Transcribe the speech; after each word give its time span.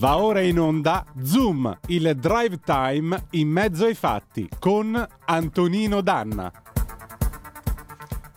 Va 0.00 0.16
ora 0.16 0.40
in 0.40 0.58
onda 0.58 1.04
Zoom, 1.22 1.78
il 1.88 2.16
drive 2.16 2.58
time 2.64 3.26
in 3.32 3.50
mezzo 3.50 3.84
ai 3.84 3.92
fatti 3.92 4.48
con 4.58 5.06
Antonino 5.26 6.00
Danna. 6.00 6.50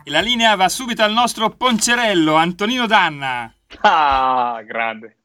La 0.07 0.19
linea 0.19 0.57
va 0.57 0.67
subito 0.67 1.03
al 1.03 1.13
nostro 1.13 1.51
poncerello, 1.51 2.33
Antonino 2.35 2.85
Danna. 2.85 3.49
Ah, 3.79 4.61
grande. 4.65 5.19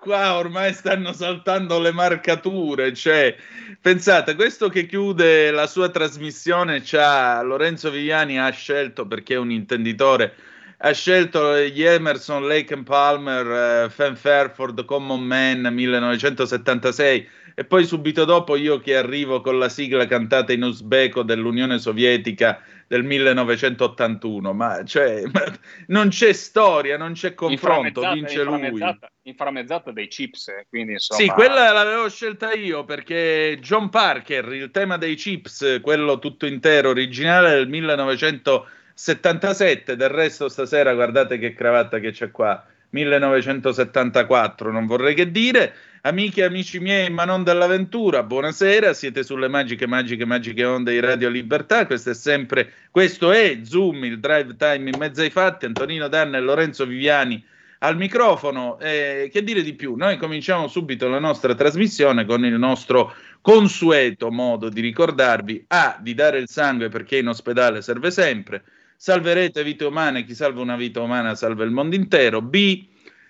Qua 0.00 0.36
ormai 0.36 0.74
stanno 0.74 1.12
saltando 1.12 1.78
le 1.78 1.92
marcature, 1.92 2.92
cioè, 2.92 3.36
pensate, 3.80 4.34
questo 4.34 4.68
che 4.68 4.86
chiude 4.86 5.52
la 5.52 5.68
sua 5.68 5.88
trasmissione, 5.88 6.82
c'ha 6.82 7.40
Lorenzo 7.42 7.92
Viviani 7.92 8.40
ha 8.40 8.50
scelto 8.50 9.06
perché 9.06 9.34
è 9.34 9.38
un 9.38 9.52
intenditore 9.52 10.34
ha 10.80 10.92
scelto 10.92 11.58
gli 11.58 11.82
Emerson, 11.82 12.46
Lake 12.46 12.74
and 12.74 12.84
Palmer, 12.84 13.84
eh, 13.84 13.90
Fan 13.90 14.16
Fairford, 14.16 14.84
Common 14.84 15.22
Man 15.22 15.72
1976 15.72 17.28
e 17.54 17.64
poi 17.64 17.84
subito 17.84 18.24
dopo 18.24 18.54
io 18.54 18.78
che 18.78 18.96
arrivo 18.96 19.40
con 19.40 19.58
la 19.58 19.68
sigla 19.68 20.06
cantata 20.06 20.52
in 20.52 20.62
uzbeko 20.62 21.24
dell'Unione 21.24 21.80
Sovietica 21.80 22.62
del 22.86 23.02
1981, 23.02 24.52
ma, 24.52 24.84
cioè, 24.84 25.24
ma 25.32 25.42
non 25.88 26.08
c'è 26.08 26.32
storia, 26.32 26.96
non 26.96 27.14
c'è 27.14 27.34
confronto, 27.34 28.00
vince 28.12 28.44
lui. 28.44 28.80
Inframmezzata 29.22 29.90
dei 29.90 30.06
chips, 30.06 30.48
eh, 30.48 30.66
quindi 30.68 30.92
insomma... 30.92 31.20
Sì, 31.20 31.26
quella 31.28 31.72
l'avevo 31.72 32.08
scelta 32.08 32.52
io 32.52 32.84
perché 32.84 33.58
John 33.60 33.88
Parker, 33.90 34.52
il 34.52 34.70
tema 34.70 34.96
dei 34.96 35.16
chips, 35.16 35.80
quello 35.82 36.20
tutto 36.20 36.46
intero, 36.46 36.90
originale 36.90 37.50
del 37.50 37.68
1981, 37.68 38.76
77, 39.00 39.94
del 39.94 40.08
resto 40.08 40.48
stasera 40.48 40.92
guardate 40.92 41.38
che 41.38 41.54
cravatta 41.54 42.00
che 42.00 42.10
c'è 42.10 42.32
qua, 42.32 42.66
1974, 42.90 44.72
non 44.72 44.86
vorrei 44.86 45.14
che 45.14 45.30
dire. 45.30 45.72
Amiche 46.00 46.40
e 46.40 46.44
amici 46.44 46.80
miei, 46.80 47.08
ma 47.08 47.24
non 47.24 47.44
dell'avventura, 47.44 48.24
buonasera, 48.24 48.92
siete 48.94 49.22
sulle 49.22 49.46
magiche, 49.46 49.86
magiche, 49.86 50.24
magiche 50.24 50.64
onde 50.64 50.90
di 50.90 50.98
Radio 51.00 51.28
Libertà, 51.28 51.86
questo 51.86 52.10
è 52.10 52.14
sempre, 52.14 52.72
questo 52.90 53.30
è 53.30 53.60
Zoom, 53.62 54.04
il 54.04 54.18
drive 54.18 54.56
time 54.56 54.90
in 54.90 54.96
mezzo 54.98 55.20
ai 55.20 55.30
fatti, 55.30 55.66
Antonino 55.66 56.08
Danna 56.08 56.38
e 56.38 56.40
Lorenzo 56.40 56.84
Viviani 56.84 57.44
al 57.78 57.96
microfono. 57.96 58.80
Eh, 58.80 59.28
che 59.32 59.44
dire 59.44 59.62
di 59.62 59.74
più? 59.74 59.94
Noi 59.94 60.16
cominciamo 60.16 60.66
subito 60.66 61.08
la 61.08 61.20
nostra 61.20 61.54
trasmissione 61.54 62.24
con 62.24 62.44
il 62.44 62.58
nostro 62.58 63.14
consueto 63.40 64.32
modo 64.32 64.68
di 64.68 64.80
ricordarvi 64.80 65.66
A, 65.68 65.96
di 66.00 66.14
dare 66.14 66.38
il 66.38 66.48
sangue 66.48 66.88
perché 66.88 67.18
in 67.18 67.28
ospedale 67.28 67.80
serve 67.80 68.10
sempre, 68.10 68.64
salverete 69.00 69.62
vite 69.62 69.84
umane, 69.84 70.24
chi 70.24 70.34
salva 70.34 70.60
una 70.60 70.76
vita 70.76 71.00
umana 71.00 71.36
salva 71.36 71.62
il 71.62 71.70
mondo 71.70 71.94
intero. 71.94 72.42
B, 72.42 72.84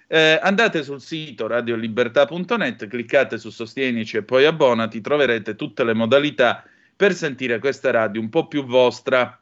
eh, 0.06 0.40
andate 0.42 0.82
sul 0.82 1.02
sito 1.02 1.46
radiolibertà.net, 1.46 2.86
cliccate 2.88 3.36
su 3.36 3.50
Sostienici 3.50 4.16
e 4.16 4.22
poi 4.22 4.46
abbonati, 4.46 5.02
troverete 5.02 5.56
tutte 5.56 5.84
le 5.84 5.92
modalità 5.92 6.64
per 6.96 7.12
sentire 7.12 7.58
questa 7.58 7.90
radio 7.90 8.18
un 8.18 8.30
po' 8.30 8.48
più 8.48 8.64
vostra, 8.64 9.38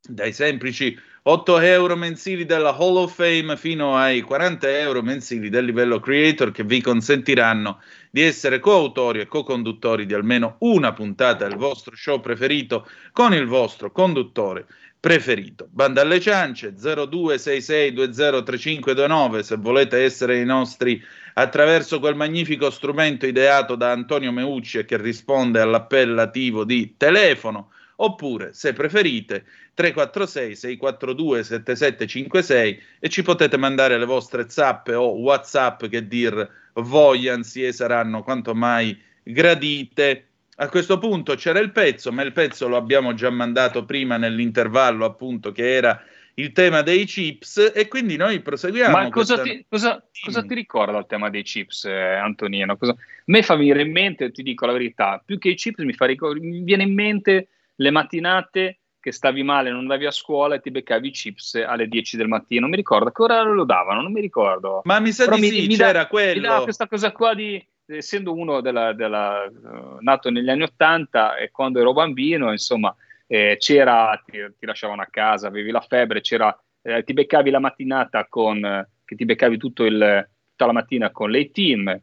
dai 0.00 0.32
semplici 0.32 0.98
8 1.30 1.58
euro 1.58 1.94
mensili 1.96 2.46
della 2.46 2.74
Hall 2.74 2.96
of 2.96 3.14
Fame 3.14 3.58
fino 3.58 3.96
ai 3.98 4.22
40 4.22 4.78
euro 4.78 5.02
mensili 5.02 5.50
del 5.50 5.66
livello 5.66 6.00
creator 6.00 6.50
che 6.50 6.64
vi 6.64 6.80
consentiranno 6.80 7.82
di 8.10 8.22
essere 8.22 8.60
coautori 8.60 9.20
e 9.20 9.26
co-conduttori 9.26 10.06
di 10.06 10.14
almeno 10.14 10.56
una 10.60 10.94
puntata 10.94 11.46
del 11.46 11.58
vostro 11.58 11.94
show 11.94 12.20
preferito 12.20 12.88
con 13.12 13.34
il 13.34 13.44
vostro 13.44 13.92
conduttore 13.92 14.66
preferito. 15.00 15.68
Banda 15.70 16.02
alle 16.02 16.20
ciance 16.20 16.74
0266203529 16.74 19.40
se 19.40 19.56
volete 19.56 20.02
essere 20.02 20.40
i 20.40 20.44
nostri 20.44 21.02
attraverso 21.34 22.00
quel 22.00 22.16
magnifico 22.16 22.70
strumento 22.70 23.26
ideato 23.26 23.76
da 23.76 23.92
Antonio 23.92 24.32
Meucci 24.32 24.78
e 24.78 24.84
che 24.84 24.96
risponde 24.96 25.60
all'appellativo 25.60 26.64
di 26.64 26.94
telefono 26.96 27.70
oppure 28.00 28.52
se 28.52 28.72
preferite 28.72 29.44
346 29.74 30.56
642 30.56 31.44
7756 31.44 32.82
e 32.98 33.08
ci 33.08 33.22
potete 33.22 33.56
mandare 33.56 33.98
le 33.98 34.04
vostre 34.04 34.48
zappe 34.48 34.94
o 34.94 35.12
whatsapp 35.12 35.86
che 35.86 36.06
dir 36.06 36.48
vogliansi 36.74 37.64
e 37.64 37.72
saranno 37.72 38.22
quanto 38.22 38.54
mai 38.54 38.96
gradite 39.22 40.27
a 40.60 40.68
questo 40.68 40.98
punto 40.98 41.36
c'era 41.36 41.60
il 41.60 41.70
pezzo, 41.70 42.10
ma 42.10 42.22
il 42.22 42.32
pezzo 42.32 42.66
lo 42.66 42.76
abbiamo 42.76 43.14
già 43.14 43.30
mandato 43.30 43.84
prima 43.84 44.16
nell'intervallo, 44.16 45.04
appunto, 45.04 45.52
che 45.52 45.72
era 45.74 46.02
il 46.34 46.50
tema 46.52 46.82
dei 46.82 47.04
chips, 47.04 47.72
e 47.74 47.86
quindi 47.86 48.16
noi 48.16 48.40
proseguiamo. 48.40 48.96
Ma 48.96 49.08
cosa, 49.08 49.34
questa... 49.34 49.54
ti, 49.54 49.66
cosa, 49.68 50.04
cosa 50.24 50.42
ti, 50.42 50.54
ricorda 50.54 50.98
il 50.98 51.06
tema 51.06 51.30
dei 51.30 51.44
chips, 51.44 51.84
eh, 51.84 52.14
Antonino? 52.14 52.76
Cosa... 52.76 52.92
A 52.92 52.96
me 53.26 53.42
fa 53.42 53.54
venire 53.54 53.82
in 53.82 53.92
mente, 53.92 54.32
ti 54.32 54.42
dico 54.42 54.66
la 54.66 54.72
verità, 54.72 55.22
più 55.24 55.38
che 55.38 55.50
i 55.50 55.54
chips 55.54 55.82
mi, 55.82 55.92
fa 55.92 56.06
ricor- 56.06 56.40
mi 56.40 56.62
viene 56.62 56.82
in 56.82 56.94
mente 56.94 57.48
le 57.76 57.90
mattinate 57.92 58.78
che 59.00 59.12
stavi 59.12 59.44
male, 59.44 59.70
non 59.70 59.80
andavi 59.80 60.06
a 60.06 60.10
scuola 60.10 60.56
e 60.56 60.60
ti 60.60 60.72
beccavi 60.72 61.06
i 61.06 61.12
chips 61.12 61.54
alle 61.54 61.86
10 61.86 62.16
del 62.16 62.26
mattino. 62.26 62.62
Non 62.62 62.70
mi 62.70 62.76
ricordo 62.76 63.12
che 63.12 63.22
ora 63.22 63.42
lo 63.42 63.64
davano, 63.64 64.02
non 64.02 64.10
mi 64.10 64.20
ricordo. 64.20 64.80
Ma 64.84 64.98
mi 64.98 65.12
sa 65.12 65.24
Però 65.24 65.36
di 65.36 65.42
mi, 65.42 65.48
sì, 65.50 65.66
mi 65.68 65.76
c'era 65.76 65.92
da, 65.92 66.06
quello. 66.08 66.40
Mi 66.40 66.46
dava 66.46 66.62
questa 66.64 66.88
cosa 66.88 67.12
qua 67.12 67.32
di 67.34 67.64
essendo 67.96 68.32
uno 68.32 68.60
della, 68.60 68.92
della, 68.92 69.44
uh, 69.44 69.96
nato 70.00 70.30
negli 70.30 70.50
anni 70.50 70.62
Ottanta 70.62 71.36
e 71.36 71.50
quando 71.50 71.80
ero 71.80 71.92
bambino, 71.92 72.52
insomma, 72.52 72.94
eh, 73.26 73.56
c'era, 73.58 74.22
ti, 74.24 74.38
ti, 74.58 74.66
lasciavano 74.66 75.02
a 75.02 75.08
casa, 75.10 75.48
avevi 75.48 75.70
la 75.70 75.80
febbre, 75.80 76.20
c'era, 76.20 76.56
eh, 76.82 77.02
ti 77.04 77.12
beccavi 77.12 77.50
la 77.50 77.58
mattinata 77.58 78.26
con, 78.26 78.64
eh, 78.64 78.88
che 79.04 79.16
ti 79.16 79.24
beccavi 79.24 79.56
tutto 79.56 79.84
il, 79.84 80.28
tutta 80.50 80.66
la 80.66 80.72
mattina 80.72 81.10
con 81.10 81.30
le 81.30 81.50
team, 81.50 82.00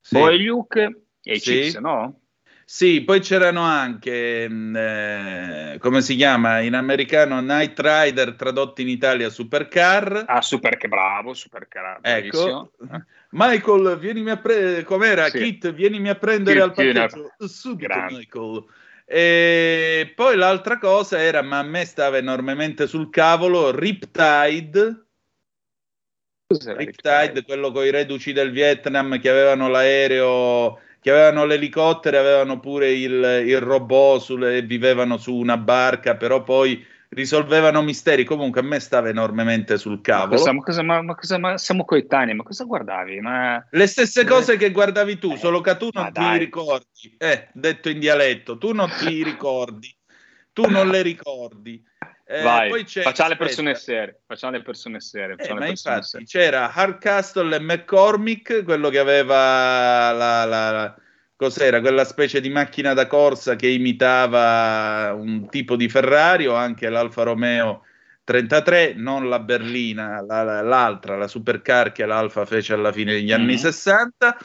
sì. 0.00 0.14
Boy 0.14 0.44
Luke 0.44 1.02
e 1.22 1.34
i 1.34 1.38
sì. 1.38 1.60
chips, 1.60 1.76
no? 1.76 2.20
Sì, 2.70 3.02
poi 3.02 3.20
c'erano 3.20 3.62
anche, 3.62 4.46
mm, 4.46 4.76
eh, 4.76 5.76
come 5.80 6.02
si 6.02 6.16
chiama 6.16 6.60
in 6.60 6.74
americano, 6.74 7.40
Night 7.40 7.80
Rider 7.80 8.34
tradotto 8.34 8.82
in 8.82 8.88
Italia 8.88 9.30
Supercar. 9.30 10.24
Ah, 10.26 10.42
super 10.42 10.76
che 10.76 10.86
bravo, 10.86 11.32
Supercar. 11.32 12.00
Ecco. 12.02 12.72
Michael, 13.30 13.98
vienimi 13.98 14.28
a 14.28 14.36
prendere, 14.36 14.82
com'era? 14.82 15.30
Sì. 15.30 15.38
Kit, 15.38 15.72
vienimi 15.72 16.10
a 16.10 16.16
prendere 16.16 16.60
Kit, 16.60 16.68
al 16.68 16.74
parcheggio. 16.74 17.34
Subito, 17.38 17.88
Grande. 17.88 18.16
Michael. 18.18 18.64
E 19.06 20.12
poi 20.14 20.36
l'altra 20.36 20.76
cosa 20.76 21.18
era, 21.18 21.40
ma 21.40 21.60
a 21.60 21.62
me 21.62 21.86
stava 21.86 22.18
enormemente 22.18 22.86
sul 22.86 23.08
cavolo, 23.08 23.74
Riptide. 23.74 25.06
Riptide, 26.48 26.76
Riptide, 26.76 27.44
quello 27.44 27.72
con 27.72 27.86
i 27.86 27.90
reduci 27.90 28.34
del 28.34 28.50
Vietnam 28.50 29.18
che 29.18 29.30
avevano 29.30 29.68
l'aereo 29.68 30.80
che 31.08 31.14
avevano 31.14 31.46
l'elicottero, 31.46 32.18
avevano 32.18 32.60
pure 32.60 32.92
il, 32.92 33.42
il 33.46 33.60
robot 33.60 34.20
sulle, 34.20 34.60
vivevano 34.62 35.16
su 35.16 35.34
una 35.34 35.56
barca, 35.56 36.16
però 36.16 36.42
poi 36.42 36.84
risolvevano 37.10 37.80
misteri. 37.80 38.24
Comunque 38.24 38.60
a 38.60 38.64
me 38.64 38.78
stava 38.78 39.08
enormemente 39.08 39.78
sul 39.78 40.02
cavolo. 40.02 40.32
Ma, 40.32 40.36
cosa, 40.36 40.52
ma, 40.52 40.62
cosa, 40.62 40.82
ma, 40.82 41.02
ma, 41.02 41.14
cosa, 41.14 41.38
ma 41.38 41.56
siamo 41.56 41.86
coetanei, 41.86 42.34
ma 42.34 42.42
cosa 42.42 42.64
guardavi? 42.64 43.20
Le 43.70 43.86
stesse 43.86 44.24
cose 44.24 44.58
che 44.58 44.70
guardavi 44.70 45.18
tu, 45.18 45.34
solo 45.36 45.62
che 45.62 45.76
tu 45.78 45.88
non 45.92 46.12
ti 46.12 46.36
ricordi. 46.36 47.16
Eh, 47.16 47.48
detto 47.52 47.88
in 47.88 48.00
dialetto, 48.00 48.58
tu 48.58 48.72
non 48.72 48.90
ti 48.98 49.22
ricordi, 49.24 49.94
tu 50.52 50.68
non 50.68 50.88
le 50.88 51.00
ricordi. 51.00 51.82
Eh, 52.30 52.42
Vai, 52.42 52.68
poi 52.68 52.84
facciamo 52.84 53.30
le 53.30 53.36
persone 53.36 53.74
serie. 53.74 54.20
Facciamo 54.26 54.52
le 54.52 54.62
persone 54.62 55.00
serie. 55.00 55.34
Eh, 55.38 55.54
ma 55.54 55.66
infatti 55.66 56.06
serie. 56.06 56.26
c'era 56.26 56.70
Hardcastle 56.74 57.56
e 57.56 57.58
McCormick, 57.58 58.64
quello 58.64 58.90
che 58.90 58.98
aveva 58.98 60.12
la, 60.12 60.44
la, 60.44 60.70
la, 60.70 60.94
cos'era, 61.34 61.80
quella 61.80 62.04
specie 62.04 62.42
di 62.42 62.50
macchina 62.50 62.92
da 62.92 63.06
corsa 63.06 63.56
che 63.56 63.68
imitava 63.68 65.14
un 65.14 65.48
tipo 65.48 65.74
di 65.74 65.88
Ferrari 65.88 66.46
o 66.46 66.54
anche 66.54 66.90
l'Alfa 66.90 67.22
Romeo 67.22 67.84
33, 68.24 68.92
non 68.94 69.30
la 69.30 69.38
berlina, 69.38 70.20
la, 70.20 70.60
l'altra, 70.60 71.16
la 71.16 71.28
supercar 71.28 71.92
che 71.92 72.04
l'Alfa 72.04 72.44
fece 72.44 72.74
alla 72.74 72.92
fine 72.92 73.12
degli 73.12 73.32
anni 73.32 73.54
mm-hmm. 73.54 73.56
60. 73.56 74.36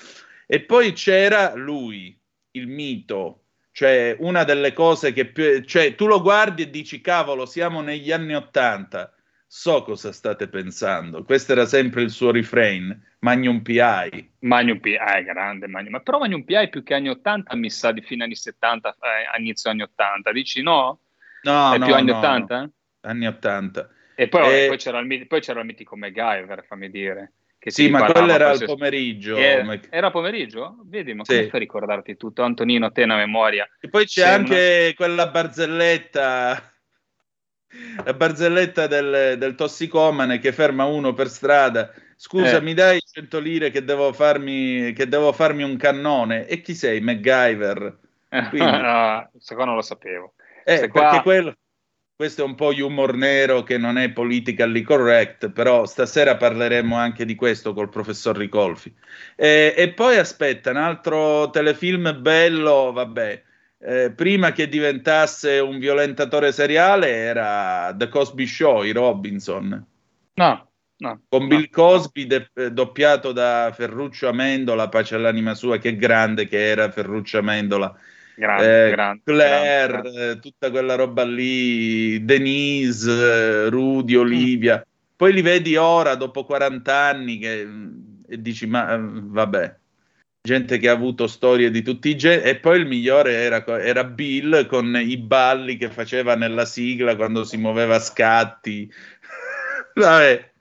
E 0.47 0.61
poi 0.61 0.93
c'era 0.93 1.53
lui, 1.53 2.17
il 2.51 2.67
mito 2.67 3.42
cioè, 3.73 4.15
una 4.19 4.43
delle 4.43 4.71
cose 4.71 5.13
che 5.13 5.25
più... 5.25 5.63
Cioè, 5.63 5.95
tu 5.95 6.05
lo 6.05 6.21
guardi 6.21 6.61
e 6.61 6.69
dici, 6.69 7.01
cavolo, 7.01 7.47
siamo 7.47 7.81
negli 7.81 8.11
anni 8.11 8.35
Ottanta. 8.35 9.11
So 9.47 9.81
cosa 9.81 10.11
state 10.11 10.47
pensando. 10.47 11.23
Questo 11.23 11.53
era 11.53 11.65
sempre 11.65 12.03
il 12.03 12.11
suo 12.11 12.31
refrain. 12.31 12.95
Magnum 13.19 13.63
PI. 13.63 14.33
Magnum 14.41 14.79
PI, 14.79 15.23
grande 15.25 15.67
Magnum. 15.67 15.93
Ma 15.93 15.99
però 16.01 16.19
Magnum 16.19 16.43
PI 16.43 16.69
più 16.69 16.83
che 16.83 16.93
anni 16.93 17.09
80 17.09 17.55
mi 17.55 17.71
sa 17.71 17.91
di 17.91 18.01
fine 18.01 18.25
anni 18.25 18.35
70, 18.35 18.89
eh, 18.89 19.39
inizio 19.39 19.71
anni 19.71 19.81
80. 19.81 20.31
Dici 20.31 20.61
no? 20.61 20.99
No, 21.41 21.73
È 21.73 21.77
no, 21.79 21.85
più 21.85 21.95
anni 21.95 22.11
no, 22.11 22.17
80? 22.17 22.59
No. 22.59 22.71
Anni 23.01 23.25
80. 23.25 23.89
E 24.13 24.27
poi, 24.27 24.65
e... 24.65 24.67
poi, 24.67 24.77
c'era 24.77 24.99
il, 24.99 25.27
poi 25.27 25.41
c'era 25.41 25.61
il 25.61 25.65
mitico 25.65 25.97
MacGyver, 25.97 26.63
fammi 26.63 26.91
dire. 26.91 27.33
Sì, 27.71 27.89
ma 27.89 28.11
quello 28.11 28.31
era 28.31 28.51
il 28.51 28.65
pomeriggio. 28.65 29.35
Era, 29.37 29.79
era 29.89 30.11
pomeriggio? 30.11 30.77
Vedi, 30.85 31.13
ma 31.13 31.23
sì. 31.23 31.35
come 31.35 31.47
fai 31.49 31.59
a 31.59 31.63
ricordarti 31.63 32.17
tutto? 32.17 32.43
Antonino, 32.43 32.91
te 32.91 33.03
una 33.03 33.17
memoria. 33.17 33.67
E 33.79 33.89
poi 33.89 34.05
c'è 34.05 34.21
Sei 34.21 34.33
anche 34.33 34.93
quella 34.95 35.27
barzelletta, 35.27 36.73
la 38.03 38.13
barzelletta 38.13 38.87
del, 38.87 39.37
del 39.37 39.55
tossicomane 39.55 40.39
che 40.39 40.51
ferma 40.51 40.85
uno 40.85 41.13
per 41.13 41.27
strada 41.29 41.93
Scusa, 42.23 42.55
eh. 42.55 42.61
mi 42.61 42.73
dai 42.73 43.01
100 43.01 43.37
lire 43.39 43.69
che 43.69 43.83
devo, 43.83 44.13
farmi, 44.13 44.93
che 44.93 45.09
devo 45.09 45.33
farmi 45.33 45.61
un 45.61 45.75
cannone? 45.75 46.47
E 46.47 46.61
chi 46.61 46.73
sei? 46.73 47.01
MacGyver? 47.01 47.97
Quindi... 48.47 48.77
no, 48.81 49.29
secondo 49.39 49.71
non 49.71 49.75
lo 49.75 49.81
sapevo. 49.81 50.33
Eh, 50.63 50.87
qua... 50.87 51.01
perché 51.01 51.21
quello, 51.21 51.57
questo 52.15 52.43
è 52.43 52.45
un 52.45 52.55
po' 52.55 52.71
humor 52.75 53.15
nero 53.15 53.63
che 53.63 53.77
non 53.77 53.97
è 53.97 54.11
politically 54.11 54.81
correct, 54.81 55.49
però 55.49 55.85
stasera 55.85 56.37
parleremo 56.37 56.95
anche 56.95 57.25
di 57.25 57.35
questo 57.35 57.73
col 57.73 57.89
professor 57.89 58.37
Ricolfi. 58.37 58.93
Eh, 59.35 59.73
e 59.75 59.93
poi 59.93 60.17
aspetta, 60.17 60.69
un 60.69 60.77
altro 60.77 61.49
telefilm 61.49 62.21
bello, 62.21 62.91
vabbè, 62.91 63.43
eh, 63.79 64.11
prima 64.11 64.51
che 64.51 64.69
diventasse 64.69 65.59
un 65.59 65.79
violentatore 65.79 66.51
seriale 66.51 67.09
era 67.09 67.93
The 67.97 68.07
Cosby 68.07 68.45
Show, 68.45 68.83
i 68.83 68.91
Robinson. 68.91 69.85
No, 70.35 70.71
no. 70.97 71.21
Con 71.27 71.47
Bill 71.47 71.69
Cosby 71.69 72.27
de- 72.27 72.49
eh, 72.53 72.71
doppiato 72.71 73.31
da 73.31 73.71
Ferruccio 73.75 74.27
Amendola, 74.29 74.87
pace 74.87 75.15
all'anima 75.15 75.55
sua, 75.55 75.79
che 75.79 75.95
grande 75.95 76.47
che 76.47 76.63
era 76.69 76.91
Ferruccio 76.91 77.39
Amendola 77.39 77.93
Grande, 78.35 78.87
eh, 78.87 78.91
grande, 78.91 79.21
Claire, 79.23 80.01
grande. 80.01 80.29
Eh, 80.31 80.39
tutta 80.39 80.71
quella 80.71 80.95
roba 80.95 81.23
lì, 81.23 82.23
Denise, 82.25 83.11
eh, 83.11 83.69
Rudy, 83.69 84.15
Olivia. 84.15 84.77
Mm. 84.77 84.91
Poi 85.15 85.33
li 85.33 85.41
vedi 85.41 85.75
ora, 85.75 86.15
dopo 86.15 86.43
40 86.43 86.95
anni, 86.95 87.37
che, 87.37 87.67
e 88.27 88.41
dici, 88.41 88.65
ma 88.65 88.97
vabbè, 88.99 89.75
gente 90.41 90.77
che 90.77 90.89
ha 90.89 90.93
avuto 90.93 91.27
storie 91.27 91.69
di 91.69 91.81
tutti 91.81 92.09
i 92.09 92.17
generi. 92.17 92.49
E 92.49 92.55
poi 92.55 92.79
il 92.79 92.87
migliore 92.87 93.33
era, 93.33 93.63
era, 93.81 94.03
Bill 94.03 94.65
con 94.65 94.95
i 94.95 95.17
balli 95.17 95.77
che 95.77 95.89
faceva 95.89 96.35
nella 96.35 96.65
sigla 96.65 97.15
quando 97.15 97.43
si 97.43 97.57
muoveva 97.57 97.95
a 97.95 97.99
scatti. 97.99 98.91
vabbè, 99.93 100.52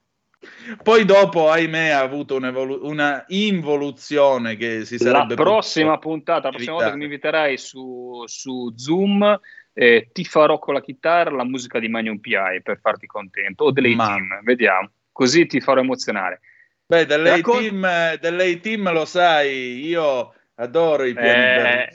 poi 0.82 1.04
dopo, 1.04 1.50
ahimè, 1.50 1.88
ha 1.88 2.00
avuto 2.00 2.36
una 2.36 3.24
involuzione 3.28 4.56
che 4.56 4.84
si 4.84 4.98
sarebbe... 4.98 5.34
La 5.34 5.42
prossima 5.42 5.98
puntata, 5.98 6.48
la 6.48 6.50
prossima 6.50 6.74
volta 6.74 6.90
che 6.90 6.96
mi 6.96 7.04
inviterai 7.04 7.56
su, 7.58 8.22
su 8.26 8.72
Zoom, 8.76 9.40
eh, 9.72 10.08
ti 10.12 10.24
farò 10.24 10.58
con 10.58 10.74
la 10.74 10.80
chitarra 10.80 11.30
la 11.30 11.44
musica 11.44 11.78
di 11.78 11.88
Magnum 11.88 12.18
PI 12.18 12.60
per 12.62 12.78
farti 12.80 13.06
contento, 13.06 13.64
o 13.64 13.70
delle 13.72 13.94
team 13.96 14.42
vediamo, 14.42 14.90
così 15.10 15.46
ti 15.46 15.60
farò 15.60 15.80
emozionare. 15.80 16.40
Beh, 16.86 17.06
delle 17.06 17.40
team 17.40 18.18
delle 18.18 18.60
team 18.60 18.92
lo 18.92 19.04
sai, 19.04 19.86
io 19.86 20.34
adoro 20.56 21.04
i 21.04 21.14
piani 21.14 21.84
eh... 21.84 21.88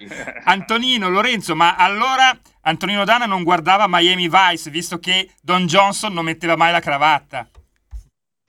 Antonino, 0.44 1.08
Lorenzo, 1.08 1.54
ma 1.54 1.76
allora 1.76 2.36
Antonino 2.62 3.04
Dana 3.04 3.26
non 3.26 3.42
guardava 3.42 3.84
Miami 3.86 4.28
Vice, 4.28 4.70
visto 4.70 4.98
che 4.98 5.30
Don 5.42 5.66
Johnson 5.66 6.12
non 6.12 6.24
metteva 6.24 6.56
mai 6.56 6.72
la 6.72 6.80
cravatta. 6.80 7.46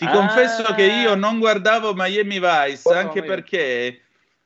Ti 0.01 0.07
ah. 0.07 0.13
confesso 0.13 0.73
che 0.73 0.81
io 0.81 1.13
non 1.13 1.37
guardavo 1.37 1.93
Miami 1.93 2.39
Vice 2.39 2.89
oh, 2.89 2.93
anche 2.93 3.21
perché 3.21 4.01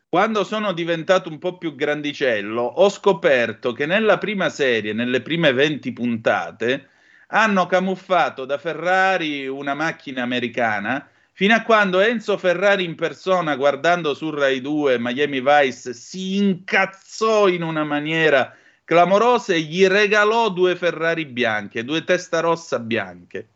quando 0.10 0.44
sono 0.44 0.74
diventato 0.74 1.30
un 1.30 1.40
po' 1.40 1.58
più 1.58 1.76
grandicello 1.76 2.62
ho 2.62 2.90
scoperto 2.90 3.72
che 3.72 3.86
nella 3.86 4.18
prima 4.18 4.50
serie, 4.50 4.92
nelle 4.92 5.22
prime 5.22 5.54
20 5.54 5.94
puntate, 5.94 6.90
hanno 7.28 7.68
camuffato 7.68 8.44
da 8.44 8.58
Ferrari 8.58 9.48
una 9.48 9.74
macchina 9.74 10.24
americana 10.24 11.08
fino 11.32 11.54
a 11.54 11.62
quando 11.62 12.02
Enzo 12.02 12.38
Ferrari 12.38 12.84
in 12.84 12.96
persona, 12.96 13.56
guardando 13.56 14.14
su 14.14 14.32
Rai 14.32 14.60
2 14.60 15.00
Miami 15.00 15.40
Vice, 15.40 15.94
si 15.94 16.36
incazzò 16.36 17.48
in 17.48 17.64
una 17.64 17.86
maniera 17.86 18.54
clamorosa 18.84 19.54
e 19.54 19.62
gli 19.62 19.88
regalò 19.88 20.50
due 20.50 20.76
Ferrari 20.76 21.24
bianche, 21.24 21.86
due 21.86 22.04
testa 22.04 22.42
rossa 22.42 22.78
bianche. 22.78 23.48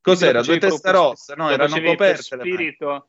Cos'era? 0.00 0.42
Due 0.42 0.58
testa 0.58 0.90
rossa? 0.90 1.34
No, 1.34 1.50
erano 1.50 1.80
coperte. 1.80 2.22
Spirito, 2.22 3.08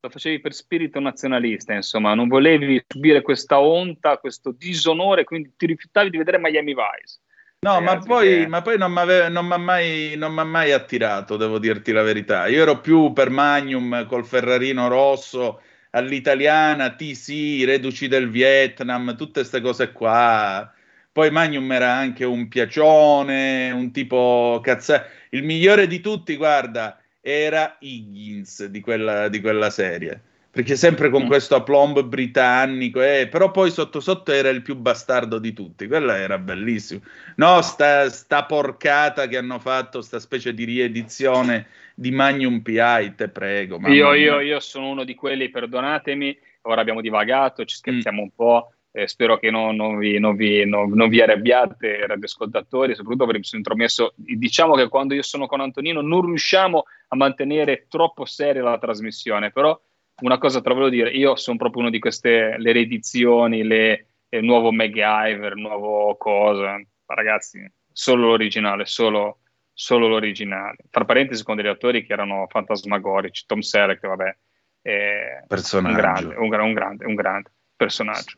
lo 0.00 0.10
facevi 0.10 0.40
per 0.40 0.54
spirito 0.54 1.00
nazionalista, 1.00 1.72
insomma, 1.72 2.14
non 2.14 2.28
volevi 2.28 2.82
subire 2.86 3.22
questa 3.22 3.60
onta, 3.60 4.18
questo 4.18 4.52
disonore, 4.52 5.24
quindi 5.24 5.52
ti 5.56 5.66
rifiutavi 5.66 6.10
di 6.10 6.18
vedere 6.18 6.38
Miami 6.38 6.74
Vice. 6.74 7.20
No, 7.58 7.80
ma 7.80 7.98
poi, 7.98 8.40
che... 8.40 8.46
ma 8.46 8.62
poi, 8.62 8.78
non 8.78 8.92
mi 8.92 9.52
ha 9.52 9.56
mai, 9.56 10.16
mai, 10.16 10.72
attirato, 10.72 11.36
devo 11.36 11.58
dirti 11.58 11.90
la 11.90 12.02
verità. 12.02 12.46
Io 12.46 12.62
ero 12.62 12.80
più 12.80 13.12
per 13.12 13.30
Magnum 13.30 14.06
col 14.06 14.26
Ferrarino 14.26 14.88
rosso 14.88 15.60
all'italiana, 15.90 16.94
TC, 16.94 17.64
reduci 17.64 18.06
del 18.06 18.30
Vietnam, 18.30 19.16
tutte 19.16 19.40
queste 19.40 19.60
cose 19.60 19.90
qua. 19.90 20.70
Poi 21.16 21.30
Magnum 21.30 21.72
era 21.72 21.94
anche 21.94 22.26
un 22.26 22.46
piacione, 22.46 23.70
un 23.70 23.90
tipo 23.90 24.60
cazzato. 24.62 25.06
Il 25.30 25.44
migliore 25.44 25.86
di 25.86 26.00
tutti, 26.00 26.36
guarda, 26.36 27.00
era 27.22 27.78
Higgins 27.78 28.66
di 28.66 28.80
quella, 28.82 29.28
di 29.28 29.40
quella 29.40 29.70
serie. 29.70 30.20
Perché 30.50 30.76
sempre 30.76 31.08
con 31.08 31.24
mm. 31.24 31.26
questo 31.26 31.54
aplomb 31.54 32.02
britannico, 32.02 33.00
eh, 33.00 33.28
però 33.30 33.50
poi 33.50 33.70
sotto 33.70 33.98
sotto 33.98 34.30
era 34.30 34.50
il 34.50 34.60
più 34.60 34.76
bastardo 34.76 35.38
di 35.38 35.54
tutti. 35.54 35.86
Quella 35.86 36.18
era 36.18 36.36
bellissimo. 36.36 37.00
No, 37.36 37.62
sta, 37.62 38.10
sta 38.10 38.44
porcata 38.44 39.26
che 39.26 39.38
hanno 39.38 39.58
fatto, 39.58 40.02
sta 40.02 40.18
specie 40.18 40.52
di 40.52 40.64
riedizione 40.64 41.68
di 41.94 42.10
Magnum 42.10 42.60
PI, 42.60 43.14
te 43.16 43.28
prego. 43.30 43.80
Io, 43.88 44.12
io, 44.12 44.40
io, 44.40 44.60
sono 44.60 44.90
uno 44.90 45.04
di 45.04 45.14
quelli, 45.14 45.48
perdonatemi, 45.48 46.38
ora 46.60 46.82
abbiamo 46.82 47.00
divagato, 47.00 47.64
ci 47.64 47.76
scherziamo 47.76 48.20
mm. 48.20 48.22
un 48.22 48.30
po'. 48.34 48.70
Eh, 48.96 49.08
spero 49.08 49.36
che 49.36 49.50
non, 49.50 49.76
non, 49.76 49.98
vi, 49.98 50.18
non, 50.18 50.36
vi, 50.36 50.64
non, 50.64 51.08
vi, 51.10 51.20
arrabbiate, 51.20 52.06
radioascoltatori, 52.06 52.94
soprattutto 52.94 53.26
perché 53.26 53.40
mi 53.40 53.44
sono 53.44 53.60
intromesso. 53.60 54.14
Diciamo 54.16 54.74
che 54.74 54.88
quando 54.88 55.12
io 55.12 55.20
sono 55.20 55.46
con 55.46 55.60
Antonino 55.60 56.00
non 56.00 56.24
riusciamo 56.24 56.84
a 57.08 57.16
mantenere 57.16 57.88
troppo 57.90 58.24
seria 58.24 58.62
la 58.62 58.78
trasmissione, 58.78 59.52
però 59.52 59.78
una 60.22 60.38
cosa 60.38 60.62
te 60.62 60.68
la 60.70 60.74
volevo 60.74 60.90
dire, 60.90 61.10
io 61.10 61.36
sono 61.36 61.58
proprio 61.58 61.82
uno 61.82 61.90
di 61.90 61.98
queste, 61.98 62.56
le 62.56 62.72
riedizioni, 62.72 63.64
le, 63.64 64.06
il 64.30 64.42
nuovo 64.42 64.72
MacGyver, 64.72 65.56
nuovo 65.56 66.16
cosa, 66.16 66.80
ragazzi, 67.04 67.70
solo 67.92 68.28
l'originale, 68.28 68.86
solo, 68.86 69.40
solo 69.74 70.08
l'originale. 70.08 70.78
Tra 70.88 71.04
parentesi 71.04 71.44
con 71.44 71.56
degli 71.56 71.66
attori 71.66 72.02
che 72.02 72.14
erano 72.14 72.46
fantasmagorici, 72.48 73.44
Tom 73.46 73.60
Selleck, 73.60 74.06
vabbè, 74.06 74.36
è 74.80 75.44
un 75.72 75.92
grande, 75.92 76.34
un, 76.34 76.50
un 76.50 76.72
grande, 76.72 77.04
un 77.04 77.14
grande 77.14 77.50
personaggio. 77.76 78.36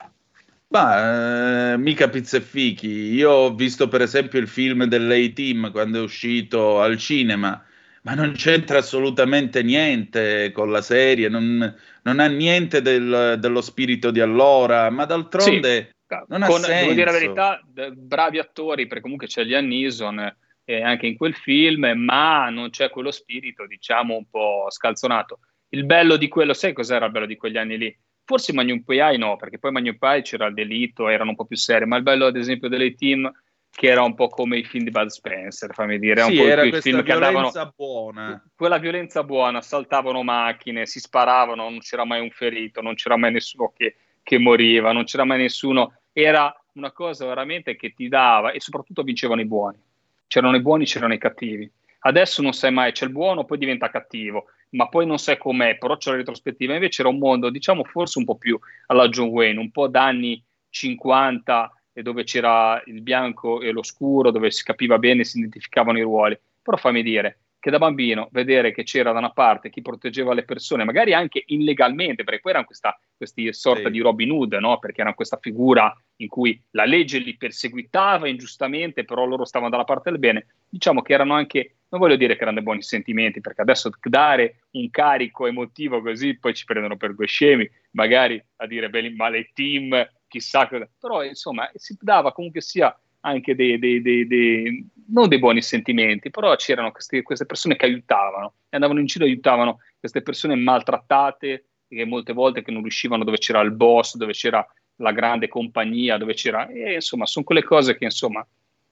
Ma 0.71 1.73
eh, 1.73 1.79
mica 1.79 2.09
pizza 2.11 2.37
e 2.37 2.43
fichi. 2.43 2.89
Io 2.89 3.31
ho 3.31 3.55
visto 3.55 3.89
per 3.89 4.03
esempio 4.03 4.39
il 4.39 4.49
film 4.49 4.85
dell'A-Team 4.85 5.71
quando 5.71 5.99
è 5.99 6.03
uscito 6.03 6.81
al 6.83 6.99
cinema, 6.99 7.65
ma 8.03 8.15
non 8.15 8.33
c'entra 8.33 8.79
assolutamente 8.79 9.63
niente 9.63 10.53
con 10.53 10.71
la 10.71 10.83
serie, 10.83 11.29
non, 11.29 11.75
non 12.03 12.21
ha 12.21 12.27
niente 12.27 12.83
del, 12.83 13.37
dello 13.39 13.63
spirito 13.63 14.11
di 14.11 14.21
allora, 14.21 14.91
ma 14.91 15.07
d'altronde 15.07 15.95
sì, 16.07 16.17
non 16.29 16.41
con, 16.41 16.43
ha 16.43 16.51
senso. 16.51 16.81
Devo 16.81 16.93
dire 16.93 17.05
la 17.05 17.19
verità, 17.19 17.61
bravi 17.95 18.39
attori, 18.39 18.87
perché 18.87 19.03
comunque 19.03 19.27
c'è 19.27 19.45
Liam 19.45 19.67
Neeson 19.67 20.37
eh, 20.65 20.83
anche 20.83 21.07
in 21.07 21.17
quel 21.17 21.35
film, 21.35 21.91
ma 21.97 22.51
non 22.51 22.69
c'è 22.69 22.91
quello 22.91 23.11
spirito, 23.11 23.67
diciamo, 23.67 24.17
un 24.17 24.29
po' 24.29 24.67
scalzonato. 24.69 25.39
Il 25.71 25.85
bello 25.85 26.17
di 26.17 26.29
quello, 26.29 26.53
sai 26.53 26.75
cos'era 26.75 27.07
il 27.07 27.13
bello 27.13 27.27
di 27.27 27.37
quegli 27.37 27.57
anni 27.57 27.79
lì? 27.79 27.99
Forse 28.29 28.53
Magnum 28.53 28.81
PI 28.81 29.17
no, 29.17 29.37
perché 29.37 29.59
poi 29.59 29.71
Magnum 29.71 29.97
PI 29.97 30.21
c'era 30.21 30.49
il 30.49 30.53
delitto, 30.53 31.09
erano 31.09 31.31
un 31.31 31.37
po' 31.37 31.47
più 31.47 31.57
seri, 31.57 31.87
ma 31.87 31.97
il 31.97 32.03
bello 32.03 32.27
ad 32.27 32.37
esempio 32.37 32.69
delle 32.69 32.95
team 32.95 33.33
che 33.71 33.87
era 33.87 34.03
un 34.03 34.15
po' 34.15 34.29
come 34.29 34.59
i 34.59 34.65
film 34.65 34.85
di 34.85 34.91
Bud 34.91 35.07
Spencer, 35.07 35.73
fammi 35.73 35.99
dire, 35.99 36.25
sì, 36.25 36.39
era 36.39 36.61
quei 36.69 36.79
film 36.83 37.03
che 37.03 37.13
andavano 37.13 37.51
buona. 37.75 38.45
quella 38.55 38.77
violenza 38.77 39.25
buona, 39.25 39.63
saltavano 39.63 40.23
macchine, 40.23 40.85
si 40.85 41.01
sparavano, 41.01 41.71
non 41.71 41.79
c'era 41.79 42.05
mai 42.05 42.21
un 42.21 42.29
ferito, 42.29 42.83
non 42.83 42.97
c'era 42.97 43.17
mai 43.17 43.33
nessuno 43.33 43.73
che, 43.75 43.97
che 44.23 44.37
moriva, 44.37 44.93
non 44.93 45.05
c'era 45.05 45.25
mai 45.25 45.39
nessuno, 45.39 45.95
era 46.13 46.55
una 46.75 46.93
cosa 46.93 47.25
veramente 47.25 47.77
che 47.77 47.95
ti 47.95 48.09
dava 48.09 48.51
e 48.51 48.61
soprattutto 48.61 49.03
vincevano 49.03 49.41
i 49.41 49.47
buoni. 49.47 49.79
C'erano 50.27 50.57
i 50.57 50.61
buoni, 50.61 50.85
c'erano 50.85 51.15
i 51.15 51.19
cattivi. 51.19 51.71
Adesso 52.01 52.43
non 52.43 52.53
sai 52.53 52.73
mai, 52.73 52.93
c'è 52.93 53.07
il 53.07 53.13
buono, 53.13 53.47
poi 53.47 53.57
diventa 53.57 53.89
cattivo 53.89 54.51
ma 54.71 54.89
poi 54.89 55.07
non 55.07 55.19
sai 55.19 55.39
com'è, 55.39 55.79
però 55.79 55.97
c'è 55.97 56.11
la 56.11 56.17
retrospettiva. 56.17 56.75
Invece 56.75 57.03
era 57.03 57.11
un 57.11 57.19
mondo, 57.19 57.51
diciamo, 57.51 57.85
forse 57.85 58.19
un 58.19 58.25
po' 58.25 58.37
più 58.37 58.59
alla 58.87 59.09
John 59.09 59.29
Wayne, 59.29 59.59
un 59.59 59.71
po' 59.71 59.89
d'anni 59.89 60.43
50, 60.71 61.73
e 61.93 62.03
dove 62.03 62.23
c'era 62.25 62.81
il 62.87 63.03
bianco 63.03 63.61
e 63.61 63.73
lo 63.73 63.83
scuro, 63.83 64.31
dove 64.31 64.51
si 64.51 64.63
capiva 64.63 64.99
bene, 64.99 65.25
si 65.25 65.39
identificavano 65.39 65.99
i 65.99 66.03
ruoli. 66.03 66.39
Però 66.63 66.77
fammi 66.77 67.03
dire 67.03 67.41
che 67.61 67.71
da 67.71 67.79
bambino 67.79 68.29
vedere 68.31 68.73
che 68.73 68.85
c'era 68.85 69.13
da 69.13 69.19
una 69.19 69.33
parte 69.33 69.71
chi 69.71 69.83
proteggeva 69.83 70.35
le 70.35 70.45
persone, 70.45 70.85
magari 70.85 71.13
anche 71.13 71.43
illegalmente, 71.47 72.25
perché 72.25 72.41
poi 72.41 72.53
erano 72.53 72.67
questa, 72.67 72.99
questa 73.17 73.43
sorta 73.53 73.87
sì. 73.87 73.91
di 73.91 74.01
Robin 74.01 74.31
Hood, 74.31 74.55
no? 74.55 74.79
perché 74.79 75.01
era 75.01 75.15
questa 75.15 75.39
figura 75.41 75.95
in 76.17 76.29
cui 76.29 76.61
la 76.71 76.85
legge 76.85 77.19
li 77.19 77.37
perseguitava 77.37 78.29
ingiustamente, 78.29 79.05
però 79.05 79.25
loro 79.25 79.45
stavano 79.45 79.71
dalla 79.71 79.85
parte 79.85 80.11
del 80.11 80.19
bene. 80.19 80.47
Diciamo 80.69 81.03
che 81.03 81.13
erano 81.13 81.35
anche 81.35 81.73
non 81.91 82.01
voglio 82.01 82.17
dire 82.17 82.35
che 82.35 82.43
erano 82.43 82.57
dei 82.57 82.65
buoni 82.65 82.83
sentimenti, 82.83 83.41
perché 83.41 83.63
adesso 83.63 83.91
dare 84.03 84.65
un 84.73 84.91
carico 84.91 85.47
emotivo 85.47 86.03
così 86.03 86.39
poi 86.39 86.55
ci 86.55 86.65
prendono 86.65 86.97
per 86.97 87.15
due 87.15 87.27
scemi, 87.27 87.69
magari 87.93 88.43
a 88.57 88.67
dire 88.67 88.91
beh, 88.91 89.15
male 89.15 89.51
team, 89.55 90.07
chissà 90.27 90.69
cosa, 90.69 90.89
però 90.99 91.25
insomma 91.25 91.71
si 91.75 91.97
dava 91.99 92.33
comunque 92.33 92.61
sia 92.61 92.95
anche 93.21 93.55
dei, 93.55 93.79
dei, 93.79 94.01
dei, 94.01 94.87
non 95.09 95.29
dei 95.29 95.39
buoni 95.39 95.63
sentimenti, 95.63 96.31
però 96.31 96.55
c'erano 96.57 96.93
questi, 96.93 97.23
queste 97.23 97.47
persone 97.47 97.77
che 97.77 97.87
aiutavano, 97.87 98.55
andavano 98.71 99.01
in 99.01 99.07
giro 99.07 99.25
e 99.25 99.29
aiutavano 99.29 99.81
queste 99.99 100.23
persone 100.23 100.55
maltrattate, 100.55 101.65
che 101.89 102.05
molte 102.05 102.33
volte 102.33 102.63
che 102.63 102.71
non 102.71 102.83
riuscivano 102.83 103.25
dove 103.25 103.39
c'era 103.39 103.61
il 103.61 103.73
boss, 103.73 104.17
dove 104.17 104.33
c'era 104.33 104.67
la 104.97 105.13
grande 105.13 105.49
compagnia, 105.49 106.19
dove 106.19 106.35
c'era... 106.35 106.69
E 106.69 106.95
insomma, 106.95 107.27
sono 107.27 107.45
quelle 107.45 107.63
cose 107.63 107.97
che 107.97 108.05
insomma... 108.05 108.47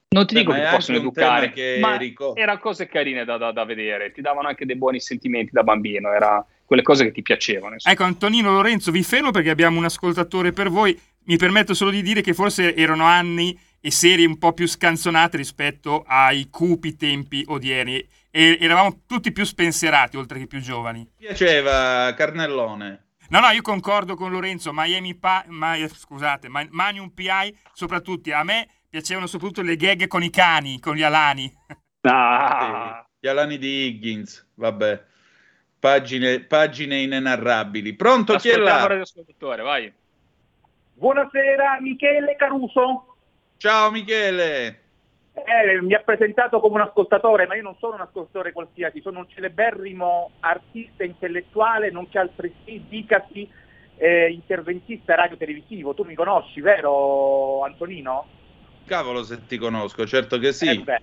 Non 0.09 0.25
ti 0.25 0.35
Beh, 0.35 0.39
dico 0.39 0.53
che 0.53 0.67
possono 0.71 0.97
educare, 0.97 1.79
ma 1.79 1.97
ricordo. 1.97 2.39
erano 2.39 2.59
cose 2.59 2.87
carine 2.87 3.25
da, 3.25 3.35
da, 3.37 3.51
da, 3.51 3.65
vedere, 3.65 4.13
ti 4.13 4.21
davano 4.21 4.47
anche 4.47 4.65
dei 4.65 4.77
buoni 4.77 5.01
sentimenti 5.01 5.51
da 5.51 5.63
bambino, 5.63 6.13
era 6.13 6.43
quelle 6.63 6.81
cose 6.81 7.03
che 7.03 7.11
ti 7.11 7.21
piacevano. 7.21 7.73
Insomma. 7.73 7.93
Ecco, 7.93 8.03
Antonino 8.03 8.51
Lorenzo, 8.51 8.89
vi 8.89 9.03
fermo 9.03 9.31
perché 9.31 9.49
abbiamo 9.49 9.77
un 9.77 9.83
ascoltatore 9.83 10.53
per 10.53 10.69
voi. 10.69 10.97
Mi 11.25 11.35
permetto 11.35 11.73
solo 11.73 11.91
di 11.91 12.01
dire 12.01 12.21
che 12.21 12.33
forse 12.33 12.73
erano 12.73 13.03
anni 13.03 13.57
e 13.79 13.91
serie 13.91 14.25
un 14.25 14.37
po' 14.37 14.53
più 14.53 14.67
scanzonate 14.67 15.37
rispetto 15.37 16.03
ai 16.07 16.49
cupi 16.49 16.95
tempi 16.95 17.43
odierni 17.47 18.05
e 18.31 18.57
eravamo 18.59 19.01
tutti 19.07 19.31
più 19.31 19.43
spensierati 19.43 20.17
oltre 20.17 20.39
che 20.39 20.47
più 20.47 20.59
giovani. 20.59 20.99
Mi 20.99 21.25
piaceva 21.27 22.13
Carnellone. 22.13 23.05
No, 23.29 23.39
no, 23.39 23.49
io 23.49 23.61
concordo 23.61 24.15
con 24.15 24.31
Lorenzo, 24.31 24.71
Miami 24.73 25.15
Pa, 25.15 25.43
ma, 25.47 25.75
scusate, 25.87 26.47
Manium 26.47 27.09
PI, 27.09 27.57
soprattutto 27.73 28.33
a 28.33 28.43
me 28.43 28.67
piacevano 28.89 29.27
soprattutto 29.27 29.61
le 29.61 29.75
gag 29.75 30.07
con 30.07 30.23
i 30.23 30.29
cani, 30.29 30.79
con 30.79 30.95
gli 30.95 31.03
alani. 31.03 31.51
Ah. 32.01 33.05
Gli 33.19 33.27
alani 33.27 33.57
di 33.57 33.87
Higgins, 33.87 34.51
vabbè. 34.53 35.03
Pagine, 35.79 36.39
pagine 36.41 36.99
inenarrabili. 36.99 37.93
Pronto 37.95 38.37
chi 38.37 38.49
è 38.49 38.55
là? 38.57 38.87
vai. 39.39 39.91
Buonasera, 40.93 41.79
Michele 41.81 42.35
Caruso. 42.37 43.16
Ciao 43.57 43.89
Michele. 43.89 44.81
Eh, 45.33 45.81
mi 45.81 45.93
ha 45.93 45.99
presentato 45.99 46.59
come 46.59 46.75
un 46.75 46.87
ascoltatore, 46.87 47.47
ma 47.47 47.55
io 47.55 47.63
non 47.63 47.75
sono 47.79 47.95
un 47.95 48.01
ascoltatore 48.01 48.51
qualsiasi, 48.51 49.01
sono 49.01 49.19
un 49.19 49.27
celeberrimo 49.27 50.31
artista 50.41 51.03
intellettuale, 51.03 51.89
nonché 51.89 52.19
altresì, 52.19 52.83
dicasi, 52.87 53.49
eh, 53.97 54.29
interventista 54.31 55.15
radio-televisivo. 55.15 55.95
Tu 55.95 56.03
mi 56.03 56.13
conosci, 56.13 56.61
vero 56.61 57.63
Antonino? 57.63 58.25
Cavolo 58.85 59.23
se 59.23 59.45
ti 59.47 59.57
conosco, 59.57 60.05
certo 60.05 60.37
che 60.37 60.53
sì. 60.53 60.83
Eh 60.85 61.01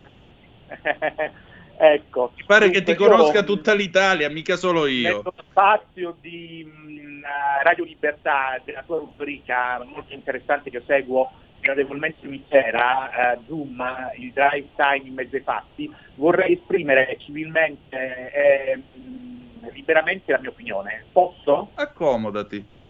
ecco. 1.76 2.32
Mi 2.36 2.44
pare 2.44 2.70
che 2.70 2.82
ti 2.82 2.94
conosca 2.94 3.42
tutta 3.42 3.74
l'Italia, 3.74 4.30
mica 4.30 4.56
solo 4.56 4.86
io. 4.86 5.16
Nello 5.16 5.34
spazio 5.48 6.16
di 6.20 6.64
mh, 6.64 7.22
Radio 7.62 7.84
Libertà, 7.84 8.60
della 8.64 8.82
tua 8.84 8.98
rubrica 8.98 9.82
molto 9.84 10.12
interessante 10.12 10.70
che 10.70 10.82
seguo 10.86 11.42
gradevolmente 11.64 12.26
misera, 12.26 13.08
uh, 13.34 13.42
Zoom, 13.46 13.82
il 14.18 14.32
drive 14.32 14.68
time 14.76 15.08
in 15.08 15.14
mezzo 15.14 15.34
ai 15.36 15.42
fatti, 15.42 15.90
vorrei 16.16 16.52
esprimere 16.52 17.16
civilmente 17.20 18.30
e 18.32 18.76
mh, 18.76 19.70
liberamente 19.72 20.30
la 20.30 20.38
mia 20.40 20.50
opinione. 20.50 21.06
Posso? 21.10 21.70
Accomodati. 21.74 22.82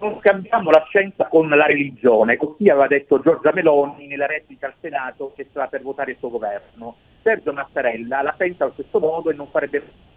Non 0.00 0.18
scambiamo 0.20 0.70
la 0.70 0.84
scienza 0.88 1.28
con 1.28 1.48
la 1.50 1.66
religione, 1.66 2.38
così 2.38 2.68
aveva 2.70 2.88
detto 2.88 3.20
Giorgia 3.20 3.52
Meloni 3.52 4.06
nella 4.06 4.26
replica 4.26 4.66
al 4.66 4.74
Senato 4.80 5.32
che 5.36 5.46
stava 5.50 5.68
per 5.68 5.82
votare 5.82 6.12
il 6.12 6.16
suo 6.18 6.30
governo. 6.30 6.96
Sergio 7.22 7.52
Mattarella 7.52 8.22
la 8.22 8.32
pensa 8.32 8.64
allo 8.64 8.72
stesso 8.72 8.98
modo 8.98 9.30
e 9.30 9.34
non 9.34 9.48
farebbe 9.48 10.10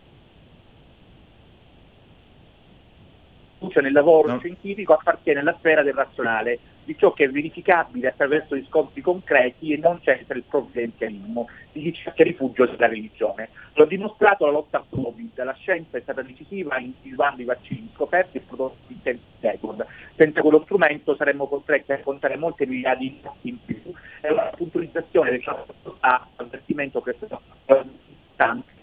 nel 3.81 3.93
lavoro 3.93 4.27
no. 4.27 4.39
scientifico 4.39 4.93
appartiene 4.93 5.39
alla 5.39 5.55
sfera 5.57 5.81
del 5.81 5.93
razionale, 5.93 6.59
di 6.85 6.95
ciò 6.97 7.11
che 7.13 7.25
è 7.25 7.29
verificabile 7.29 8.07
attraverso 8.07 8.55
riscontri 8.55 9.01
concreti 9.01 9.73
e 9.73 9.77
non 9.77 9.99
c'entra 9.99 10.37
il 10.37 10.43
provvidenzialismo, 10.43 11.47
di 11.71 11.81
chi 11.81 11.93
cerca 11.93 12.23
rifugio 12.23 12.65
della 12.65 12.87
religione. 12.87 13.49
L'ho 13.73 13.85
dimostrato 13.85 14.45
la 14.45 14.51
lotta 14.51 14.77
al 14.77 14.85
Covid, 14.89 15.43
la 15.43 15.55
scienza 15.55 15.97
è 15.97 16.01
stata 16.01 16.21
decisiva 16.21 16.77
individuando 16.77 17.41
i 17.41 17.45
vaccini 17.45 17.91
scoperti 17.93 18.37
e 18.37 18.41
prodotti 18.41 18.93
in 18.93 19.01
tempi 19.01 19.23
record. 19.39 19.85
Senza 20.15 20.41
quello 20.41 20.61
strumento 20.63 21.15
saremmo 21.15 21.47
costretti 21.47 21.91
a 21.91 21.99
contare 21.99 22.37
molte 22.37 22.65
migliaia 22.65 22.95
di 22.95 23.19
in 23.41 23.57
più. 23.65 23.81
È 24.21 24.29
una 24.29 24.51
puntualizzazione 24.55 25.31
del 25.31 25.43
nostro 25.45 25.97
avvertimento 25.99 27.01
che 27.01 27.11
è 27.11 27.15
stato 27.17 27.41
importante 27.67 28.74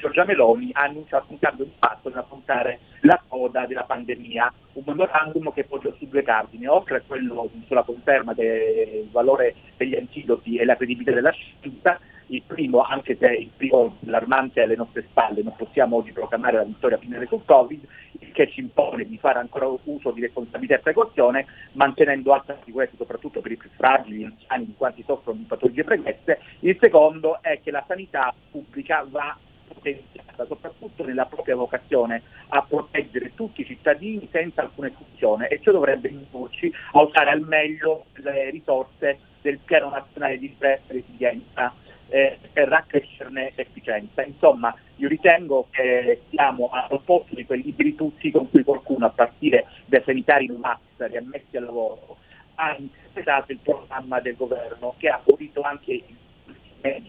Giorgia 0.00 0.24
Meloni 0.24 0.70
ha 0.72 0.82
annunciato 0.82 1.26
un 1.28 1.38
cambio 1.38 1.64
di 1.64 1.72
passo 1.78 2.08
nell'affrontare 2.08 2.80
la 3.00 3.20
coda 3.26 3.66
della 3.66 3.84
pandemia, 3.84 4.52
un 4.74 4.82
memorandum 4.86 5.52
che 5.52 5.64
poggia 5.64 5.92
su 5.98 6.06
due 6.08 6.22
cardini, 6.22 6.66
oltre 6.66 6.98
a 6.98 7.02
quello 7.06 7.50
sulla 7.66 7.82
conferma 7.82 8.34
del 8.34 9.08
valore 9.10 9.54
degli 9.76 9.96
antidoti 9.96 10.56
e 10.56 10.64
la 10.64 10.76
credibilità 10.76 11.12
della 11.12 11.30
scienza, 11.30 11.98
il 12.26 12.42
primo, 12.46 12.82
anche 12.82 13.16
se 13.18 13.26
il 13.26 13.50
primo 13.56 13.96
allarmante 14.06 14.62
alle 14.62 14.76
nostre 14.76 15.02
spalle, 15.08 15.42
non 15.42 15.56
possiamo 15.56 15.96
oggi 15.96 16.12
proclamare 16.12 16.58
la 16.58 16.64
vittoria 16.64 16.98
finale 16.98 17.26
sul 17.26 17.44
Covid, 17.44 17.84
che 18.32 18.48
ci 18.50 18.60
impone 18.60 19.04
di 19.04 19.18
fare 19.18 19.40
ancora 19.40 19.66
uso 19.84 20.12
di 20.12 20.20
responsabilità 20.20 20.76
e 20.76 20.78
precauzione, 20.78 21.46
mantenendo 21.72 22.32
alta 22.32 22.56
sicurezza 22.64 22.94
soprattutto 22.96 23.40
per 23.40 23.52
i 23.52 23.56
più 23.56 23.68
fragili, 23.74 24.18
gli 24.18 24.24
anziani, 24.24 24.66
di 24.66 24.74
quanti 24.76 25.02
soffrono 25.04 25.38
di 25.38 25.44
patologie 25.44 25.82
pregresse. 25.82 26.40
Il 26.60 26.76
secondo 26.78 27.42
è 27.42 27.60
che 27.60 27.72
la 27.72 27.84
sanità 27.88 28.32
pubblica 28.50 29.04
va 29.08 29.36
potenziata 29.72 30.46
soprattutto 30.46 31.04
nella 31.04 31.26
propria 31.26 31.56
vocazione 31.56 32.22
a 32.48 32.62
proteggere 32.62 33.34
tutti 33.34 33.60
i 33.62 33.66
cittadini 33.66 34.28
senza 34.30 34.62
alcuna 34.62 34.88
esclusione 34.88 35.48
e 35.48 35.60
ciò 35.62 35.72
dovrebbe 35.72 36.08
indurci 36.08 36.72
a 36.92 37.02
usare 37.02 37.30
al 37.30 37.40
meglio 37.40 38.06
le 38.14 38.50
risorse 38.50 39.18
del 39.40 39.58
piano 39.58 39.90
nazionale 39.90 40.38
di 40.38 40.54
resilienza 40.58 41.72
eh, 42.10 42.38
per 42.52 42.72
accrescerne 42.72 43.52
l'efficienza. 43.54 44.22
Insomma, 44.22 44.74
io 44.96 45.08
ritengo 45.08 45.68
che 45.70 46.22
siamo 46.28 46.68
al 46.70 47.00
posto 47.04 47.34
di 47.34 47.46
quei 47.46 47.62
libri 47.62 47.94
tutti 47.94 48.30
con 48.30 48.50
cui 48.50 48.64
qualcuno, 48.64 49.06
a 49.06 49.10
partire 49.10 49.66
dai 49.86 50.02
sanitari 50.04 50.46
Novax 50.46 50.78
riammessi 50.98 51.56
al 51.56 51.64
lavoro, 51.64 52.18
ha 52.56 52.76
interpretato 52.76 53.52
il 53.52 53.58
programma 53.62 54.20
del 54.20 54.36
governo 54.36 54.94
che 54.98 55.08
ha 55.08 55.20
abolito 55.24 55.62
anche 55.62 55.92
il 55.92 56.16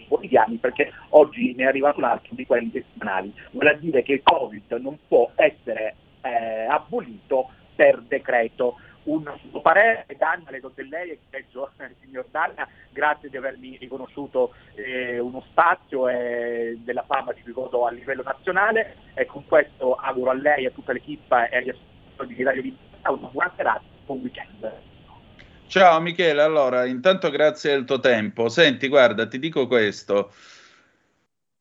quotidiani 0.08 0.58
perché 0.58 0.92
oggi 1.10 1.54
ne 1.56 1.64
è 1.64 1.68
arrivato 1.68 1.98
un 1.98 2.06
altro 2.06 2.36
di 2.36 2.46
quelli 2.46 2.70
settimanali. 2.72 3.34
Vuol 3.52 3.78
dire 3.80 4.04
che 4.04 4.14
il 4.14 4.24
Covid 4.24 4.72
non 4.82 4.98
può 5.08 5.32
essere 5.36 5.96
eh, 6.22 6.66
abolito 6.66 7.50
per 7.76 8.02
decreto. 8.08 8.78
Un 9.04 9.24
suo 9.50 9.62
parere, 9.62 10.06
Danna, 10.16 10.52
le 10.52 10.60
do 10.60 10.72
lei 10.76 11.10
e 11.10 11.20
peggio 11.28 11.72
il 11.80 11.96
signor 12.02 12.28
Danna, 12.30 12.68
grazie 12.92 13.30
di 13.30 13.38
avermi 13.38 13.78
riconosciuto 13.78 14.54
eh, 14.76 15.18
uno 15.18 15.44
spazio 15.50 16.08
e 16.08 16.78
della 16.84 17.04
fama 17.08 17.32
di 17.32 17.42
cui 17.42 17.52
godo 17.52 17.88
a 17.88 17.92
livello 17.92 18.22
nazionale 18.22 18.98
e 19.16 19.26
con 19.26 19.44
questo 19.48 19.96
auguro 19.96 20.30
a 20.30 20.36
lei, 20.36 20.68
a 20.68 20.72
tutta 20.72 20.94
l'equipa 20.94 21.50
e 21.50 21.58
agli 21.58 21.70
ascoltatori 21.70 22.36
di 22.36 22.44
Radio 22.44 22.62
Libertà 22.62 23.12
una 23.12 23.28
buona 23.30 23.52
serata, 23.56 23.82
buon 24.06 24.20
weekend. 24.20 24.91
Ciao 25.72 26.02
Michele, 26.02 26.42
allora 26.42 26.84
intanto 26.84 27.30
grazie 27.30 27.72
del 27.72 27.86
tuo 27.86 28.02
tempo. 28.02 28.50
Senti, 28.50 28.90
guarda, 28.90 29.26
ti 29.26 29.40
dico 29.40 29.68
questo. 29.68 30.34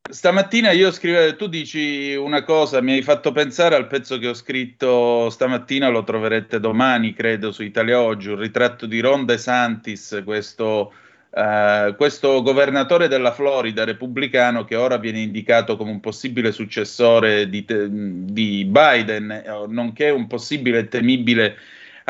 Stamattina 0.02 0.72
io 0.72 0.90
scrivevo, 0.90 1.36
tu 1.36 1.46
dici 1.46 2.16
una 2.16 2.42
cosa, 2.42 2.80
mi 2.80 2.94
hai 2.94 3.02
fatto 3.02 3.30
pensare 3.30 3.76
al 3.76 3.86
pezzo 3.86 4.18
che 4.18 4.26
ho 4.26 4.34
scritto 4.34 5.30
stamattina, 5.30 5.86
lo 5.90 6.02
troverete 6.02 6.58
domani, 6.58 7.12
credo, 7.12 7.52
su 7.52 7.62
Italia 7.62 8.00
Oggi, 8.00 8.30
un 8.30 8.40
ritratto 8.40 8.86
di 8.86 8.98
Ron 8.98 9.26
De 9.26 9.38
Santis, 9.38 10.22
questo, 10.24 10.92
uh, 11.30 11.94
questo 11.94 12.42
governatore 12.42 13.06
della 13.06 13.30
Florida 13.30 13.84
repubblicano 13.84 14.64
che 14.64 14.74
ora 14.74 14.96
viene 14.96 15.20
indicato 15.20 15.76
come 15.76 15.92
un 15.92 16.00
possibile 16.00 16.50
successore 16.50 17.48
di, 17.48 17.64
di 17.64 18.64
Biden, 18.64 19.68
nonché 19.68 20.10
un 20.10 20.26
possibile 20.26 20.88
temibile 20.88 21.56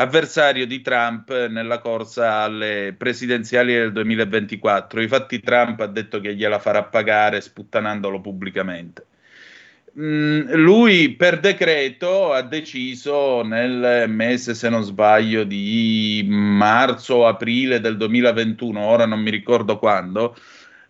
avversario 0.01 0.65
di 0.67 0.81
Trump 0.81 1.47
nella 1.47 1.79
corsa 1.79 2.41
alle 2.41 2.93
presidenziali 2.97 3.73
del 3.73 3.91
2024. 3.91 5.01
Infatti 5.01 5.39
Trump 5.39 5.79
ha 5.79 5.87
detto 5.87 6.19
che 6.19 6.35
gliela 6.35 6.59
farà 6.59 6.83
pagare 6.83 7.41
sputtanandolo 7.41 8.19
pubblicamente. 8.21 9.05
Mm, 9.99 10.53
lui 10.53 11.15
per 11.15 11.39
decreto 11.41 12.31
ha 12.31 12.41
deciso 12.43 13.43
nel 13.43 14.09
mese, 14.09 14.53
se 14.53 14.69
non 14.69 14.83
sbaglio, 14.83 15.43
di 15.43 16.25
marzo 16.29 17.15
o 17.15 17.27
aprile 17.27 17.81
del 17.81 17.97
2021, 17.97 18.79
ora 18.79 19.05
non 19.05 19.19
mi 19.19 19.29
ricordo 19.29 19.77
quando, 19.79 20.35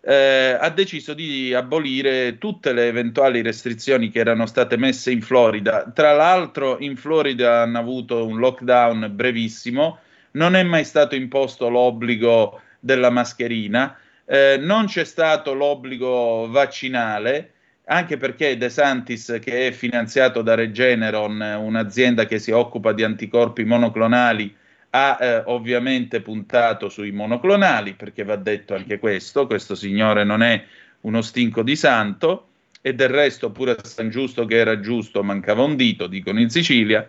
eh, 0.04 0.56
ha 0.60 0.68
deciso 0.70 1.14
di 1.14 1.54
abolire 1.54 2.36
tutte 2.38 2.72
le 2.72 2.88
eventuali 2.88 3.40
restrizioni 3.40 4.10
che 4.10 4.18
erano 4.18 4.46
state 4.46 4.76
messe 4.76 5.12
in 5.12 5.22
Florida. 5.22 5.90
Tra 5.94 6.12
l'altro 6.12 6.78
in 6.80 6.96
Florida 6.96 7.60
hanno 7.60 7.78
avuto 7.78 8.26
un 8.26 8.38
lockdown 8.38 9.10
brevissimo, 9.12 9.98
non 10.32 10.56
è 10.56 10.62
mai 10.64 10.84
stato 10.84 11.14
imposto 11.14 11.68
l'obbligo 11.68 12.60
della 12.80 13.10
mascherina, 13.10 13.96
eh, 14.24 14.56
non 14.58 14.86
c'è 14.86 15.04
stato 15.04 15.54
l'obbligo 15.54 16.48
vaccinale, 16.50 17.52
anche 17.84 18.16
perché 18.16 18.56
De 18.56 18.70
Santis, 18.70 19.38
che 19.40 19.68
è 19.68 19.70
finanziato 19.72 20.42
da 20.42 20.54
Regeneron, 20.54 21.40
un'azienda 21.60 22.26
che 22.26 22.38
si 22.38 22.50
occupa 22.50 22.92
di 22.92 23.04
anticorpi 23.04 23.64
monoclonali, 23.64 24.56
ha 24.94 25.18
eh, 25.20 25.42
ovviamente 25.46 26.20
puntato 26.20 26.88
sui 26.88 27.12
monoclonali, 27.12 27.94
perché 27.94 28.24
va 28.24 28.36
detto 28.36 28.74
anche 28.74 28.98
questo, 28.98 29.46
questo 29.46 29.74
signore 29.74 30.24
non 30.24 30.42
è 30.42 30.64
uno 31.02 31.22
stinco 31.22 31.62
di 31.62 31.76
santo, 31.76 32.48
e 32.82 32.94
del 32.94 33.08
resto 33.08 33.50
pure 33.50 33.70
a 33.70 33.84
San 33.84 34.10
Giusto 34.10 34.44
che 34.44 34.56
era 34.56 34.80
giusto 34.80 35.22
mancava 35.22 35.62
un 35.62 35.76
dito, 35.76 36.08
dicono 36.08 36.40
in 36.40 36.50
Sicilia. 36.50 37.08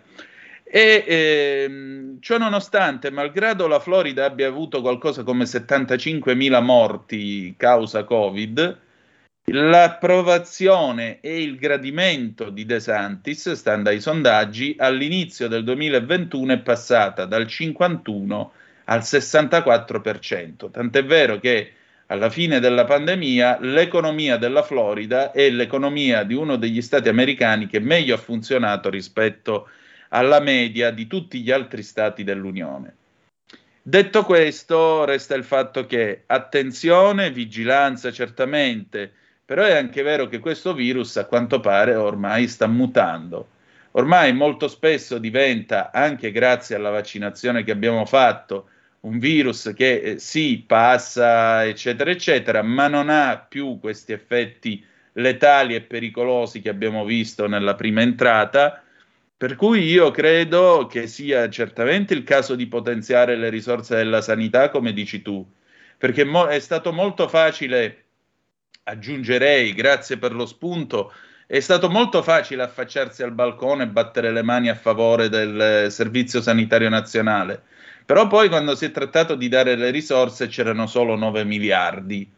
E 0.62 1.04
ehm, 1.06 2.20
ciò 2.20 2.38
nonostante, 2.38 3.10
malgrado 3.10 3.66
la 3.66 3.80
Florida 3.80 4.24
abbia 4.24 4.48
avuto 4.48 4.80
qualcosa 4.80 5.24
come 5.24 5.44
75.000 5.44 6.62
morti 6.62 7.54
causa 7.56 8.04
Covid, 8.04 8.78
L'approvazione 9.48 11.20
e 11.20 11.42
il 11.42 11.56
gradimento 11.56 12.48
di 12.48 12.64
De 12.64 12.80
Santis, 12.80 13.52
stando 13.52 13.90
ai 13.90 14.00
sondaggi, 14.00 14.74
all'inizio 14.78 15.48
del 15.48 15.64
2021 15.64 16.54
è 16.54 16.58
passata 16.60 17.26
dal 17.26 17.46
51 17.46 18.52
al 18.84 19.00
64%. 19.00 20.70
Tant'è 20.70 21.04
vero 21.04 21.38
che 21.38 21.72
alla 22.06 22.30
fine 22.30 22.58
della 22.58 22.84
pandemia 22.84 23.58
l'economia 23.60 24.38
della 24.38 24.62
Florida 24.62 25.30
è 25.30 25.50
l'economia 25.50 26.22
di 26.22 26.32
uno 26.32 26.56
degli 26.56 26.80
stati 26.80 27.10
americani 27.10 27.66
che 27.66 27.80
meglio 27.80 28.14
ha 28.14 28.18
funzionato 28.18 28.88
rispetto 28.88 29.68
alla 30.08 30.40
media 30.40 30.90
di 30.90 31.06
tutti 31.06 31.42
gli 31.42 31.50
altri 31.50 31.82
stati 31.82 32.24
dell'Unione. 32.24 32.94
Detto 33.82 34.24
questo, 34.24 35.04
resta 35.04 35.34
il 35.34 35.44
fatto 35.44 35.84
che 35.84 36.22
attenzione, 36.24 37.30
vigilanza 37.30 38.10
certamente, 38.10 39.12
però 39.44 39.64
è 39.64 39.76
anche 39.76 40.02
vero 40.02 40.26
che 40.26 40.38
questo 40.38 40.72
virus 40.72 41.16
a 41.16 41.26
quanto 41.26 41.60
pare 41.60 41.94
ormai 41.94 42.48
sta 42.48 42.66
mutando. 42.66 43.48
Ormai 43.92 44.32
molto 44.32 44.68
spesso 44.68 45.18
diventa, 45.18 45.90
anche 45.92 46.32
grazie 46.32 46.76
alla 46.76 46.90
vaccinazione 46.90 47.62
che 47.62 47.70
abbiamo 47.70 48.04
fatto, 48.06 48.68
un 49.00 49.18
virus 49.18 49.72
che 49.76 50.00
eh, 50.00 50.18
sì, 50.18 50.64
passa, 50.66 51.64
eccetera, 51.64 52.10
eccetera, 52.10 52.62
ma 52.62 52.88
non 52.88 53.08
ha 53.10 53.38
più 53.38 53.78
questi 53.78 54.12
effetti 54.12 54.84
letali 55.12 55.74
e 55.74 55.82
pericolosi 55.82 56.60
che 56.60 56.70
abbiamo 56.70 57.04
visto 57.04 57.46
nella 57.46 57.74
prima 57.74 58.00
entrata. 58.00 58.82
Per 59.36 59.56
cui 59.56 59.82
io 59.82 60.10
credo 60.10 60.86
che 60.90 61.06
sia 61.06 61.48
certamente 61.50 62.14
il 62.14 62.24
caso 62.24 62.54
di 62.54 62.66
potenziare 62.66 63.36
le 63.36 63.50
risorse 63.50 63.96
della 63.96 64.22
sanità, 64.22 64.70
come 64.70 64.92
dici 64.92 65.22
tu, 65.22 65.46
perché 65.98 66.24
mo- 66.24 66.46
è 66.46 66.58
stato 66.60 66.92
molto 66.92 67.28
facile 67.28 68.03
aggiungerei, 68.84 69.72
grazie 69.72 70.16
per 70.18 70.32
lo 70.32 70.46
spunto, 70.46 71.12
è 71.46 71.60
stato 71.60 71.90
molto 71.90 72.22
facile 72.22 72.62
affacciarsi 72.62 73.22
al 73.22 73.32
balcone 73.32 73.84
e 73.84 73.88
battere 73.88 74.32
le 74.32 74.42
mani 74.42 74.68
a 74.68 74.74
favore 74.74 75.28
del 75.28 75.90
Servizio 75.90 76.40
Sanitario 76.40 76.88
Nazionale, 76.88 77.62
però 78.04 78.26
poi 78.26 78.48
quando 78.48 78.74
si 78.74 78.86
è 78.86 78.90
trattato 78.90 79.34
di 79.34 79.48
dare 79.48 79.76
le 79.76 79.90
risorse 79.90 80.46
c'erano 80.46 80.86
solo 80.86 81.16
9 81.16 81.44
miliardi. 81.44 82.30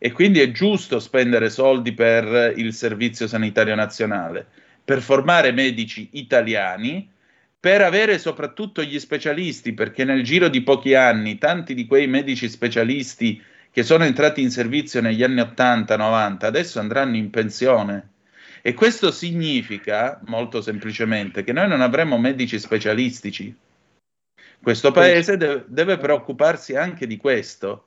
E 0.00 0.12
quindi 0.12 0.40
è 0.40 0.52
giusto 0.52 1.00
spendere 1.00 1.50
soldi 1.50 1.92
per 1.92 2.54
il 2.56 2.72
Servizio 2.72 3.26
Sanitario 3.26 3.74
Nazionale, 3.74 4.46
per 4.84 5.02
formare 5.02 5.50
medici 5.50 6.10
italiani, 6.12 7.10
per 7.58 7.82
avere 7.82 8.18
soprattutto 8.18 8.82
gli 8.82 8.98
specialisti, 9.00 9.72
perché 9.72 10.04
nel 10.04 10.22
giro 10.22 10.48
di 10.48 10.62
pochi 10.62 10.94
anni 10.94 11.38
tanti 11.38 11.74
di 11.74 11.86
quei 11.86 12.06
medici 12.06 12.48
specialisti 12.48 13.42
che 13.70 13.82
sono 13.82 14.04
entrati 14.04 14.42
in 14.42 14.50
servizio 14.50 15.00
negli 15.00 15.22
anni 15.22 15.40
80-90 15.40 16.44
adesso 16.44 16.80
andranno 16.80 17.16
in 17.16 17.30
pensione. 17.30 18.10
E 18.62 18.74
questo 18.74 19.10
significa, 19.10 20.20
molto 20.26 20.60
semplicemente, 20.60 21.44
che 21.44 21.52
noi 21.52 21.68
non 21.68 21.80
avremo 21.80 22.18
medici 22.18 22.58
specialistici. 22.58 23.54
Questo 24.60 24.90
paese 24.90 25.36
deve, 25.36 25.64
deve 25.68 25.96
preoccuparsi 25.96 26.74
anche 26.74 27.06
di 27.06 27.16
questo. 27.16 27.86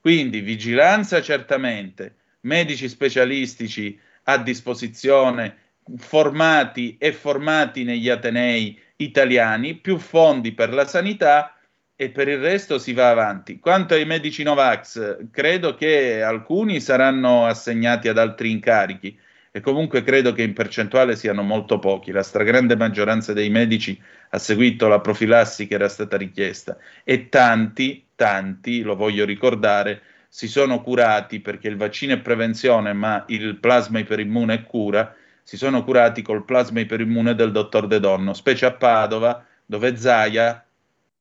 Quindi 0.00 0.40
vigilanza 0.40 1.20
certamente, 1.20 2.14
medici 2.40 2.88
specialistici 2.88 3.98
a 4.24 4.38
disposizione, 4.38 5.56
formati 5.96 6.96
e 6.98 7.12
formati 7.12 7.84
negli 7.84 8.08
atenei 8.08 8.80
italiani, 8.96 9.74
più 9.74 9.98
fondi 9.98 10.52
per 10.52 10.72
la 10.72 10.86
sanità 10.86 11.54
e 12.00 12.08
per 12.08 12.28
il 12.28 12.38
resto 12.38 12.78
si 12.78 12.94
va 12.94 13.10
avanti. 13.10 13.58
Quanto 13.58 13.92
ai 13.92 14.06
medici 14.06 14.42
Novax, 14.42 15.26
credo 15.30 15.74
che 15.74 16.22
alcuni 16.22 16.80
saranno 16.80 17.44
assegnati 17.44 18.08
ad 18.08 18.16
altri 18.16 18.50
incarichi 18.50 19.18
e 19.50 19.60
comunque 19.60 20.02
credo 20.02 20.32
che 20.32 20.40
in 20.40 20.54
percentuale 20.54 21.14
siano 21.14 21.42
molto 21.42 21.78
pochi. 21.78 22.10
La 22.10 22.22
stragrande 22.22 22.74
maggioranza 22.74 23.34
dei 23.34 23.50
medici 23.50 24.00
ha 24.30 24.38
seguito 24.38 24.88
la 24.88 25.00
profilassi 25.00 25.66
che 25.66 25.74
era 25.74 25.90
stata 25.90 26.16
richiesta 26.16 26.78
e 27.04 27.28
tanti, 27.28 28.06
tanti, 28.14 28.80
lo 28.80 28.96
voglio 28.96 29.26
ricordare, 29.26 30.00
si 30.26 30.48
sono 30.48 30.80
curati 30.80 31.40
perché 31.40 31.68
il 31.68 31.76
vaccino 31.76 32.14
è 32.14 32.20
prevenzione, 32.20 32.94
ma 32.94 33.24
il 33.28 33.56
plasma 33.56 33.98
iperimmune 33.98 34.54
è 34.54 34.62
cura, 34.62 35.14
si 35.42 35.58
sono 35.58 35.84
curati 35.84 36.22
col 36.22 36.46
plasma 36.46 36.80
iperimmune 36.80 37.34
del 37.34 37.52
dottor 37.52 37.86
De 37.86 38.00
Donno, 38.00 38.32
specie 38.32 38.64
a 38.64 38.72
Padova, 38.72 39.44
dove 39.66 39.96
Zaia 39.98 40.64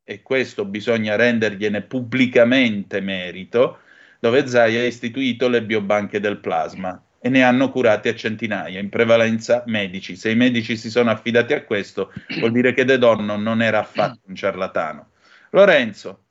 e 0.10 0.24
questo 0.24 0.66
bisogna 0.66 1.16
rendergliene 1.16 1.84
pubblicamente 1.84 3.00
merito, 3.00 3.82
dove 4.20 4.48
Zai 4.48 4.76
ha 4.76 4.84
istituito 4.84 5.48
le 5.48 5.62
biobanche 5.62 6.20
del 6.20 6.40
plasma 6.40 7.00
e 7.20 7.30
ne 7.30 7.44
hanno 7.44 7.70
curate 7.70 8.10
a 8.10 8.16
centinaia, 8.16 8.80
in 8.80 8.90
prevalenza 8.90 9.62
medici. 9.68 10.16
Se 10.16 10.32
i 10.32 10.36
medici 10.36 10.78
si 10.78 10.90
sono 10.90 11.12
affidati 11.12 11.54
a 11.54 11.64
questo, 11.64 12.12
vuol 12.40 12.52
dire 12.52 12.74
che 12.74 12.86
De 12.86 12.98
Donno 12.98 13.38
non 13.38 13.62
era 13.62 13.82
affatto 13.82 14.22
un 14.26 14.34
ciarlatano. 14.34 15.12
Lorenzo. 15.52 16.24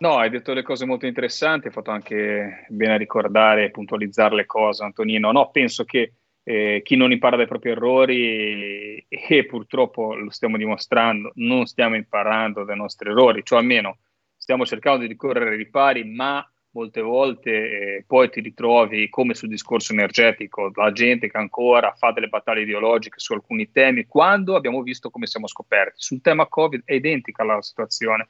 No, 0.00 0.18
hai 0.18 0.28
detto 0.28 0.52
le 0.52 0.62
cose 0.62 0.84
molto 0.84 1.06
interessanti, 1.06 1.68
hai 1.68 1.72
fatto 1.72 1.90
anche 1.90 2.66
bene 2.68 2.92
a 2.92 2.98
ricordare 2.98 3.64
e 3.64 3.70
puntualizzare 3.70 4.34
le 4.34 4.44
cose, 4.44 4.84
Antonino. 4.84 5.32
No, 5.32 5.50
penso 5.50 5.84
che 5.84 6.12
eh, 6.44 6.82
chi 6.84 6.94
non 6.94 7.10
impara 7.10 7.36
dai 7.36 7.46
propri 7.46 7.70
errori 7.70 9.06
e, 9.06 9.06
e, 9.08 9.46
purtroppo 9.46 10.14
lo 10.14 10.30
stiamo 10.30 10.58
dimostrando, 10.58 11.32
non 11.36 11.66
stiamo 11.66 11.96
imparando 11.96 12.64
dai 12.64 12.76
nostri 12.76 13.08
errori, 13.08 13.42
cioè 13.42 13.58
almeno 13.58 13.98
stiamo 14.36 14.66
cercando 14.66 15.06
di 15.06 15.16
correre 15.16 15.56
ripari, 15.56 16.04
ma 16.04 16.46
molte 16.72 17.00
volte 17.00 17.50
eh, 17.50 18.04
poi 18.06 18.28
ti 18.28 18.40
ritrovi 18.40 19.08
come 19.08 19.34
sul 19.34 19.48
discorso 19.48 19.92
energetico, 19.92 20.70
la 20.74 20.92
gente 20.92 21.30
che 21.30 21.38
ancora 21.38 21.94
fa 21.94 22.10
delle 22.10 22.28
battaglie 22.28 22.62
ideologiche 22.62 23.18
su 23.18 23.32
alcuni 23.32 23.70
temi, 23.70 24.06
quando 24.06 24.54
abbiamo 24.54 24.82
visto 24.82 25.08
come 25.08 25.26
siamo 25.26 25.46
scoperti. 25.46 25.94
Sul 25.96 26.20
tema 26.20 26.46
Covid 26.46 26.82
è 26.84 26.94
identica 26.94 27.42
la 27.42 27.62
situazione, 27.62 28.28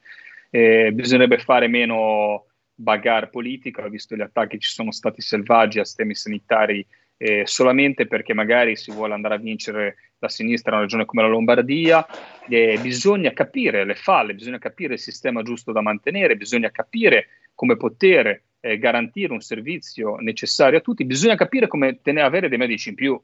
eh, 0.51 0.91
bisognerebbe 0.93 1.39
fare 1.39 1.67
meno 1.67 2.45
bagarre 2.75 3.27
politica, 3.27 3.87
visto 3.89 4.15
gli 4.15 4.21
attacchi 4.21 4.59
ci 4.59 4.69
sono 4.69 4.91
stati 4.91 5.21
selvaggi 5.21 5.79
a 5.79 5.85
sistemi 5.85 6.15
sanitari 6.15 6.85
eh, 7.17 7.43
solamente 7.45 8.07
perché 8.07 8.33
magari 8.33 8.75
si 8.75 8.91
vuole 8.91 9.13
andare 9.13 9.35
a 9.35 9.39
vincere 9.39 9.97
la 10.19 10.29
sinistra 10.29 10.71
in 10.71 10.77
una 10.77 10.85
regione 10.85 11.05
come 11.05 11.21
la 11.21 11.27
Lombardia, 11.27 12.05
eh, 12.47 12.77
bisogna 12.81 13.31
capire 13.31 13.85
le 13.85 13.95
falle, 13.95 14.33
bisogna 14.33 14.57
capire 14.57 14.93
il 14.93 14.99
sistema 14.99 15.41
giusto 15.41 15.71
da 15.71 15.81
mantenere, 15.81 16.35
bisogna 16.35 16.71
capire 16.71 17.27
come 17.53 17.77
poter 17.77 18.41
eh, 18.59 18.77
garantire 18.77 19.31
un 19.31 19.41
servizio 19.41 20.15
necessario 20.17 20.79
a 20.79 20.81
tutti, 20.81 21.05
bisogna 21.05 21.35
capire 21.35 21.67
come 21.67 22.01
tenere, 22.01 22.25
avere 22.25 22.49
dei 22.49 22.57
medici 22.57 22.89
in 22.89 22.95
più. 22.95 23.21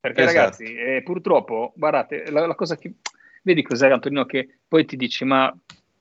Perché 0.00 0.22
esatto. 0.22 0.36
ragazzi, 0.36 0.64
eh, 0.74 1.02
purtroppo, 1.04 1.72
guardate, 1.76 2.30
la, 2.30 2.46
la, 2.46 2.54
cosa 2.54 2.76
che... 2.76 2.94
Vedi 3.44 3.62
cos'è 3.62 3.90
Antonino 3.90 4.24
che 4.24 4.58
poi 4.68 4.84
ti 4.84 4.96
dici, 4.96 5.24
ma 5.24 5.52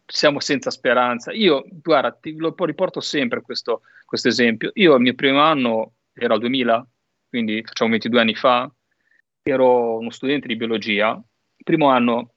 siamo 0.06 0.40
senza 0.40 0.70
speranza. 0.70 1.32
Io, 1.32 1.64
guarda, 1.72 2.12
ti 2.12 2.36
lo 2.36 2.54
riporto 2.56 3.00
sempre 3.00 3.42
questo, 3.42 3.82
questo 4.06 4.28
esempio. 4.28 4.72
Io 4.76 4.96
il 4.96 5.02
mio 5.02 5.16
primo 5.16 5.40
anno 5.40 5.94
era 6.14 6.36
il 6.36 6.40
2000, 6.40 6.88
quindi 7.32 7.64
facciamo 7.64 7.92
22 7.92 8.20
anni 8.20 8.36
fa, 8.36 8.70
ero 9.42 9.98
uno 9.98 10.10
studente 10.10 10.48
di 10.48 10.58
biologia. 10.58 11.14
Il 11.14 11.64
primo 11.64 11.88
anno, 11.88 12.34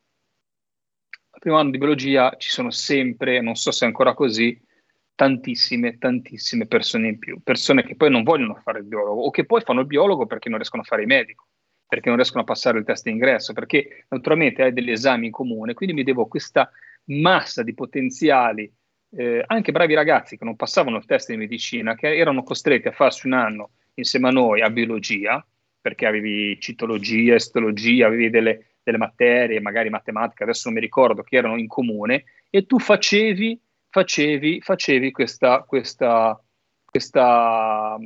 il 1.11 1.41
primo 1.41 1.59
anno 1.59 1.71
di 1.71 1.79
biologia 1.79 2.33
ci 2.39 2.49
sono 2.49 2.71
sempre, 2.71 3.41
non 3.41 3.57
so 3.57 3.73
se 3.73 3.85
è 3.85 3.89
ancora 3.89 4.15
così, 4.15 4.57
tantissime, 5.17 5.99
tantissime 5.99 6.69
persone 6.69 7.09
in 7.09 7.19
più, 7.19 7.43
persone 7.43 7.83
che 7.83 7.97
poi 7.97 8.09
non 8.09 8.23
vogliono 8.23 8.55
fare 8.63 8.79
il 8.79 8.85
biologo 8.85 9.23
o 9.23 9.31
che 9.31 9.45
poi 9.45 9.63
fanno 9.63 9.81
il 9.81 9.87
biologo 9.87 10.27
perché 10.27 10.49
non 10.49 10.59
riescono 10.59 10.83
a 10.83 10.87
fare 10.87 11.03
il 11.03 11.09
medico, 11.09 11.49
perché 11.89 12.07
non 12.07 12.17
riescono 12.17 12.43
a 12.43 12.47
passare 12.47 12.79
il 12.79 12.85
test 12.85 13.03
d'ingresso, 13.03 13.53
perché 13.53 14.07
naturalmente 14.11 14.63
hai 14.63 14.73
degli 14.73 14.93
esami 14.93 15.27
in 15.27 15.33
comune, 15.33 15.75
quindi 15.75 15.97
mi 15.97 16.05
devo 16.05 16.27
questa 16.27 16.71
massa 17.07 17.65
di 17.65 17.75
potenziali, 17.75 18.73
eh, 19.11 19.43
anche 19.45 19.73
bravi 19.73 19.95
ragazzi 19.95 20.39
che 20.39 20.45
non 20.45 20.55
passavano 20.55 20.99
il 20.99 21.05
test 21.05 21.31
di 21.31 21.37
medicina, 21.37 21.97
che 21.97 22.17
erano 22.17 22.45
costretti 22.45 22.87
a 22.87 22.93
farsi 22.93 23.27
un 23.27 23.33
anno 23.33 23.71
insieme 23.95 24.29
a 24.29 24.33
noi 24.33 24.61
a 24.61 24.71
biologia, 24.71 25.45
perché 25.81 26.07
avevi 26.07 26.59
citologia, 26.61 27.35
estologia, 27.35 28.07
avevi 28.07 28.31
delle, 28.31 28.77
delle 28.83 28.99
materie, 28.99 29.61
magari 29.61 29.91
matematica, 29.91 30.45
adesso 30.45 30.69
non 30.69 30.79
mi 30.79 30.85
ricordo, 30.85 31.23
che 31.23 31.37
erano 31.37 31.59
in 31.59 31.67
comune, 31.67 32.25
e 32.51 32.67
tu 32.67 32.79
facevi, 32.79 33.61
facevi, 33.91 34.61
facevi 34.61 35.11
questa, 35.11 35.63
questa, 35.67 36.43
questa 36.85 37.99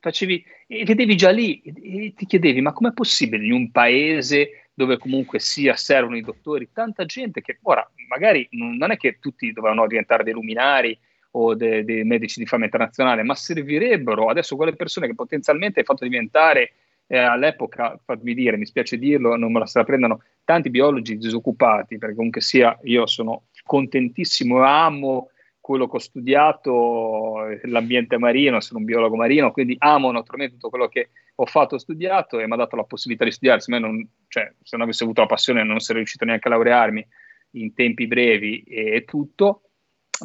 facevi, 0.00 0.44
e 0.66 0.84
vedevi 0.84 1.16
già 1.16 1.30
lì, 1.30 1.60
e 1.60 2.14
ti 2.16 2.26
chiedevi, 2.26 2.60
ma 2.60 2.72
com'è 2.72 2.92
possibile 2.92 3.44
in 3.44 3.52
un 3.52 3.70
paese 3.70 4.68
dove 4.74 4.98
comunque 4.98 5.38
sia 5.38 5.76
servono 5.76 6.16
i 6.16 6.22
dottori, 6.22 6.70
tanta 6.72 7.04
gente 7.04 7.40
che 7.40 7.58
ora 7.62 7.88
magari 8.08 8.48
non 8.50 8.90
è 8.90 8.96
che 8.96 9.18
tutti 9.20 9.52
dovevano 9.52 9.86
diventare 9.86 10.24
dei 10.24 10.32
luminari 10.32 10.98
o 11.36 11.54
dei, 11.54 11.84
dei 11.84 12.04
medici 12.04 12.38
di 12.38 12.46
fama 12.46 12.64
internazionale, 12.64 13.22
ma 13.22 13.34
servirebbero 13.34 14.26
adesso 14.26 14.56
quelle 14.56 14.74
persone 14.74 15.06
che 15.06 15.14
potenzialmente 15.14 15.80
hai 15.80 15.84
fatto 15.84 16.04
diventare 16.04 16.72
eh, 17.06 17.18
all'epoca, 17.18 17.98
fatemi 18.02 18.34
dire, 18.34 18.56
mi 18.56 18.66
spiace 18.66 18.98
dirlo, 18.98 19.36
non 19.36 19.52
me 19.52 19.60
la 19.60 19.66
se 19.66 19.78
la 19.78 19.84
prendano 19.84 20.22
tanti 20.44 20.70
biologi 20.70 21.16
disoccupati, 21.16 21.98
perché 21.98 22.14
comunque 22.14 22.40
sia 22.40 22.78
io 22.84 23.06
sono 23.06 23.44
contentissimo 23.64 24.62
amo 24.62 25.30
quello 25.60 25.88
che 25.88 25.96
ho 25.96 26.00
studiato, 26.00 27.36
l'ambiente 27.62 28.18
marino, 28.18 28.60
sono 28.60 28.80
un 28.80 28.84
biologo 28.84 29.16
marino, 29.16 29.50
quindi 29.50 29.74
amo 29.78 30.12
naturalmente 30.12 30.56
tutto 30.56 30.68
quello 30.68 30.88
che 30.88 31.08
ho 31.36 31.46
fatto, 31.46 31.76
ho 31.76 31.78
studiato 31.78 32.38
e 32.38 32.46
mi 32.46 32.52
ha 32.52 32.56
dato 32.56 32.76
la 32.76 32.84
possibilità 32.84 33.24
di 33.24 33.32
studiare, 33.32 33.60
se, 33.60 33.76
non, 33.78 34.06
cioè, 34.28 34.52
se 34.62 34.76
non 34.76 34.82
avessi 34.82 35.04
avuto 35.04 35.22
la 35.22 35.26
passione 35.26 35.64
non 35.64 35.80
sarei 35.80 36.02
riuscito 36.02 36.26
neanche 36.26 36.48
a 36.48 36.50
laurearmi 36.50 37.06
in 37.52 37.72
tempi 37.72 38.06
brevi 38.06 38.62
e, 38.64 38.96
e 38.96 39.04
tutto, 39.04 39.62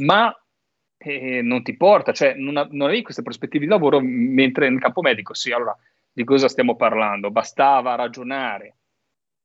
ma 0.02 0.34
eh, 1.00 1.42
non 1.42 1.64
ti 1.64 1.76
porta, 1.76 2.12
cioè 2.12 2.34
non, 2.36 2.54
non 2.54 2.88
avevi 2.88 3.02
queste 3.02 3.22
prospettive 3.22 3.64
di 3.64 3.72
lavoro 3.72 4.00
mentre 4.02 4.70
nel 4.70 4.80
campo 4.80 5.02
medico, 5.02 5.34
sì, 5.34 5.52
allora 5.52 5.76
di 6.12 6.24
cosa 6.24 6.50
stiamo 6.50 6.76
parlando? 6.76 7.32
Bastava 7.32 7.96
ragionare 7.96 8.76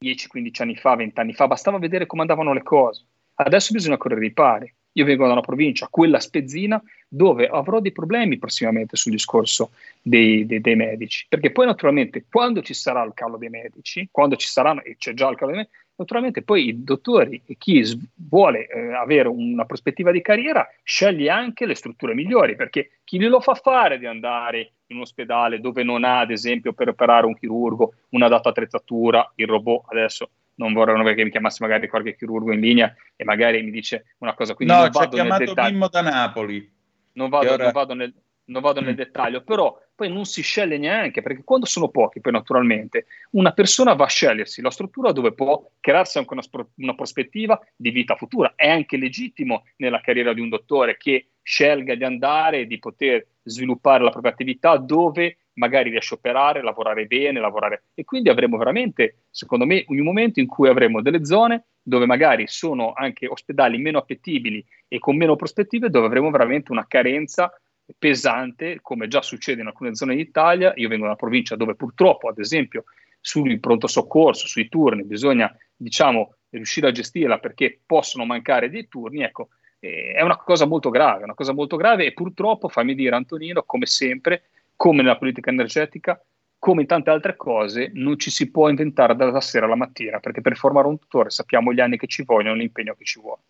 10-15 0.05 0.63
anni 0.63 0.77
fa, 0.77 0.97
20 0.97 1.21
anni 1.21 1.33
fa, 1.33 1.47
bastava 1.47 1.79
vedere 1.79 2.07
come 2.07 2.23
andavano 2.23 2.53
le 2.53 2.63
cose. 2.63 3.07
Adesso 3.35 3.73
bisogna 3.73 3.97
correre 3.97 4.27
i 4.27 4.33
pari. 4.33 4.73
Io 4.97 5.05
vengo 5.05 5.27
da 5.27 5.33
una 5.33 5.41
provincia, 5.41 5.89
quella 5.89 6.21
spezzina, 6.21 6.81
dove 7.09 7.49
avrò 7.49 7.81
dei 7.81 7.91
problemi 7.91 8.39
prossimamente 8.39 8.97
sul 8.97 9.11
discorso 9.11 9.73
dei, 10.01 10.47
dei, 10.47 10.61
dei, 10.61 10.77
medici. 10.77 11.27
Perché 11.29 11.51
poi, 11.51 11.67
naturalmente, 11.67 12.27
quando 12.31 12.63
ci 12.63 12.75
sarà 12.75 13.03
il 13.03 13.13
calo 13.13 13.37
dei 13.37 13.49
medici, 13.49 14.09
quando 14.11 14.37
ci 14.37 14.47
saranno, 14.47 14.83
e 14.83 14.97
c'è 14.97 15.13
già 15.15 15.29
il 15.29 15.37
calo 15.37 15.51
dei 15.51 15.61
medici, 15.61 15.84
naturalmente 15.97 16.43
poi 16.43 16.69
i 16.69 16.85
dottori 16.85 17.43
e 17.47 17.57
chi 17.57 17.83
vuole 18.15 18.67
eh, 18.67 18.95
avere 18.95 19.29
una 19.29 19.65
prospettiva 19.65 20.11
di 20.11 20.21
carriera 20.21 20.69
sceglie 20.83 21.31
anche 21.31 21.67
le 21.67 21.75
strutture 21.75 22.15
migliori, 22.15 22.57
perché 22.57 23.01
chi 23.05 23.19
glielo 23.19 23.41
fa 23.41 23.55
fare 23.55 23.99
di 23.99 24.07
andare 24.07 24.73
in 24.87 24.97
un 24.97 25.03
ospedale 25.03 25.61
dove 25.61 25.83
non 25.83 26.05
ha, 26.05 26.21
ad 26.21 26.31
esempio, 26.31 26.73
per 26.73 26.89
operare 26.89 27.27
un 27.27 27.35
chirurgo, 27.35 27.95
una 28.11 28.29
data 28.29 28.49
attrezzatura, 28.49 29.33
il 29.37 29.47
robot 29.47 29.85
adesso 29.89 30.31
non 30.57 30.73
vorrei 30.73 31.15
che 31.15 31.25
mi 31.25 31.31
chiamasse 31.31 31.59
magari 31.63 31.89
qualche 31.89 32.17
chirurgo 32.17 32.53
in 32.53 32.61
linea 32.61 32.95
e 33.17 33.25
magari 33.25 33.63
mi 33.63 33.71
dice 33.71 34.15
una 34.19 34.35
cosa. 34.35 34.55
Quindi 34.55 34.75
no, 34.75 34.81
non 34.83 34.93
ci 34.93 35.03
ha 35.03 35.09
chiamato 35.09 35.55
Mimmo 35.63 35.89
da 35.89 36.01
Napoli. 36.01 36.73
Non 37.13 37.29
vado, 37.29 37.53
ora... 37.53 37.65
non 37.65 37.73
vado, 37.73 37.95
nel, 37.95 38.15
non 38.47 38.63
vado 38.63 38.81
mm. 38.81 38.85
nel 38.85 38.95
dettaglio, 38.95 39.43
però 39.43 39.77
poi 39.95 40.13
non 40.13 40.25
si 40.25 40.43
sceglie 40.43 40.79
neanche, 40.79 41.23
perché 41.23 41.43
quando 41.45 41.67
sono 41.67 41.89
pochi, 41.89 42.21
poi 42.21 42.33
naturalmente, 42.33 43.07
una 43.31 43.53
persona 43.53 43.95
va 43.95 44.05
a 44.05 44.09
scegliersi 44.09 44.61
la 44.61 44.71
struttura 44.71 45.13
dove 45.13 45.33
può 45.33 45.71
crearsi 45.81 46.19
anche 46.19 46.33
una, 46.33 46.43
una 46.77 46.95
prospettiva 46.95 47.61
di 47.77 47.91
vita 47.91 48.17
futura. 48.17 48.55
È 48.57 48.69
anche 48.69 48.97
legittimo 48.97 49.65
nella 49.77 50.01
carriera 50.01 50.33
di 50.33 50.41
un 50.41 50.49
dottore 50.49 50.97
che 50.97 51.29
scelga 51.43 51.95
di 51.95 52.05
andare 52.05 52.67
di 52.67 52.79
poter 52.79 53.27
sviluppare 53.43 54.03
la 54.03 54.11
propria 54.11 54.33
attività 54.33 54.77
dove 54.79 55.39
magari 55.55 55.91
riesce 55.91 56.15
a 56.15 56.17
operare, 56.17 56.63
lavorare 56.63 57.07
bene, 57.07 57.39
lavorare. 57.39 57.85
E 57.95 58.05
quindi 58.05 58.29
avremo 58.29 58.57
veramente, 58.57 59.25
secondo 59.31 59.65
me, 59.67 59.85
un 59.87 60.03
momento 60.03 60.41
in 60.41 60.47
cui 60.47 60.69
avremo 60.69 61.03
delle 61.03 61.25
zone 61.25 61.67
dove 61.87 62.07
magari 62.07 62.47
sono 62.47 62.95
anche 62.95 63.27
ospedali 63.27 63.77
meno 63.79 63.99
appetibili 63.99 64.65
e 64.89 64.99
con 64.99 65.17
meno 65.17 65.37
prospettive, 65.37 65.91
dove 65.91 66.07
avremo 66.07 66.31
veramente 66.31 66.73
una 66.73 66.87
carenza 66.87 67.53
pesante, 67.99 68.79
come 68.81 69.09
già 69.09 69.23
succede 69.23 69.61
in 69.61 69.67
alcune 69.67 69.95
zone 69.95 70.17
d'Italia. 70.17 70.73
Io 70.77 70.89
vengo 70.89 71.05
da 71.05 71.11
una 71.11 71.19
provincia 71.19 71.57
dove 71.57 71.75
purtroppo, 71.75 72.29
ad 72.29 72.39
esempio, 72.39 72.85
sul 73.21 73.59
pronto 73.61 73.87
soccorso, 73.87 74.47
sui 74.47 74.69
turni, 74.69 75.05
bisogna, 75.05 75.55
diciamo, 75.77 76.35
riuscire 76.51 76.89
a 76.89 76.93
gestirla 76.93 77.39
perché 77.39 77.81
possono 77.85 78.25
mancare 78.25 78.71
dei 78.71 78.89
turni. 78.89 79.23
Ecco, 79.23 79.49
è 79.79 80.23
una 80.23 80.37
cosa 80.37 80.67
molto 80.67 80.91
grave, 80.91 81.25
una 81.25 81.35
cosa 81.35 81.53
molto 81.53 81.77
grave 81.77 82.07
e 82.07 82.13
purtroppo, 82.13 82.69
fammi 82.69 82.95
dire 82.95 83.17
Antonino, 83.17 83.65
come 83.65 83.87
sempre, 83.87 84.45
come 84.77 85.03
nella 85.03 85.19
politica 85.19 85.51
energetica, 85.51 86.23
come 86.59 86.83
in 86.83 86.87
tante 86.87 87.11
altre 87.11 87.37
cose, 87.37 87.91
non 87.93 88.19
ci 88.19 88.31
si 88.31 88.51
può 88.51 88.71
inventare 88.71 89.15
dalla 89.15 89.43
sera 89.43 89.67
alla 89.67 89.75
mattina, 89.75 90.21
perché 90.21 90.41
per 90.41 90.57
formare 90.57 90.87
un 90.87 90.99
tuttore 90.99 91.29
sappiamo 91.29 91.75
gli 91.75 91.81
anni 91.81 91.99
che 91.99 92.07
ci 92.07 92.25
vogliono, 92.25 92.55
l'impegno 92.55 92.95
che 92.95 93.05
ci 93.05 93.21
vuole. 93.21 93.43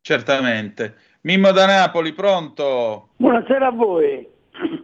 Certamente. 0.00 0.96
Mimmo 1.26 1.50
da 1.50 1.66
Napoli, 1.66 2.12
pronto? 2.12 3.08
Buonasera 3.16 3.66
a 3.66 3.72
voi. 3.72 4.24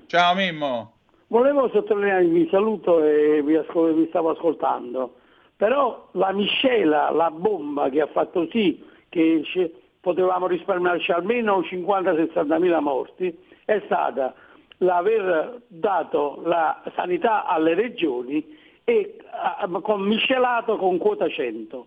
Ciao 0.08 0.34
Mimmo. 0.34 0.94
Volevo 1.28 1.68
sottolineare, 1.68 2.24
vi 2.24 2.48
saluto 2.50 3.00
e 3.00 3.40
vi, 3.44 3.54
ascol- 3.54 3.94
vi 3.94 4.08
stavo 4.08 4.30
ascoltando, 4.30 5.18
però 5.56 6.08
la 6.14 6.32
miscela, 6.32 7.10
la 7.10 7.30
bomba 7.30 7.88
che 7.90 8.00
ha 8.00 8.08
fatto 8.08 8.48
sì 8.50 8.84
che 9.08 9.44
potevamo 10.00 10.48
risparmiarci 10.48 11.12
almeno 11.12 11.60
50-60 11.60 12.58
mila 12.58 12.80
morti, 12.80 13.38
è 13.64 13.80
stata 13.84 14.34
l'aver 14.78 15.60
dato 15.68 16.42
la 16.44 16.82
sanità 16.96 17.46
alle 17.46 17.74
regioni 17.74 18.44
e 18.82 19.16
con 19.80 20.00
miscelato 20.00 20.76
con 20.76 20.98
quota 20.98 21.28
100. 21.28 21.86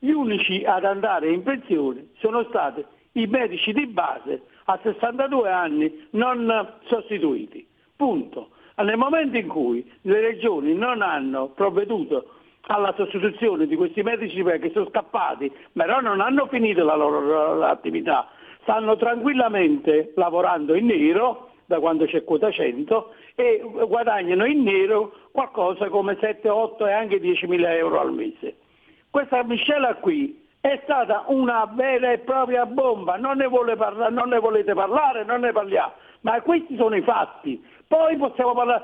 Gli 0.00 0.10
unici 0.10 0.64
ad 0.66 0.84
andare 0.84 1.30
in 1.30 1.42
pensione 1.42 2.08
sono 2.18 2.44
stati 2.50 2.84
i 3.16 3.26
medici 3.26 3.72
di 3.72 3.86
base 3.86 4.42
a 4.64 4.78
62 4.82 5.50
anni 5.50 6.06
non 6.10 6.74
sostituiti. 6.84 7.66
Punto. 7.96 8.50
Nel 8.76 8.96
momento 8.96 9.38
in 9.38 9.48
cui 9.48 9.90
le 10.02 10.20
regioni 10.20 10.74
non 10.74 11.00
hanno 11.00 11.48
provveduto 11.48 12.32
alla 12.68 12.92
sostituzione 12.94 13.66
di 13.66 13.76
questi 13.76 14.02
medici 14.02 14.42
che 14.42 14.70
sono 14.72 14.88
scappati, 14.90 15.50
però 15.72 16.00
non 16.00 16.20
hanno 16.20 16.46
finito 16.46 16.84
la 16.84 16.96
loro 16.96 17.64
attività, 17.64 18.28
stanno 18.62 18.96
tranquillamente 18.96 20.12
lavorando 20.16 20.74
in 20.74 20.86
nero 20.86 21.50
da 21.64 21.80
quando 21.80 22.04
c'è 22.04 22.22
quota 22.22 22.50
100 22.50 23.14
e 23.34 23.62
guadagnano 23.86 24.44
in 24.44 24.62
nero 24.62 25.12
qualcosa 25.32 25.88
come 25.88 26.16
7, 26.20 26.48
8 26.48 26.86
e 26.86 26.92
anche 26.92 27.18
10 27.18 27.46
mila 27.46 27.74
euro 27.74 28.00
al 28.00 28.12
mese. 28.12 28.56
Questa 29.10 29.42
miscela 29.44 29.94
qui 29.94 30.45
è 30.66 30.80
stata 30.82 31.24
una 31.28 31.68
vera 31.72 32.10
e 32.10 32.18
propria 32.18 32.66
bomba, 32.66 33.16
non 33.16 33.36
ne, 33.36 33.48
parla- 33.76 34.08
non 34.08 34.28
ne 34.28 34.38
volete 34.40 34.74
parlare, 34.74 35.24
non 35.24 35.40
ne 35.40 35.52
parliamo, 35.52 35.92
ma 36.22 36.40
questi 36.42 36.76
sono 36.76 36.96
i 36.96 37.02
fatti. 37.02 37.64
Poi 37.86 38.16
possiamo 38.16 38.52
parlare, 38.52 38.82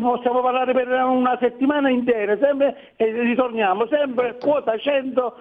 possiamo 0.00 0.40
parlare 0.40 0.72
per 0.72 0.88
una 0.88 1.38
settimana 1.38 1.88
intera 1.90 2.36
sempre, 2.38 2.94
e 2.96 3.12
ritorniamo 3.12 3.86
sempre 3.86 4.36
quota 4.38 4.76
100 4.76 5.36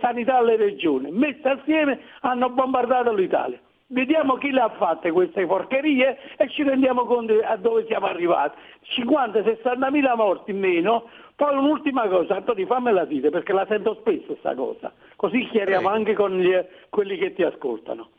sanità 0.00 0.38
alle 0.38 0.56
regioni. 0.56 1.12
Messe 1.12 1.48
assieme 1.48 2.00
hanno 2.22 2.50
bombardato 2.50 3.12
l'Italia. 3.12 3.58
Vediamo 3.92 4.34
chi 4.36 4.52
le 4.52 4.60
ha 4.60 4.68
fatte 4.68 5.10
queste 5.10 5.44
porcherie 5.46 6.16
e 6.36 6.48
ci 6.48 6.62
rendiamo 6.62 7.06
conto 7.06 7.34
a 7.42 7.56
dove 7.56 7.86
siamo 7.86 8.06
arrivati. 8.06 8.56
50-60 8.96 9.90
mila 9.90 10.14
morti 10.14 10.52
in 10.52 10.60
meno. 10.60 11.08
Poi 11.34 11.56
un'ultima 11.56 12.06
cosa, 12.06 12.36
Antonio 12.36 12.66
fammela 12.66 13.04
dire 13.04 13.30
perché 13.30 13.52
la 13.52 13.66
sento 13.68 13.96
spesso 14.00 14.26
questa 14.26 14.54
cosa, 14.54 14.92
così 15.16 15.44
chiariamo 15.48 15.88
Prego. 15.88 15.96
anche 15.96 16.14
con 16.14 16.38
gli, 16.38 16.54
quelli 16.88 17.16
che 17.16 17.32
ti 17.32 17.42
ascoltano. 17.42 18.10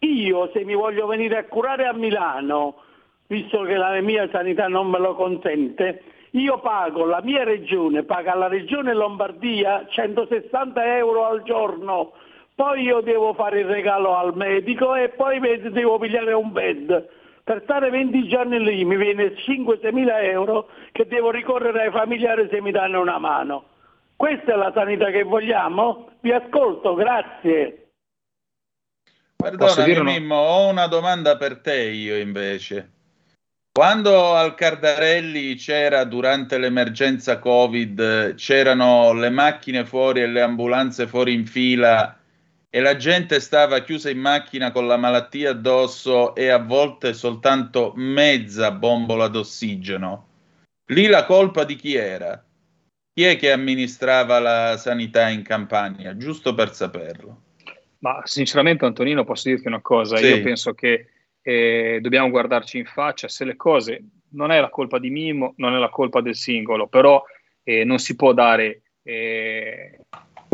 Io 0.00 0.50
se 0.52 0.64
mi 0.64 0.74
voglio 0.74 1.06
venire 1.06 1.36
a 1.36 1.44
curare 1.44 1.86
a 1.86 1.92
Milano 1.92 2.74
visto 3.28 3.62
che 3.62 3.76
la 3.76 4.00
mia 4.00 4.28
sanità 4.30 4.66
non 4.66 4.88
me 4.88 4.98
lo 4.98 5.14
consente, 5.14 6.02
io 6.30 6.58
pago, 6.58 7.04
la 7.04 7.20
mia 7.22 7.44
regione 7.44 8.02
paga 8.02 8.32
alla 8.32 8.48
regione 8.48 8.94
Lombardia 8.94 9.86
160 9.88 10.96
euro 10.96 11.26
al 11.26 11.42
giorno, 11.44 12.12
poi 12.54 12.82
io 12.82 13.00
devo 13.00 13.34
fare 13.34 13.60
il 13.60 13.66
regalo 13.66 14.16
al 14.16 14.36
medico 14.36 14.94
e 14.94 15.08
poi 15.08 15.40
devo 15.40 15.98
pigliare 15.98 16.32
un 16.32 16.52
bed. 16.52 17.08
Per 17.42 17.60
stare 17.64 17.90
20 17.90 18.28
giorni 18.28 18.58
lì 18.62 18.84
mi 18.84 18.96
viene 18.96 19.34
5-6 19.34 19.92
mila 19.92 20.20
euro 20.22 20.68
che 20.92 21.06
devo 21.06 21.30
ricorrere 21.30 21.82
ai 21.82 21.90
familiari 21.90 22.48
se 22.50 22.60
mi 22.60 22.70
danno 22.70 23.00
una 23.00 23.18
mano. 23.18 23.64
Questa 24.16 24.52
è 24.52 24.56
la 24.56 24.72
sanità 24.72 25.10
che 25.10 25.24
vogliamo? 25.24 26.10
Vi 26.20 26.30
ascolto, 26.32 26.94
grazie. 26.94 27.88
Perdonami 29.36 30.02
Mimmo, 30.02 30.36
ho 30.36 30.68
una 30.70 30.86
domanda 30.86 31.36
per 31.36 31.58
te 31.58 31.82
io 31.82 32.16
invece. 32.16 32.92
Quando 33.72 34.34
al 34.34 34.54
Cardarelli 34.54 35.56
c'era 35.56 36.04
durante 36.04 36.56
l'emergenza 36.58 37.40
Covid, 37.40 38.36
c'erano 38.36 39.12
le 39.12 39.30
macchine 39.30 39.84
fuori 39.84 40.22
e 40.22 40.28
le 40.28 40.40
ambulanze 40.40 41.08
fuori 41.08 41.34
in 41.34 41.44
fila 41.44 42.16
e 42.74 42.80
la 42.80 42.96
gente 42.96 43.38
stava 43.38 43.84
chiusa 43.84 44.10
in 44.10 44.18
macchina 44.18 44.72
con 44.72 44.88
la 44.88 44.96
malattia 44.96 45.50
addosso 45.50 46.34
e 46.34 46.48
a 46.48 46.58
volte 46.58 47.14
soltanto 47.14 47.92
mezza 47.94 48.72
bombola 48.72 49.28
d'ossigeno. 49.28 50.26
Lì 50.86 51.06
la 51.06 51.24
colpa 51.24 51.62
di 51.62 51.76
chi 51.76 51.94
era? 51.94 52.44
Chi 53.12 53.22
è 53.22 53.36
che 53.36 53.52
amministrava 53.52 54.40
la 54.40 54.76
sanità 54.76 55.28
in 55.28 55.44
Campania? 55.44 56.16
Giusto 56.16 56.52
per 56.52 56.74
saperlo. 56.74 57.42
Ma 58.00 58.22
sinceramente 58.24 58.84
Antonino 58.84 59.22
posso 59.22 59.50
dirti 59.50 59.68
una 59.68 59.80
cosa, 59.80 60.16
sì. 60.16 60.26
io 60.26 60.42
penso 60.42 60.74
che 60.74 61.10
e 61.42 62.00
dobbiamo 62.00 62.28
guardarci 62.28 62.78
in 62.78 62.86
faccia 62.86 63.28
se 63.28 63.44
le 63.44 63.54
cose 63.54 64.02
non 64.30 64.50
è 64.50 64.58
la 64.58 64.70
colpa 64.70 64.98
di 64.98 65.10
Mimo, 65.10 65.54
non 65.58 65.76
è 65.76 65.78
la 65.78 65.90
colpa 65.90 66.20
del 66.20 66.34
singolo, 66.34 66.88
però 66.88 67.22
eh, 67.62 67.84
non 67.84 68.00
si 68.00 68.16
può 68.16 68.32
dare 68.32 68.80
Eh, 69.06 70.00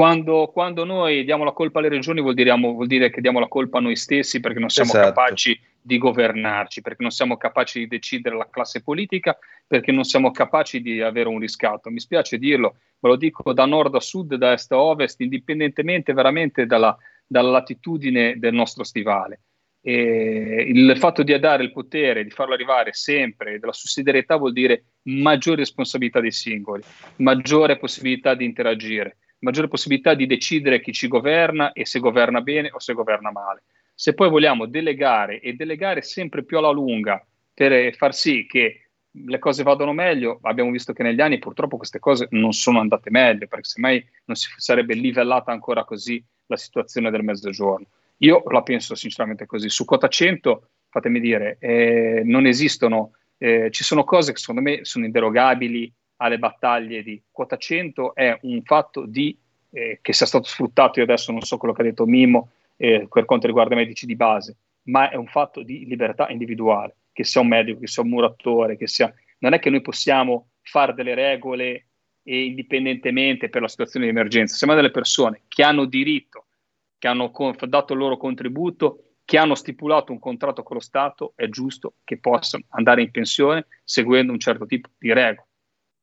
quando, 0.01 0.47
quando, 0.47 0.87
noi 0.87 1.25
diamo 1.25 1.45
la 1.45 1.53
colpa 1.53 1.79
alle 1.79 1.91
regioni 1.91 2.23
vuol 2.23 2.33
dire, 2.33 2.51
vuol 2.55 2.87
dire, 2.87 3.11
che 3.11 3.21
diamo 3.21 3.39
la 3.39 3.49
colpa 3.49 3.77
a 3.77 3.81
noi 3.83 3.97
stessi 3.97 4.41
perché 4.41 4.59
non 4.59 4.71
siamo 4.71 4.93
esatto. 4.93 5.09
capaci 5.09 5.61
di 5.79 5.99
governarci, 5.99 6.81
perché 6.81 7.03
non 7.03 7.11
siamo 7.11 7.37
capaci 7.37 7.81
di 7.81 7.87
decidere 7.87 8.35
la 8.35 8.49
classe 8.51 8.83
politica, 8.83 9.39
perché 9.67 9.93
non 9.93 10.05
siamo 10.05 10.31
capaci 10.31 10.81
di 10.81 11.03
avere 11.03 11.29
un 11.29 11.39
riscatto. 11.39 11.91
Mi 11.91 12.01
spiace 12.01 12.39
dirlo, 12.39 12.77
ve 12.99 13.09
lo 13.11 13.17
dico 13.17 13.53
da 13.53 13.67
nord 13.67 13.95
a 13.95 14.01
sud, 14.01 14.37
da 14.37 14.53
est 14.53 14.73
a 14.73 14.79
ovest, 14.79 15.21
indipendentemente 15.21 16.15
veramente 16.15 16.65
dalla, 16.65 16.97
dalla 17.27 17.51
latitudine 17.51 18.39
del 18.39 18.55
nostro 18.55 18.85
stivale. 18.85 19.43
E 19.83 20.65
il 20.67 20.97
fatto 20.97 21.23
di 21.23 21.39
dare 21.39 21.63
il 21.63 21.73
potere, 21.73 22.25
di 22.25 22.31
farlo 22.31 22.55
arrivare 22.55 22.95
sempre, 22.95 23.59
della 23.59 23.75
sussidiarietà 23.75 24.37
vuol 24.37 24.55
dire 24.55 24.85
maggiore 25.03 25.59
responsabilità 25.59 26.21
dei 26.21 26.33
singoli, 26.33 26.83
maggiore 27.17 27.77
possibilità 27.77 28.35
di 28.35 28.47
interagire, 28.47 29.19
maggiore 29.41 29.69
possibilità 29.69 30.15
di 30.15 30.27
decidere 30.27 30.81
chi 30.81 30.93
ci 30.93 31.09
governa 31.09 31.73
e 31.73 31.87
se 31.87 31.99
governa 31.99 32.41
bene 32.41 32.71
o 32.73 32.79
se 32.79 32.93
governa 32.95 33.31
male. 33.31 33.65
Se 33.95 34.15
poi 34.15 34.31
vogliamo 34.31 34.67
delegare 34.67 35.41
e 35.41 35.53
delegare 35.55 36.03
sempre 36.03 36.45
più 36.45 36.59
alla 36.59 36.71
lunga 36.71 37.25
per 37.53 37.95
far 37.95 38.15
sì 38.15 38.47
che 38.47 38.91
le 39.13 39.39
cose 39.39 39.63
vadano 39.63 39.93
meglio, 39.93 40.39
abbiamo 40.43 40.71
visto 40.71 40.93
che 40.93 41.03
negli 41.03 41.21
anni 41.21 41.39
purtroppo 41.39 41.77
queste 41.77 41.99
cose 41.99 42.29
non 42.31 42.53
sono 42.53 42.81
andate 42.81 43.11
meglio, 43.11 43.47
perché 43.49 43.65
semmai 43.65 44.05
non 44.27 44.37
si 44.37 44.49
sarebbe 44.57 44.95
livellata 44.95 45.51
ancora 45.51 45.85
così 45.85 46.25
la 46.47 46.57
situazione 46.57 47.11
del 47.11 47.25
mezzogiorno. 47.25 47.87
Io 48.19 48.43
la 48.49 48.63
penso 48.63 48.95
sinceramente 48.95 49.47
così. 49.47 49.69
Su 49.69 49.85
quota 49.85 50.09
100, 50.09 50.69
fatemi 50.89 51.21
dire, 51.21 51.57
eh, 51.59 52.23
non 52.25 52.47
esistono, 52.47 53.13
eh, 53.39 53.71
ci 53.71 53.83
sono 53.83 54.05
cose 54.05 54.33
che 54.33 54.39
secondo 54.39 54.61
me 54.61 54.85
sono 54.85 55.07
inderogabili 55.07 55.93
alle 56.23 56.39
battaglie 56.39 57.03
di 57.03 57.21
quota 57.31 57.57
100, 57.57 58.15
è 58.15 58.39
un 58.43 58.63
fatto 58.63 59.05
di, 59.07 59.37
eh, 59.71 59.99
che 60.03 60.13
sia 60.13 60.27
stato 60.27 60.45
sfruttato, 60.45 60.99
io 60.99 61.05
adesso 61.05 61.33
non 61.33 61.43
so 61.43 61.57
quello 61.57 61.75
che 61.75 61.83
ha 61.83 61.85
detto 61.85 62.07
Mimmo, 62.07 62.51
eh, 62.77 63.07
per 63.11 63.25
quanto 63.25 63.47
riguarda 63.47 63.75
i 63.75 63.79
medici 63.79 64.07
di 64.07 64.17
base, 64.17 64.57
ma 64.85 65.11
è 65.11 65.17
un 65.17 65.27
fatto 65.27 65.63
di 65.63 65.87
libertà 65.87 66.29
individuale, 66.29 66.97
che 67.13 67.25
sia 67.25 67.41
un 67.41 67.49
medico, 67.49 67.81
che 67.81 67.87
sia 67.87 68.03
un 68.03 68.11
muratore, 68.11 68.77
che 68.77 68.87
sia... 68.87 69.13
Non 69.39 69.55
è 69.55 69.59
che 69.59 69.71
noi 69.71 69.81
possiamo 69.81 70.51
fare 70.63 70.93
delle 70.93 71.15
regole 71.15 71.87
e 72.23 72.45
indipendentemente 72.45 73.49
per 73.49 73.63
la 73.63 73.69
situazione 73.69 74.05
di 74.05 74.11
emergenza, 74.11 74.57
siamo 74.57 74.75
delle 74.75 74.91
persone 74.91 75.43
che 75.49 75.63
hanno 75.63 75.87
diritto, 75.87 76.47
che 76.99 77.09
hanno 77.09 77.33
dato 77.67 77.95
il 77.95 77.99
loro 77.99 78.19
contributo, 78.19 79.05
che 79.25 79.39
hanno 79.39 79.55
stipulato 79.55 80.13
un 80.13 80.19
contratto 80.19 80.63
con 80.63 80.77
lo 80.77 80.83
Stato, 80.83 81.33
è 81.35 81.49
giusto 81.49 81.95
che 82.05 82.19
possano 82.19 82.65
andare 82.71 83.01
in 83.01 83.11
pensione 83.11 83.67
seguendo 83.85 84.33
un 84.33 84.39
certo 84.39 84.67
tipo 84.67 84.91
di 84.99 85.13
regole. 85.13 85.47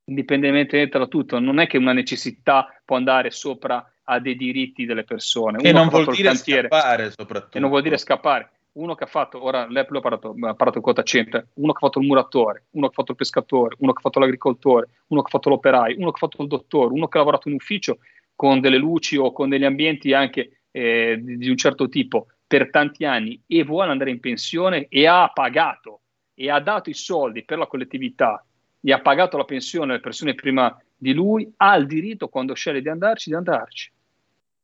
Indipendentemente 0.10 0.88
da 0.88 1.08
tutto, 1.08 1.40
non 1.40 1.60
è 1.60 1.68
che 1.68 1.78
una 1.78 1.94
necessità 1.94 2.68
può 2.86 2.96
andare 2.96 3.30
sopra 3.30 3.86
ha 4.10 4.20
dei 4.20 4.36
diritti 4.36 4.86
delle 4.86 5.04
persone. 5.04 5.58
Uno 5.58 5.68
e 5.68 5.72
non 5.74 5.90
vuol 5.90 6.06
dire 6.06 6.30
cantiere, 6.30 6.68
scappare 6.70 7.12
soprattutto. 7.12 7.58
E 7.58 7.60
non 7.60 7.70
vuol 7.70 7.82
dire 7.82 7.98
scappare. 7.98 8.52
Uno 8.78 8.96
che 8.96 9.04
ha 9.04 9.08
fatto, 9.08 9.44
ora 9.44 9.68
l'Apple 9.70 9.98
ha 9.98 10.02
parlato, 10.02 10.36
ha 10.40 10.54
parlato 10.54 10.82
quota 10.82 11.04
100, 11.04 11.48
uno 11.56 11.72
che 11.74 11.78
ha 11.78 11.88
fatto 11.88 12.00
il 12.00 12.06
muratore, 12.06 12.68
uno 12.72 12.86
che 12.86 12.92
ha 12.92 12.96
fatto 12.96 13.12
il 13.12 13.18
pescatore, 13.18 13.76
uno 13.80 13.92
che 13.92 13.98
ha 13.98 14.02
fatto 14.02 14.20
l'agricoltore, 14.20 14.90
uno 15.08 15.22
che 15.22 15.28
ha 15.28 15.32
fatto 15.32 15.50
l'operaio, 15.50 15.98
uno 15.98 16.12
che 16.12 16.24
ha 16.24 16.28
fatto 16.28 16.42
il 16.42 16.48
dottore, 16.48 16.94
uno 16.94 17.08
che 17.08 17.18
ha 17.18 17.22
lavorato 17.22 17.50
in 17.50 17.56
ufficio 17.56 17.98
con 18.36 18.60
delle 18.62 18.78
luci 18.78 19.18
o 19.18 19.32
con 19.32 19.50
degli 19.50 19.66
ambienti 19.66 20.14
anche 20.14 20.62
eh, 20.72 21.20
di 21.20 21.50
un 21.50 21.58
certo 21.58 21.90
tipo 21.90 22.28
per 22.46 22.70
tanti 22.70 23.04
anni 23.04 23.42
e 23.48 23.64
vuole 23.64 23.92
andare 23.92 24.12
in 24.12 24.20
pensione 24.20 24.86
e 24.90 25.08
ha 25.08 25.30
pagato 25.34 26.02
e 26.34 26.50
ha 26.50 26.60
dato 26.60 26.90
i 26.90 26.94
soldi 26.94 27.44
per 27.44 27.58
la 27.58 27.66
collettività 27.66 28.46
e 28.82 28.92
ha 28.92 29.00
pagato 29.00 29.38
la 29.38 29.44
pensione 29.44 29.92
alle 29.92 30.02
persone 30.02 30.36
prima 30.36 30.76
di 30.96 31.14
lui, 31.14 31.52
ha 31.58 31.76
il 31.76 31.86
diritto 31.86 32.28
quando 32.28 32.54
sceglie 32.54 32.82
di 32.82 32.90
andarci, 32.90 33.30
di 33.30 33.36
andarci. 33.36 33.92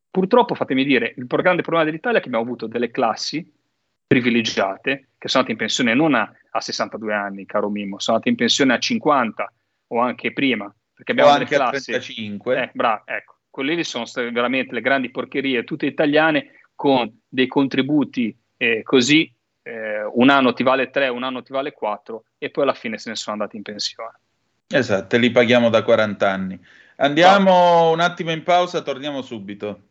Purtroppo, 0.09 0.55
fatemi 0.55 0.83
dire, 0.83 1.13
il 1.17 1.25
grande 1.25 1.61
problema 1.61 1.85
dell'Italia 1.85 2.19
è 2.19 2.21
che 2.21 2.27
abbiamo 2.27 2.45
avuto 2.45 2.67
delle 2.67 2.91
classi 2.91 3.51
privilegiate 4.05 5.07
che 5.17 5.27
sono 5.27 5.43
andate 5.43 5.51
in 5.51 5.57
pensione 5.57 5.93
non 5.95 6.13
a, 6.13 6.31
a 6.51 6.61
62 6.61 7.13
anni, 7.13 7.45
caro 7.45 7.69
Mimmo, 7.69 7.99
sono 7.99 8.17
andate 8.17 8.31
in 8.31 8.37
pensione 8.37 8.73
a 8.73 8.77
50 8.77 9.53
o 9.87 9.99
anche 9.99 10.33
prima. 10.33 10.73
Perché 10.93 11.11
abbiamo 11.13 11.31
o 11.31 11.33
anche 11.33 11.45
delle 11.45 11.57
classi, 11.57 11.91
a 11.91 11.99
35. 11.99 12.61
Eh, 12.61 12.69
bravo, 12.73 13.01
ecco, 13.05 13.37
quelle 13.49 13.83
sono 13.83 14.05
state 14.05 14.29
veramente 14.29 14.73
le 14.73 14.81
grandi 14.81 15.09
porcherie, 15.09 15.63
tutte 15.63 15.87
italiane, 15.87 16.51
con 16.75 17.11
dei 17.27 17.47
contributi 17.47 18.35
eh, 18.57 18.83
così, 18.83 19.31
eh, 19.63 20.03
un 20.03 20.29
anno 20.29 20.53
ti 20.53 20.63
vale 20.63 20.89
3, 20.89 21.07
un 21.07 21.23
anno 21.23 21.41
ti 21.41 21.51
vale 21.51 21.71
4 21.71 22.25
e 22.37 22.49
poi 22.49 22.63
alla 22.63 22.73
fine 22.73 22.97
se 22.97 23.09
ne 23.09 23.15
sono 23.15 23.37
andati 23.37 23.55
in 23.55 23.63
pensione. 23.63 24.19
Esatto, 24.67 25.17
li 25.17 25.31
paghiamo 25.31 25.69
da 25.69 25.83
40 25.83 26.29
anni. 26.29 26.59
Andiamo 26.97 27.89
un 27.91 27.99
attimo 27.99 28.31
in 28.31 28.43
pausa, 28.43 28.81
torniamo 28.81 29.21
subito. 29.21 29.81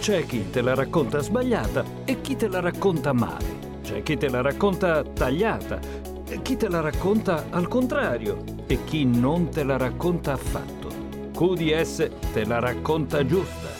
C'è 0.00 0.24
chi 0.24 0.50
te 0.50 0.62
la 0.62 0.74
racconta 0.74 1.18
sbagliata 1.18 1.84
e 2.04 2.20
chi 2.20 2.36
te 2.36 2.48
la 2.48 2.60
racconta 2.60 3.12
male. 3.12 3.78
C'è 3.82 4.02
chi 4.02 4.16
te 4.16 4.28
la 4.28 4.40
racconta 4.40 5.02
tagliata 5.02 5.78
e 6.26 6.40
chi 6.42 6.56
te 6.56 6.68
la 6.68 6.80
racconta 6.80 7.46
al 7.50 7.68
contrario 7.68 8.42
e 8.66 8.84
chi 8.84 9.04
non 9.04 9.50
te 9.50 9.62
la 9.62 9.76
racconta 9.76 10.32
affatto. 10.32 10.88
QDS 11.32 12.32
te 12.32 12.44
la 12.44 12.60
racconta 12.60 13.24
giusta. 13.26 13.79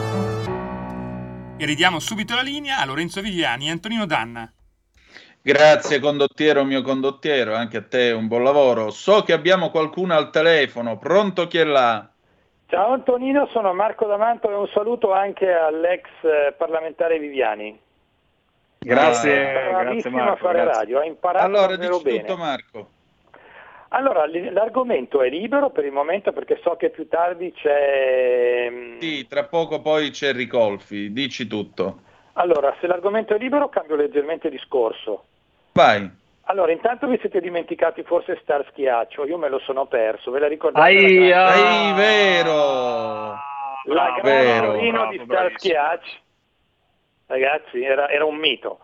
E 1.61 1.65
ridiamo 1.67 1.99
subito 1.99 2.33
la 2.33 2.41
linea 2.41 2.79
a 2.79 2.85
Lorenzo 2.85 3.21
Viviani 3.21 3.67
e 3.67 3.69
Antonino 3.69 4.07
Danna. 4.07 4.51
Grazie 5.39 5.99
condottiero, 5.99 6.63
mio 6.63 6.81
condottiero, 6.81 7.53
anche 7.53 7.77
a 7.77 7.83
te 7.83 8.09
un 8.09 8.25
buon 8.25 8.43
lavoro. 8.43 8.89
So 8.89 9.21
che 9.21 9.31
abbiamo 9.31 9.69
qualcuno 9.69 10.15
al 10.15 10.31
telefono, 10.31 10.97
pronto 10.97 11.45
chi 11.45 11.59
è 11.59 11.63
là? 11.63 12.09
Ciao 12.65 12.93
Antonino, 12.93 13.47
sono 13.51 13.75
Marco 13.75 14.07
D'Amanto 14.07 14.49
e 14.49 14.55
un 14.55 14.67
saluto 14.73 15.13
anche 15.13 15.53
all'ex 15.53 16.07
eh, 16.23 16.53
parlamentare 16.57 17.19
Viviani. 17.19 17.79
Grazie, 18.79 19.51
grazie 19.69 20.09
Marco. 20.09 20.31
a 20.31 20.35
fare 20.37 20.61
grazie. 20.63 20.79
radio, 20.79 20.99
ha 20.99 21.05
imparato 21.05 21.45
allora, 21.45 21.75
dici 21.75 22.01
bene. 22.01 22.19
tutto 22.21 22.37
Marco. 22.37 22.87
Allora, 23.93 24.25
l'argomento 24.51 25.21
è 25.21 25.29
libero 25.29 25.69
per 25.69 25.83
il 25.83 25.91
momento 25.91 26.31
perché 26.31 26.59
so 26.63 26.77
che 26.77 26.91
più 26.91 27.09
tardi 27.09 27.51
c'è... 27.51 28.69
Mm, 28.69 28.99
sì, 28.99 29.27
tra 29.27 29.43
poco 29.45 29.81
poi 29.81 30.11
c'è 30.11 30.31
Ricolfi, 30.31 31.11
dici 31.11 31.45
tutto. 31.45 31.99
Allora, 32.33 32.73
se 32.79 32.87
l'argomento 32.87 33.35
è 33.35 33.37
libero 33.37 33.67
cambio 33.67 33.97
leggermente 33.97 34.49
discorso. 34.49 35.25
Vai. 35.73 36.09
Allora, 36.43 36.71
intanto 36.71 37.07
vi 37.07 37.17
siete 37.19 37.41
dimenticati 37.41 38.03
forse 38.03 38.39
Star 38.41 38.65
Schiaccio, 38.71 39.25
io 39.25 39.37
me 39.37 39.49
lo 39.49 39.59
sono 39.59 39.85
perso, 39.87 40.31
ve 40.31 40.39
la 40.39 40.47
ricordate? 40.47 40.87
Aia! 40.87 41.43
La 41.43 41.55
Ehi, 41.55 41.93
vero! 41.93 43.39
La 43.85 44.19
vero, 44.23 44.71
grande 44.77 45.17
di 45.17 45.23
Star 45.25 45.51
Schiaccio. 45.57 46.17
Ragazzi, 47.25 47.83
era, 47.83 48.09
era 48.09 48.23
un 48.23 48.37
mito. 48.37 48.79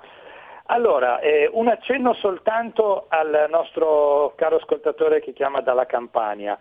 Allora, 0.70 1.20
eh, 1.20 1.50
un 1.52 1.68
accenno 1.68 2.14
soltanto 2.14 3.06
al 3.08 3.48
nostro 3.50 4.34
caro 4.36 4.58
ascoltatore 4.58 5.22
che 5.22 5.34
chiama 5.34 5.62
dalla 5.62 5.86
Campania. 5.86 6.58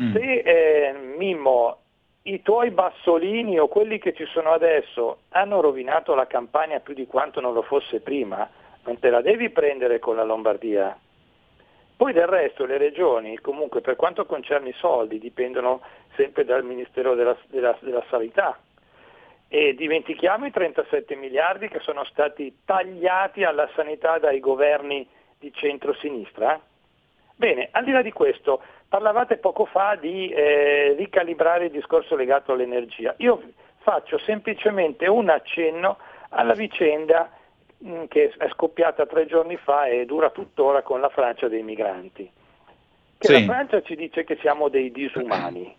Mm. 0.00 0.12
Se 0.12 0.20
eh, 0.20 0.92
Mimmo, 0.92 1.78
i 2.22 2.42
tuoi 2.42 2.70
bassolini 2.70 3.58
o 3.58 3.68
quelli 3.68 3.98
che 3.98 4.12
ci 4.12 4.26
sono 4.26 4.52
adesso 4.52 5.20
hanno 5.30 5.60
rovinato 5.60 6.14
la 6.14 6.26
Campania 6.26 6.80
più 6.80 6.92
di 6.92 7.06
quanto 7.06 7.40
non 7.40 7.54
lo 7.54 7.62
fosse 7.62 8.00
prima, 8.00 8.48
non 8.84 8.98
te 8.98 9.08
la 9.08 9.22
devi 9.22 9.48
prendere 9.48 9.98
con 9.98 10.16
la 10.16 10.24
Lombardia. 10.24 10.96
Poi 11.96 12.12
del 12.12 12.26
resto 12.26 12.66
le 12.66 12.76
regioni, 12.76 13.38
comunque 13.38 13.80
per 13.80 13.96
quanto 13.96 14.26
concerne 14.26 14.70
i 14.70 14.74
soldi, 14.74 15.18
dipendono 15.18 15.80
sempre 16.14 16.44
dal 16.44 16.64
Ministero 16.64 17.14
della, 17.14 17.36
della, 17.48 17.76
della 17.80 18.04
Sanità, 18.10 18.58
e 19.52 19.74
dimentichiamo 19.74 20.46
i 20.46 20.52
37 20.52 21.16
miliardi 21.16 21.66
che 21.66 21.80
sono 21.80 22.04
stati 22.04 22.58
tagliati 22.64 23.42
alla 23.42 23.68
sanità 23.74 24.16
dai 24.20 24.38
governi 24.38 25.04
di 25.40 25.52
centro-sinistra. 25.52 26.60
Bene, 27.34 27.68
al 27.72 27.82
di 27.82 27.90
là 27.90 28.00
di 28.00 28.12
questo, 28.12 28.62
parlavate 28.88 29.38
poco 29.38 29.64
fa 29.64 29.96
di 29.96 30.28
eh, 30.28 30.94
ricalibrare 30.96 31.64
il 31.64 31.72
discorso 31.72 32.14
legato 32.14 32.52
all'energia. 32.52 33.12
Io 33.18 33.42
faccio 33.78 34.18
semplicemente 34.18 35.08
un 35.08 35.28
accenno 35.28 35.98
alla 36.28 36.54
vicenda 36.54 37.28
mh, 37.78 37.92
mm, 37.92 38.04
che 38.04 38.32
è 38.38 38.48
scoppiata 38.50 39.04
tre 39.06 39.26
giorni 39.26 39.56
fa 39.56 39.86
e 39.86 40.06
dura 40.06 40.30
tuttora 40.30 40.82
con 40.82 41.00
la 41.00 41.08
Francia 41.08 41.48
dei 41.48 41.64
migranti. 41.64 42.30
Che 43.18 43.26
sì. 43.26 43.32
la 43.32 43.52
Francia 43.52 43.82
ci 43.82 43.96
dice 43.96 44.22
che 44.22 44.36
siamo 44.36 44.68
dei 44.68 44.92
disumani 44.92 45.74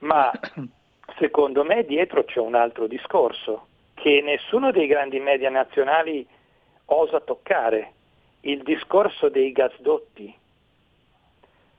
Ma 0.00 0.30
secondo 1.18 1.64
me 1.64 1.84
dietro 1.84 2.24
c'è 2.24 2.40
un 2.40 2.54
altro 2.54 2.86
discorso 2.86 3.66
che 3.94 4.20
nessuno 4.22 4.70
dei 4.70 4.86
grandi 4.86 5.20
media 5.20 5.50
nazionali 5.50 6.26
osa 6.86 7.20
toccare, 7.20 7.92
il 8.40 8.62
discorso 8.62 9.28
dei 9.28 9.52
gasdotti. 9.52 10.36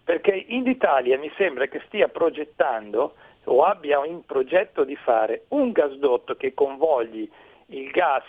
Perché 0.04 0.46
in 0.48 0.68
Italia 0.68 1.18
mi 1.18 1.32
sembra 1.36 1.68
che 1.68 1.82
stia 1.86 2.08
progettando 2.08 3.16
o 3.46 3.64
abbia 3.64 4.04
in 4.06 4.26
progetto 4.26 4.84
di 4.84 4.96
fare 4.96 5.46
un 5.50 5.72
gasdotto 5.72 6.36
che 6.36 6.54
convogli 6.54 7.30
il 7.68 7.90
gas 7.90 8.24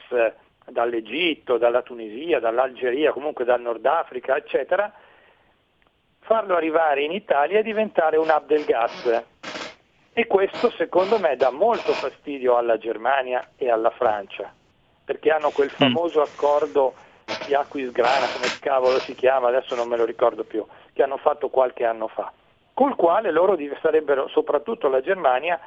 dall'Egitto, 0.67 1.59
dalla 1.59 1.83
Tunisia, 1.83 2.41
dall'Algeria, 2.41 3.13
comunque 3.13 3.45
dal 3.45 3.61
Nord 3.61 3.85
Africa, 3.87 4.37
eccetera, 4.37 4.93
farlo 6.21 6.57
arrivare 6.57 7.03
in 7.03 7.13
Italia 7.13 7.61
e 7.61 7.63
diventare 7.63 8.17
un 8.17 8.29
hub 8.29 8.47
del 8.47 8.65
gas. 8.65 9.25
E 10.19 10.27
questo 10.27 10.71
secondo 10.71 11.19
me 11.19 11.37
dà 11.37 11.51
molto 11.51 11.93
fastidio 11.93 12.57
alla 12.57 12.79
Germania 12.79 13.51
e 13.55 13.71
alla 13.71 13.91
Francia, 13.91 14.51
perché 15.05 15.31
hanno 15.31 15.51
quel 15.51 15.69
mm. 15.71 15.77
famoso 15.77 16.23
accordo 16.23 16.95
di 17.47 17.53
Aquisgrana, 17.53 18.25
come 18.33 18.47
cavolo 18.59 18.99
si 18.99 19.15
chiama, 19.15 19.49
adesso 19.49 19.75
non 19.75 19.89
me 19.89 19.99
lo 19.99 20.07
ricordo 20.07 20.43
più, 20.43 20.65
che 20.95 21.03
hanno 21.03 21.19
fatto 21.19 21.51
qualche 21.51 21.85
anno 21.85 22.09
fa, 22.09 22.33
col 22.73 22.97
quale 22.97 23.31
loro 23.31 23.59
sarebbero, 23.83 24.27
soprattutto 24.29 24.89
la 24.89 25.03
Germania, 25.03 25.61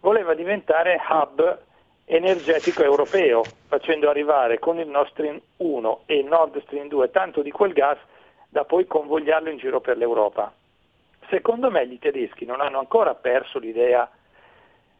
voleva 0.00 0.34
diventare 0.34 1.00
hub 1.08 1.58
energetico 2.04 2.82
europeo, 2.82 3.44
facendo 3.66 4.10
arrivare 4.10 4.58
con 4.58 4.78
il 4.78 4.88
Nord 4.88 5.08
Stream 5.08 5.40
1 5.56 6.02
e 6.04 6.18
il 6.18 6.26
Nord 6.26 6.60
Stream 6.64 6.88
2 6.88 7.10
tanto 7.10 7.40
di 7.40 7.50
quel 7.50 7.72
gas 7.72 7.96
da 8.50 8.64
poi 8.66 8.86
convogliarlo 8.86 9.48
in 9.48 9.56
giro 9.56 9.80
per 9.80 9.96
l'Europa. 9.96 10.52
Secondo 11.28 11.70
me 11.70 11.82
i 11.82 11.98
tedeschi 11.98 12.44
non 12.44 12.60
hanno 12.60 12.78
ancora 12.78 13.14
perso 13.14 13.58
l'idea 13.58 14.08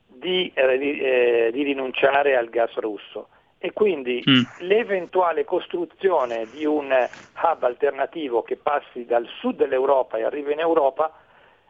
di, 0.07 0.51
eh, 0.55 0.79
di, 0.79 0.99
eh, 0.99 1.51
di 1.53 1.63
rinunciare 1.63 2.37
al 2.37 2.49
gas 2.49 2.75
russo 2.77 3.29
e 3.59 3.73
quindi 3.73 4.23
mm. 4.29 4.43
l'eventuale 4.67 5.45
costruzione 5.45 6.47
di 6.53 6.65
un 6.65 6.87
hub 6.91 7.63
alternativo 7.63 8.43
che 8.43 8.57
passi 8.57 9.05
dal 9.07 9.27
sud 9.41 9.57
dell'Europa 9.57 10.19
e 10.19 10.25
arrivi 10.25 10.53
in 10.53 10.61
Europa 10.61 11.13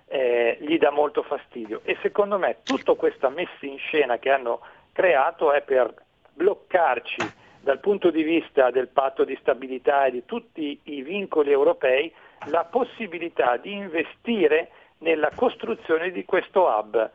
eh, 0.09 0.59
gli 0.61 0.79
dà 0.79 0.91
molto 0.91 1.23
fastidio 1.23 1.81
e 1.85 1.97
secondo 2.03 2.39
me 2.39 2.59
tutta 2.63 2.95
questa 2.95 3.29
messa 3.29 3.67
in 3.67 3.79
scena 3.79 4.19
che 4.19 4.31
hanno 4.31 4.61
creato 4.93 5.53
è 5.53 5.63
per 5.63 5.93
bloccarci 6.33 7.45
dal 7.61 7.81
punto 7.81 8.11
di 8.11 8.23
vista 8.23 8.71
del 8.71 8.89
patto 8.89 9.25
di 9.25 9.37
stabilità 9.41 10.05
e 10.05 10.11
di 10.13 10.25
tutti 10.25 10.79
i 10.85 11.03
vincoli 11.03 11.51
europei 11.51 12.13
la 12.47 12.65
possibilità 12.65 13.57
di 13.57 13.73
investire 13.73 14.71
nella 14.99 15.31
costruzione 15.35 16.11
di 16.11 16.25
questo 16.25 16.63
hub. 16.65 17.11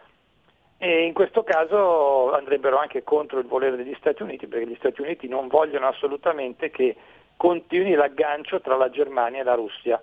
E 0.78 1.06
in 1.06 1.14
questo 1.14 1.44
caso 1.44 2.34
andrebbero 2.34 2.78
anche 2.78 3.04
contro 3.04 3.40
il 3.40 3.46
volere 3.46 3.76
degli 3.76 3.96
Stati 4.00 4.24
Uniti, 4.24 4.48
perché 4.48 4.68
gli 4.68 4.78
Stati 4.80 5.02
Uniti 5.02 5.28
non 5.28 5.48
vogliono 5.48 5.88
assolutamente 5.88 6.72
che 6.72 6.96
continui 7.38 7.94
l'aggancio 7.94 8.62
tra 8.62 8.76
la 8.76 8.90
Germania 8.90 9.42
e 9.42 9.44
la 9.44 9.54
Russia. 9.54 10.02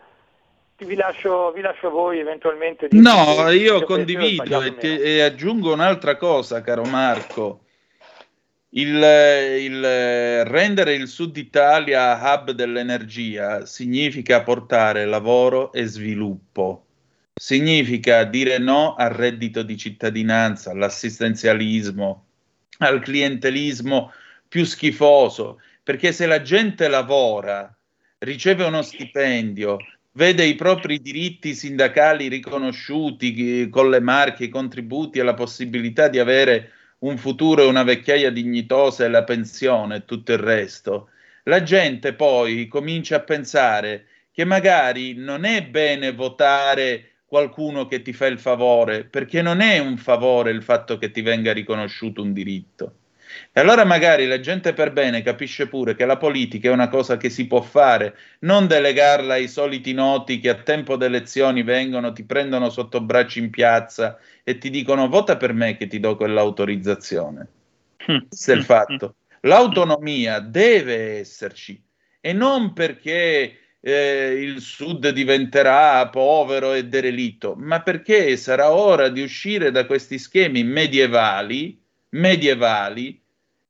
Vi 0.77 0.95
lascio, 0.95 1.51
vi 1.51 1.61
lascio 1.61 1.89
a 1.89 1.91
voi 1.91 2.21
eventualmente. 2.21 2.87
no, 2.93 3.51
io 3.51 3.83
condivido 3.83 4.63
e, 4.63 4.77
e 4.81 5.23
aggiungo 5.23 5.73
un'altra 5.73 6.17
cosa, 6.17 6.63
caro 6.63 6.85
Marco 6.85 7.67
il, 8.71 8.95
il, 9.61 10.45
rendere 10.45 10.95
il 10.95 11.09
Sud 11.09 11.37
Italia 11.37 12.19
hub 12.21 12.51
dell'energia 12.51 13.65
significa 13.65 14.43
portare 14.43 15.07
lavoro 15.07 15.73
e 15.73 15.87
sviluppo, 15.87 16.87
significa 17.35 18.25
dire 18.25 18.59
no 18.59 18.95
al 18.95 19.11
reddito 19.11 19.63
di 19.63 19.77
cittadinanza, 19.79 20.73
all'assistenzialismo, 20.73 22.27
al 22.79 23.01
clientelismo 23.01 24.13
più 24.47 24.65
schifoso, 24.65 25.61
perché 25.83 26.13
se 26.13 26.27
la 26.27 26.43
gente 26.43 26.89
lavora, 26.89 27.75
riceve 28.19 28.65
uno 28.65 28.83
stipendio, 28.83 29.79
vede 30.13 30.45
i 30.45 30.57
propri 30.57 31.01
diritti 31.01 31.55
sindacali 31.55 32.29
riconosciuti 32.29 33.63
eh, 33.63 33.69
con 33.71 33.89
le 33.89 34.01
marche, 34.01 34.45
i 34.45 34.49
contributi 34.49 35.19
e 35.19 35.23
la 35.23 35.35
possibilità 35.35 36.09
di 36.09 36.19
avere 36.19 36.73
un 37.01 37.17
futuro 37.17 37.63
e 37.63 37.67
una 37.67 37.83
vecchiaia 37.83 38.31
dignitosa 38.31 39.05
e 39.05 39.09
la 39.09 39.25
pensione 39.25 39.97
e 39.97 40.05
tutto 40.05 40.33
il 40.33 40.39
resto, 40.39 41.11
la 41.45 41.63
gente 41.63 42.15
poi 42.15 42.67
comincia 42.67 43.17
a 43.17 43.21
pensare 43.21 44.07
che 44.33 44.45
magari 44.45 45.15
non 45.15 45.45
è 45.45 45.65
bene 45.65 46.13
votare 46.13 47.13
qualcuno 47.25 47.87
che 47.87 48.03
ti 48.03 48.13
fa 48.13 48.27
il 48.27 48.39
favore, 48.39 49.05
perché 49.05 49.43
non 49.43 49.61
è 49.61 49.79
un 49.79 49.97
favore 49.97 50.51
il 50.51 50.63
fatto 50.63 50.97
che 50.99 51.11
ti 51.11 51.21
venga 51.21 51.53
riconosciuto 51.53 52.23
un 52.23 52.33
diritto. 52.33 52.95
E 53.53 53.61
allora 53.61 53.85
magari 53.85 54.27
la 54.27 54.41
gente 54.41 54.73
per 54.73 54.93
bene 54.93 55.23
capisce 55.23 55.69
pure 55.69 55.95
che 55.95 56.05
la 56.05 56.17
politica 56.17 56.69
è 56.69 56.73
una 56.73 56.89
cosa 56.89 57.17
che 57.17 57.31
si 57.31 57.47
può 57.47 57.61
fare, 57.61 58.17
non 58.41 58.67
delegarla 58.67 59.35
ai 59.35 59.49
soliti 59.49 59.93
noti 59.93 60.41
che 60.41 60.49
a 60.49 60.55
tempo 60.55 60.97
d'elezioni 60.97 61.63
vengono, 61.63 62.13
ti 62.13 62.25
prendono 62.25 62.71
sotto 62.71 63.01
braccio 63.01 63.39
in 63.39 63.51
piazza 63.51 64.19
e 64.45 64.59
ti 64.59 64.71
dicono 64.71 65.09
vota 65.09 65.37
per 65.37 65.53
me 65.53 65.77
che 65.77 65.87
ti 65.87 66.01
do 66.01 66.17
quell'autorizzazione. 66.17 67.49
Questo 68.29 68.53
è 68.53 68.55
il 68.55 68.65
fatto. 68.65 69.15
L'autonomia 69.43 70.41
deve 70.41 71.19
esserci 71.19 71.81
e 72.21 72.33
non 72.33 72.73
perché 72.73 73.59
eh, 73.81 74.39
il 74.41 74.61
Sud 74.61 75.09
diventerà 75.11 76.09
povero 76.09 76.73
e 76.73 76.87
derelitto, 76.87 77.55
ma 77.57 77.83
perché 77.83 78.37
sarà 78.37 78.73
ora 78.73 79.09
di 79.09 79.23
uscire 79.23 79.71
da 79.71 79.87
questi 79.87 80.19
schemi 80.19 80.65
medievali, 80.65 81.81
medievali 82.11 83.21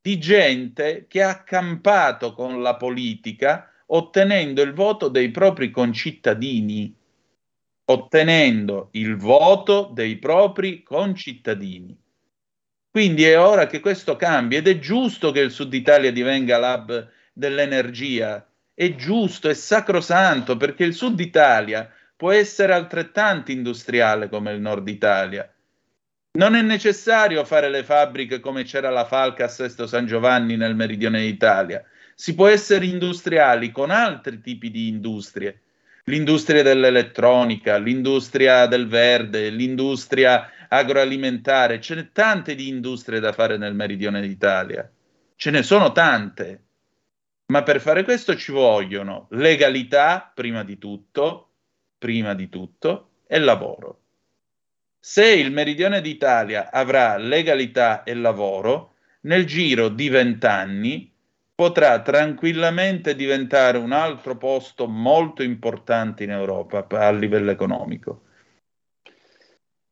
di 0.09 0.19
gente 0.19 1.05
che 1.07 1.23
ha 1.23 1.43
campato 1.43 2.33
con 2.33 2.63
la 2.63 2.77
politica 2.77 3.71
ottenendo 3.89 4.63
il 4.63 4.73
voto 4.73 5.09
dei 5.09 5.31
propri 5.31 5.71
concittadini. 5.71 6.97
Ottenendo 7.85 8.89
il 8.93 9.19
voto 9.19 9.91
dei 9.93 10.17
propri 10.17 10.83
concittadini. 10.83 11.95
Quindi 12.91 13.25
è 13.25 13.39
ora 13.39 13.67
che 13.67 13.81
questo 13.81 14.17
cambi 14.17 14.57
ed 14.57 14.67
è 14.67 14.79
giusto 14.79 15.31
che 15.31 15.41
il 15.41 15.51
Sud 15.51 15.75
Italia 15.75 16.11
divenga 16.11 16.59
l'hub 16.59 17.07
dell'energia. 17.35 18.49
È 18.73 18.95
giusto, 18.95 19.51
è 19.51 19.55
sacrosanto 19.55 20.57
perché 20.57 20.85
il 20.85 20.95
Sud 20.95 21.21
Italia 21.21 21.87
può 22.17 22.31
essere 22.31 22.73
altrettanto 22.73 23.51
industriale 23.51 24.31
come 24.31 24.53
il 24.53 24.61
Nord 24.61 24.89
Italia 24.89 25.53
non 26.39 26.55
è 26.55 26.63
necessario 26.63 27.45
fare 27.45 27.69
le 27.69 27.83
fabbriche 27.83 28.39
come 28.39 28.63
c'era 28.63 28.91
la 28.91 29.05
Falca 29.05 29.45
a 29.45 29.49
Sesto 29.49 29.89
San 29.89 30.07
Giovanni 30.07 30.57
nel 30.57 30.77
meridione 30.77 31.21
d'Italia. 31.21 31.85
Si 32.15 32.35
può 32.35 32.47
essere 32.47 32.87
industriali 32.87 33.73
con 33.73 33.91
altri 33.91 34.41
tipi 34.41 34.71
di 34.71 34.87
industrie. 34.87 35.63
L'industria 36.05 36.63
dell'elettronica, 36.63 37.77
l'industria 37.77 38.67
del 38.67 38.87
verde, 38.87 39.51
l'industria 39.51 40.49
agroalimentare. 40.69 41.81
Ce 41.81 41.97
n'è 41.97 42.13
tante 42.13 42.55
di 42.55 42.69
industrie 42.69 43.19
da 43.19 43.33
fare 43.33 43.57
nel 43.57 43.75
meridione 43.75 44.21
d'Italia. 44.21 44.89
Ce 45.35 45.51
ne 45.51 45.63
sono 45.65 45.91
tante. 45.91 46.63
Ma 47.47 47.65
per 47.65 47.81
fare 47.81 48.05
questo 48.05 48.37
ci 48.37 48.53
vogliono 48.53 49.27
legalità, 49.31 50.31
prima 50.33 50.63
di 50.63 50.79
tutto, 50.79 51.51
prima 51.99 52.35
di 52.35 52.49
tutto, 52.49 53.11
e 53.27 53.39
lavoro. 53.41 54.03
Se 55.01 55.27
il 55.27 55.53
meridione 55.53 56.01
d'Italia 56.01 56.71
avrà 56.71 57.17
legalità 57.17 58.03
e 58.03 58.15
lavoro, 58.15 58.95
nel 59.23 59.47
giro 59.47 59.89
di 59.89 60.09
vent'anni 60.09 61.13
potrà 61.55 62.03
tranquillamente 62.03 63.17
diventare 63.17 63.79
un 63.79 63.93
altro 63.93 64.37
posto 64.37 64.87
molto 64.87 65.43
importante 65.43 66.25
in 66.25 66.31
Europa 66.31 66.87
a 66.89 67.11
livello 67.11 67.51
economico. 67.51 68.23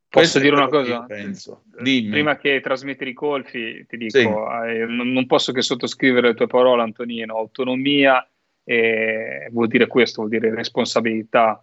Posso 0.09 0.39
dire 0.39 0.55
una 0.55 0.69
cosa? 0.69 1.03
Penso. 1.03 1.65
Prima 1.77 2.37
che 2.37 2.61
trasmettere 2.61 3.11
i 3.11 3.15
colpi, 3.15 3.85
ti 3.87 3.97
dico, 3.97 4.11
sì. 4.11 4.21
eh, 4.21 4.87
non 4.87 5.27
posso 5.27 5.53
che 5.53 5.61
sottoscrivere 5.61 6.29
le 6.29 6.35
tue 6.35 6.47
parole, 6.47 6.83
Antonino. 6.83 7.37
Autonomia 7.37 8.27
eh, 8.65 9.49
vuol 9.51 9.67
dire 9.67 9.87
questo, 9.87 10.23
vuol 10.23 10.31
dire 10.31 10.55
responsabilità, 10.55 11.63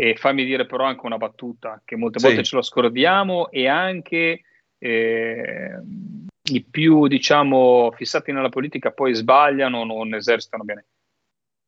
e 0.00 0.14
fammi 0.14 0.44
dire 0.44 0.64
però 0.64 0.84
anche 0.84 1.04
una 1.06 1.16
battuta, 1.16 1.82
che 1.84 1.96
molte 1.96 2.20
volte 2.22 2.44
ce 2.44 2.54
lo 2.54 2.62
scordiamo 2.62 3.50
e 3.50 3.66
anche 3.66 4.42
eh, 4.78 5.80
i 6.52 6.62
più, 6.62 7.08
diciamo, 7.08 7.90
fissati 7.96 8.30
nella 8.30 8.48
politica 8.48 8.92
poi 8.92 9.12
sbagliano, 9.12 9.82
non 9.82 10.14
esercitano 10.14 10.62
bene. 10.62 10.86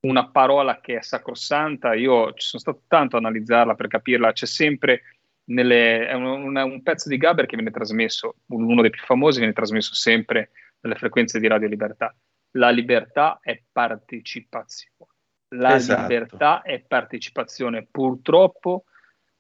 Una 0.07 0.29
parola 0.29 0.79
che 0.79 0.99
è 0.99 1.03
sacrosanta, 1.03 1.95
io 1.95 2.33
ci 2.35 2.47
sono 2.47 2.63
stato 2.63 2.83
tanto 2.87 3.17
a 3.17 3.19
analizzarla 3.19 3.75
per 3.75 3.89
capirla, 3.89 4.31
c'è 4.31 4.47
sempre 4.47 5.03
nelle, 5.47 6.07
è 6.07 6.13
un, 6.13 6.23
un, 6.23 6.57
un, 6.57 6.83
pezzo 6.85 7.09
di 7.09 7.17
Gaber 7.17 7.47
che 7.47 7.57
viene 7.57 7.73
trasmesso, 7.73 8.37
uno 8.51 8.81
dei 8.81 8.91
più 8.91 9.03
famosi, 9.03 9.39
viene 9.39 9.55
trasmesso 9.55 9.93
sempre 9.95 10.53
nelle 10.83 10.95
frequenze 10.95 11.41
di 11.41 11.49
Radio 11.49 11.67
Libertà. 11.67 12.15
La 12.53 12.71
libertà 12.71 13.41
è 13.43 13.61
partecipazione 13.73 15.10
la 15.51 15.75
esatto. 15.75 16.03
libertà 16.03 16.63
è 16.63 16.81
partecipazione. 16.81 17.87
Purtroppo 17.91 18.85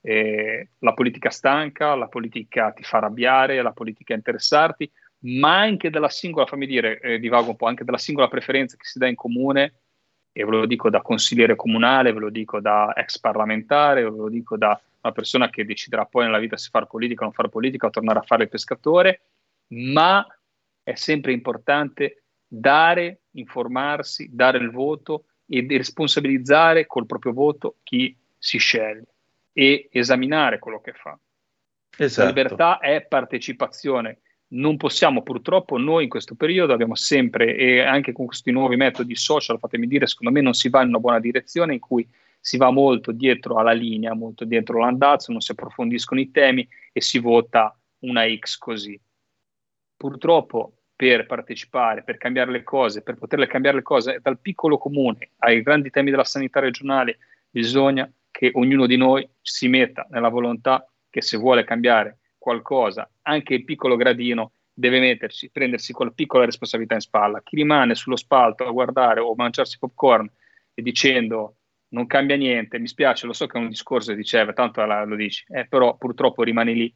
eh, 0.01 0.71
la 0.79 0.95
politica 0.95 1.31
stanca, 1.31 1.95
la 1.95 2.09
politica 2.09 2.73
ti 2.73 2.83
fa 2.83 2.99
arrabbiare, 2.99 3.63
la 3.63 3.73
politica 3.73 4.15
interessarti, 4.15 4.91
ma 5.23 5.59
anche 5.59 5.91
della 5.91 6.09
singola, 6.09 6.47
fammi 6.47 6.67
dire, 6.67 7.01
eh, 7.01 7.19
divago 7.19 7.51
un 7.51 7.57
po', 7.57 7.67
anche 7.67 7.85
della 7.85 7.99
singola 7.99 8.29
preferenza 8.29 8.77
che 8.77 8.85
si 8.85 8.99
dà 8.99 9.07
in 9.07 9.15
comune, 9.15 9.75
e 10.33 10.45
ve 10.45 10.51
lo 10.51 10.67
dico 10.67 10.91
da 10.91 11.03
consigliere 11.03 11.57
comunale, 11.57 12.13
ve 12.13 12.21
lo 12.21 12.31
dico 12.31 12.61
da 12.61 12.93
ex 12.95 13.19
parlamentare, 13.19 14.03
ve 14.03 14.17
lo 14.17 14.29
dico 14.29 14.57
da 14.57 14.81
una 15.03 15.13
persona 15.13 15.51
che 15.51 15.65
deciderà 15.65 16.05
poi 16.05 16.25
nella 16.25 16.39
vita 16.39 16.57
se 16.57 16.69
fare 16.71 16.87
politica 16.87 17.23
o 17.23 17.25
non 17.25 17.33
fare 17.33 17.49
politica 17.49 17.87
o 17.87 17.91
tornare 17.91 18.21
a 18.21 18.23
fare 18.23 18.45
il 18.45 18.49
pescatore, 18.49 19.23
ma 19.69 20.25
è 20.83 20.95
sempre 20.95 21.33
importante 21.33 22.25
dare, 22.47 23.23
informarsi, 23.33 24.29
dare 24.33 24.59
il 24.59 24.71
voto 24.71 25.25
e 25.51 25.67
responsabilizzare 25.69 26.87
col 26.87 27.07
proprio 27.07 27.33
voto 27.33 27.77
chi 27.83 28.17
si 28.39 28.59
sceglie 28.59 29.07
e 29.53 29.89
esaminare 29.91 30.61
quello 30.61 30.81
che 30.81 30.93
fa. 30.93 31.19
Esatto. 31.97 32.23
La 32.23 32.29
libertà 32.29 32.79
è 32.79 33.03
partecipazione. 33.03 34.21
Non 34.53 34.77
possiamo 34.77 35.23
purtroppo 35.23 35.77
noi 35.77 36.05
in 36.05 36.09
questo 36.09 36.35
periodo 36.35 36.73
abbiamo 36.73 36.95
sempre 36.95 37.57
e 37.57 37.81
anche 37.81 38.13
con 38.13 38.27
questi 38.27 38.51
nuovi 38.51 38.77
metodi 38.77 39.15
social, 39.15 39.59
fatemi 39.59 39.87
dire, 39.87 40.07
secondo 40.07 40.33
me 40.33 40.41
non 40.41 40.55
si 40.55 40.69
va 40.69 40.83
in 40.83 40.89
una 40.89 40.99
buona 40.99 41.21
direzione 41.21 41.75
in 41.75 41.81
cui 41.81 42.09
si 42.41 42.57
va 42.57 42.71
molto 42.71 43.13
dietro 43.13 43.57
alla 43.57 43.73
linea, 43.73 44.15
molto 44.15 44.45
dietro 44.45 44.79
l'andazzo, 44.79 45.31
non 45.31 45.41
si 45.41 45.53
approfondiscono 45.53 46.21
i 46.21 46.31
temi 46.31 46.67
e 46.93 47.01
si 47.01 47.19
vota 47.19 47.77
una 48.01 48.25
X 48.35 48.57
così. 48.57 48.99
Purtroppo 49.97 50.80
per 51.01 51.25
partecipare, 51.25 52.03
per 52.03 52.19
cambiare 52.19 52.51
le 52.51 52.63
cose, 52.63 53.01
per 53.01 53.15
poterle 53.15 53.47
cambiare 53.47 53.79
le 53.79 53.83
cose 53.83 54.19
dal 54.21 54.39
piccolo 54.39 54.77
comune 54.77 55.31
ai 55.39 55.63
grandi 55.63 55.89
temi 55.89 56.11
della 56.11 56.25
sanità 56.25 56.61
regionale, 56.61 57.17
bisogna 57.49 58.07
che 58.31 58.51
ognuno 58.53 58.85
di 58.85 58.99
noi 58.99 59.27
si 59.41 59.67
metta 59.69 60.07
nella 60.11 60.29
volontà 60.29 60.87
che 61.09 61.23
se 61.23 61.39
vuole 61.39 61.65
cambiare 61.65 62.19
qualcosa, 62.37 63.11
anche 63.23 63.55
il 63.55 63.65
piccolo 63.65 63.97
gradino, 63.97 64.53
deve 64.75 65.01
mettersi, 65.01 65.49
prendersi 65.51 65.95
quella 65.95 66.11
piccola 66.11 66.45
responsabilità 66.45 66.97
in 66.97 67.01
spalla. 67.01 67.41
Chi 67.43 67.57
rimane 67.57 67.95
sullo 67.95 68.17
spalto 68.17 68.67
a 68.67 68.71
guardare 68.71 69.21
o 69.21 69.35
mangiarsi 69.35 69.79
popcorn 69.79 70.31
e 70.75 70.83
dicendo 70.83 71.55
non 71.93 72.07
cambia 72.07 72.37
niente, 72.37 72.79
mi 72.79 72.87
spiace, 72.87 73.25
lo 73.25 73.33
so 73.33 73.47
che 73.47 73.57
è 73.57 73.63
un 73.63 73.71
discorso 73.71 74.11
che 74.11 74.19
diceva, 74.19 74.53
tanto 74.53 74.85
lo 74.85 75.17
dici, 75.17 75.47
eh, 75.49 75.67
però 75.67 75.97
purtroppo 75.97 76.43
rimani 76.43 76.75
lì. 76.75 76.95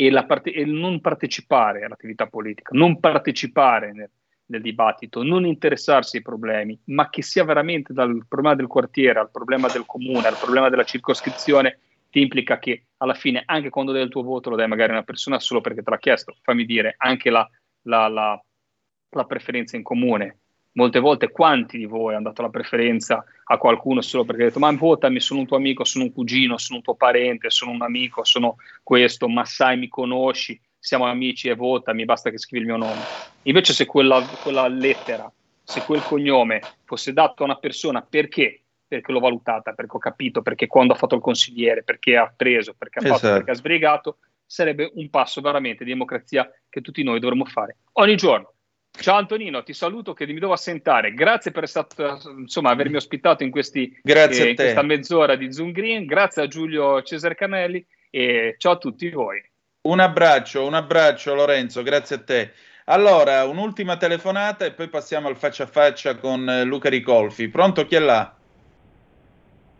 E, 0.00 0.24
parte- 0.26 0.52
e, 0.52 0.64
non 0.64 1.00
partecipare 1.00 1.84
all'attività 1.84 2.28
politica, 2.28 2.70
non 2.72 3.00
partecipare 3.00 3.92
nel, 3.92 4.08
nel, 4.46 4.62
dibattito, 4.62 5.24
non 5.24 5.44
interessarsi 5.44 6.18
ai 6.18 6.22
problemi, 6.22 6.78
ma 6.84 7.10
che 7.10 7.20
sia 7.22 7.42
veramente 7.42 7.92
dal 7.92 8.24
problema 8.28 8.54
del 8.54 8.68
quartiere 8.68 9.18
al 9.18 9.32
problema 9.32 9.66
del 9.66 9.84
comune, 9.86 10.28
al 10.28 10.38
problema 10.38 10.68
della 10.68 10.84
circoscrizione, 10.84 11.80
ti 12.10 12.20
implica 12.20 12.60
che 12.60 12.84
alla 12.98 13.14
fine, 13.14 13.42
anche 13.44 13.70
quando 13.70 13.90
dai 13.90 14.02
il 14.02 14.08
tuo 14.08 14.22
voto, 14.22 14.50
lo 14.50 14.56
dai 14.56 14.68
magari 14.68 14.90
a 14.90 14.94
una 14.94 15.02
persona 15.02 15.40
solo 15.40 15.60
perché 15.60 15.82
te 15.82 15.90
l'ha 15.90 15.98
chiesto, 15.98 16.36
fammi 16.42 16.64
dire, 16.64 16.94
anche 16.96 17.28
la, 17.28 17.48
la, 17.82 18.06
la, 18.06 18.40
la 19.10 19.24
preferenza 19.24 19.76
in 19.76 19.82
comune 19.82 20.38
molte 20.78 21.00
volte 21.00 21.32
quanti 21.32 21.76
di 21.76 21.86
voi 21.86 22.14
hanno 22.14 22.28
dato 22.28 22.42
la 22.42 22.50
preferenza 22.50 23.24
a 23.44 23.58
qualcuno 23.58 24.00
solo 24.00 24.24
perché 24.24 24.42
ha 24.42 24.46
detto 24.46 24.60
ma 24.60 24.70
votami, 24.70 25.18
sono 25.18 25.40
un 25.40 25.46
tuo 25.46 25.56
amico, 25.56 25.82
sono 25.82 26.04
un 26.04 26.12
cugino, 26.12 26.56
sono 26.56 26.78
un 26.78 26.84
tuo 26.84 26.94
parente, 26.94 27.50
sono 27.50 27.72
un 27.72 27.82
amico, 27.82 28.22
sono 28.22 28.56
questo, 28.84 29.28
ma 29.28 29.44
sai, 29.44 29.76
mi 29.76 29.88
conosci, 29.88 30.58
siamo 30.78 31.06
amici 31.06 31.48
e 31.48 31.56
votami, 31.56 32.04
basta 32.04 32.30
che 32.30 32.38
scrivi 32.38 32.64
il 32.64 32.70
mio 32.70 32.78
nome. 32.78 33.00
Invece 33.42 33.72
se 33.72 33.86
quella, 33.86 34.24
quella 34.40 34.68
lettera, 34.68 35.30
se 35.64 35.82
quel 35.82 36.02
cognome 36.02 36.60
fosse 36.84 37.12
dato 37.12 37.42
a 37.42 37.46
una 37.46 37.56
persona 37.56 38.00
perché? 38.00 38.62
Perché 38.86 39.10
l'ho 39.10 39.20
valutata, 39.20 39.72
perché 39.72 39.96
ho 39.96 39.98
capito, 39.98 40.42
perché 40.42 40.68
quando 40.68 40.92
ha 40.92 40.96
fatto 40.96 41.16
il 41.16 41.20
consigliere, 41.20 41.82
perché 41.82 42.16
ha 42.16 42.32
preso, 42.34 42.74
perché 42.78 43.00
ha 43.00 43.02
fatto, 43.02 43.14
esatto. 43.16 43.34
perché 43.34 43.50
ha 43.50 43.54
sbrigato, 43.54 44.18
sarebbe 44.46 44.92
un 44.94 45.10
passo 45.10 45.40
veramente 45.40 45.82
di 45.82 45.90
democrazia 45.90 46.48
che 46.70 46.80
tutti 46.80 47.02
noi 47.02 47.18
dovremmo 47.18 47.44
fare 47.44 47.78
ogni 47.94 48.16
giorno 48.16 48.52
Ciao 49.00 49.16
Antonino, 49.16 49.62
ti 49.62 49.72
saluto 49.72 50.12
che 50.12 50.26
mi 50.26 50.40
devo 50.40 50.52
assentare. 50.52 51.14
Grazie 51.14 51.52
per 51.52 51.68
stato, 51.68 52.18
insomma, 52.36 52.70
avermi 52.70 52.96
ospitato 52.96 53.44
in, 53.44 53.50
questi, 53.50 53.96
eh, 54.02 54.48
in 54.48 54.56
questa 54.56 54.82
mezz'ora 54.82 55.36
di 55.36 55.52
Zoom 55.52 55.70
Green. 55.70 56.04
Grazie 56.04 56.42
a 56.42 56.46
Giulio 56.48 57.00
Cesare 57.02 57.36
Canelli 57.36 57.84
e 58.10 58.56
ciao 58.58 58.72
a 58.72 58.76
tutti 58.76 59.08
voi. 59.10 59.40
Un 59.82 60.00
abbraccio, 60.00 60.66
un 60.66 60.74
abbraccio 60.74 61.32
Lorenzo, 61.34 61.84
grazie 61.84 62.16
a 62.16 62.22
te. 62.24 62.52
Allora, 62.86 63.44
un'ultima 63.44 63.96
telefonata 63.96 64.64
e 64.64 64.72
poi 64.72 64.88
passiamo 64.88 65.28
al 65.28 65.36
faccia 65.36 65.62
a 65.62 65.68
faccia 65.68 66.16
con 66.16 66.48
eh, 66.50 66.64
Luca 66.64 66.88
Ricolfi. 66.88 67.48
Pronto, 67.48 67.86
chi 67.86 67.94
è 67.94 68.00
là? 68.00 68.34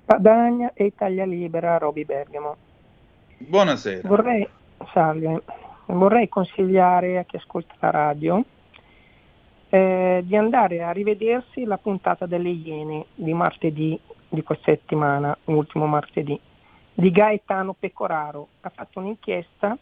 Padagna 0.05 0.71
e 0.75 0.85
Italia 0.85 1.27
Libera, 1.27 1.77
Roby 1.77 2.05
Bergamo. 2.05 2.57
Buonasera. 3.39 4.07
Vorrei, 4.07 4.49
salve, 4.93 5.43
vorrei 5.87 6.29
consigliare 6.29 7.19
a 7.19 7.25
chi 7.25 7.37
ascolta 7.37 7.75
la 7.81 7.91
radio 7.91 8.45
eh, 9.71 10.23
di 10.25 10.37
andare 10.37 10.83
a 10.83 10.91
rivedersi 10.91 11.65
la 11.65 11.79
puntata 11.79 12.27
delle 12.27 12.49
Iene 12.49 13.07
di 13.15 13.33
martedì 13.35 13.99
di 14.29 14.43
questa 14.43 14.73
settimana, 14.73 15.37
ultimo 15.45 15.87
martedì, 15.87 16.39
di 16.95 17.11
Gaetano 17.11 17.75
Pecoraro. 17.79 18.49
Ha 18.61 18.71
fatto 18.71 18.99
un'inchiesta 18.99 19.77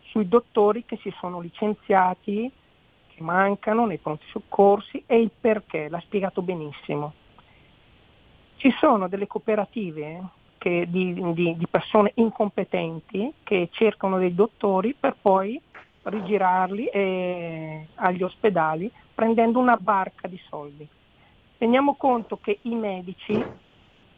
sui 0.00 0.28
dottori 0.28 0.84
che 0.84 0.98
si 1.02 1.12
sono 1.18 1.40
licenziati, 1.40 2.50
che 3.08 3.22
mancano 3.22 3.86
nei 3.86 3.98
pronti 3.98 4.24
soccorsi 4.30 5.02
e 5.06 5.20
il 5.20 5.30
perché, 5.38 5.88
l'ha 5.88 6.00
spiegato 6.00 6.42
benissimo. 6.42 7.12
Ci 8.56 8.70
sono 8.78 9.08
delle 9.08 9.26
cooperative 9.26 10.22
che, 10.58 10.86
di, 10.88 11.14
di, 11.32 11.56
di 11.56 11.66
persone 11.68 12.12
incompetenti 12.14 13.32
che 13.44 13.68
cercano 13.72 14.18
dei 14.18 14.34
dottori 14.34 14.94
per 14.98 15.16
poi 15.20 15.60
rigirarli 16.08 16.86
eh, 16.86 17.86
agli 17.96 18.22
ospedali 18.22 18.90
prendendo 19.14 19.58
una 19.58 19.76
barca 19.76 20.28
di 20.28 20.40
soldi. 20.48 20.88
Teniamo 21.58 21.94
conto 21.94 22.38
che 22.40 22.58
i 22.62 22.74
medici 22.74 23.44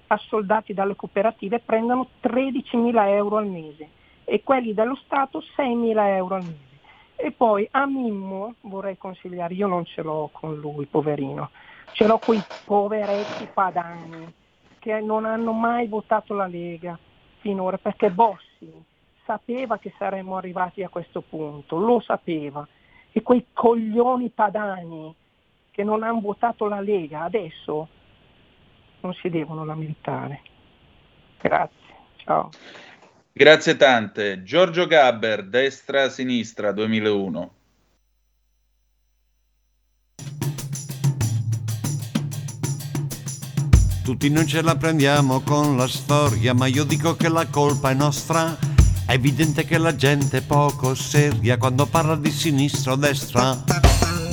assoldati 0.09 0.75
dalle 0.75 0.97
cooperative 0.97 1.61
prendono 1.61 2.09
13.000 2.23 3.09
euro 3.09 3.37
al 3.37 3.47
mese 3.47 3.89
e 4.25 4.43
quelli 4.43 4.75
dello 4.75 4.97
Stato 5.05 5.43
6.000 5.57 6.07
euro 6.17 6.35
al 6.35 6.43
mese. 6.43 6.69
E 7.17 7.33
poi 7.33 7.67
a 7.71 7.87
Mimmo 7.87 8.55
vorrei 8.63 8.97
consigliare, 8.97 9.55
io 9.55 9.67
non 9.67 9.85
ce 9.85 10.03
l'ho 10.03 10.31
con 10.33 10.59
lui, 10.59 10.87
poverino, 10.87 11.51
ce 11.93 12.07
l'ho 12.07 12.19
con 12.19 12.35
i 12.35 12.43
poveretti 12.65 13.49
padani 13.53 14.33
che 14.79 15.01
non 15.01 15.27
hanno 15.27 15.53
mai 15.53 15.87
votato 15.87 16.35
la 16.35 16.47
Lega 16.47 16.99
finora 17.41 17.77
perché 17.77 18.11
Bossi 18.11 18.73
sapeva 19.25 19.79
che 19.79 19.93
saremmo 19.99 20.37
arrivati 20.37 20.83
a 20.83 20.89
questo 20.89 21.21
punto, 21.21 21.79
lo 21.79 22.01
sapeva 22.01 22.67
e 23.13 23.23
quei 23.23 23.47
coglioni 23.53 24.31
padani 24.31 25.15
che 25.71 25.85
non 25.85 26.03
hanno 26.03 26.21
votato 26.21 26.67
la 26.67 26.81
Lega 26.81 27.23
adesso 27.23 27.89
non 29.01 29.15
si 29.15 29.29
devono 29.31 29.65
lamentare. 29.65 30.43
Grazie, 31.41 31.95
ciao. 32.17 32.51
Grazie 33.33 33.77
tante. 33.77 34.43
Giorgio 34.43 34.87
Gabber, 34.87 35.45
destra-sinistra 35.45 36.73
2001. 36.73 37.53
Tutti 44.05 44.29
noi 44.29 44.47
ce 44.47 44.61
la 44.61 44.77
prendiamo 44.77 45.41
con 45.41 45.77
la 45.77 45.87
storia, 45.87 46.53
ma 46.53 46.67
io 46.67 46.85
dico 46.85 47.15
che 47.15 47.29
la 47.29 47.47
colpa 47.47 47.91
è 47.91 47.95
nostra 47.95 48.70
è 49.11 49.15
evidente 49.15 49.65
che 49.65 49.77
la 49.77 49.97
gente 49.97 50.37
è 50.37 50.41
poco 50.41 50.95
seria 50.95 51.57
quando 51.57 51.85
parla 51.85 52.15
di 52.15 52.31
sinistra 52.31 52.93
o 52.93 52.97
destra. 52.97 53.61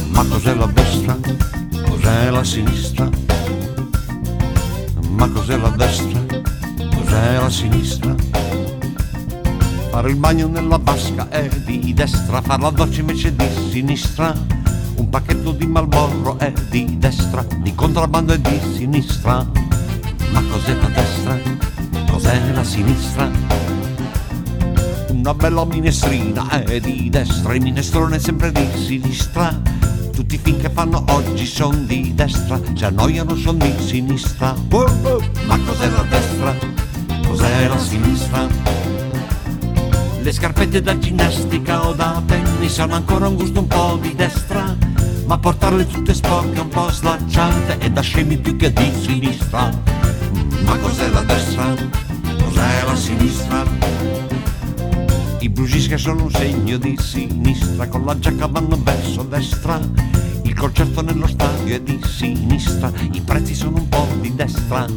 Ma 0.09 0.23
cos'è 0.23 0.53
la 0.53 0.67
destra? 0.67 1.17
Cos'è 1.89 2.29
la 2.29 2.43
sinistra? 2.43 3.09
Ma 5.09 5.27
cos'è 5.29 5.57
la 5.57 5.69
destra? 5.69 6.23
Cos'è 6.93 7.37
la 7.39 7.49
sinistra? 7.49 8.15
Fare 9.89 10.09
il 10.11 10.15
bagno 10.15 10.47
nella 10.47 10.77
vasca 10.77 11.27
è 11.29 11.49
di 11.65 11.91
destra, 11.95 12.43
fare 12.43 12.61
la 12.61 12.69
doccia 12.69 12.99
invece 12.99 13.35
di 13.35 13.49
sinistra. 13.71 14.31
Un 14.97 15.09
pacchetto 15.09 15.53
di 15.53 15.65
Malborro 15.65 16.37
è 16.37 16.53
di 16.69 16.99
destra, 16.99 17.43
di 17.61 17.73
contrabbando 17.73 18.31
è 18.31 18.37
di 18.37 18.61
sinistra. 18.75 19.37
Ma 20.29 20.43
cos'è 20.51 20.75
la 20.75 20.87
destra? 20.89 21.39
Cos'è 22.11 22.51
la 22.51 22.63
sinistra? 22.63 23.76
Una 25.17 25.33
bella 25.33 25.65
minestrina 25.65 26.47
è 26.63 26.79
di 26.79 27.09
destra, 27.09 27.55
il 27.55 27.61
minestrone 27.61 28.17
è 28.17 28.19
sempre 28.19 28.51
di 28.51 28.67
sinistra. 28.75 29.59
Tutti 30.13 30.35
i 30.35 30.37
film 30.37 30.59
che 30.59 30.69
fanno 30.69 31.03
oggi 31.09 31.45
sono 31.45 31.77
di 31.77 32.13
destra, 32.13 32.59
ci 32.73 32.85
annoiano 32.85 33.35
sono 33.35 33.57
di 33.57 33.73
sinistra. 33.79 34.53
Ma 34.53 35.59
cos'è 35.65 35.89
la 35.89 36.05
destra? 36.07 36.55
Cos'è 37.27 37.67
la 37.67 37.79
sinistra? 37.79 38.47
Le 40.21 40.31
scarpette 40.31 40.81
da 40.81 40.97
ginnastica 40.97 41.87
o 41.87 41.93
da 41.93 42.21
tennis 42.25 42.77
hanno 42.79 42.95
ancora 42.95 43.27
un 43.27 43.35
gusto 43.35 43.59
un 43.59 43.67
po' 43.67 43.97
di 43.99 44.13
destra, 44.13 44.75
ma 45.25 45.37
portarle 45.37 45.87
tutte 45.87 46.13
sporche 46.13 46.57
è 46.57 46.61
un 46.61 46.69
po' 46.69 46.91
slacciante 46.91 47.77
e 47.79 47.89
da 47.89 48.01
scemi 48.01 48.37
più 48.37 48.55
che 48.55 48.71
di 48.71 48.91
sinistra. 48.99 49.69
Ma 50.63 50.77
cos'è 50.77 51.09
la 51.09 51.21
destra? 51.21 51.73
cos'è 52.37 52.83
la 52.85 52.95
sinistra? 52.95 54.16
I 55.39 55.49
blues 55.49 55.87
che 55.87 55.97
sono 55.97 56.23
un 56.23 56.31
segno 56.31 56.77
di 56.77 56.97
sinistra, 56.99 57.87
con 57.87 58.03
la 58.05 58.17
giacca 58.17 58.47
vanno 58.47 58.79
verso 58.81 59.21
destra. 59.23 59.79
Il 60.43 60.55
concerto 60.55 61.01
nello 61.01 61.27
stadio 61.27 61.75
è 61.75 61.79
di 61.79 61.99
sinistra, 62.03 62.91
i 63.11 63.21
prezzi 63.21 63.53
sono 63.53 63.77
un 63.77 63.87
po' 63.87 64.07
di 64.19 64.33
destra. 64.33 64.87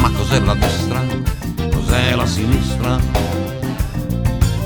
Ma 0.00 0.10
cos'è 0.10 0.40
la 0.40 0.54
destra? 0.54 1.02
Cos'è 1.72 2.14
la 2.16 2.26
sinistra? 2.26 2.98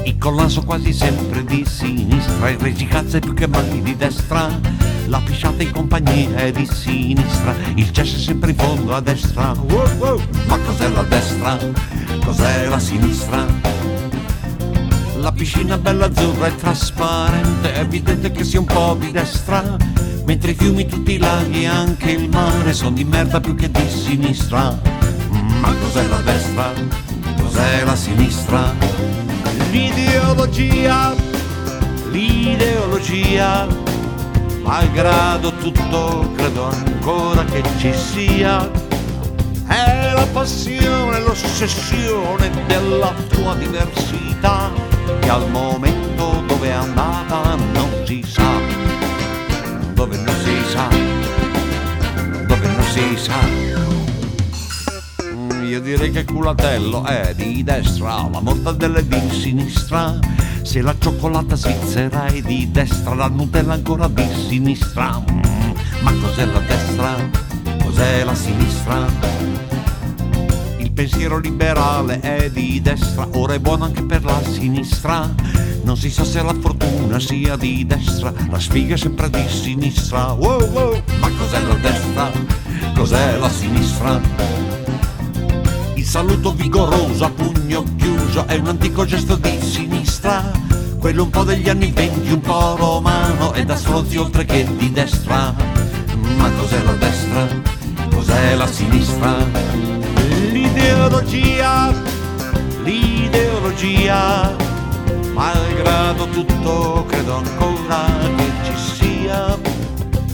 Il 0.05 0.17
collasso 0.17 0.63
quasi 0.63 0.93
sempre 0.93 1.45
di 1.45 1.67
sinistra, 1.67 2.49
il 2.49 2.59
regicazzo 2.59 3.19
è 3.19 3.21
più 3.21 3.35
che 3.35 3.47
mai 3.47 3.83
di 3.83 3.95
destra. 3.95 4.49
La 5.07 5.21
pisciata 5.21 5.63
in 5.63 5.71
compagnia 5.71 6.37
è 6.37 6.51
di 6.51 6.67
sinistra, 6.67 7.55
il 7.75 7.93
cesso 7.93 8.17
è 8.17 8.21
sempre 8.21 8.51
in 8.51 8.57
fondo 8.57 8.95
a 8.95 9.01
destra. 9.01 9.53
Wow, 9.53 9.97
wow. 9.99 10.21
Ma 10.47 10.59
cos'è 10.59 10.89
la 10.89 11.03
destra? 11.03 11.59
Cos'è 12.25 12.69
la 12.69 12.79
sinistra? 12.79 13.47
La 15.21 15.33
piscina 15.33 15.77
bella 15.77 16.07
azzurra 16.07 16.47
e 16.47 16.55
trasparente, 16.55 17.73
è 17.73 17.81
evidente 17.81 18.31
che 18.31 18.45
sia 18.45 18.61
un 18.61 18.67
po' 18.67 18.97
di 18.99 19.11
destra. 19.11 19.77
Mentre 20.25 20.53
i 20.53 20.55
fiumi, 20.55 20.87
tutti 20.87 21.15
i 21.15 21.19
laghi 21.19 21.63
e 21.63 21.67
anche 21.67 22.13
il 22.13 22.29
mare 22.29 22.73
sono 22.73 22.93
di 22.93 23.05
merda 23.05 23.41
più 23.41 23.57
che 23.57 23.69
di 23.69 23.89
sinistra. 23.89 24.79
Ma 25.61 25.75
cos'è 25.75 26.07
la 26.07 26.19
destra? 26.19 26.73
Cos'è 27.43 27.85
la 27.85 27.97
sinistra? 27.97 28.73
L'ideologia, 29.71 31.15
l'ideologia, 32.11 33.67
malgrado 34.63 35.53
tutto 35.55 36.33
credo 36.37 36.65
ancora 36.65 37.45
che 37.45 37.63
ci 37.79 37.93
sia. 37.93 38.71
È 39.67 40.13
la 40.15 40.27
passione, 40.33 41.21
l'ossessione 41.21 42.51
della 42.67 43.13
tua 43.29 43.55
diversità, 43.57 44.71
che 45.21 45.29
al 45.29 45.49
momento 45.51 46.43
dove 46.47 46.69
è 46.69 46.73
andata 46.73 47.55
non 47.55 47.89
si 48.05 48.23
sa, 48.27 48.51
dove 49.95 50.17
non 50.17 50.35
si 50.43 50.71
sa, 50.71 50.89
dove 52.47 52.67
non 52.67 52.83
si 52.85 53.17
sa. 53.17 53.39
Mm, 55.25 55.65
Io 55.67 55.81
direi 55.81 56.11
che 56.11 56.25
culatello 56.25 57.05
è 57.05 57.35
di 57.35 57.63
destra, 57.63 58.29
la 58.31 58.41
mortadella 58.41 58.99
è 58.99 59.05
di 59.05 59.31
sinistra. 59.31 60.19
Se 60.63 60.83
la 60.83 60.95
cioccolata 60.99 61.57
svizzera 61.57 62.27
è 62.27 62.41
di 62.43 62.71
destra, 62.71 63.15
la 63.15 63.29
Nutella 63.29 63.75
ancora 63.75 64.09
di 64.09 64.27
sinistra. 64.49 65.23
Mm, 65.31 65.73
Ma 66.03 66.13
cos'è 66.21 66.45
la 66.45 66.61
destra? 66.61 67.17
Cos'è 67.83 68.25
la 68.25 68.35
sinistra? 68.35 69.07
Pensiero 70.99 71.39
liberale 71.39 72.19
è 72.19 72.51
di 72.51 72.81
destra, 72.83 73.29
ora 73.35 73.55
è 73.55 73.61
buono 73.61 73.85
anche 73.85 74.03
per 74.03 74.25
la 74.25 74.43
sinistra. 74.43 75.33
Non 75.85 75.97
si 75.97 76.11
sa 76.11 76.25
se 76.25 76.43
la 76.43 76.53
fortuna 76.61 77.21
sia 77.21 77.55
di 77.55 77.87
destra, 77.87 78.33
la 78.51 78.59
sfiga 78.59 78.95
è 78.95 78.99
sempre 78.99 79.31
di 79.31 79.47
sinistra. 79.47 80.33
Wow, 80.33 80.61
wow. 80.73 81.01
Ma 81.21 81.31
cos'è 81.39 81.63
la 81.63 81.75
destra? 81.75 82.33
Cos'è 82.97 83.39
la 83.39 83.49
sinistra? 83.49 84.21
Il 85.95 86.05
saluto 86.05 86.53
vigoroso 86.53 87.27
a 87.27 87.31
pugno 87.31 87.85
chiuso 87.97 88.45
è 88.49 88.57
un 88.57 88.67
antico 88.67 89.05
gesto 89.05 89.37
di 89.37 89.57
sinistra. 89.63 90.51
Quello 90.99 91.23
un 91.23 91.31
po' 91.31 91.45
degli 91.45 91.69
anni 91.69 91.93
venti, 91.93 92.33
un 92.33 92.41
po' 92.41 92.75
romano 92.75 93.55
e 93.55 93.65
da 93.65 93.77
stronzi 93.77 94.17
oltre 94.17 94.45
che 94.45 94.67
di 94.77 94.91
destra. 94.91 95.55
Ma 96.39 96.51
cos'è 96.59 96.83
la 96.83 96.95
destra? 96.95 97.47
Cos'è 98.11 98.57
la 98.57 98.67
sinistra? 98.67 99.98
L'ideologia, 100.89 101.93
l'ideologia, 102.83 104.57
malgrado 105.35 106.27
tutto 106.29 107.05
credo 107.07 107.37
ancora 107.37 108.07
che 108.37 108.51
ci 108.65 108.75
sia. 108.95 109.59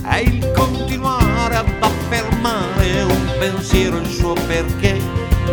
È 0.09 0.19
il 0.19 0.53
continuare 0.53 1.57
ad 1.57 1.67
affermare 1.81 3.03
un 3.03 3.33
pensiero 3.37 3.97
il 3.97 4.07
suo 4.07 4.35
perché, 4.47 4.97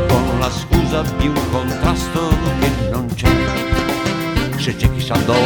con 0.07 0.37
la 0.37 0.51
scusa 0.51 1.01
di 1.17 1.29
un 1.29 1.49
contrasto 1.49 2.29
che 2.59 2.89
non 2.91 3.07
c'è. 3.15 3.29
Se 4.57 4.75
c'è 4.75 4.93
chissà 4.93 5.15
dove, 5.25 5.40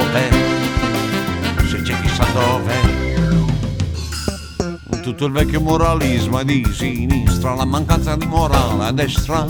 Tutto 5.05 5.25
il 5.25 5.33
vecchio 5.33 5.61
moralismo 5.61 6.39
è 6.39 6.43
di 6.43 6.65
sinistra, 6.73 7.53
la 7.53 7.63
mancanza 7.63 8.15
di 8.15 8.25
morale 8.25 8.85
a 8.85 8.91
destra. 8.91 9.45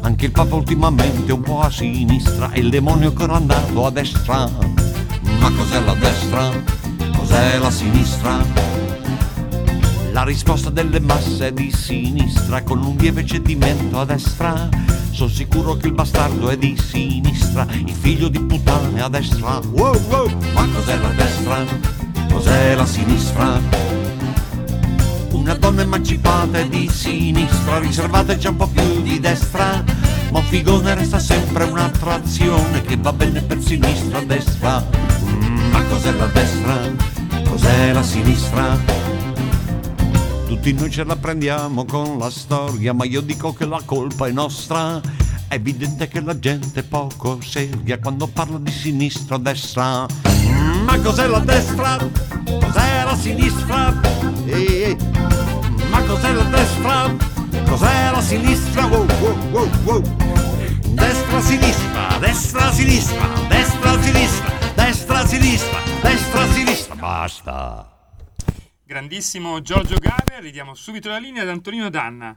Anche 0.00 0.24
il 0.24 0.32
Papa 0.32 0.56
ultimamente 0.56 1.30
è 1.30 1.34
un 1.34 1.40
po' 1.40 1.60
a 1.60 1.70
sinistra 1.70 2.50
e 2.50 2.58
il 2.58 2.68
demonio 2.68 3.04
è 3.04 3.10
ancora 3.12 3.36
andato 3.36 3.86
a 3.86 3.90
destra. 3.92 4.50
Ma 5.38 5.52
cos'è 5.52 5.80
la 5.84 5.94
destra? 5.94 6.50
Cos'è 7.16 7.58
la 7.58 7.70
sinistra? 7.70 8.44
La 10.10 10.24
risposta 10.24 10.68
delle 10.68 10.98
masse 10.98 11.46
è 11.46 11.52
di 11.52 11.70
sinistra, 11.70 12.64
con 12.64 12.82
un 12.82 12.96
lieve 12.96 13.24
cedimento 13.24 14.00
a 14.00 14.04
destra. 14.04 14.68
Sono 15.12 15.30
sicuro 15.30 15.76
che 15.76 15.86
il 15.86 15.92
bastardo 15.92 16.48
è 16.48 16.58
di 16.58 16.76
sinistra, 16.76 17.64
il 17.70 17.94
figlio 17.94 18.26
di 18.26 18.40
puttane 18.40 19.00
a 19.00 19.08
destra. 19.08 19.60
Wow, 19.70 19.96
wow. 20.08 20.28
Ma 20.54 20.66
cos'è 20.74 20.98
la 20.98 21.10
destra? 21.10 21.64
Cos'è 22.32 22.74
la 22.74 22.84
sinistra? 22.84 24.17
Una 25.38 25.54
donna 25.54 25.82
emancipata 25.82 26.58
è 26.58 26.66
di 26.66 26.88
sinistra, 26.92 27.78
riservata 27.78 28.36
già 28.36 28.50
un 28.50 28.56
po' 28.56 28.66
più 28.66 29.02
di 29.02 29.20
destra. 29.20 29.82
Ma 30.30 30.40
un 30.40 30.44
figone 30.44 30.94
resta 30.94 31.20
sempre 31.20 31.64
un'attrazione 31.64 32.82
che 32.82 32.96
va 32.96 33.12
bene 33.12 33.40
per 33.40 33.62
sinistra, 33.62 34.20
destra. 34.20 34.84
Mm, 35.22 35.70
ma 35.70 35.82
cos'è 35.84 36.12
la 36.12 36.26
destra? 36.26 36.76
Cos'è 37.48 37.92
la 37.92 38.02
sinistra? 38.02 38.78
Tutti 40.46 40.72
noi 40.72 40.90
ce 40.90 41.04
la 41.04 41.16
prendiamo 41.16 41.84
con 41.84 42.18
la 42.18 42.30
storia, 42.30 42.92
ma 42.92 43.04
io 43.04 43.20
dico 43.20 43.52
che 43.52 43.64
la 43.64 43.80
colpa 43.84 44.26
è 44.26 44.32
nostra. 44.32 45.00
È 45.46 45.54
evidente 45.54 46.08
che 46.08 46.20
la 46.20 46.38
gente 46.38 46.80
è 46.80 46.82
poco 46.82 47.38
seria 47.40 47.98
quando 47.98 48.26
parla 48.26 48.58
di 48.58 48.72
sinistra 48.72 49.38
destra. 49.38 50.04
Mm, 50.28 50.82
Ma 50.82 50.98
cos'è 50.98 51.26
la 51.28 51.38
destra? 51.38 51.96
Cos'è 52.44 53.04
la 53.04 53.16
sinistra? 53.16 54.27
Ehi, 54.48 54.82
ehi. 54.82 54.96
Ma 55.90 56.00
cos'è 56.04 56.32
la 56.32 56.44
destra? 56.44 57.14
Cos'è 57.66 58.10
la 58.10 58.20
sinistra? 58.22 58.86
Wow, 58.86 59.06
wow, 59.20 59.50
wow, 59.50 59.70
wow. 59.84 60.02
Destra, 60.94 61.40
sinistra, 61.40 62.16
destra, 62.18 62.70
sinistra, 62.72 63.26
destra, 63.46 64.00
sinistra, 64.00 64.52
destra, 64.74 65.26
sinistra, 65.26 65.78
destra, 66.00 66.46
sinistra. 66.46 66.94
Basta. 66.94 67.92
Grandissimo 68.86 69.60
Giorgio 69.60 69.96
Gaber, 69.98 70.40
ridiamo 70.40 70.74
subito 70.74 71.10
la 71.10 71.18
linea 71.18 71.42
ad 71.42 71.50
Antonino 71.50 71.90
Danna. 71.90 72.34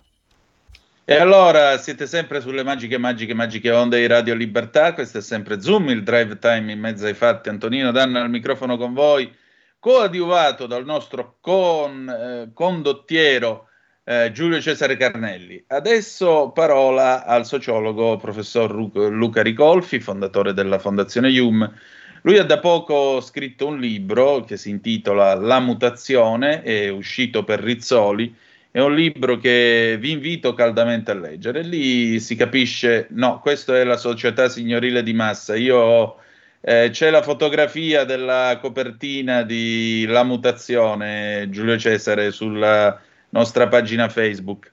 E 1.05 1.15
allora 1.15 1.77
siete 1.77 2.07
sempre 2.07 2.41
sulle 2.41 2.63
magiche, 2.63 2.97
magiche, 2.97 3.33
magiche 3.33 3.71
onde 3.71 3.99
di 3.99 4.07
Radio 4.07 4.35
Libertà. 4.35 4.93
Questo 4.93 5.19
è 5.19 5.21
sempre 5.21 5.61
Zoom, 5.61 5.87
il 5.89 6.03
drive 6.03 6.39
time 6.39 6.73
in 6.73 6.79
mezzo 6.79 7.05
ai 7.05 7.13
fatti. 7.13 7.47
Antonino 7.47 7.91
Danna 7.91 8.21
al 8.21 8.29
microfono 8.29 8.75
con 8.75 8.93
voi, 8.93 9.33
coadiuvato 9.81 10.67
dal 10.67 10.85
nostro 10.85 11.37
con, 11.41 12.07
eh, 12.07 12.51
condottiero 12.53 13.67
eh, 14.03 14.31
Giulio 14.31 14.61
Cesare 14.61 14.95
Carnelli. 14.95 15.63
Adesso 15.65 16.51
parola 16.53 17.25
al 17.25 17.47
sociologo 17.47 18.15
professor 18.17 18.69
Ru- 18.69 19.09
Luca 19.09 19.41
Ricolfi, 19.41 19.99
fondatore 19.99 20.53
della 20.53 20.77
Fondazione 20.77 21.29
IUM. 21.29 21.73
Lui 22.21 22.37
ha 22.37 22.43
da 22.43 22.59
poco 22.59 23.21
scritto 23.21 23.65
un 23.65 23.79
libro 23.79 24.41
che 24.41 24.55
si 24.55 24.69
intitola 24.69 25.33
La 25.33 25.59
mutazione, 25.59 26.61
è 26.61 26.89
uscito 26.89 27.43
per 27.43 27.59
Rizzoli. 27.59 28.35
È 28.69 28.79
un 28.79 28.93
libro 28.93 29.37
che 29.37 29.97
vi 29.99 30.11
invito 30.11 30.53
caldamente 30.53 31.09
a 31.09 31.15
leggere. 31.15 31.63
Lì 31.63 32.19
si 32.19 32.35
capisce, 32.35 33.07
no, 33.09 33.39
questa 33.39 33.75
è 33.79 33.83
la 33.83 33.97
società 33.97 34.47
signorile 34.47 35.01
di 35.01 35.13
massa. 35.13 35.55
Io 35.55 36.17
eh, 36.61 36.89
c'è 36.91 37.09
la 37.09 37.23
fotografia 37.23 38.03
della 38.03 38.57
copertina 38.61 39.41
di 39.41 40.05
La 40.07 40.23
mutazione, 40.23 41.47
Giulio 41.49 41.77
Cesare, 41.77 42.31
sulla 42.31 42.99
nostra 43.29 43.67
pagina 43.67 44.09
Facebook. 44.09 44.71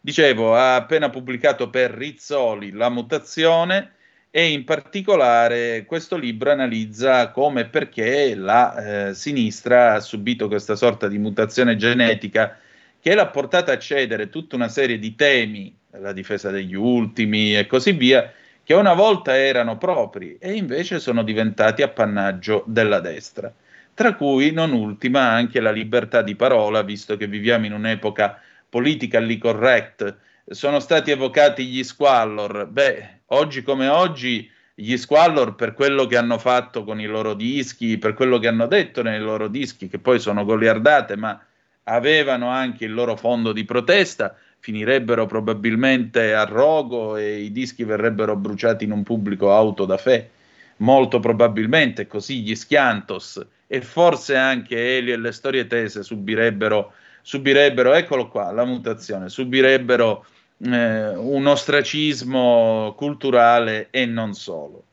Dicevo, 0.00 0.54
ha 0.54 0.74
appena 0.74 1.10
pubblicato 1.10 1.70
per 1.70 1.92
Rizzoli 1.92 2.72
La 2.72 2.90
mutazione 2.90 3.92
e 4.30 4.50
in 4.50 4.64
particolare 4.64 5.84
questo 5.86 6.16
libro 6.16 6.50
analizza 6.50 7.30
come 7.30 7.62
e 7.62 7.66
perché 7.66 8.34
la 8.34 9.08
eh, 9.08 9.14
sinistra 9.14 9.94
ha 9.94 10.00
subito 10.00 10.48
questa 10.48 10.74
sorta 10.74 11.06
di 11.06 11.18
mutazione 11.18 11.76
genetica 11.76 12.58
che 13.00 13.14
l'ha 13.14 13.26
portata 13.28 13.72
a 13.72 13.78
cedere 13.78 14.28
tutta 14.28 14.56
una 14.56 14.68
serie 14.68 14.98
di 14.98 15.14
temi, 15.14 15.74
la 15.90 16.12
difesa 16.12 16.50
degli 16.50 16.74
ultimi 16.74 17.56
e 17.56 17.66
così 17.66 17.92
via, 17.92 18.32
che 18.64 18.74
una 18.74 18.94
volta 18.94 19.36
erano 19.36 19.76
propri 19.76 20.36
e 20.38 20.52
invece 20.52 21.00
sono 21.00 21.22
diventati 21.22 21.82
appannaggio 21.82 22.64
della 22.66 23.00
destra. 23.00 23.52
Tra 23.94 24.14
cui, 24.14 24.52
non 24.52 24.72
ultima, 24.72 25.30
anche 25.30 25.60
la 25.60 25.70
libertà 25.70 26.22
di 26.22 26.34
parola, 26.34 26.82
visto 26.82 27.16
che 27.16 27.26
viviamo 27.26 27.66
in 27.66 27.72
un'epoca 27.72 28.40
politically 28.68 29.36
correct 29.36 30.16
sono 30.48 30.80
stati 30.80 31.10
evocati 31.10 31.66
gli 31.66 31.82
squallor. 31.82 32.66
Beh, 32.66 33.20
oggi 33.26 33.62
come 33.62 33.88
oggi 33.88 34.50
gli 34.74 34.96
squallor 34.96 35.54
per 35.54 35.74
quello 35.74 36.06
che 36.06 36.16
hanno 36.16 36.38
fatto 36.38 36.84
con 36.84 37.00
i 37.00 37.06
loro 37.06 37.34
dischi, 37.34 37.98
per 37.98 38.14
quello 38.14 38.38
che 38.38 38.48
hanno 38.48 38.66
detto 38.66 39.02
nei 39.02 39.20
loro 39.20 39.48
dischi, 39.48 39.88
che 39.88 39.98
poi 39.98 40.18
sono 40.18 40.44
goliardate, 40.44 41.16
ma 41.16 41.38
avevano 41.84 42.48
anche 42.48 42.84
il 42.84 42.94
loro 42.94 43.16
fondo 43.16 43.52
di 43.52 43.64
protesta, 43.64 44.36
finirebbero 44.62 45.26
probabilmente 45.26 46.34
a 46.34 46.44
rogo 46.44 47.16
e 47.16 47.40
i 47.40 47.50
dischi 47.50 47.82
verrebbero 47.82 48.36
bruciati 48.36 48.84
in 48.84 48.92
un 48.92 49.02
pubblico 49.02 49.52
auto 49.52 49.84
da 49.86 49.96
fè, 49.96 50.28
molto 50.76 51.18
probabilmente 51.18 52.06
così 52.06 52.42
gli 52.42 52.54
schiantos 52.54 53.44
e 53.66 53.82
forse 53.82 54.36
anche 54.36 54.98
Elio 54.98 55.14
e 55.14 55.16
le 55.16 55.32
storie 55.32 55.66
tese 55.66 56.04
subirebbero, 56.04 56.92
subirebbero 57.22 57.92
eccolo 57.92 58.28
qua, 58.28 58.52
la 58.52 58.64
mutazione, 58.64 59.28
subirebbero 59.28 60.24
eh, 60.58 61.08
un 61.08 61.44
ostracismo 61.44 62.94
culturale 62.96 63.88
e 63.90 64.06
non 64.06 64.32
solo. 64.32 64.84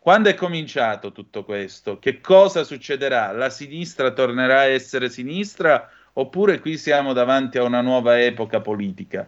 Quando 0.00 0.30
è 0.30 0.34
cominciato 0.34 1.12
tutto 1.12 1.44
questo? 1.44 2.00
Che 2.00 2.20
cosa 2.20 2.64
succederà? 2.64 3.30
La 3.30 3.50
sinistra 3.50 4.10
tornerà 4.10 4.60
a 4.60 4.66
essere 4.66 5.08
sinistra 5.08 5.88
oppure 6.18 6.60
qui 6.60 6.76
siamo 6.76 7.12
davanti 7.12 7.58
a 7.58 7.62
una 7.62 7.80
nuova 7.80 8.20
epoca 8.22 8.60
politica? 8.60 9.26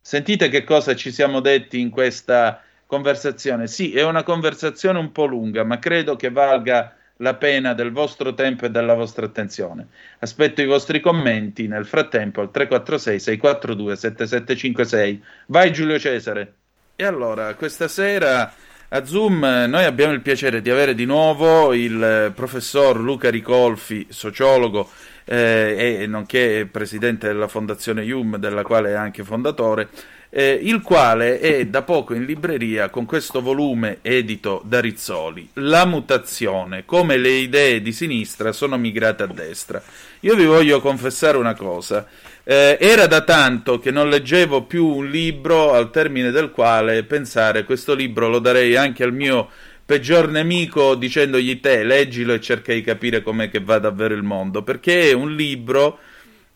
Sentite 0.00 0.48
che 0.48 0.64
cosa 0.64 0.94
ci 0.94 1.10
siamo 1.10 1.40
detti 1.40 1.80
in 1.80 1.90
questa 1.90 2.62
conversazione. 2.86 3.66
Sì, 3.66 3.92
è 3.92 4.02
una 4.02 4.22
conversazione 4.22 4.98
un 4.98 5.12
po' 5.12 5.26
lunga, 5.26 5.64
ma 5.64 5.78
credo 5.78 6.16
che 6.16 6.30
valga 6.30 6.94
la 7.18 7.34
pena 7.34 7.74
del 7.74 7.92
vostro 7.92 8.32
tempo 8.34 8.64
e 8.64 8.70
della 8.70 8.94
vostra 8.94 9.26
attenzione. 9.26 9.88
Aspetto 10.20 10.62
i 10.62 10.66
vostri 10.66 11.00
commenti 11.00 11.66
nel 11.66 11.84
frattempo 11.84 12.40
al 12.40 12.50
346 12.50 13.20
642 13.20 13.96
7756. 13.96 15.24
Vai 15.46 15.72
Giulio 15.72 15.98
Cesare. 15.98 16.54
E 16.96 17.04
allora, 17.04 17.54
questa 17.54 17.88
sera 17.88 18.52
a 18.88 19.04
Zoom 19.04 19.40
noi 19.68 19.84
abbiamo 19.84 20.14
il 20.14 20.22
piacere 20.22 20.62
di 20.62 20.70
avere 20.70 20.94
di 20.94 21.04
nuovo 21.04 21.74
il 21.74 22.32
professor 22.34 22.98
Luca 22.98 23.28
Ricolfi, 23.28 24.06
sociologo 24.08 24.88
eh, 25.28 25.98
e 26.00 26.06
nonché 26.06 26.66
presidente 26.70 27.26
della 27.26 27.48
Fondazione 27.48 28.02
IUM, 28.02 28.38
della 28.38 28.62
quale 28.62 28.90
è 28.90 28.94
anche 28.94 29.22
fondatore 29.22 29.88
eh, 30.30 30.58
il 30.62 30.82
quale 30.82 31.40
è 31.40 31.66
da 31.66 31.82
poco 31.82 32.14
in 32.14 32.24
libreria 32.24 32.90
con 32.90 33.06
questo 33.06 33.40
volume 33.40 33.98
edito 34.02 34.62
da 34.64 34.80
Rizzoli, 34.80 35.48
La 35.54 35.86
mutazione, 35.86 36.84
come 36.84 37.16
le 37.16 37.30
idee 37.30 37.80
di 37.80 37.92
sinistra 37.92 38.52
sono 38.52 38.76
migrate 38.76 39.22
a 39.22 39.26
destra. 39.26 39.82
Io 40.20 40.34
vi 40.34 40.44
voglio 40.44 40.80
confessare 40.80 41.38
una 41.38 41.54
cosa, 41.54 42.06
eh, 42.44 42.76
era 42.80 43.06
da 43.06 43.22
tanto 43.22 43.78
che 43.78 43.90
non 43.90 44.08
leggevo 44.08 44.64
più 44.64 44.86
un 44.86 45.08
libro 45.08 45.72
al 45.72 45.90
termine 45.90 46.30
del 46.30 46.50
quale 46.50 47.04
pensare 47.04 47.64
questo 47.64 47.94
libro 47.94 48.28
lo 48.28 48.38
darei 48.38 48.76
anche 48.76 49.04
al 49.04 49.12
mio 49.12 49.48
peggior 49.88 50.28
nemico 50.28 50.96
dicendogli 50.96 51.60
te 51.60 51.82
leggilo 51.82 52.34
e 52.34 52.42
cerca 52.42 52.74
di 52.74 52.82
capire 52.82 53.22
com'è 53.22 53.48
che 53.48 53.60
va 53.60 53.78
davvero 53.78 54.12
il 54.12 54.22
mondo, 54.22 54.62
perché 54.62 55.08
è 55.08 55.12
un 55.14 55.34
libro 55.34 56.00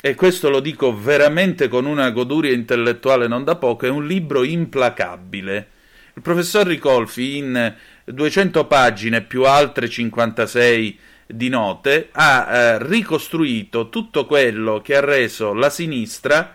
e 0.02 0.14
questo 0.14 0.50
lo 0.50 0.60
dico 0.60 0.94
veramente 0.94 1.68
con 1.68 1.86
una 1.86 2.10
goduria 2.10 2.52
intellettuale 2.52 3.28
non 3.28 3.42
da 3.42 3.56
poco, 3.56 3.86
è 3.86 3.88
un 3.88 4.06
libro 4.06 4.42
implacabile. 4.42 5.68
Il 6.12 6.20
professor 6.20 6.66
Ricolfi 6.66 7.38
in 7.38 7.74
200 8.04 8.66
pagine 8.66 9.22
più 9.22 9.46
altre 9.46 9.88
56 9.88 10.98
di 11.24 11.48
note 11.48 12.10
ha 12.12 12.46
eh, 12.50 12.86
ricostruito 12.86 13.88
tutto 13.88 14.26
quello 14.26 14.82
che 14.82 14.94
ha 14.94 15.00
reso 15.00 15.54
la 15.54 15.70
sinistra 15.70 16.54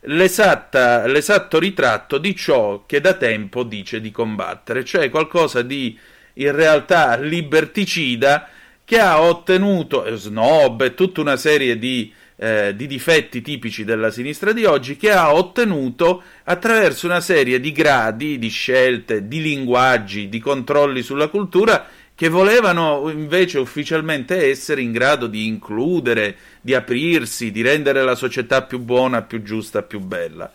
l'esatto 0.00 1.58
ritratto 1.58 2.18
di 2.18 2.36
ciò 2.36 2.84
che 2.84 3.00
da 3.00 3.14
tempo 3.14 3.62
dice 3.62 4.02
di 4.02 4.10
combattere, 4.10 4.84
cioè 4.84 5.08
qualcosa 5.08 5.62
di 5.62 5.98
in 6.38 6.52
realtà 6.52 7.16
liberticida 7.16 8.48
che 8.84 8.98
ha 8.98 9.20
ottenuto 9.20 10.04
eh, 10.04 10.16
snob 10.16 10.82
e 10.82 10.94
tutta 10.94 11.20
una 11.20 11.36
serie 11.36 11.78
di 11.78 12.12
eh, 12.40 12.74
di 12.76 12.86
difetti 12.86 13.42
tipici 13.42 13.82
della 13.82 14.12
sinistra 14.12 14.52
di 14.52 14.64
oggi 14.64 14.96
che 14.96 15.10
ha 15.10 15.34
ottenuto 15.34 16.22
attraverso 16.44 17.06
una 17.06 17.20
serie 17.20 17.58
di 17.58 17.72
gradi, 17.72 18.38
di 18.38 18.48
scelte, 18.48 19.26
di 19.26 19.42
linguaggi, 19.42 20.28
di 20.28 20.38
controlli 20.38 21.02
sulla 21.02 21.26
cultura 21.26 21.86
che 22.14 22.28
volevano 22.28 23.10
invece 23.10 23.58
ufficialmente 23.58 24.48
essere 24.48 24.82
in 24.82 24.92
grado 24.92 25.26
di 25.26 25.46
includere, 25.46 26.36
di 26.60 26.74
aprirsi, 26.74 27.50
di 27.50 27.62
rendere 27.62 28.02
la 28.02 28.14
società 28.14 28.62
più 28.62 28.78
buona, 28.78 29.22
più 29.22 29.42
giusta, 29.42 29.82
più 29.82 29.98
bella. 29.98 30.50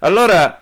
Allora, 0.00 0.60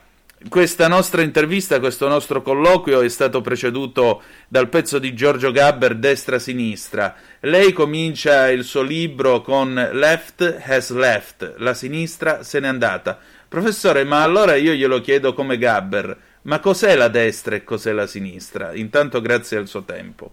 questa 0.49 0.87
nostra 0.87 1.23
intervista, 1.23 1.81
questo 1.81 2.09
nostro 2.09 2.43
colloquio 2.43 3.01
è 3.01 3.09
stato 3.09 3.41
preceduto 3.41 4.23
dal 4.49 4.69
pezzo 4.69 4.99
di 4.99 5.15
Giorgio 5.15 5.51
Gabber 5.51 5.97
Destra-Sinistra. 5.97 7.15
Lei 7.41 7.73
comincia 7.73 8.51
il 8.51 8.63
suo 8.65 8.83
libro 8.83 9.41
con 9.41 9.75
Left 9.75 10.63
has 10.67 10.93
left, 10.93 11.55
la 11.59 11.75
sinistra 11.75 12.43
se 12.43 12.61
n'è 12.61 12.69
andata. 12.69 13.19
Professore, 13.49 14.05
ma 14.05 14.23
allora 14.23 14.55
io 14.57 14.73
glielo 14.73 15.01
chiedo 15.01 15.33
come 15.33 15.57
Gabber, 15.57 16.17
ma 16.43 16.61
cos'è 16.61 16.95
la 16.95 17.09
destra 17.09 17.57
e 17.57 17.65
cos'è 17.65 17.93
la 17.93 18.07
sinistra? 18.07 18.75
Intanto 18.75 19.21
grazie 19.21 19.57
al 19.57 19.67
suo 19.67 19.85
tempo. 19.85 20.31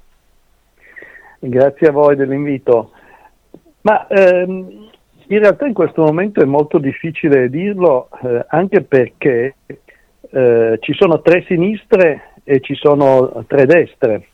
Grazie 1.39 1.87
a 1.87 1.91
voi 1.91 2.15
dell'invito. 2.15 2.91
Ma 3.81 4.05
ehm, 4.07 4.89
in 5.27 5.39
realtà 5.39 5.65
in 5.65 5.73
questo 5.73 6.03
momento 6.03 6.41
è 6.41 6.45
molto 6.45 6.77
difficile 6.77 7.49
dirlo, 7.49 8.09
eh, 8.21 8.45
anche 8.49 8.81
perché 8.81 9.55
eh, 10.33 10.77
ci 10.81 10.93
sono 10.93 11.21
tre 11.21 11.43
sinistre 11.47 12.33
e 12.43 12.59
ci 12.59 12.73
sono 12.73 13.43
tre 13.47 13.65
destre. 13.65 14.27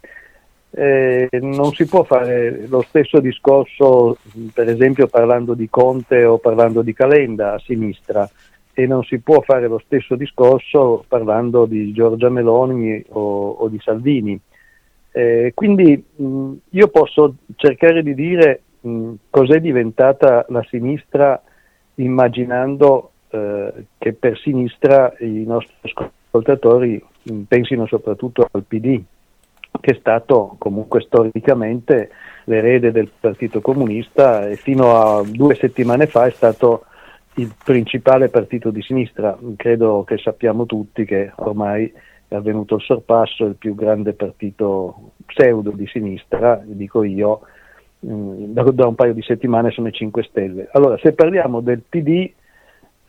Eh, 0.71 1.27
non 1.41 1.71
si 1.73 1.87
può 1.87 2.03
fare 2.03 2.67
lo 2.67 2.81
stesso 2.83 3.19
discorso, 3.19 4.17
per 4.53 4.69
esempio 4.69 5.07
parlando 5.07 5.55
di 5.55 5.67
Conte 5.69 6.23
o 6.23 6.37
parlando 6.37 6.81
di 6.81 6.93
Calenda 6.93 7.53
a 7.53 7.59
sinistra, 7.59 8.29
e 8.73 8.87
non 8.87 9.03
si 9.03 9.19
può 9.19 9.41
fare 9.41 9.67
lo 9.67 9.79
stesso 9.79 10.15
discorso 10.15 11.03
parlando 11.07 11.65
di 11.65 11.91
Giorgia 11.91 12.29
Meloni 12.29 13.03
o, 13.09 13.49
o 13.51 13.67
di 13.67 13.79
Salvini. 13.81 14.39
Eh, 15.11 15.51
quindi 15.53 16.01
mh, 16.15 16.51
io 16.69 16.87
posso 16.87 17.35
cercare 17.55 18.03
di 18.03 18.13
dire 18.13 18.61
mh, 18.79 19.13
cos'è 19.29 19.59
diventata 19.59 20.45
la 20.49 20.63
sinistra 20.69 21.41
immaginando 21.95 23.11
eh, 23.29 23.73
che 23.97 24.13
per 24.13 24.37
sinistra 24.39 25.13
i 25.19 25.43
nostri 25.45 25.73
ascoltatori 26.29 27.03
pensino 27.47 27.85
soprattutto 27.85 28.47
al 28.51 28.63
PD, 28.67 29.01
che 29.79 29.91
è 29.91 29.97
stato 29.99 30.55
comunque 30.57 31.01
storicamente 31.01 32.09
l'erede 32.45 32.91
del 32.91 33.09
Partito 33.19 33.61
Comunista 33.61 34.47
e 34.47 34.55
fino 34.55 34.95
a 34.95 35.23
due 35.23 35.55
settimane 35.55 36.07
fa 36.07 36.25
è 36.25 36.31
stato 36.31 36.85
il 37.35 37.53
principale 37.63 38.29
partito 38.29 38.71
di 38.71 38.81
sinistra. 38.81 39.37
Credo 39.55 40.03
che 40.05 40.17
sappiamo 40.17 40.65
tutti 40.65 41.05
che 41.05 41.31
ormai 41.35 41.91
è 42.27 42.35
avvenuto 42.35 42.75
il 42.75 42.81
sorpasso, 42.81 43.45
il 43.45 43.55
più 43.55 43.75
grande 43.75 44.13
partito 44.13 45.11
pseudo 45.25 45.71
di 45.71 45.87
sinistra, 45.87 46.61
dico 46.63 47.03
io, 47.03 47.41
mm, 48.05 48.53
da 48.53 48.87
un 48.87 48.95
paio 48.95 49.13
di 49.13 49.21
settimane 49.21 49.71
sono 49.71 49.87
i 49.87 49.93
5 49.93 50.23
Stelle. 50.23 50.69
Allora, 50.71 50.97
se 50.97 51.13
parliamo 51.13 51.61
del 51.61 51.81
PD, 51.87 52.31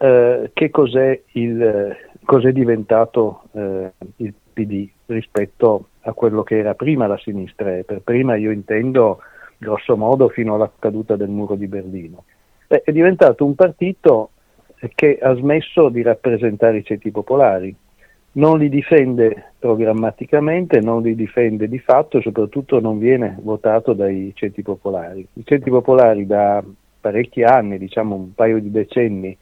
eh, 0.03 0.51
che 0.55 0.71
cos'è, 0.71 1.21
il, 1.33 1.95
cos'è 2.25 2.53
diventato 2.53 3.43
eh, 3.53 3.93
il 4.17 4.33
PD 4.53 4.89
rispetto 5.07 5.89
a 6.01 6.15
quello 6.15 6.43
che 6.43 6.57
era 6.57 6.75
prima 6.75 7.07
la 7.07 7.19
sinistra. 7.19 7.77
E 7.77 7.85
per 7.85 8.01
prima 8.01 8.35
io 8.37 8.51
intendo 8.51 9.21
grosso 9.59 9.99
modo 9.99 10.31
fino 10.31 10.55
alla 10.55 10.71
caduta 10.79 11.17
del 11.17 11.29
muro 11.29 11.55
di 11.55 11.67
Berlino. 11.67 12.25
Beh, 12.67 12.83
è 12.83 12.93
diventato 12.93 13.45
un 13.45 13.55
partito 13.55 14.31
che 14.95 15.19
ha 15.21 15.35
smesso 15.35 15.91
di 15.91 16.01
rappresentare 16.01 16.79
i 16.79 16.85
ceti 16.85 17.11
popolari, 17.11 17.77
non 18.33 18.59
li 18.59 18.71
difende 18.71 19.53
programmaticamente, 19.59 20.81
non 20.81 21.03
li 21.03 21.15
difende 21.15 21.69
di 21.69 21.79
fatto 21.79 22.17
e 22.17 22.23
soprattutto 22.23 22.81
non 22.81 22.99
viene 22.99 23.37
votato 23.43 23.93
dai 23.93 24.33
ceti 24.35 24.63
popolari. 24.63 25.27
I 25.35 25.45
ceti 25.45 25.69
popolari 25.69 26.27
da 26.27 26.65
parecchi 27.01 27.43
anni, 27.43 27.77
diciamo 27.77 28.15
un 28.15 28.33
paio 28.35 28.61
di 28.61 28.71
decenni, 28.71 29.37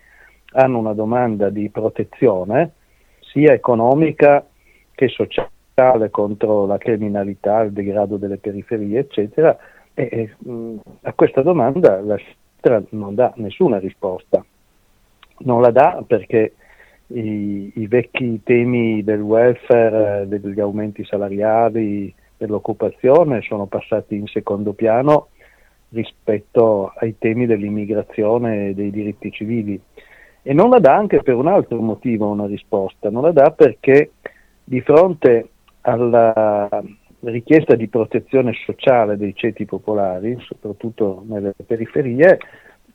hanno 0.53 0.79
una 0.79 0.95
domanda 0.95 1.51
di 1.51 1.69
protezione 1.71 2.73
sia 3.21 3.53
economica 3.53 4.47
che 4.95 5.09
sociale 5.09 6.11
contro 6.11 6.67
la 6.67 6.79
criminalità, 6.79 7.61
il 7.61 7.73
degrado 7.73 8.17
delle 8.17 8.39
periferie, 8.39 9.01
eccetera, 9.01 9.57
e, 9.95 10.35
mh, 10.39 10.77
a 11.03 11.13
questa 11.13 11.43
domanda 11.43 12.01
la 12.01 12.17
sinistra 12.17 12.83
non 12.91 13.15
dà 13.15 13.33
nessuna 13.37 13.79
risposta. 13.79 14.45
Non 15.41 15.61
la 15.61 15.71
dà 15.71 16.03
perché 16.05 16.55
i, 17.09 17.73
i 17.77 17.87
vecchi 17.87 18.43
temi 18.43 19.05
del 19.05 19.21
welfare, 19.21 20.27
degli 20.27 20.61
aumenti 20.61 21.05
salariali, 21.05 22.13
dell'occupazione 22.37 23.43
sono 23.43 23.67
passati 23.67 24.15
in 24.15 24.27
secondo 24.27 24.73
piano 24.73 25.29
rispetto 25.91 26.93
ai 26.97 27.17
temi 27.19 27.47
dell'immigrazione 27.47 28.69
e 28.69 28.75
dei 28.75 28.91
diritti 28.91 29.31
civili 29.33 29.81
e 30.49 30.55
non 30.55 30.71
la 30.71 30.79
dà 30.79 30.97
anche 30.97 31.23
per 31.23 31.35
un 31.35 31.47
altro 31.47 31.79
motivo 31.79 32.31
una 32.31 32.47
risposta, 32.47 33.11
non 33.11 33.21
la 33.21 33.33
dà 33.33 33.51
perché 33.51 34.13
di 34.65 34.81
fronte 34.81 35.47
alla 35.83 36.83
richiesta 37.21 37.75
di 37.75 37.87
protezione 37.89 38.55
sociale 38.65 39.19
dei 39.19 39.35
ceti 39.35 39.67
popolari, 39.67 40.39
soprattutto 40.41 41.23
nelle 41.29 41.53
periferie, 41.67 42.39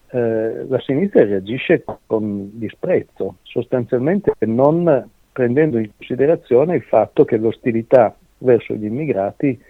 eh, 0.10 0.66
la 0.68 0.80
sinistra 0.80 1.26
reagisce 1.26 1.84
con 2.08 2.50
disprezzo, 2.58 3.36
sostanzialmente 3.44 4.34
non 4.48 5.08
prendendo 5.32 5.78
in 5.78 5.92
considerazione 5.96 6.78
il 6.78 6.84
fatto 6.84 7.24
che 7.24 7.38
l'ostilità 7.38 8.16
verso 8.40 8.74
gli 8.74 8.86
immigrati 8.86 9.62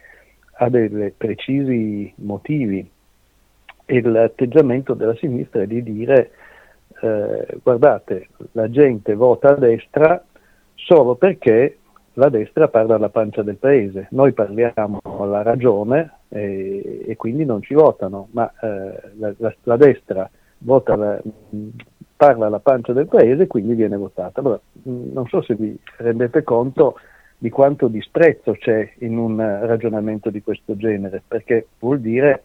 ha 0.54 0.70
dei 0.70 1.14
precisi 1.18 2.14
motivi. 2.16 2.90
E 3.86 4.02
l'atteggiamento 4.02 4.94
della 4.94 5.16
sinistra 5.18 5.64
è 5.64 5.68
di 5.68 5.84
dire 5.84 6.32
eh, 7.02 7.60
guardate, 7.62 8.30
la 8.54 8.70
gente 8.70 9.14
vota 9.16 9.50
a 9.50 9.56
destra 9.56 10.24
solo 10.76 11.16
perché 11.16 11.78
la 12.14 12.30
destra 12.30 12.68
parla 12.68 12.96
alla 12.96 13.10
pancia 13.10 13.42
del 13.42 13.58
paese, 13.58 14.08
noi 14.12 14.34
parliamo 14.34 15.00
alla 15.02 15.42
ragione 15.42 16.20
e, 16.30 17.06
e 17.08 17.16
quindi 17.16 17.44
non 17.46 17.62
ci 17.62 17.74
votano, 17.74 18.28
ma 18.32 18.52
eh, 18.62 19.12
la, 19.18 19.34
la, 19.38 19.56
la, 19.64 19.78
destra 19.78 20.30
la, 20.60 21.22
parla 22.16 22.46
alla 22.46 22.60
pancia 22.60 22.94
del 22.94 23.08
paese 23.08 23.44
e 23.44 23.48
quindi 23.48 23.74
viene 23.74 23.98
votata. 23.98 24.40
Allora, 24.42 24.60
non 24.84 25.26
so 25.28 25.42
se 25.42 25.56
vi 25.56 25.76
rendete 25.98 26.44
conto 26.44 27.00
di 27.38 27.50
quanto 27.50 27.88
disprezzo 27.88 28.54
c'è 28.54 28.94
in 29.00 29.18
un 29.18 29.38
ragionamento 29.38 30.30
di 30.30 30.42
questo 30.42 30.78
genere, 30.78 31.22
perché 31.28 31.68
vuol 31.80 32.00
dire 32.00 32.44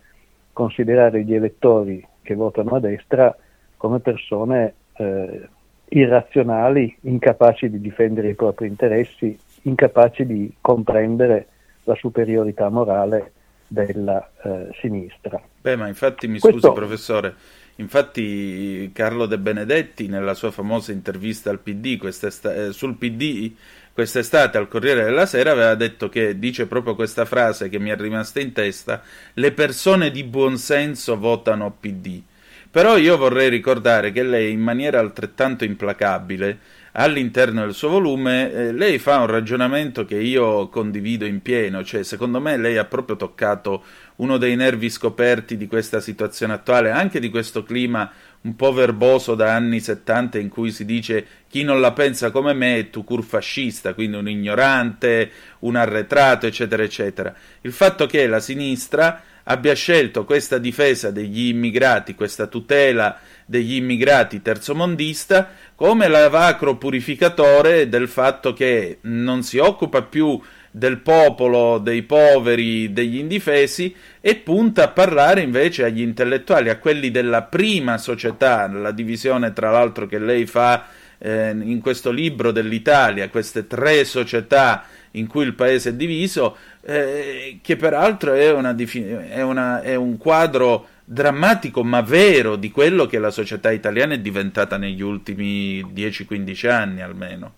considerare 0.53 1.23
gli 1.23 1.35
elettori 1.35 2.05
che 2.23 2.35
votano 2.35 2.71
a 2.71 2.81
destra 2.81 3.37
come 3.79 4.01
persone 4.01 4.75
eh, 4.99 5.49
irrazionali, 5.89 6.95
incapaci 7.03 7.71
di 7.71 7.81
difendere 7.81 8.29
i 8.29 8.35
propri 8.35 8.67
interessi, 8.67 9.39
incapaci 9.63 10.27
di 10.27 10.55
comprendere 10.61 11.47
la 11.85 11.95
superiorità 11.95 12.69
morale 12.69 13.33
della 13.67 14.31
eh, 14.43 14.69
sinistra. 14.81 15.41
Beh, 15.61 15.77
ma 15.77 15.89
infatti 15.89 16.29
mi 16.29 16.39
Questo... 16.39 16.61
scusi 16.61 16.73
professore, 16.75 17.35
infatti 17.77 18.91
Carlo 18.93 19.27
De 19.27 19.39
Benedetti 19.39 20.09
nella 20.09 20.35
sua 20.35 20.51
famosa 20.51 20.93
intervista 20.93 21.51
al 21.51 21.61
PD, 21.61 21.99
eh, 22.03 22.73
sul 22.73 22.97
PD 22.97 23.53
quest'estate 23.93 24.59
al 24.59 24.69
Corriere 24.69 25.03
della 25.03 25.27
Sera 25.27 25.51
aveva 25.51 25.75
detto 25.75 26.09
che 26.09 26.39
dice 26.39 26.67
proprio 26.67 26.95
questa 26.95 27.25
frase 27.25 27.69
che 27.69 27.81
mi 27.81 27.91
è 27.91 27.97
rimasta 27.97 28.41
in 28.41 28.53
testa, 28.53 29.03
le 29.35 29.53
persone 29.53 30.11
di 30.11 30.23
buonsenso 30.25 31.19
votano 31.19 31.75
PD. 31.79 32.23
Però 32.71 32.97
io 32.99 33.17
vorrei 33.17 33.49
ricordare 33.49 34.13
che 34.13 34.23
lei 34.23 34.53
in 34.53 34.61
maniera 34.61 34.99
altrettanto 34.99 35.65
implacabile 35.65 36.59
all'interno 36.93 37.63
del 37.63 37.75
suo 37.75 37.89
volume 37.89 38.53
eh, 38.53 38.73
lei 38.73 38.99
fa 38.99 39.19
un 39.19 39.27
ragionamento 39.27 40.05
che 40.05 40.17
io 40.17 40.69
condivido 40.69 41.25
in 41.25 41.41
pieno, 41.41 41.85
cioè 41.85 42.03
secondo 42.03 42.41
me 42.41 42.57
lei 42.57 42.77
ha 42.77 42.85
proprio 42.85 43.17
toccato 43.17 43.85
uno 44.17 44.37
dei 44.37 44.57
nervi 44.57 44.91
scoperti 44.91 45.57
di 45.57 45.67
questa 45.67 46.01
situazione 46.01 46.55
attuale, 46.55 46.91
anche 46.91 47.21
di 47.21 47.31
questo 47.31 47.63
clima 47.63 48.11
un 48.41 48.55
po' 48.55 48.73
verboso 48.73 49.35
da 49.35 49.55
anni 49.55 49.81
70 49.81 50.39
in 50.39 50.49
cui 50.49 50.71
si 50.71 50.85
dice 50.85 51.27
chi 51.49 51.63
non 51.63 51.81
la 51.81 51.93
pensa 51.93 52.31
come 52.31 52.53
me 52.53 52.79
è 52.79 52.91
tu 52.91 53.05
cur 53.05 53.25
fascista, 53.25 53.95
quindi 53.95 54.17
un 54.17 54.29
ignorante, 54.29 55.31
un 55.61 55.77
arretrato, 55.77 56.47
eccetera, 56.47 56.83
eccetera. 56.83 57.35
Il 57.63 57.73
fatto 57.73 58.07
che 58.07 58.27
la 58.27 58.41
sinistra 58.41 59.23
abbia 59.51 59.75
scelto 59.75 60.25
questa 60.25 60.59
difesa 60.59 61.11
degli 61.11 61.49
immigrati, 61.49 62.15
questa 62.15 62.47
tutela 62.47 63.19
degli 63.47 63.75
immigrati 63.77 64.43
terzomondista, 64.43 65.51
come 65.75 66.07
lavacro 66.09 66.77
purificatore 66.77 67.89
del 67.89 68.09
fatto 68.09 68.53
che 68.53 68.99
non 69.03 69.43
si 69.43 69.59
occupa 69.59 70.03
più 70.03 70.39
del 70.71 70.99
popolo, 70.99 71.79
dei 71.79 72.03
poveri, 72.03 72.93
degli 72.93 73.17
indifesi 73.17 73.95
e 74.21 74.37
punta 74.37 74.85
a 74.85 74.89
parlare 74.89 75.41
invece 75.41 75.85
agli 75.85 76.03
intellettuali, 76.03 76.69
a 76.69 76.79
quelli 76.79 77.11
della 77.11 77.43
prima 77.43 77.97
società, 77.97 78.69
la 78.69 78.93
divisione 78.93 79.55
tra 79.55 79.71
l'altro 79.71 80.07
che 80.07 80.19
lei 80.19 80.45
fa 80.45 80.89
eh, 81.17 81.51
in 81.51 81.81
questo 81.81 82.11
libro 82.11 82.53
dell'Italia, 82.53 83.31
queste 83.31 83.67
tre 83.67 84.05
società 84.05 84.85
in 85.13 85.27
cui 85.27 85.45
il 85.45 85.55
paese 85.55 85.91
è 85.91 85.95
diviso, 85.95 86.57
eh, 86.83 87.59
che 87.63 87.77
peraltro 87.77 88.33
è, 88.33 88.53
una, 88.53 88.75
è, 88.75 89.43
una, 89.43 89.81
è 89.83 89.95
un 89.95 90.17
quadro 90.17 90.87
drammatico 91.05 91.83
ma 91.83 92.03
vero 92.03 92.57
di 92.57 92.71
quello 92.71 93.07
che 93.07 93.19
la 93.19 93.31
società 93.31 93.71
italiana 93.71 94.13
è 94.13 94.21
diventata 94.21 94.77
negli 94.77 95.01
ultimi 95.01 95.83
10-15 95.83 96.71
anni 96.71 97.01
almeno. 97.01 97.53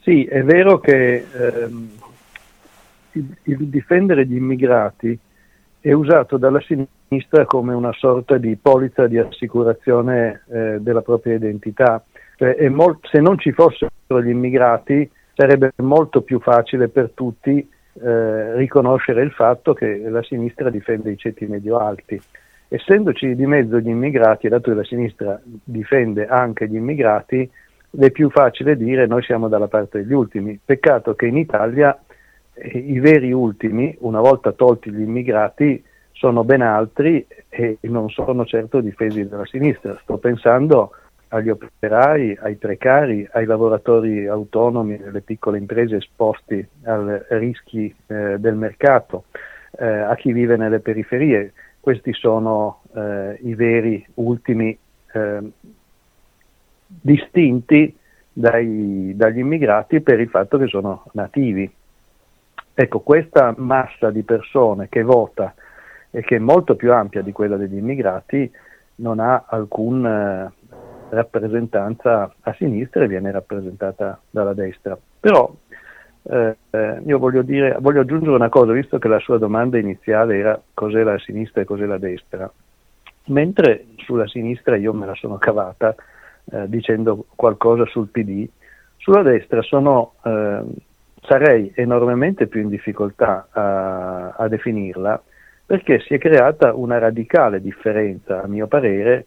Sì, 0.00 0.24
è 0.24 0.42
vero 0.42 0.80
che 0.80 1.26
ehm, 1.32 1.90
il, 3.12 3.36
il, 3.42 3.66
difendere 3.66 4.26
gli 4.26 4.36
immigrati 4.36 5.16
è 5.80 5.92
usato 5.92 6.36
dalla 6.36 6.60
sinistra 6.60 7.44
come 7.44 7.74
una 7.74 7.92
sorta 7.92 8.38
di 8.38 8.56
polizza 8.56 9.06
di 9.06 9.18
assicurazione 9.18 10.42
eh, 10.50 10.78
della 10.80 11.02
propria 11.02 11.34
identità. 11.34 12.02
Cioè, 12.36 12.68
mol- 12.68 12.98
se 13.02 13.20
non 13.20 13.38
ci 13.38 13.52
fossero 13.52 13.90
gli 14.22 14.30
immigrati 14.30 15.08
sarebbe 15.38 15.70
molto 15.76 16.22
più 16.22 16.40
facile 16.40 16.88
per 16.88 17.12
tutti 17.14 17.58
eh, 17.60 18.56
riconoscere 18.56 19.22
il 19.22 19.30
fatto 19.30 19.72
che 19.72 19.96
la 20.08 20.22
sinistra 20.24 20.68
difende 20.68 21.12
i 21.12 21.16
ceti 21.16 21.46
medio-alti. 21.46 22.20
Essendoci 22.66 23.36
di 23.36 23.46
mezzo 23.46 23.78
gli 23.78 23.88
immigrati, 23.88 24.48
dato 24.48 24.70
che 24.70 24.76
la 24.76 24.82
sinistra 24.82 25.40
difende 25.44 26.26
anche 26.26 26.66
gli 26.66 26.74
immigrati, 26.74 27.48
è 27.96 28.10
più 28.10 28.30
facile 28.30 28.76
dire 28.76 29.06
noi 29.06 29.22
siamo 29.22 29.46
dalla 29.46 29.68
parte 29.68 30.02
degli 30.02 30.12
ultimi. 30.12 30.58
Peccato 30.62 31.14
che 31.14 31.26
in 31.26 31.36
Italia 31.36 31.96
eh, 32.54 32.76
i 32.76 32.98
veri 32.98 33.30
ultimi, 33.30 33.96
una 34.00 34.20
volta 34.20 34.50
tolti 34.50 34.90
gli 34.90 35.02
immigrati, 35.02 35.80
sono 36.10 36.42
ben 36.42 36.62
altri 36.62 37.24
e 37.48 37.78
non 37.82 38.10
sono 38.10 38.44
certo 38.44 38.80
difesi 38.80 39.28
dalla 39.28 39.46
sinistra. 39.46 39.96
Sto 40.02 40.18
pensando 40.18 40.90
agli 41.28 41.50
operai, 41.50 42.36
ai 42.40 42.56
precari, 42.56 43.28
ai 43.32 43.44
lavoratori 43.44 44.26
autonomi 44.26 44.96
nelle 44.96 45.20
piccole 45.20 45.58
imprese 45.58 45.96
esposti 45.96 46.66
ai 46.84 47.20
rischi 47.28 47.94
eh, 48.06 48.38
del 48.38 48.54
mercato, 48.54 49.24
eh, 49.78 49.86
a 49.86 50.14
chi 50.16 50.32
vive 50.32 50.56
nelle 50.56 50.80
periferie. 50.80 51.52
Questi 51.80 52.12
sono 52.12 52.82
eh, 52.94 53.38
i 53.42 53.54
veri 53.54 54.04
ultimi 54.14 54.76
eh, 55.12 55.50
distinti 56.86 57.96
dai, 58.32 59.12
dagli 59.14 59.38
immigrati 59.38 60.00
per 60.00 60.20
il 60.20 60.28
fatto 60.28 60.58
che 60.58 60.66
sono 60.66 61.04
nativi. 61.12 61.70
Ecco, 62.74 63.00
questa 63.00 63.54
massa 63.56 64.10
di 64.10 64.22
persone 64.22 64.88
che 64.88 65.02
vota 65.02 65.54
e 66.10 66.22
che 66.22 66.36
è 66.36 66.38
molto 66.38 66.74
più 66.76 66.92
ampia 66.92 67.22
di 67.22 67.32
quella 67.32 67.56
degli 67.56 67.76
immigrati 67.76 68.50
non 68.96 69.20
ha 69.20 69.44
alcun 69.48 70.06
eh, 70.06 70.57
rappresentanza 71.10 72.32
a 72.40 72.54
sinistra 72.54 73.04
e 73.04 73.08
viene 73.08 73.30
rappresentata 73.30 74.20
dalla 74.30 74.54
destra. 74.54 74.96
Però 75.20 75.52
eh, 76.22 76.56
eh, 76.70 77.00
io 77.06 77.18
voglio, 77.18 77.42
dire, 77.42 77.76
voglio 77.80 78.00
aggiungere 78.00 78.34
una 78.34 78.48
cosa, 78.48 78.72
visto 78.72 78.98
che 78.98 79.08
la 79.08 79.18
sua 79.18 79.38
domanda 79.38 79.78
iniziale 79.78 80.36
era 80.36 80.60
cos'è 80.74 81.02
la 81.02 81.18
sinistra 81.18 81.62
e 81.62 81.64
cos'è 81.64 81.86
la 81.86 81.98
destra, 81.98 82.50
mentre 83.26 83.86
sulla 83.98 84.26
sinistra 84.26 84.76
io 84.76 84.92
me 84.92 85.06
la 85.06 85.14
sono 85.14 85.38
cavata 85.38 85.94
eh, 86.50 86.68
dicendo 86.68 87.26
qualcosa 87.34 87.86
sul 87.86 88.08
PD, 88.08 88.48
sulla 88.96 89.22
destra 89.22 89.62
sono, 89.62 90.14
eh, 90.24 90.62
sarei 91.22 91.72
enormemente 91.74 92.46
più 92.46 92.60
in 92.60 92.68
difficoltà 92.68 93.48
a, 93.50 94.30
a 94.30 94.48
definirla 94.48 95.22
perché 95.68 96.00
si 96.00 96.14
è 96.14 96.18
creata 96.18 96.72
una 96.72 96.96
radicale 96.96 97.60
differenza, 97.60 98.42
a 98.42 98.46
mio 98.46 98.66
parere, 98.66 99.26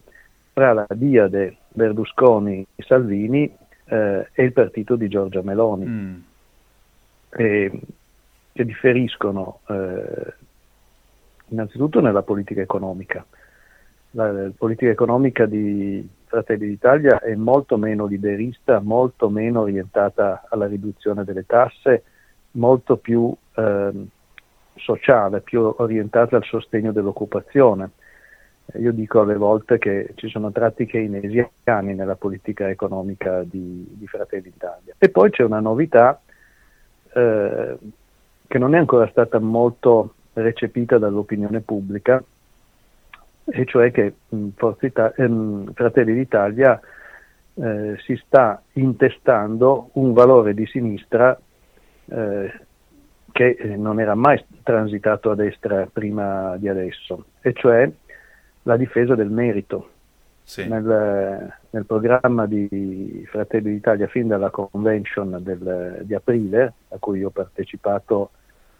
tra 0.52 0.72
la 0.72 0.86
diade 0.90 1.56
Berlusconi 1.72 2.66
e 2.74 2.82
Salvini 2.82 3.50
eh, 3.86 4.28
e 4.32 4.42
il 4.44 4.52
partito 4.52 4.96
di 4.96 5.08
Giorgia 5.08 5.42
Meloni, 5.42 5.86
mm. 5.86 6.14
e, 7.30 7.80
che 8.52 8.64
differiscono 8.64 9.60
eh, 9.68 10.34
innanzitutto 11.48 12.00
nella 12.00 12.22
politica 12.22 12.60
economica. 12.60 13.24
La, 14.12 14.30
la, 14.30 14.50
politica 14.56 14.90
economica 14.90 15.46
di 15.46 16.06
Fratelli 16.26 16.66
d'Italia 16.66 17.20
è 17.20 17.34
molto 17.34 17.76
meno 17.76 18.06
liberista, 18.06 18.80
molto 18.80 19.30
meno 19.30 19.60
orientata 19.60 20.46
alla 20.48 20.66
riduzione 20.66 21.24
delle 21.24 21.46
tasse, 21.46 22.04
molto 22.52 22.96
più 22.98 23.34
eh, 23.54 23.90
sociale, 24.76 25.40
più 25.40 25.74
orientata 25.78 26.36
al 26.36 26.44
sostegno 26.44 26.92
dell'occupazione 26.92 27.90
io 28.78 28.92
dico 28.92 29.20
alle 29.20 29.36
volte 29.36 29.78
che 29.78 30.12
ci 30.14 30.28
sono 30.28 30.50
tratti 30.52 30.86
keynesiani 30.86 31.94
nella 31.94 32.16
politica 32.16 32.68
economica 32.68 33.42
di, 33.42 33.86
di 33.90 34.06
Fratelli 34.06 34.50
d'Italia. 34.50 34.94
E 34.98 35.08
poi 35.08 35.30
c'è 35.30 35.42
una 35.44 35.60
novità 35.60 36.20
eh, 37.12 37.76
che 38.46 38.58
non 38.58 38.74
è 38.74 38.78
ancora 38.78 39.08
stata 39.08 39.38
molto 39.38 40.14
recepita 40.34 40.98
dall'opinione 40.98 41.60
pubblica, 41.60 42.22
e 43.44 43.64
cioè 43.64 43.90
che 43.90 44.14
mh, 44.28 44.48
Ita- 44.80 45.14
ehm, 45.14 45.72
Fratelli 45.74 46.14
d'Italia 46.14 46.80
eh, 47.54 47.96
si 47.98 48.16
sta 48.24 48.62
intestando 48.72 49.90
un 49.94 50.12
valore 50.12 50.54
di 50.54 50.64
sinistra 50.66 51.38
eh, 52.06 52.52
che 53.32 53.74
non 53.76 53.98
era 53.98 54.14
mai 54.14 54.44
transitato 54.62 55.30
a 55.30 55.34
destra 55.34 55.88
prima 55.90 56.56
di 56.58 56.68
adesso, 56.68 57.24
e 57.40 57.52
cioè 57.54 57.90
la 58.62 58.76
difesa 58.76 59.14
del 59.14 59.30
merito. 59.30 59.88
Sì. 60.44 60.66
Nel, 60.66 61.52
nel, 61.70 61.86
programma 61.86 62.46
di 62.46 63.24
Fratelli 63.30 63.70
d'Italia 63.70 64.08
fin 64.08 64.26
dalla 64.26 64.50
convention 64.50 65.38
del, 65.40 66.00
di 66.02 66.14
aprile, 66.14 66.72
a 66.88 66.96
cui 66.98 67.22
ho 67.22 67.30
partecipato 67.30 68.30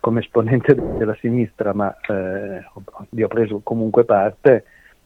come 0.01 0.21
esponente 0.21 0.75
della 0.75 1.17
sinistra, 1.21 1.73
ma 1.73 1.97
eh, 2.09 2.65
vi 3.11 3.23
ho 3.23 3.29
preso 3.29 3.61
comunque 3.63 4.05
parte, 4.05 4.65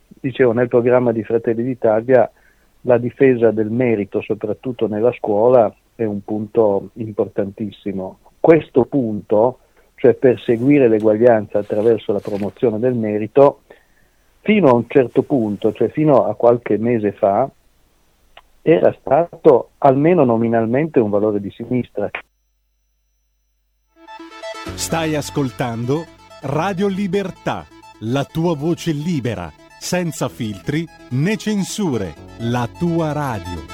dicevo 0.08 0.52
nel 0.52 0.68
programma 0.68 1.12
di 1.12 1.22
Fratelli 1.22 1.62
d'Italia 1.62 2.30
la 2.82 2.96
difesa 2.96 3.50
del 3.50 3.70
merito, 3.70 4.22
soprattutto 4.22 4.88
nella 4.88 5.12
scuola, 5.12 5.72
è 5.94 6.04
un 6.04 6.22
punto 6.24 6.90
importantissimo. 6.94 8.18
Questo 8.40 8.84
punto, 8.84 9.58
cioè 9.96 10.14
perseguire 10.14 10.88
l'eguaglianza 10.88 11.58
attraverso 11.58 12.12
la 12.12 12.20
promozione 12.20 12.78
del 12.78 12.94
merito, 12.94 13.62
fino 14.46 14.68
a 14.68 14.74
un 14.74 14.84
certo 14.86 15.22
punto, 15.22 15.72
cioè 15.72 15.88
fino 15.88 16.24
a 16.24 16.36
qualche 16.36 16.78
mese 16.78 17.10
fa, 17.10 17.50
era 18.62 18.94
stato 19.00 19.70
almeno 19.78 20.24
nominalmente 20.24 21.00
un 21.00 21.10
valore 21.10 21.40
di 21.40 21.50
sinistra. 21.50 22.08
Stai 24.76 25.16
ascoltando 25.16 26.04
Radio 26.42 26.86
Libertà, 26.86 27.64
la 28.02 28.22
tua 28.22 28.54
voce 28.54 28.92
libera, 28.92 29.50
senza 29.80 30.28
filtri 30.28 30.86
né 31.10 31.36
censure, 31.36 32.14
la 32.38 32.68
tua 32.78 33.10
radio. 33.10 33.64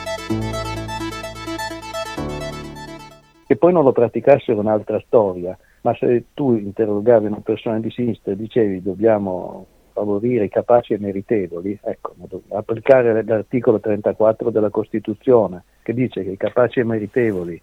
Che 3.46 3.56
poi 3.56 3.72
non 3.74 3.84
lo 3.84 3.92
praticassero 3.92 4.56
è 4.56 4.60
un'altra 4.60 5.02
storia, 5.04 5.54
ma 5.82 5.94
se 5.98 6.28
tu 6.32 6.54
interrogavi 6.54 7.26
una 7.26 7.42
persona 7.42 7.78
di 7.78 7.90
sinistra 7.90 8.32
e 8.32 8.36
dicevi 8.36 8.80
dobbiamo 8.80 9.66
favorire 10.02 10.44
i 10.44 10.48
capaci 10.48 10.92
e 10.94 10.98
meritevoli, 10.98 11.78
ecco, 11.80 12.14
applicare 12.50 13.22
l'articolo 13.22 13.78
34 13.78 14.50
della 14.50 14.70
Costituzione 14.70 15.62
che 15.82 15.94
dice 15.94 16.22
che 16.24 16.30
i 16.30 16.36
capaci 16.36 16.80
e 16.80 16.84
meritevoli 16.84 17.60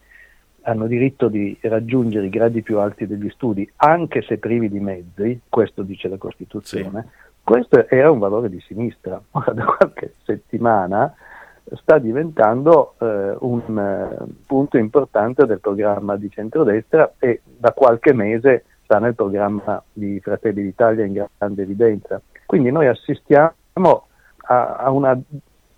hanno 0.63 0.87
diritto 0.87 1.27
di 1.27 1.57
raggiungere 1.61 2.27
i 2.27 2.29
gradi 2.29 2.61
più 2.61 2.79
alti 2.79 3.07
degli 3.07 3.29
studi, 3.29 3.69
anche 3.77 4.21
se 4.21 4.37
privi 4.37 4.69
di 4.69 4.79
mezzi, 4.79 5.41
questo 5.49 5.83
dice 5.83 6.07
la 6.07 6.17
Costituzione, 6.17 7.01
sì. 7.01 7.29
questo 7.43 7.87
era 7.87 8.11
un 8.11 8.19
valore 8.19 8.49
di 8.49 8.59
sinistra. 8.61 9.21
Ora 9.31 9.51
da 9.51 9.65
qualche 9.65 10.13
settimana 10.23 11.13
sta 11.81 11.97
diventando 11.97 12.95
eh, 12.99 13.35
un 13.39 13.77
eh, 13.77 14.25
punto 14.45 14.77
importante 14.77 15.45
del 15.45 15.59
programma 15.59 16.15
di 16.17 16.29
centrodestra 16.29 17.13
e 17.19 17.41
da 17.45 17.71
qualche 17.73 18.13
mese 18.13 18.65
sta 18.89 18.97
nel 18.97 19.13
programma 19.13 19.81
di 19.93 20.19
Fratelli 20.19 20.63
d'Italia 20.63 21.05
in 21.05 21.23
grande 21.37 21.61
evidenza. 21.61 22.19
Quindi 22.47 22.71
noi 22.71 22.87
assistiamo 22.87 23.53
a, 24.47 24.75
a 24.77 24.89
una 24.89 25.15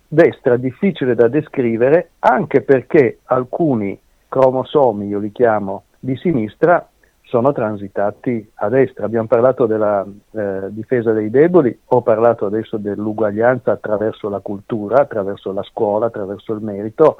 destra 0.08 0.56
difficile 0.56 1.14
da 1.14 1.28
descrivere 1.28 2.12
anche 2.20 2.62
perché 2.62 3.20
alcuni 3.26 4.00
cromosomi, 4.30 5.08
io 5.08 5.20
li 5.20 5.34
chiamo, 5.34 5.84
di 6.00 6.16
sinistra 6.16 6.88
sono 7.24 7.52
transitati 7.52 8.50
a 8.56 8.70
destra. 8.70 9.06
Abbiamo 9.06 9.28
parlato 9.28 9.66
della 9.66 10.06
eh, 10.32 10.68
difesa 10.70 11.12
dei 11.12 11.30
deboli, 11.30 11.78
ho 11.88 12.02
parlato 12.02 12.46
adesso 12.46 12.78
dell'uguaglianza 12.78 13.74
attraverso 13.74 14.30
la 14.30 14.40
cultura, 14.40 15.02
attraverso 15.02 15.52
la 15.52 15.64
scuola, 15.64 16.06
attraverso 16.06 16.54
il 16.54 16.62
merito, 16.62 17.18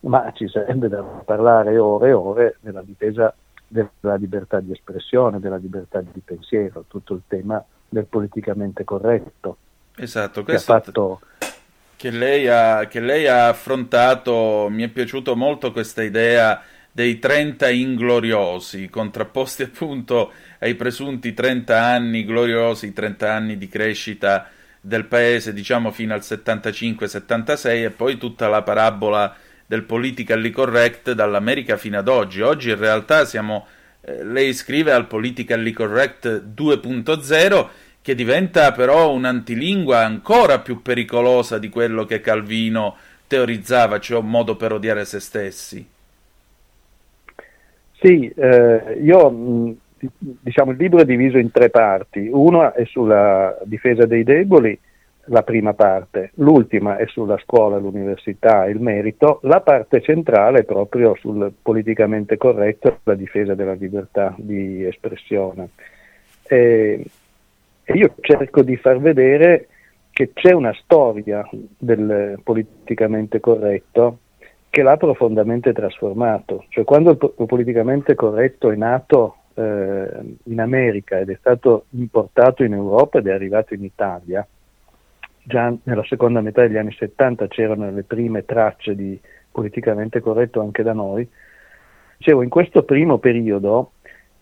ma 0.00 0.30
ci 0.34 0.48
sarebbe 0.48 0.88
da 0.88 1.02
parlare 1.02 1.78
ore 1.78 2.08
e 2.08 2.12
ore 2.12 2.56
della 2.60 2.82
difesa 2.82 3.34
della 3.70 4.16
libertà 4.16 4.58
di 4.58 4.72
espressione, 4.72 5.38
della 5.38 5.56
libertà 5.56 6.00
di 6.00 6.20
pensiero, 6.24 6.84
tutto 6.88 7.14
il 7.14 7.22
tema 7.28 7.64
del 7.88 8.06
politicamente 8.06 8.82
corretto. 8.82 9.56
Esatto, 9.96 10.42
che, 10.42 10.58
fatto... 10.58 11.20
che, 11.94 12.10
lei 12.10 12.48
ha, 12.48 12.86
che 12.86 12.98
lei 12.98 13.28
ha 13.28 13.48
affrontato, 13.48 14.66
mi 14.70 14.82
è 14.82 14.88
piaciuto 14.88 15.36
molto 15.36 15.70
questa 15.70 16.02
idea 16.02 16.60
dei 16.90 17.20
30 17.20 17.70
ingloriosi, 17.70 18.88
contrapposti 18.88 19.62
appunto 19.62 20.32
ai 20.58 20.74
presunti 20.74 21.32
30 21.32 21.80
anni 21.80 22.24
gloriosi, 22.24 22.92
30 22.92 23.32
anni 23.32 23.56
di 23.56 23.68
crescita 23.68 24.48
del 24.80 25.04
paese, 25.04 25.52
diciamo 25.52 25.92
fino 25.92 26.14
al 26.14 26.20
75-76 26.20 27.84
e 27.84 27.90
poi 27.90 28.16
tutta 28.16 28.48
la 28.48 28.62
parabola 28.62 29.36
del 29.70 29.84
politically 29.84 30.50
correct 30.50 31.12
dall'America 31.12 31.76
fino 31.76 31.96
ad 31.96 32.08
oggi. 32.08 32.40
Oggi 32.40 32.70
in 32.70 32.76
realtà 32.76 33.24
siamo, 33.24 33.66
eh, 34.00 34.24
lei 34.24 34.52
scrive 34.52 34.90
al 34.90 35.06
politically 35.06 35.70
correct 35.70 36.42
2.0 36.42 37.68
che 38.02 38.16
diventa 38.16 38.72
però 38.72 39.12
un'antilingua 39.12 40.00
ancora 40.00 40.58
più 40.58 40.82
pericolosa 40.82 41.58
di 41.58 41.68
quello 41.68 42.04
che 42.04 42.20
Calvino 42.20 42.96
teorizzava, 43.28 44.00
cioè 44.00 44.18
un 44.18 44.28
modo 44.28 44.56
per 44.56 44.72
odiare 44.72 45.04
se 45.04 45.20
stessi. 45.20 45.88
Sì, 47.92 48.28
eh, 48.28 48.98
io 49.00 49.76
diciamo 50.18 50.72
il 50.72 50.78
libro 50.78 50.98
è 50.98 51.04
diviso 51.04 51.38
in 51.38 51.52
tre 51.52 51.70
parti. 51.70 52.28
Una 52.28 52.72
è 52.72 52.84
sulla 52.86 53.56
difesa 53.62 54.04
dei 54.04 54.24
deboli 54.24 54.76
la 55.26 55.42
prima 55.42 55.74
parte, 55.74 56.32
l'ultima 56.34 56.96
è 56.96 57.06
sulla 57.06 57.38
scuola, 57.38 57.78
l'università 57.78 58.64
e 58.64 58.70
il 58.70 58.80
merito, 58.80 59.40
la 59.42 59.60
parte 59.60 60.00
centrale 60.00 60.60
è 60.60 60.64
proprio 60.64 61.14
sul 61.16 61.52
politicamente 61.60 62.36
corretto, 62.36 63.00
la 63.04 63.14
difesa 63.14 63.54
della 63.54 63.74
libertà 63.74 64.34
di 64.36 64.84
espressione. 64.84 65.70
E, 66.42 67.04
io 67.92 68.14
cerco 68.20 68.62
di 68.62 68.76
far 68.76 68.98
vedere 68.98 69.68
che 70.10 70.32
c'è 70.32 70.52
una 70.52 70.72
storia 70.74 71.48
del 71.50 72.38
politicamente 72.42 73.40
corretto 73.40 74.18
che 74.68 74.82
l'ha 74.82 74.96
profondamente 74.96 75.72
trasformato, 75.72 76.64
cioè 76.68 76.84
quando 76.84 77.10
il 77.10 77.46
politicamente 77.46 78.14
corretto 78.14 78.70
è 78.70 78.76
nato 78.76 79.36
eh, 79.54 80.08
in 80.44 80.60
America 80.60 81.18
ed 81.18 81.30
è 81.30 81.36
stato 81.38 81.86
importato 81.90 82.62
in 82.62 82.74
Europa 82.74 83.18
ed 83.18 83.26
è 83.26 83.32
arrivato 83.32 83.74
in 83.74 83.82
Italia, 83.82 84.46
già 85.50 85.74
nella 85.82 86.04
seconda 86.04 86.40
metà 86.40 86.62
degli 86.62 86.76
anni 86.76 86.92
70 86.92 87.48
c'erano 87.48 87.90
le 87.90 88.04
prime 88.04 88.44
tracce 88.44 88.94
di 88.94 89.20
politicamente 89.50 90.20
corretto 90.20 90.60
anche 90.60 90.84
da 90.84 90.92
noi. 90.92 91.28
Dicevo, 92.16 92.42
in 92.42 92.48
questo 92.48 92.84
primo 92.84 93.18
periodo 93.18 93.92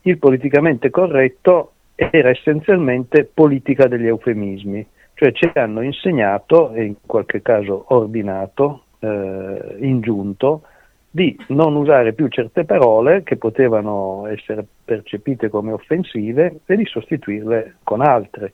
il 0.03 0.19
politicamente 0.19 0.91
corretto 0.91 1.73
era 1.95 2.29
essenzialmente 2.29 3.25
politica 3.25 3.89
degli 3.89 4.07
eufemismi, 4.07 4.87
cioè 5.15 5.33
ci 5.33 5.51
hanno 5.55 5.81
insegnato 5.81 6.73
e 6.73 6.85
in 6.85 6.97
qualche 7.05 7.41
caso 7.41 7.87
ordinato, 7.89 8.85
eh, 9.01 9.77
ingiunto, 9.81 10.63
di 11.11 11.37
non 11.49 11.75
usare 11.75 12.13
più 12.13 12.29
certe 12.29 12.65
parole 12.65 13.23
che 13.23 13.37
potevano 13.37 14.27
essere 14.27 14.65
percepite 14.85 15.49
come 15.49 15.73
offensive 15.73 16.61
e 16.67 16.77
di 16.77 16.85
sostituirle 16.85 17.77
con 17.83 18.03
altre. 18.03 18.53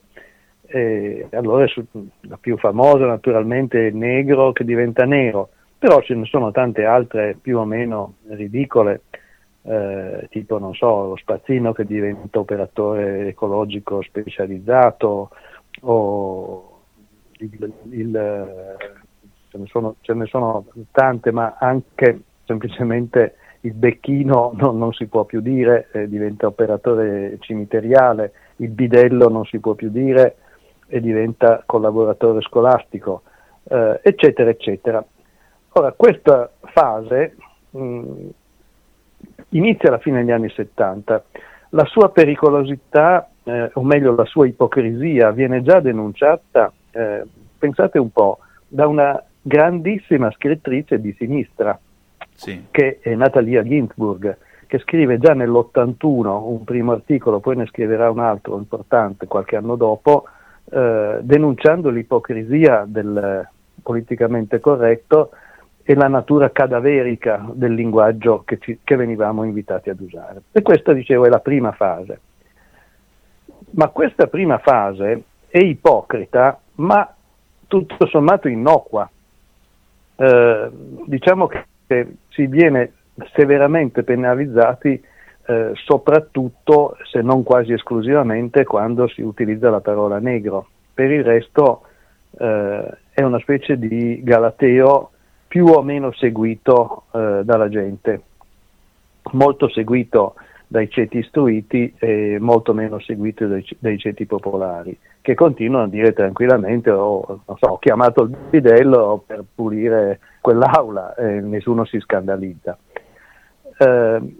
E 0.67 1.27
allora 1.31 1.65
la 2.21 2.37
più 2.37 2.57
famosa 2.57 3.05
naturalmente 3.05 3.87
è 3.87 3.91
negro 3.91 4.51
che 4.51 4.63
diventa 4.63 5.05
nero, 5.05 5.49
però 5.77 6.01
ce 6.01 6.15
ne 6.15 6.25
sono 6.25 6.51
tante 6.51 6.85
altre 6.85 7.37
più 7.39 7.59
o 7.59 7.65
meno 7.65 8.15
ridicole, 8.29 9.01
eh, 9.63 10.27
tipo 10.29 10.57
non 10.59 10.73
so, 10.73 11.09
lo 11.09 11.15
spazzino 11.15 11.73
che 11.73 11.85
diventa 11.85 12.39
operatore 12.39 13.27
ecologico 13.27 14.01
specializzato 14.01 15.29
o 15.81 16.81
il, 17.39 17.73
il, 17.89 18.75
ce, 19.49 19.57
ne 19.57 19.65
sono, 19.67 19.95
ce, 20.01 20.13
ne 20.13 20.25
sono, 20.25 20.65
tante, 20.91 21.31
ma 21.31 21.57
anche 21.59 22.21
semplicemente 22.45 23.35
il 23.61 23.73
becchino 23.73 24.53
non, 24.55 24.77
non 24.77 24.93
si 24.93 25.07
può 25.07 25.25
più 25.25 25.41
dire, 25.41 25.89
eh, 25.91 26.07
diventa 26.07 26.47
operatore 26.47 27.37
cimiteriale, 27.39 28.31
il 28.57 28.69
bidello 28.69 29.27
non 29.29 29.45
si 29.45 29.59
può 29.59 29.73
più 29.73 29.89
dire, 29.89 30.37
e 30.87 30.99
diventa 31.01 31.63
collaboratore 31.65 32.41
scolastico, 32.41 33.23
eh, 33.63 33.99
eccetera, 34.03 34.49
eccetera. 34.49 35.03
Ora, 35.73 35.91
questa 35.91 36.49
fase 36.59 37.35
mh, 37.71 37.79
mm, 37.79 38.27
inizia 39.49 39.89
alla 39.89 39.97
fine 39.97 40.19
degli 40.19 40.31
anni 40.31 40.49
70. 40.49 41.23
La 41.69 41.85
sua 41.85 42.09
pericolosità, 42.09 43.29
eh, 43.43 43.69
o 43.73 43.83
meglio 43.83 44.15
la 44.15 44.25
sua 44.25 44.47
ipocrisia, 44.47 45.31
viene 45.31 45.61
già 45.61 45.79
denunciata, 45.79 46.71
eh, 46.91 47.23
pensate 47.57 47.99
un 47.99 48.11
po', 48.11 48.39
da 48.67 48.87
una 48.87 49.21
grandissima 49.41 50.31
scrittrice 50.31 50.99
di 50.99 51.13
sinistra, 51.17 51.77
sì. 52.33 52.65
che 52.71 52.99
è 53.01 53.13
Natalia 53.15 53.63
Ginsburg, 53.63 54.37
che 54.67 54.79
scrive 54.79 55.19
già 55.19 55.33
nell'81 55.33 56.41
un 56.47 56.63
primo 56.63 56.91
articolo, 56.93 57.39
poi 57.39 57.57
ne 57.57 57.65
scriverà 57.67 58.09
un 58.09 58.19
altro 58.19 58.57
importante 58.57 59.27
qualche 59.27 59.55
anno 59.55 59.75
dopo, 59.75 60.25
eh, 60.71 61.19
denunciando 61.21 61.89
l'ipocrisia 61.89 62.85
del 62.87 63.47
politicamente 63.81 64.59
corretto 64.59 65.31
e 65.83 65.93
la 65.93 66.07
natura 66.07 66.51
cadaverica 66.51 67.45
del 67.53 67.73
linguaggio 67.73 68.41
che, 68.43 68.57
ci, 68.57 68.79
che 68.83 68.95
venivamo 68.95 69.43
invitati 69.43 69.91
ad 69.91 69.99
usare. 69.99 70.41
E 70.51 70.63
questa, 70.63 70.93
dicevo, 70.93 71.25
è 71.25 71.29
la 71.29 71.39
prima 71.39 71.71
fase. 71.73 72.19
Ma 73.71 73.89
questa 73.89 74.25
prima 74.25 74.57
fase 74.57 75.23
è 75.47 75.59
ipocrita, 75.59 76.59
ma 76.75 77.13
tutto 77.67 78.07
sommato 78.07 78.47
innocua. 78.47 79.07
Eh, 80.15 80.69
diciamo 81.05 81.45
che 81.45 81.65
si 82.29 82.47
viene 82.47 82.93
severamente 83.33 84.03
penalizzati 84.03 85.03
eh, 85.47 85.71
soprattutto, 85.75 86.97
se 87.03 87.21
non 87.21 87.43
quasi 87.43 87.73
esclusivamente, 87.73 88.63
quando 88.63 89.07
si 89.07 89.21
utilizza 89.21 89.69
la 89.69 89.81
parola 89.81 90.19
negro. 90.19 90.67
Per 90.93 91.11
il 91.11 91.23
resto 91.23 91.81
eh, 92.37 92.97
è 93.11 93.21
una 93.21 93.39
specie 93.39 93.77
di 93.77 94.21
galateo 94.23 95.11
più 95.47 95.67
o 95.67 95.81
meno 95.83 96.11
seguito 96.13 97.03
eh, 97.11 97.41
dalla 97.43 97.69
gente, 97.69 98.21
molto 99.33 99.69
seguito 99.69 100.35
dai 100.67 100.89
ceti 100.89 101.19
istruiti 101.19 101.93
e 101.99 102.37
molto 102.39 102.73
meno 102.73 102.99
seguito 102.99 103.47
dai, 103.47 103.65
dai 103.77 103.97
ceti 103.99 104.25
popolari, 104.25 104.97
che 105.21 105.35
continuano 105.35 105.85
a 105.85 105.89
dire 105.89 106.11
tranquillamente 106.13 106.89
oh, 106.89 107.41
so, 107.45 107.67
ho 107.67 107.77
chiamato 107.77 108.23
il 108.23 108.35
bidello 108.49 109.23
per 109.25 109.43
pulire 109.53 110.19
quell'aula 110.41 111.13
e 111.15 111.39
nessuno 111.41 111.85
si 111.85 111.99
scandalizza. 111.99 112.77
Eh, 113.77 114.35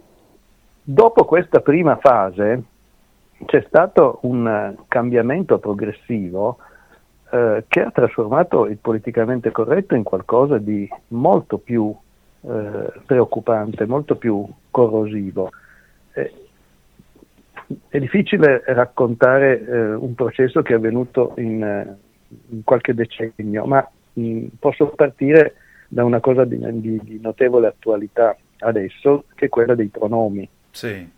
dopo 0.88 1.24
questa 1.24 1.60
prima 1.60 1.96
fase 1.96 2.62
c'è 3.44 3.64
stato 3.66 4.20
un 4.22 4.74
cambiamento 4.86 5.58
progressivo 5.58 6.58
eh, 7.30 7.64
che 7.66 7.80
ha 7.80 7.90
trasformato 7.90 8.66
il 8.66 8.78
politicamente 8.78 9.50
corretto 9.50 9.96
in 9.96 10.04
qualcosa 10.04 10.58
di 10.58 10.88
molto 11.08 11.58
più 11.58 11.94
eh, 12.42 12.92
preoccupante, 13.04 13.84
molto 13.84 14.14
più 14.14 14.46
corrosivo. 14.70 15.50
Eh, 16.12 16.32
è 17.88 17.98
difficile 17.98 18.62
raccontare 18.64 19.66
eh, 19.66 19.94
un 19.94 20.14
processo 20.14 20.62
che 20.62 20.72
è 20.72 20.76
avvenuto 20.76 21.34
in, 21.38 21.64
eh, 21.64 21.96
in 22.50 22.62
qualche 22.62 22.94
decennio, 22.94 23.64
ma 23.64 23.86
mh, 24.12 24.46
posso 24.60 24.86
partire 24.90 25.56
da 25.88 26.04
una 26.04 26.20
cosa 26.20 26.44
di, 26.44 26.58
di, 26.80 27.00
di, 27.02 27.20
notevole 27.20 27.66
attualità 27.66 28.36
adesso, 28.60 29.24
che 29.34 29.46
è 29.46 29.48
quella 29.48 29.74
dei 29.74 29.88
pronomi. 29.88 30.48
Sì. 30.76 31.10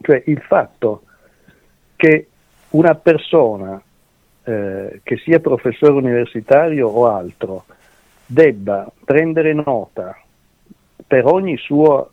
Cioè 0.00 0.22
il 0.26 0.40
fatto 0.40 1.02
che 1.96 2.28
una 2.70 2.94
persona 2.94 3.82
eh, 4.44 5.00
che 5.02 5.16
sia 5.16 5.40
professore 5.40 5.94
universitario 5.94 6.86
o 6.86 7.06
altro, 7.06 7.64
debba 8.24 8.88
prendere 9.04 9.52
nota 9.52 10.16
per 11.04 11.26
ogni 11.26 11.56
suo 11.56 12.10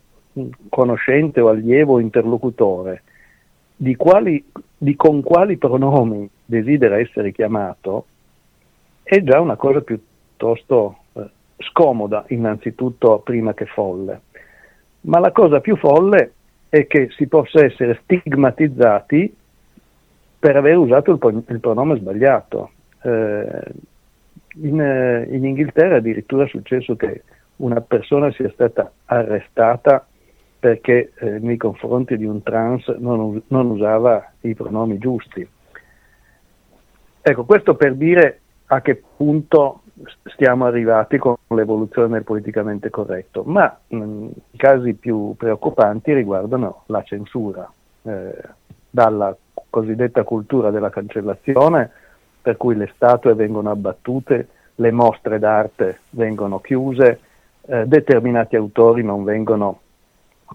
conoscente 0.70 1.40
o 1.40 1.50
allievo 1.50 1.94
o 1.94 2.00
interlocutore 2.00 3.04
di, 3.76 3.96
quali, 3.96 4.44
di 4.76 4.96
con 4.96 5.22
quali 5.22 5.58
pronomi 5.58 6.28
desidera 6.44 6.98
essere 6.98 7.32
chiamato, 7.32 8.06
è 9.04 9.22
già 9.22 9.40
una 9.40 9.56
cosa 9.56 9.82
piuttosto 9.82 10.98
eh, 11.14 11.30
scomoda, 11.58 12.26
innanzitutto 12.30 13.20
prima 13.20 13.54
che 13.54 13.66
folle. 13.66 14.22
Ma 15.02 15.20
la 15.20 15.32
cosa 15.32 15.60
più 15.60 15.76
folle 15.78 16.34
è 16.72 16.88
che 16.88 17.09
si 17.17 17.28
possa 17.28 17.65
essere 17.65 17.99
stigmatizzati 18.03 19.36
per 20.39 20.55
aver 20.55 20.78
usato 20.78 21.11
il, 21.11 21.43
il 21.49 21.59
pronome 21.59 21.97
sbagliato. 21.97 22.72
Eh, 23.01 23.63
in, 24.61 24.80
eh, 24.80 25.28
in, 25.30 25.43
Inghilterra 25.43 25.97
addirittura 25.97 26.45
è 26.45 26.47
successo 26.47 26.95
che 26.95 27.24
una 27.57 27.82
persona 27.82 28.32
sia 28.32 28.49
stata 28.51 28.89
arrestata 29.03 30.07
perché 30.59 31.11
eh, 31.19 31.39
nei 31.39 31.57
confronti 31.57 32.15
di 32.15 32.24
un 32.24 32.41
trans 32.41 32.88
non, 32.99 33.41
non, 33.47 33.69
usava 33.69 34.32
i 34.41 34.55
pronomi 34.55 34.97
giusti. 34.97 35.45
Ecco, 37.22 37.43
questo 37.43 37.76
per 37.76 37.95
dire 37.95 38.39
a 38.67 38.80
che 38.80 39.03
punto 39.17 39.81
stiamo 40.24 40.66
arrivati 40.66 41.18
con 41.18 41.36
l'evoluzione 41.47 42.10
del 42.10 42.24
politicamente 42.24 42.89
corretto, 42.89 43.43
ma 43.43 43.78
mh, 43.88 44.28
i 44.52 44.58
casi 44.58 44.93
più 44.93 45.36
preoccupanti 45.38 46.14
riguardano 46.14 46.84
la 46.88 47.02
censura, 47.04 47.72
eh, 48.04 48.38
dalla 48.89 49.36
cosiddetta 49.70 50.24
cultura 50.24 50.70
della 50.70 50.89
cancellazione, 50.89 51.89
per 52.41 52.58
cui 52.58 52.76
le 52.76 52.91
statue 52.95 53.34
vengono 53.34 53.70
abbattute, 53.70 54.47
le 54.76 54.91
mostre 54.91 55.39
d'arte 55.39 55.99
vengono 56.12 56.60
chiuse, 56.60 57.20
eh, 57.62 57.86
determinati 57.86 58.56
autori 58.56 59.04
non 59.04 59.24
vengono 59.24 59.80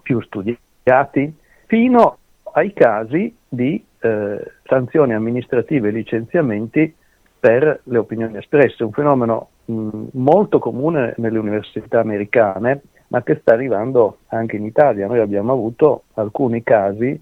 più 0.01 0.21
studiati, 0.21 1.35
fino 1.65 2.17
ai 2.53 2.73
casi 2.73 3.35
di 3.47 3.83
eh, 3.99 4.51
sanzioni 4.63 5.13
amministrative 5.13 5.89
e 5.89 5.91
licenziamenti 5.91 6.95
per 7.39 7.81
le 7.83 7.97
opinioni 7.97 8.37
espresse, 8.37 8.83
un 8.83 8.91
fenomeno 8.91 9.49
mh, 9.65 10.07
molto 10.13 10.59
comune 10.59 11.13
nelle 11.17 11.37
università 11.37 11.99
americane, 11.99 12.81
ma 13.09 13.23
che 13.23 13.37
sta 13.39 13.53
arrivando 13.53 14.19
anche 14.27 14.55
in 14.55 14.65
Italia. 14.65 15.07
Noi 15.07 15.19
abbiamo 15.19 15.53
avuto 15.53 16.03
alcuni 16.15 16.63
casi 16.63 17.19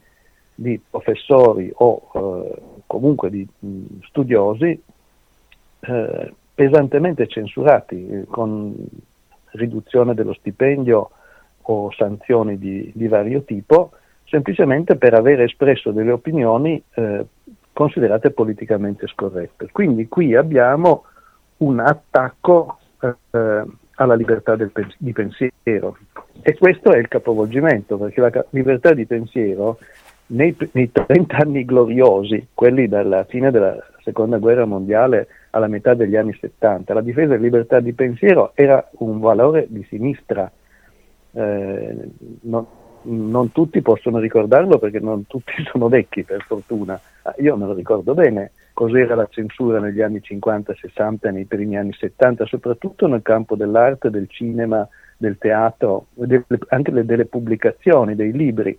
di 0.56 0.80
professori 0.90 1.72
o 1.76 2.10
eh, 2.14 2.62
comunque 2.88 3.30
di 3.30 3.48
mh, 3.60 4.02
studiosi 4.08 4.82
eh, 5.82 6.34
pesantemente 6.54 7.28
censurati 7.28 8.08
eh, 8.08 8.26
con 8.28 8.74
riduzione 9.52 10.14
dello 10.14 10.34
stipendio 10.34 11.10
o 11.68 11.92
sanzioni 11.92 12.58
di, 12.58 12.92
di, 12.94 13.08
vario 13.08 13.44
tipo, 13.44 13.92
semplicemente 14.26 14.96
per 14.96 15.14
aver 15.14 15.42
espresso 15.42 15.92
delle 15.92 16.12
opinioni 16.12 16.82
eh, 16.94 17.26
considerate 17.76 18.32
politicamente 18.32 19.06
scorrette. 19.06 19.68
Quindi 19.70 20.08
qui 20.08 20.34
abbiamo 20.34 21.04
un 21.58 21.82
attacco 21.82 22.80
eh, 23.02 23.64
alla 23.96 24.16
libertà 24.16 24.56
pens- 24.56 24.96
di 24.98 25.12
pensiero 25.12 25.98
e 26.42 26.58
questo 26.58 26.94
è 26.94 26.98
il 26.98 27.10
capovolgimento, 27.10 27.98
perché 27.98 28.22
la 28.22 28.46
libertà 28.52 28.94
di 28.94 29.06
pensiero 29.06 29.78
nei, 30.28 30.56
nei 30.72 30.90
30 30.90 31.36
anni 31.36 31.66
gloriosi, 31.66 32.48
quelli 32.54 32.88
dalla 32.88 33.26
fine 33.26 33.52
della 33.52 33.78
seconda 34.04 34.38
guerra 34.38 34.66
mondiale 34.66 35.28
alla 35.50 35.68
metà 35.68 35.94
degli 35.96 36.16
anni 36.16 36.36
70, 36.40 36.94
la 36.94 37.02
difesa 37.02 37.28
della 37.28 37.42
libertà 37.42 37.82
di 37.82 37.92
pensiero 37.92 38.52
era 38.56 38.90
un 39.00 39.20
valore 39.20 39.66
di 39.68 39.86
sinistra. 39.90 40.50
Eh, 41.34 42.10
non, 42.44 42.66
non, 43.06 43.52
tutti 43.52 43.82
possono 43.82 44.20
ricordarlo 44.20 44.78
perché 44.78 45.00
non 45.00 45.28
tutti 45.28 45.54
sono 45.72 45.88
vecchi, 45.88 46.24
per 46.24 46.44
fortuna. 46.44 47.00
Ah, 47.24 47.34
io 47.38 47.56
me 47.56 47.66
lo 47.66 47.74
ricordo 47.74 48.14
bene 48.14 48.52
cos'era 48.74 49.16
la 49.16 49.28
censura 49.30 49.80
negli 49.80 50.02
anni 50.02 50.22
50, 50.22 50.74
60 50.74 51.30
e 51.30 51.32
nei 51.32 51.46
primi 51.46 51.78
anni 51.78 51.94
70, 51.94 52.46
soprattutto 52.46 53.08
nel 53.08 53.22
campo 53.22 53.56
dell'arte, 53.56 54.10
del 54.10 54.28
cinema, 54.30 54.88
del 55.16 55.38
teatro, 55.38 56.08
delle, 56.14 56.46
anche 56.68 56.92
delle 56.92 57.26
pubblicazioni, 57.26 58.16
dei 58.16 58.34
libri 58.34 58.78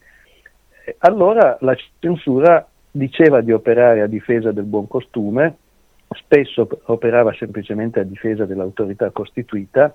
allora 0.99 1.57
la 1.61 1.77
censura 1.99 2.66
diceva 2.91 3.41
di 3.41 3.53
operare 3.53 4.03
a 4.03 4.07
difesa 4.07 4.53
del 4.53 4.64
buon 4.64 4.87
costume, 4.87 5.57
spesso 6.11 6.68
operava 6.85 7.33
semplicemente 7.35 8.01
a 8.01 8.05
difesa 8.05 8.45
dell'autorità 8.45 9.11
costituita 9.11 9.93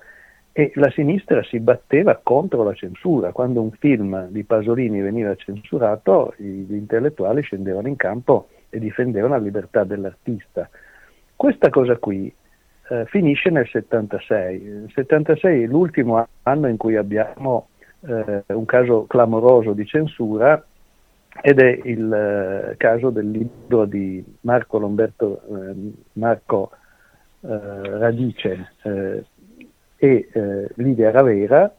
e 0.53 0.71
la 0.75 0.89
sinistra 0.89 1.41
si 1.43 1.59
batteva 1.59 2.19
contro 2.21 2.63
la 2.63 2.73
censura. 2.73 3.31
Quando 3.31 3.61
un 3.61 3.71
film 3.71 4.27
di 4.29 4.43
Pasolini 4.43 5.01
veniva 5.01 5.33
censurato, 5.35 6.33
gli 6.37 6.73
intellettuali 6.73 7.41
scendevano 7.41 7.87
in 7.87 7.95
campo 7.95 8.49
e 8.69 8.79
difendevano 8.79 9.35
la 9.35 9.41
libertà 9.41 9.83
dell'artista. 9.83 10.69
Questa 11.35 11.69
cosa 11.69 11.97
qui 11.97 12.33
eh, 12.89 13.05
finisce 13.05 13.49
nel 13.49 13.67
76. 13.67 14.61
Il 14.61 14.91
76 14.93 15.63
è 15.63 15.65
l'ultimo 15.65 16.27
anno 16.43 16.67
in 16.67 16.77
cui 16.77 16.97
abbiamo 16.97 17.69
eh, 18.01 18.43
un 18.47 18.65
caso 18.65 19.05
clamoroso 19.07 19.73
di 19.73 19.85
censura 19.85 20.63
ed 21.41 21.59
è 21.59 21.79
il 21.85 22.13
eh, 22.13 22.75
caso 22.77 23.09
del 23.09 23.31
libro 23.31 23.85
di 23.85 24.23
Marco 24.41 24.77
Lomberto 24.77 25.41
eh, 25.49 25.93
Marco 26.13 26.71
eh, 27.41 27.97
Radice 27.97 28.73
eh, 28.83 29.23
e 30.03 30.29
eh, 30.31 30.67
Lidia 30.77 31.11
Ravera 31.11 31.71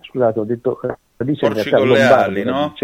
scusate 0.00 0.40
ho 0.40 0.44
detto 0.44 0.80
Radice 1.16 1.46
Porci 1.46 1.70
con 1.70 1.88
le 1.88 2.02
ali 2.02 2.42
no? 2.42 2.74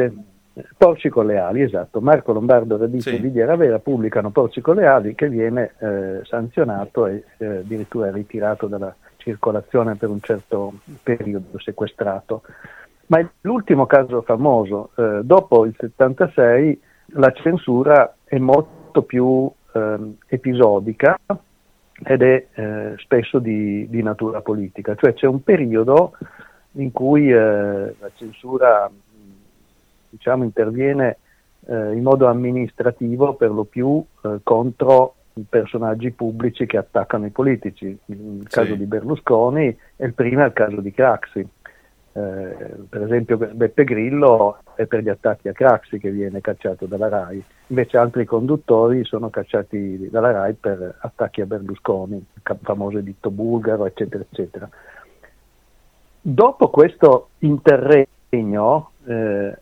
Porci 0.78 1.10
con 1.10 1.26
le 1.26 1.36
ali, 1.36 1.60
esatto. 1.60 2.00
Marco 2.00 2.32
Lombardo 2.32 2.78
Radice 2.78 3.10
sì. 3.10 3.16
e 3.16 3.18
Lidia 3.18 3.44
Ravera 3.44 3.78
pubblicano 3.78 4.30
Porci 4.30 4.62
con 4.62 4.76
le 4.76 4.86
ali 4.86 5.14
che 5.14 5.28
viene 5.28 5.74
eh, 5.78 6.20
sanzionato 6.22 7.06
e 7.06 7.24
addirittura 7.38 8.10
ritirato 8.10 8.66
dalla 8.66 8.94
circolazione 9.16 9.96
per 9.96 10.08
un 10.08 10.20
certo 10.22 10.72
periodo, 11.02 11.58
sequestrato. 11.58 12.42
Ma 13.08 13.28
l'ultimo 13.42 13.84
caso 13.84 14.22
famoso, 14.22 14.92
eh, 14.96 15.20
dopo 15.24 15.66
il 15.66 15.74
76 15.76 16.80
la 17.16 17.32
censura 17.32 18.14
è 18.24 18.38
molto 18.38 19.02
più 19.02 19.50
ehm, 19.74 20.16
episodica 20.26 21.18
ed 22.04 22.22
è 22.22 22.46
eh, 22.54 22.94
spesso 22.98 23.38
di, 23.38 23.88
di, 23.88 24.02
natura 24.02 24.40
politica, 24.42 24.94
cioè 24.94 25.14
c'è 25.14 25.26
un 25.26 25.42
periodo 25.42 26.12
in 26.72 26.92
cui 26.92 27.30
eh, 27.30 27.34
la 27.36 28.10
censura 28.14 28.90
diciamo, 30.10 30.44
interviene 30.44 31.18
eh, 31.66 31.92
in 31.94 32.02
modo 32.02 32.26
amministrativo 32.26 33.34
per 33.34 33.50
lo 33.50 33.64
più 33.64 34.04
eh, 34.22 34.40
contro 34.42 35.14
i 35.34 35.44
personaggi 35.48 36.10
pubblici 36.12 36.66
che 36.66 36.76
attaccano 36.76 37.26
i 37.26 37.30
politici. 37.30 37.96
Il 38.06 38.46
caso 38.48 38.74
di 38.74 38.84
Berlusconi 38.84 39.76
e 39.96 40.06
il 40.06 40.14
primo 40.14 40.42
è 40.42 40.46
il 40.46 40.52
caso 40.52 40.80
di 40.80 40.92
Craxi. 40.92 41.46
Eh, 42.16 42.76
per 42.88 43.02
esempio 43.02 43.36
Beppe 43.36 43.84
Grillo 43.84 44.60
è 44.74 44.86
per 44.86 45.02
gli 45.02 45.10
attacchi 45.10 45.48
a 45.48 45.52
Craxi 45.52 45.98
che 45.98 46.10
viene 46.10 46.40
cacciato 46.40 46.86
dalla 46.86 47.08
RAI, 47.08 47.44
invece 47.66 47.98
altri 47.98 48.24
conduttori 48.24 49.04
sono 49.04 49.28
cacciati 49.28 50.08
dalla 50.08 50.30
RAI 50.30 50.54
per 50.54 50.96
attacchi 51.00 51.42
a 51.42 51.46
Berlusconi, 51.46 52.24
famoso 52.62 52.96
editto 52.96 53.30
bulgaro, 53.30 53.84
eccetera, 53.84 54.24
eccetera. 54.30 54.66
Dopo 56.22 56.70
questo 56.70 57.28
interregno, 57.40 58.92
eh, 59.04 59.58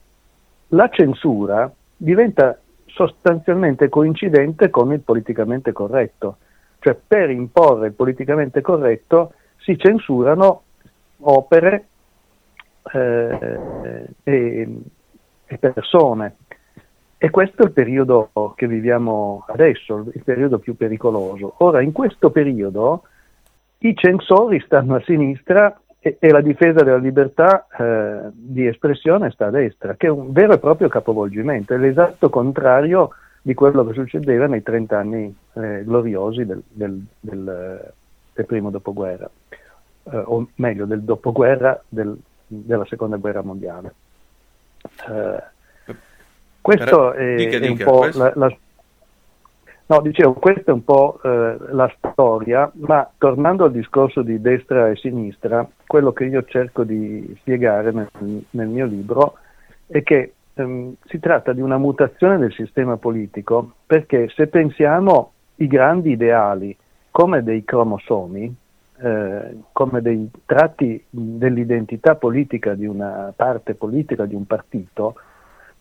la 0.68 0.88
censura 0.92 1.68
diventa 1.96 2.56
sostanzialmente 2.86 3.88
coincidente 3.88 4.70
con 4.70 4.92
il 4.92 5.00
politicamente 5.00 5.72
corretto, 5.72 6.36
cioè 6.78 6.94
per 6.94 7.30
imporre 7.30 7.88
il 7.88 7.94
politicamente 7.94 8.60
corretto 8.60 9.32
si 9.56 9.76
censurano 9.76 10.62
opere 11.18 11.86
eh, 12.92 14.08
e, 14.22 14.68
e 15.46 15.58
persone. 15.58 16.36
E 17.16 17.30
questo 17.30 17.62
è 17.62 17.66
il 17.66 17.72
periodo 17.72 18.30
che 18.54 18.66
viviamo 18.66 19.44
adesso, 19.48 20.04
il 20.12 20.22
periodo 20.22 20.58
più 20.58 20.76
pericoloso. 20.76 21.54
Ora, 21.58 21.80
in 21.80 21.92
questo 21.92 22.30
periodo 22.30 23.04
i 23.78 23.94
censori 23.96 24.60
stanno 24.60 24.96
a 24.96 25.02
sinistra 25.04 25.78
e, 25.98 26.18
e 26.18 26.30
la 26.30 26.42
difesa 26.42 26.82
della 26.82 26.98
libertà 26.98 27.66
eh, 27.78 28.30
di 28.32 28.66
espressione 28.66 29.30
sta 29.30 29.46
a 29.46 29.50
destra, 29.50 29.94
che 29.94 30.08
è 30.08 30.10
un 30.10 30.32
vero 30.32 30.52
e 30.52 30.58
proprio 30.58 30.88
capovolgimento, 30.88 31.72
è 31.72 31.78
l'esatto 31.78 32.28
contrario 32.28 33.10
di 33.40 33.54
quello 33.54 33.86
che 33.86 33.94
succedeva 33.94 34.46
nei 34.46 34.62
30 34.62 34.98
anni 34.98 35.34
eh, 35.54 35.82
gloriosi 35.84 36.44
del, 36.44 36.62
del, 36.68 37.02
del, 37.20 37.92
del, 38.34 38.46
primo 38.46 38.70
dopoguerra, 38.70 39.30
eh, 40.10 40.16
o 40.16 40.48
meglio 40.56 40.84
del 40.84 41.02
dopoguerra 41.02 41.82
del, 41.88 42.14
della 42.64 42.84
seconda 42.86 43.16
guerra 43.16 43.42
mondiale. 43.42 43.94
Eh, 45.08 45.42
questo 46.60 47.12
è, 47.12 47.34
dica, 47.36 47.58
è, 47.58 47.68
un 47.68 47.76
po' 47.76 47.98
questo... 47.98 48.22
la, 48.22 48.32
la, 48.34 48.56
No, 49.86 50.00
dicevo, 50.00 50.32
questa 50.32 50.70
è 50.70 50.74
un 50.74 50.82
po' 50.82 51.20
eh, 51.22 51.56
la 51.72 51.94
storia, 51.98 52.70
ma 52.76 53.06
tornando 53.18 53.64
al 53.64 53.72
discorso 53.72 54.22
di 54.22 54.40
destra 54.40 54.88
e 54.88 54.96
sinistra, 54.96 55.68
quello 55.86 56.12
che 56.12 56.24
io 56.24 56.42
cerco 56.44 56.84
di 56.84 57.36
spiegare 57.40 57.92
nel, 57.92 58.08
nel 58.50 58.66
mio 58.68 58.86
libro 58.86 59.34
è 59.86 60.02
che 60.02 60.32
ehm, 60.54 60.94
si 61.04 61.18
tratta 61.18 61.52
di 61.52 61.60
una 61.60 61.76
mutazione 61.76 62.38
del 62.38 62.54
sistema 62.54 62.96
politico, 62.96 63.74
perché 63.84 64.30
se 64.34 64.46
pensiamo 64.46 65.32
i 65.56 65.66
grandi 65.66 66.12
ideali 66.12 66.74
come 67.10 67.42
dei 67.42 67.62
cromosomi, 67.62 68.56
eh, 69.04 69.56
come 69.72 70.00
dei 70.00 70.30
tratti 70.46 71.04
dell'identità 71.10 72.14
politica 72.14 72.74
di 72.74 72.86
una 72.86 73.32
parte 73.36 73.74
politica, 73.74 74.24
di 74.24 74.34
un 74.34 74.46
partito, 74.46 75.14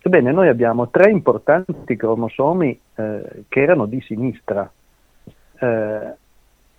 Ebbene, 0.05 0.33
noi 0.33 0.49
abbiamo 0.49 0.89
tre 0.89 1.09
importanti 1.09 1.95
cromosomi 1.95 2.77
eh, 2.95 3.45
che 3.47 3.61
erano 3.61 3.85
di 3.85 4.01
sinistra, 4.01 4.69
eh, 5.59 6.13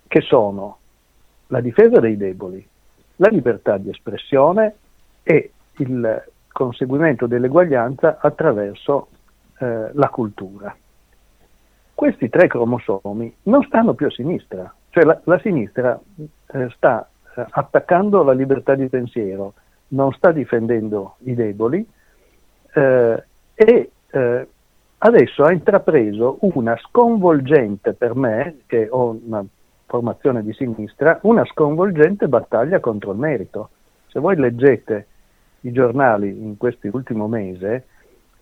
che 0.07 0.21
sono 0.21 0.77
la 1.47 1.59
difesa 1.59 1.99
dei 1.99 2.17
deboli, 2.17 2.63
la 3.15 3.29
libertà 3.29 3.77
di 3.77 3.89
espressione 3.89 4.75
e 5.23 5.51
il 5.77 6.23
conseguimento 6.51 7.25
dell'eguaglianza 7.25 8.19
attraverso 8.21 9.07
eh, 9.57 9.89
la 9.91 10.09
cultura. 10.09 10.77
Questi 11.95 12.29
tre 12.29 12.45
cromosomi 12.45 13.35
non 13.43 13.63
stanno 13.63 13.95
più 13.95 14.05
a 14.05 14.11
sinistra, 14.11 14.71
cioè 14.95 15.03
la, 15.03 15.19
la 15.25 15.37
sinistra 15.39 15.99
eh, 16.53 16.69
sta 16.69 17.05
eh, 17.35 17.45
attaccando 17.49 18.23
la 18.23 18.31
libertà 18.31 18.75
di 18.75 18.87
pensiero, 18.87 19.55
non 19.89 20.13
sta 20.13 20.31
difendendo 20.31 21.17
i 21.25 21.33
deboli, 21.33 21.85
eh, 22.73 23.23
e 23.53 23.91
eh, 24.09 24.47
adesso 24.99 25.43
ha 25.43 25.51
intrapreso 25.51 26.37
una 26.43 26.77
sconvolgente 26.77 27.91
per 27.91 28.15
me, 28.15 28.59
che 28.67 28.87
ho 28.89 29.19
una 29.21 29.43
formazione 29.85 30.41
di 30.43 30.53
sinistra, 30.53 31.19
una 31.23 31.43
sconvolgente 31.43 32.29
battaglia 32.29 32.79
contro 32.79 33.11
il 33.11 33.17
merito. 33.17 33.71
Se 34.07 34.21
voi 34.21 34.37
leggete 34.37 35.07
i 35.61 35.73
giornali 35.73 36.29
in 36.29 36.55
questo 36.55 36.87
ultimo 36.89 37.27
mese, 37.27 37.87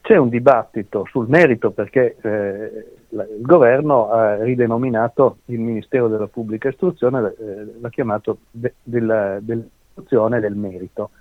c'è 0.02 0.18
un 0.18 0.30
dibattito 0.30 1.08
sul 1.10 1.28
merito 1.28 1.72
perché 1.72 2.16
eh, 2.22 3.03
il 3.14 3.42
governo 3.42 4.10
ha 4.10 4.44
ridenominato 4.44 5.38
il 5.46 5.60
Ministero 5.60 6.08
della 6.08 6.28
Pubblica 6.28 6.70
Istruzione, 6.70 7.34
eh, 7.38 7.74
l'ha 7.80 7.90
chiamato 7.90 8.40
de, 8.50 8.74
della, 8.82 9.40
dell'istruzione 9.40 10.40
del 10.40 10.56
merito. 10.56 11.12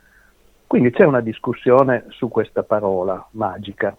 Quindi 0.67 0.91
c'è 0.91 1.05
una 1.05 1.21
discussione 1.21 2.07
su 2.09 2.29
questa 2.29 2.63
parola 2.63 3.27
magica. 3.33 3.95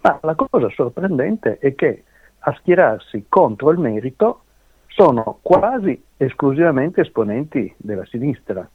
Ma 0.00 0.18
la 0.22 0.34
cosa 0.34 0.68
sorprendente 0.70 1.58
è 1.58 1.74
che 1.74 2.02
a 2.40 2.54
schierarsi 2.58 3.26
contro 3.28 3.70
il 3.70 3.78
merito 3.78 4.40
sono 4.88 5.38
quasi 5.40 6.02
esclusivamente 6.16 7.02
esponenti 7.02 7.72
della 7.76 8.04
sinistra. 8.06 8.68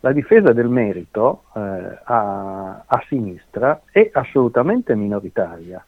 La 0.00 0.12
difesa 0.12 0.52
del 0.52 0.68
merito 0.68 1.44
eh, 1.54 1.60
a, 2.04 2.82
a, 2.86 3.04
sinistra 3.06 3.82
è 3.90 4.10
assolutamente 4.12 4.94
minoritaria. 4.96 5.84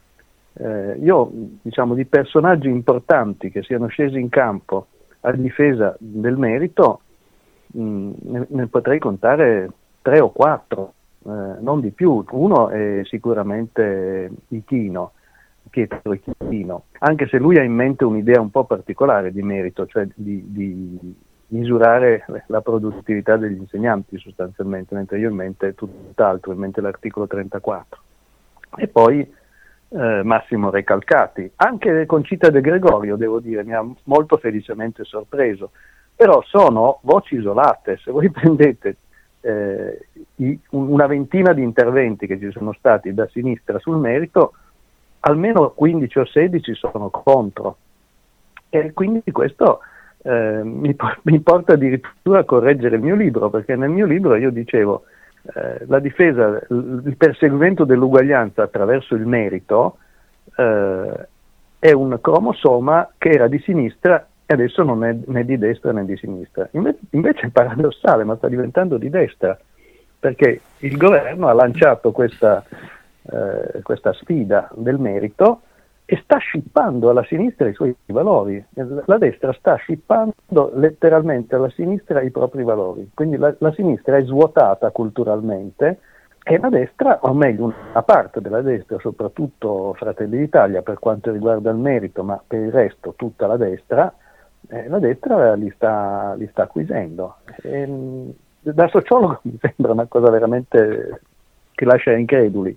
Eh, 0.56 0.98
io, 1.00 1.30
diciamo, 1.62 1.94
di 1.94 2.04
personaggi 2.04 2.68
importanti 2.68 3.50
che 3.50 3.62
siano 3.62 3.86
scesi 3.88 4.18
in 4.18 4.28
campo 4.28 4.86
a 5.20 5.32
difesa 5.32 5.96
del 5.98 6.36
merito, 6.36 7.00
mh, 7.66 8.10
ne, 8.22 8.46
ne 8.48 8.66
potrei 8.66 8.98
contare 8.98 9.70
tre 10.00 10.20
o 10.20 10.30
quattro, 10.30 10.92
eh, 11.24 11.56
non 11.60 11.80
di 11.80 11.90
più. 11.90 12.24
Uno 12.30 12.68
è 12.68 13.00
sicuramente 13.04 14.30
Ichino, 14.48 15.12
Pietro 15.70 16.12
Ichino, 16.12 16.84
anche 16.98 17.26
se 17.26 17.38
lui 17.38 17.58
ha 17.58 17.62
in 17.62 17.72
mente 17.72 18.04
un'idea 18.04 18.40
un 18.40 18.50
po' 18.50 18.64
particolare 18.64 19.32
di 19.32 19.42
merito, 19.42 19.86
cioè 19.86 20.06
di, 20.14 20.44
di 20.52 21.14
misurare 21.48 22.24
la 22.46 22.60
produttività 22.60 23.36
degli 23.36 23.58
insegnanti 23.58 24.18
sostanzialmente, 24.18 24.94
mentre 24.94 25.18
io 25.18 25.28
ho 25.28 25.30
in 25.30 25.36
mente 25.36 25.74
tutt'altro, 25.74 26.52
in 26.52 26.58
mente 26.58 26.80
l'articolo 26.80 27.26
34. 27.26 28.02
E 28.76 28.88
poi 28.88 29.32
eh, 29.88 30.22
Massimo 30.22 30.70
Recalcati, 30.70 31.50
anche 31.56 32.06
Concita 32.06 32.50
De 32.50 32.60
Gregorio, 32.60 33.16
devo 33.16 33.40
dire, 33.40 33.64
mi 33.64 33.74
ha 33.74 33.84
molto 34.04 34.36
felicemente 34.38 35.04
sorpreso, 35.04 35.70
però 36.14 36.42
sono 36.42 36.98
voci 37.02 37.36
isolate, 37.36 37.98
se 38.02 38.10
voi 38.10 38.30
prendete 38.32 38.96
eh, 39.40 40.08
i, 40.36 40.58
una 40.70 41.06
ventina 41.06 41.52
di 41.52 41.62
interventi 41.62 42.26
che 42.26 42.38
ci 42.38 42.50
sono 42.50 42.72
stati 42.72 43.12
da 43.12 43.28
sinistra 43.28 43.78
sul 43.78 43.98
merito, 43.98 44.54
almeno 45.20 45.70
15 45.70 46.18
o 46.18 46.24
16 46.24 46.74
sono 46.74 47.10
contro. 47.10 47.76
E 48.70 48.92
quindi 48.92 49.22
questo 49.30 49.80
eh, 50.22 50.60
mi, 50.64 50.96
mi, 51.22 51.40
porta 51.40 51.74
addirittura 51.74 52.40
a 52.40 52.44
correggere 52.44 52.96
il 52.96 53.02
mio 53.02 53.14
libro, 53.14 53.50
perché 53.50 53.76
nel 53.76 53.90
mio 53.90 54.06
libro 54.06 54.34
io 54.36 54.50
dicevo 54.50 55.04
eh, 55.52 55.84
la 55.86 55.98
difesa, 55.98 56.60
il 56.68 57.14
perseguimento 57.18 57.84
dell'uguaglianza 57.84 58.62
attraverso 58.62 59.14
il 59.14 59.26
merito 59.26 59.98
eh, 60.56 61.28
è 61.78 61.92
un 61.92 62.18
cromosoma 62.20 63.10
che 63.18 63.30
era 63.30 63.46
di 63.46 63.58
sinistra 63.58 64.26
e 64.46 64.54
adesso 64.54 64.82
non 64.82 65.04
è 65.04 65.14
né 65.26 65.44
di 65.44 65.58
destra 65.58 65.92
né 65.92 66.04
di 66.04 66.16
sinistra. 66.16 66.66
Invece, 66.72 66.98
invece 67.10 67.46
è 67.46 67.50
paradossale, 67.50 68.24
ma 68.24 68.36
sta 68.36 68.48
diventando 68.48 68.96
di 68.96 69.10
destra, 69.10 69.58
perché 70.18 70.60
il 70.78 70.96
governo 70.96 71.48
ha 71.48 71.52
lanciato 71.52 72.12
questa, 72.12 72.64
eh, 73.30 73.82
questa 73.82 74.12
sfida 74.14 74.70
del 74.74 74.98
merito 74.98 75.62
e 76.06 76.20
sta 76.22 76.36
scippando 76.36 77.08
alla 77.08 77.24
sinistra 77.24 77.68
i 77.68 77.74
suoi 77.74 77.94
valori. 78.06 78.62
La 79.06 79.16
destra 79.18 79.52
sta 79.54 79.74
scippando 79.76 80.70
letteralmente 80.74 81.54
alla 81.54 81.70
sinistra 81.70 82.20
i 82.20 82.30
propri 82.30 82.62
valori. 82.62 83.10
Quindi 83.14 83.36
la, 83.36 83.54
la 83.58 83.72
sinistra 83.72 84.16
è 84.16 84.24
svuotata 84.24 84.90
culturalmente 84.90 86.00
e 86.46 86.58
la 86.58 86.68
destra, 86.68 87.20
o 87.22 87.32
meglio 87.32 87.64
una 87.64 88.02
parte 88.02 88.42
della 88.42 88.60
destra, 88.60 88.98
soprattutto 88.98 89.94
Fratelli 89.94 90.36
d'Italia 90.36 90.82
per 90.82 90.98
quanto 90.98 91.32
riguarda 91.32 91.70
il 91.70 91.78
merito, 91.78 92.22
ma 92.22 92.38
per 92.46 92.60
il 92.60 92.70
resto 92.70 93.14
tutta 93.16 93.46
la 93.46 93.56
destra, 93.56 94.12
eh, 94.68 94.86
la 94.88 94.98
destra 94.98 95.54
li 95.54 95.72
sta, 95.74 96.34
li 96.36 96.46
sta 96.48 96.64
acquisendo. 96.64 97.36
E, 97.62 97.86
mm, 97.86 98.28
da 98.60 98.88
sociologo 98.88 99.40
mi 99.48 99.58
sembra 99.58 99.92
una 99.92 100.04
cosa 100.06 100.28
veramente 100.28 101.20
che 101.72 101.84
lascia 101.86 102.12
increduli. 102.12 102.76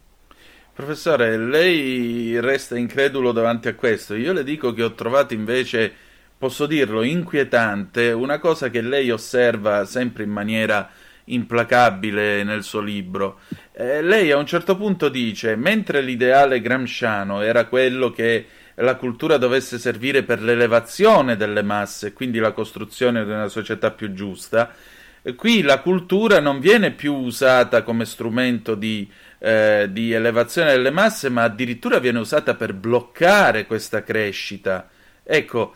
Professore, 0.78 1.38
lei 1.38 2.40
resta 2.40 2.78
incredulo 2.78 3.32
davanti 3.32 3.68
a 3.68 3.74
questo. 3.74 4.14
Io 4.14 4.32
le 4.32 4.44
dico 4.44 4.74
che 4.74 4.84
ho 4.84 4.94
trovato 4.94 5.34
invece, 5.34 5.92
posso 6.38 6.68
dirlo, 6.68 7.02
inquietante 7.02 8.12
una 8.12 8.38
cosa 8.38 8.70
che 8.70 8.82
lei 8.82 9.10
osserva 9.10 9.86
sempre 9.86 10.22
in 10.22 10.30
maniera 10.30 10.88
implacabile 11.24 12.44
nel 12.44 12.62
suo 12.62 12.82
libro. 12.82 13.40
Eh, 13.72 14.04
lei 14.04 14.30
a 14.30 14.38
un 14.38 14.46
certo 14.46 14.78
punto 14.78 15.10
dice, 15.10 15.56
mentre 15.56 16.02
l'ideale 16.02 16.62
gramsciano 16.62 17.42
era 17.42 17.66
quello 17.66 18.12
che 18.12 18.46
la 18.76 18.98
cultura 18.98 19.38
dovesse 19.38 19.80
servire 19.80 20.22
per 20.22 20.44
l'elevazione 20.44 21.36
delle 21.38 21.64
masse, 21.64 22.14
quindi 22.14 22.38
la 22.38 22.52
costruzione 22.52 23.26
di 23.26 23.32
una 23.32 23.48
società 23.48 23.90
più 23.90 24.14
giusta, 24.14 24.76
qui 25.36 25.64
la 25.64 25.80
cultura 25.80 26.40
non 26.40 26.60
viene 26.60 26.92
più 26.92 27.16
usata 27.16 27.82
come 27.82 28.06
strumento 28.06 28.76
di, 28.76 29.10
eh, 29.40 29.88
di 29.92 30.12
elevazione 30.12 30.72
delle 30.72 30.92
masse, 30.92 31.30
ma 31.30 31.44
addirittura 31.44 32.00
viene 32.00 32.20
usata 32.20 32.56
per 32.56 32.74
bloccare 32.74 33.66
questa 33.66 34.04
crescita. 34.04 34.90
Ecco, 35.24 35.74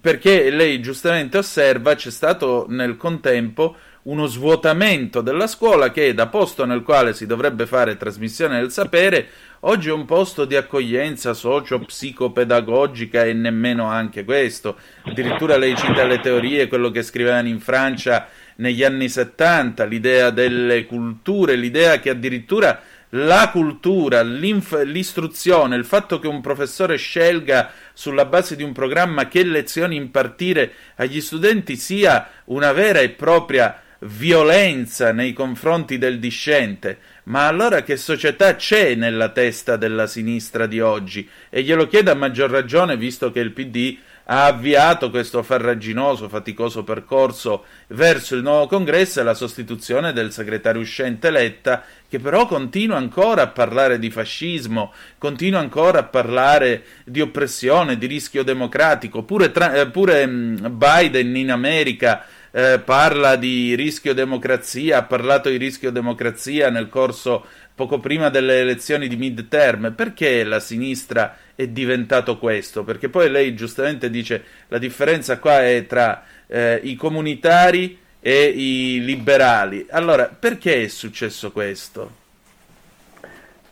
perché 0.00 0.50
lei 0.50 0.80
giustamente 0.80 1.38
osserva, 1.38 1.94
c'è 1.94 2.10
stato 2.10 2.66
nel 2.68 2.96
contempo 2.96 3.76
uno 4.02 4.24
svuotamento 4.24 5.20
della 5.20 5.46
scuola 5.46 5.90
che 5.90 6.14
da 6.14 6.26
posto 6.28 6.64
nel 6.64 6.82
quale 6.82 7.12
si 7.12 7.26
dovrebbe 7.26 7.66
fare 7.66 7.98
trasmissione 7.98 8.58
del 8.58 8.70
sapere, 8.70 9.28
oggi 9.60 9.90
è 9.90 9.92
un 9.92 10.06
posto 10.06 10.46
di 10.46 10.56
accoglienza 10.56 11.34
socio-psicopedagogica 11.34 13.24
e 13.24 13.34
nemmeno 13.34 13.84
anche 13.84 14.24
questo. 14.24 14.76
Addirittura 15.02 15.58
lei 15.58 15.76
cita 15.76 16.04
le 16.04 16.20
teorie, 16.20 16.66
quello 16.66 16.90
che 16.90 17.02
scrivevano 17.02 17.48
in 17.48 17.60
Francia 17.60 18.28
negli 18.60 18.84
anni 18.84 19.08
70, 19.08 19.84
l'idea 19.84 20.30
delle 20.30 20.86
culture, 20.86 21.56
l'idea 21.56 21.98
che 21.98 22.10
addirittura 22.10 22.80
la 23.14 23.48
cultura, 23.50 24.22
l'istruzione, 24.22 25.76
il 25.76 25.84
fatto 25.84 26.20
che 26.20 26.28
un 26.28 26.40
professore 26.40 26.96
scelga 26.96 27.72
sulla 27.92 28.26
base 28.26 28.54
di 28.54 28.62
un 28.62 28.72
programma 28.72 29.26
che 29.26 29.42
lezioni 29.42 29.96
impartire 29.96 30.72
agli 30.96 31.20
studenti 31.20 31.76
sia 31.76 32.28
una 32.44 32.72
vera 32.72 33.00
e 33.00 33.10
propria 33.10 33.82
violenza 34.00 35.12
nei 35.12 35.32
confronti 35.32 35.98
del 35.98 36.18
discente. 36.18 36.98
Ma 37.24 37.46
allora 37.46 37.82
che 37.82 37.96
società 37.96 38.56
c'è 38.56 38.94
nella 38.94 39.30
testa 39.30 39.76
della 39.76 40.06
sinistra 40.06 40.66
di 40.66 40.80
oggi? 40.80 41.28
E 41.48 41.62
glielo 41.62 41.86
chiedo 41.86 42.10
a 42.10 42.14
maggior 42.14 42.50
ragione 42.50 42.96
visto 42.96 43.30
che 43.30 43.40
il 43.40 43.52
PD 43.52 43.98
ha 44.32 44.46
avviato 44.46 45.10
questo 45.10 45.42
farraginoso, 45.42 46.28
faticoso 46.28 46.84
percorso 46.84 47.64
verso 47.88 48.36
il 48.36 48.42
nuovo 48.42 48.68
congresso 48.68 49.18
e 49.18 49.24
la 49.24 49.34
sostituzione 49.34 50.12
del 50.12 50.30
segretario 50.30 50.80
uscente 50.80 51.32
Letta, 51.32 51.82
che 52.08 52.20
però 52.20 52.46
continua 52.46 52.96
ancora 52.96 53.42
a 53.42 53.48
parlare 53.48 53.98
di 53.98 54.08
fascismo, 54.08 54.92
continua 55.18 55.58
ancora 55.58 55.98
a 55.98 56.04
parlare 56.04 56.84
di 57.04 57.20
oppressione, 57.20 57.98
di 57.98 58.06
rischio 58.06 58.44
democratico, 58.44 59.24
pure, 59.24 59.50
tra- 59.50 59.74
eh, 59.74 59.88
pure 59.88 60.28
Biden 60.28 61.34
in 61.34 61.50
America 61.50 62.24
eh, 62.52 62.80
parla 62.84 63.34
di 63.34 63.74
rischio 63.74 64.14
democrazia, 64.14 64.98
ha 64.98 65.02
parlato 65.02 65.48
di 65.48 65.56
rischio 65.56 65.90
democrazia 65.90 66.70
nel 66.70 66.88
corso 66.88 67.44
poco 67.74 67.98
prima 67.98 68.28
delle 68.28 68.60
elezioni 68.60 69.08
di 69.08 69.16
midterm. 69.16 69.92
Perché 69.94 70.44
la 70.44 70.60
sinistra 70.60 71.36
è 71.60 71.68
diventato 71.68 72.38
questo? 72.38 72.84
Perché 72.84 73.10
poi 73.10 73.30
lei 73.30 73.54
giustamente 73.54 74.08
dice 74.08 74.42
la 74.68 74.78
differenza 74.78 75.38
qua 75.38 75.62
è 75.62 75.84
tra 75.86 76.22
eh, 76.46 76.80
i 76.82 76.94
comunitari 76.94 77.98
e 78.18 78.44
i 78.44 79.04
liberali. 79.04 79.86
Allora, 79.90 80.24
perché 80.26 80.82
è 80.82 80.88
successo 80.88 81.52
questo? 81.52 82.18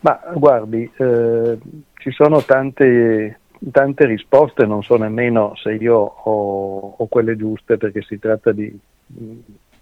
Ma 0.01 0.21
guardi, 0.35 0.91
eh, 0.99 1.59
ci 1.95 2.11
sono 2.11 2.43
tante 2.43 3.41
tante 3.73 4.07
risposte, 4.07 4.67
non 4.67 4.85
so 4.85 4.97
nemmeno 4.97 5.55
se 5.57 5.73
io 5.73 5.97
ho, 5.97 6.95
ho 6.97 7.07
quelle 7.07 7.37
giuste 7.37 7.77
perché 7.77 8.03
si 8.03 8.19
tratta 8.19 8.53
di 8.53 8.79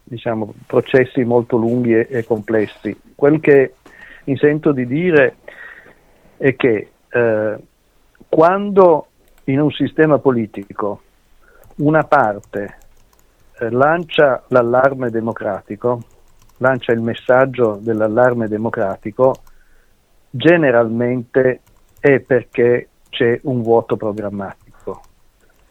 diciamo, 0.03 0.55
processi 0.65 1.25
molto 1.25 1.57
lunghi 1.57 1.95
e, 1.95 2.07
e, 2.09 2.25
complessi. 2.25 2.97
Quel 3.15 3.41
che 3.41 3.75
mi 4.25 4.37
sento 4.39 4.73
di 4.73 4.87
dire 4.87 5.37
è 6.39 6.57
che 6.57 6.89
eh, 7.11 7.57
quando 8.29 9.07
in 9.45 9.61
un 9.61 9.71
sistema 9.71 10.19
politico 10.19 11.01
una 11.77 12.05
parte 12.05 12.79
eh, 13.59 13.71
lancia 13.71 14.43
l'allarme 14.49 15.11
democratico, 15.11 16.03
lancia 16.59 16.93
il 16.93 17.01
messaggio 17.01 17.79
dell'allarme 17.81 18.49
democratico, 18.49 19.35
generalmente 20.31 21.61
è 22.01 22.21
perché 22.21 22.89
c'è 23.09 23.39
un 23.45 23.63
vuoto 23.63 23.97
programmatico. 23.97 25.01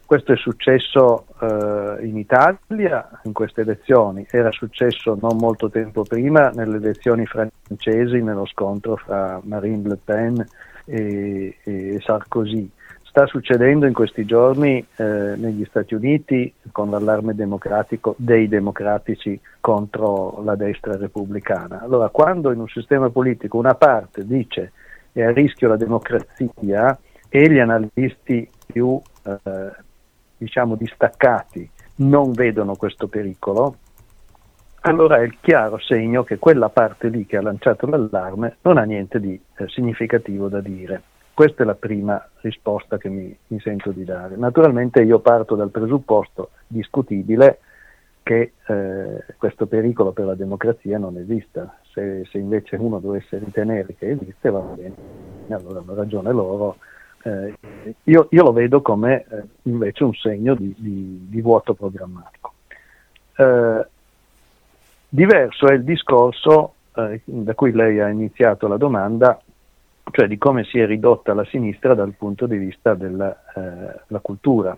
Questo 0.04 0.32
è 0.32 0.36
successo 0.36 1.26
eh, 1.40 2.06
in 2.06 2.16
Italia 2.16 3.20
in 3.24 3.32
queste 3.32 3.62
elezioni, 3.62 4.24
era 4.30 4.52
successo 4.52 5.18
non 5.20 5.36
molto 5.36 5.68
tempo 5.68 6.02
prima 6.04 6.50
nelle 6.50 6.76
elezioni 6.76 7.26
francesi, 7.26 8.22
nello 8.22 8.46
scontro 8.46 8.96
fra 8.96 9.40
Marine 9.42 9.88
Le 9.88 9.98
Pen 10.02 10.46
e 10.86 11.98
Sarkozy. 12.00 12.70
Sta 13.02 13.26
succedendo 13.26 13.86
in 13.86 13.94
questi 13.94 14.24
giorni 14.24 14.84
eh, 14.96 15.34
negli 15.36 15.64
Stati 15.64 15.94
Uniti 15.94 16.52
con 16.70 16.90
l'allarme 16.90 17.34
democratico 17.34 18.14
dei 18.18 18.46
democratici 18.46 19.38
contro 19.60 20.42
la 20.44 20.54
destra 20.54 20.96
repubblicana. 20.96 21.80
Allora, 21.82 22.08
quando 22.08 22.52
in 22.52 22.60
un 22.60 22.68
sistema 22.68 23.08
politico 23.08 23.58
una 23.58 23.74
parte 23.74 24.26
dice 24.26 24.72
è 25.12 25.22
a 25.22 25.32
rischio 25.32 25.68
la 25.68 25.76
democrazia, 25.76 26.98
e 27.28 27.50
gli 27.50 27.58
analisti 27.58 28.48
più 28.66 29.00
eh, 29.24 29.70
diciamo 30.38 30.74
distaccati 30.74 31.68
non 31.96 32.32
vedono 32.32 32.76
questo 32.76 33.08
pericolo, 33.08 33.76
allora 34.86 35.16
è 35.16 35.22
il 35.22 35.36
chiaro 35.40 35.78
segno 35.78 36.22
che 36.22 36.38
quella 36.38 36.68
parte 36.68 37.08
lì 37.08 37.26
che 37.26 37.36
ha 37.36 37.42
lanciato 37.42 37.86
l'allarme 37.86 38.58
non 38.62 38.78
ha 38.78 38.84
niente 38.84 39.18
di 39.18 39.40
eh, 39.56 39.68
significativo 39.68 40.48
da 40.48 40.60
dire. 40.60 41.02
Questa 41.34 41.64
è 41.64 41.66
la 41.66 41.74
prima 41.74 42.24
risposta 42.40 42.96
che 42.96 43.08
mi, 43.08 43.36
mi, 43.48 43.60
sento 43.60 43.90
di 43.90 44.04
dare. 44.04 44.36
Naturalmente 44.36 45.02
io 45.02 45.18
parto 45.18 45.54
dal 45.54 45.70
presupposto 45.70 46.50
discutibile 46.66 47.58
che 48.22 48.52
eh, 48.66 49.24
questo 49.36 49.66
pericolo 49.66 50.12
per 50.12 50.24
la 50.24 50.34
democrazia 50.34 50.98
non 50.98 51.18
esista. 51.18 51.78
Se, 51.92 52.24
se, 52.30 52.38
invece 52.38 52.76
uno 52.76 52.98
dovesse 53.00 53.38
ritenere 53.38 53.94
che 53.98 54.10
esiste, 54.10 54.50
va 54.50 54.60
bene, 54.60 54.94
allora 55.48 55.80
hanno 55.80 55.94
ragione 55.94 56.32
loro 56.32 56.76
eh, 57.22 57.54
io, 58.04 58.28
io, 58.30 58.42
lo 58.42 58.52
vedo 58.52 58.82
come 58.82 59.24
eh, 59.28 59.42
invece 59.62 60.04
un 60.04 60.14
segno 60.14 60.54
di, 60.54 60.72
di, 60.78 61.26
di 61.28 61.40
vuoto 61.40 61.74
programmatico. 61.74 62.52
Diverso 65.16 65.66
è 65.68 65.72
il 65.72 65.82
discorso 65.82 66.74
eh, 66.94 67.22
da 67.24 67.54
cui 67.54 67.72
lei 67.72 68.00
ha 68.00 68.08
iniziato 68.08 68.68
la 68.68 68.76
domanda, 68.76 69.40
cioè 70.10 70.26
di 70.26 70.36
come 70.36 70.64
si 70.64 70.78
è 70.78 70.84
ridotta 70.84 71.32
la 71.32 71.46
sinistra 71.46 71.94
dal 71.94 72.12
punto 72.12 72.46
di 72.46 72.58
vista 72.58 72.92
della 72.92 73.34
eh, 73.54 74.20
cultura, 74.20 74.76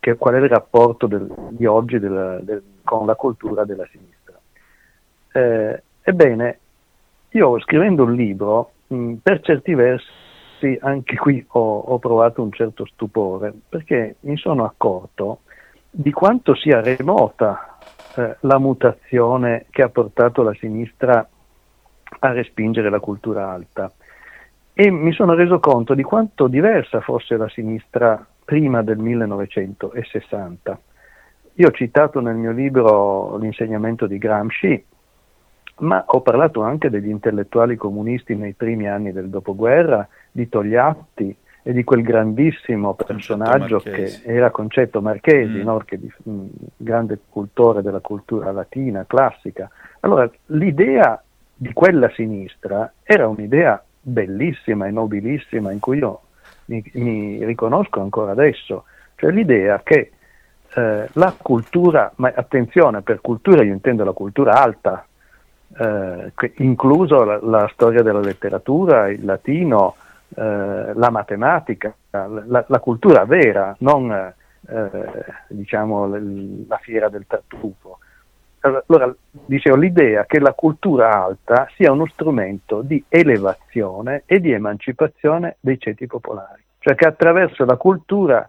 che, 0.00 0.16
qual 0.16 0.34
è 0.34 0.38
il 0.38 0.48
rapporto 0.48 1.06
del, 1.06 1.32
di 1.50 1.64
oggi 1.64 2.00
del, 2.00 2.40
del, 2.42 2.60
con 2.82 3.06
la 3.06 3.14
cultura 3.14 3.64
della 3.64 3.86
sinistra. 3.88 4.36
Eh, 5.30 5.82
ebbene, 6.02 6.58
io 7.28 7.60
scrivendo 7.60 8.02
un 8.02 8.14
libro, 8.14 8.72
mh, 8.88 9.12
per 9.22 9.42
certi 9.42 9.74
versi, 9.74 10.76
anche 10.80 11.14
qui 11.14 11.44
ho, 11.50 11.78
ho 11.78 11.98
provato 12.00 12.42
un 12.42 12.50
certo 12.50 12.84
stupore, 12.84 13.54
perché 13.68 14.16
mi 14.22 14.36
sono 14.36 14.64
accorto 14.64 15.42
di 15.88 16.10
quanto 16.10 16.56
sia 16.56 16.80
remota 16.80 17.71
eh, 18.16 18.36
la 18.40 18.58
mutazione 18.58 19.66
che 19.70 19.82
ha 19.82 19.88
portato 19.88 20.42
la 20.42 20.54
sinistra 20.54 21.26
a 22.18 22.32
respingere 22.32 22.90
la 22.90 23.00
cultura 23.00 23.50
alta. 23.50 23.90
E 24.74 24.90
mi 24.90 25.12
sono 25.12 25.34
reso 25.34 25.58
conto 25.58 25.94
di 25.94 26.02
quanto 26.02 26.46
diversa 26.46 27.00
fosse 27.00 27.36
la 27.36 27.48
sinistra 27.48 28.24
prima 28.44 28.82
del 28.82 28.98
1960. 28.98 30.80
Io 31.54 31.68
ho 31.68 31.72
citato 31.72 32.20
nel 32.20 32.36
mio 32.36 32.52
libro 32.52 33.36
l'insegnamento 33.36 34.06
di 34.06 34.16
Gramsci, 34.18 34.84
ma 35.80 36.02
ho 36.06 36.20
parlato 36.22 36.62
anche 36.62 36.90
degli 36.90 37.08
intellettuali 37.08 37.76
comunisti 37.76 38.34
nei 38.34 38.54
primi 38.54 38.88
anni 38.88 39.12
del 39.12 39.28
dopoguerra, 39.28 40.06
di 40.30 40.48
Togliatti 40.48 41.36
e 41.62 41.72
di 41.72 41.84
quel 41.84 42.02
grandissimo 42.02 42.94
personaggio 42.94 43.78
che 43.78 44.20
era 44.24 44.50
Concetto 44.50 45.00
Marchesi, 45.00 45.58
mm. 45.58 45.62
no? 45.62 45.78
che 45.78 45.98
di, 45.98 46.12
mh, 46.22 46.30
mm, 46.30 46.46
grande 46.76 47.18
cultore 47.28 47.82
della 47.82 48.00
cultura 48.00 48.50
latina, 48.50 49.04
classica. 49.06 49.70
Allora, 50.00 50.28
l'idea 50.46 51.22
di 51.54 51.72
quella 51.72 52.10
sinistra 52.10 52.92
era 53.02 53.28
un'idea 53.28 53.82
bellissima 54.00 54.86
e 54.86 54.90
nobilissima 54.90 55.70
in 55.70 55.78
cui 55.78 55.98
io 55.98 56.20
mi, 56.66 56.82
mi 56.94 57.44
riconosco 57.44 58.00
ancora 58.00 58.32
adesso, 58.32 58.84
cioè 59.14 59.30
l'idea 59.30 59.80
che 59.84 60.10
eh, 60.74 61.08
la 61.12 61.34
cultura, 61.40 62.10
ma 62.16 62.32
attenzione, 62.34 63.02
per 63.02 63.20
cultura 63.20 63.62
io 63.62 63.72
intendo 63.72 64.04
la 64.04 64.12
cultura 64.12 64.60
alta, 64.60 65.06
eh, 65.78 66.32
incluso 66.56 67.24
la, 67.24 67.38
la, 67.40 67.70
storia 67.72 68.02
della 68.02 68.20
letteratura, 68.20 69.08
il 69.08 69.24
latino, 69.24 69.96
eh, 70.34 70.92
la 70.94 71.10
matematica, 71.10 71.94
la, 72.10 72.64
la, 72.66 72.78
cultura 72.80 73.24
vera, 73.24 73.74
non 73.80 74.10
eh, 74.10 74.90
diciamo 75.48 76.06
la 76.66 76.78
fiera 76.78 77.08
del 77.08 77.26
tartufo. 77.26 77.98
Allora, 78.60 79.12
dicevo, 79.30 79.76
l'idea 79.76 80.24
che 80.24 80.38
la 80.38 80.52
cultura 80.52 81.24
alta 81.24 81.66
sia 81.74 81.90
uno 81.90 82.06
strumento 82.06 82.80
di 82.82 83.04
elevazione 83.08 84.22
e 84.24 84.40
di 84.40 84.52
emancipazione 84.52 85.56
dei 85.58 85.80
ceti 85.80 86.06
popolari, 86.06 86.62
cioè 86.78 86.94
che 86.94 87.06
attraverso 87.06 87.64
la 87.64 87.76
cultura 87.76 88.48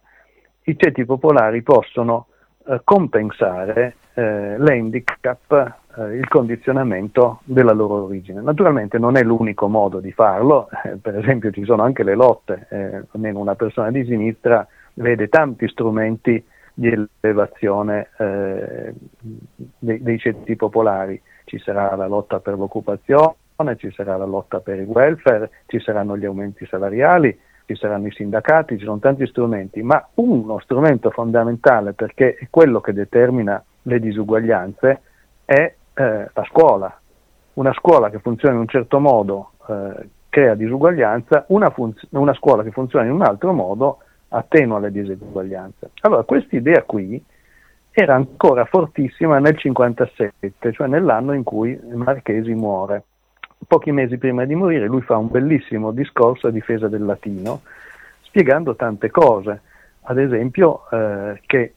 i 0.66 0.78
ceti 0.78 1.04
popolari 1.04 1.64
possono 1.64 2.28
eh, 2.66 2.82
compensare 2.84 3.96
eh, 4.14 4.58
l'handicap, 4.58 5.76
eh, 5.98 6.16
il 6.16 6.28
condizionamento 6.28 7.42
della 7.44 7.74
loro 7.74 8.04
origine. 8.04 8.42
Naturalmente 8.42 8.98
non 8.98 9.18
è 9.18 9.24
l'unico 9.24 9.68
modo 9.68 10.00
di 10.00 10.12
farlo, 10.12 10.70
eh, 10.84 10.96
per 10.96 11.18
esempio 11.18 11.52
ci 11.52 11.66
sono 11.66 11.84
anche 11.84 12.04
le 12.04 12.16
lotte, 12.16 12.68
eh, 12.70 13.04
almeno 13.12 13.40
una 13.40 13.56
persona 13.56 13.92
di 13.92 14.06
sinistra 14.06 14.66
vede 14.94 15.28
tanti 15.28 15.68
strumenti 15.68 16.44
di 16.76 17.08
elevazione 17.20 18.10
dei, 18.18 20.02
dei 20.02 20.18
ceti 20.18 20.56
popolari. 20.56 21.22
Ci 21.46 21.60
sarà 21.60 21.96
la 21.96 22.08
lotta 22.08 22.40
per 22.40 22.58
l'occupazione, 22.58 23.36
ci 23.78 23.92
sarà 23.92 24.18
la 24.18 24.26
lotta 24.26 24.60
per 24.60 24.80
il 24.80 24.88
welfare, 24.88 25.52
ci 25.68 25.80
saranno 25.80 26.18
gli 26.18 26.26
aumenti 26.26 26.66
salariali, 26.66 27.38
ci 27.66 27.76
saranno 27.76 28.08
i 28.08 28.12
sindacati, 28.12 28.78
ci 28.78 28.86
sono 28.86 29.00
tanti 29.00 29.26
strumenti, 29.28 29.82
ma 29.82 30.06
uno 30.16 30.60
strumento 30.60 31.10
fondamentale 31.10 31.94
perché 31.94 32.36
è 32.36 32.48
quello 32.50 32.82
che 32.82 32.94
determina 32.94 33.64
le 33.84 34.00
disuguaglianze 34.00 35.02
è 35.46 35.74
eh, 35.94 36.30
la 36.34 36.44
scuola. 36.50 37.00
Una 37.54 37.74
scuola 37.74 38.10
che 38.10 38.20
funziona 38.20 38.56
in 38.56 38.62
un 38.62 38.68
certo 38.68 39.00
modo 39.00 39.52
eh, 39.68 40.10
crea 40.30 40.56
disuguaglianza, 40.56 41.46
una, 41.50 41.70
funz- 41.70 42.08
una 42.12 42.34
scuola 42.34 42.64
che 42.64 42.72
funziona 42.72 43.06
in 43.06 43.12
un 43.12 43.22
altro 43.22 43.54
modo 43.54 44.00
attenua 44.30 44.80
le 44.80 44.92
diseguaglianze. 44.92 45.92
Allora, 46.02 46.24
questa 46.24 46.56
idea 46.56 46.82
qui 46.84 47.24
era 47.92 48.16
ancora 48.16 48.66
fortissima 48.66 49.38
nel 49.38 49.56
57, 49.56 50.72
cioè 50.72 50.88
nell'anno 50.88 51.34
in 51.34 51.44
cui 51.44 51.80
Marchesi 51.94 52.54
muore. 52.54 53.04
Pochi 53.68 53.92
mesi 53.92 54.18
prima 54.18 54.46
di 54.46 54.56
morire 54.56 54.88
lui 54.88 55.02
fa 55.02 55.18
un 55.18 55.30
bellissimo 55.30 55.92
discorso 55.92 56.48
a 56.48 56.52
difesa 56.52 56.88
del 56.88 57.06
latino, 57.06 57.62
spiegando 58.22 58.76
tante 58.76 59.10
cose, 59.10 59.62
ad 60.02 60.18
esempio 60.18 60.90
eh, 60.92 61.42
che 61.46 61.74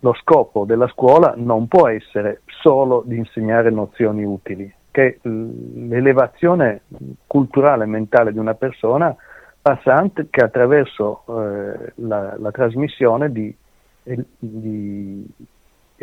lo 0.00 0.14
scopo 0.14 0.64
della 0.64 0.88
scuola 0.88 1.34
non 1.36 1.68
può 1.68 1.88
essere 1.88 2.42
solo 2.46 3.02
di 3.06 3.16
insegnare 3.16 3.70
nozioni 3.70 4.24
utili, 4.24 4.72
che 4.90 5.18
l'elevazione 5.22 6.82
culturale 7.26 7.84
e 7.84 7.88
mentale 7.88 8.32
di 8.32 8.38
una 8.38 8.54
persona 8.54 9.14
passa 9.60 9.96
anche 9.96 10.28
attraverso 10.42 11.24
eh, 11.26 11.92
la, 11.96 12.36
la, 12.38 12.50
trasmissione 12.50 13.32
di, 13.32 13.54
di, 14.02 14.24
di, 14.38 15.26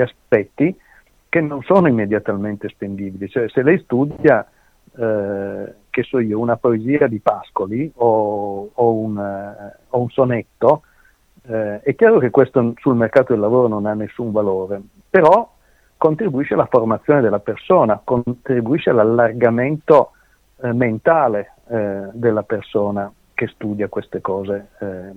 aspetti 0.02 0.76
che 1.30 1.42
non 1.42 1.62
sono 1.62 1.88
immediatamente 1.88 2.68
spendibili. 2.70 3.30
Cioè, 3.30 3.48
se 3.50 3.62
lei 3.62 3.78
studia, 3.80 4.46
eh, 4.98 5.74
che 5.90 6.04
so 6.04 6.20
io, 6.20 6.40
una 6.40 6.58
poesia 6.58 7.08
di 7.08 7.20
Pascoli 7.20 7.92
o, 7.96 8.70
o, 8.74 8.94
un, 8.94 9.18
eh, 9.18 9.78
o 9.90 10.02
un, 10.02 10.10
sonetto, 10.10 10.84
eh, 11.44 11.82
è 11.82 11.96
chiaro 11.96 12.20
che 12.20 12.30
questo 12.30 12.74
sul 12.78 12.96
mercato 12.96 13.34
del 13.34 13.42
lavoro 13.42 13.68
non 13.68 13.86
ha 13.86 13.94
nessun 13.94 14.32
valore, 14.32 14.82
però 15.10 15.50
contribuisce 15.98 16.56
alla 16.56 16.68
formazione 16.70 17.22
della 17.22 17.40
persona, 17.40 18.02
contribuisce 18.04 18.90
all'allargamento 18.90 20.12
eh, 20.62 20.74
mentale 20.74 21.54
eh, 21.68 22.10
della 22.14 22.44
persona 22.44 23.12
che 23.34 23.48
studia 23.48 23.88
queste 23.88 24.22
cose 24.22 24.68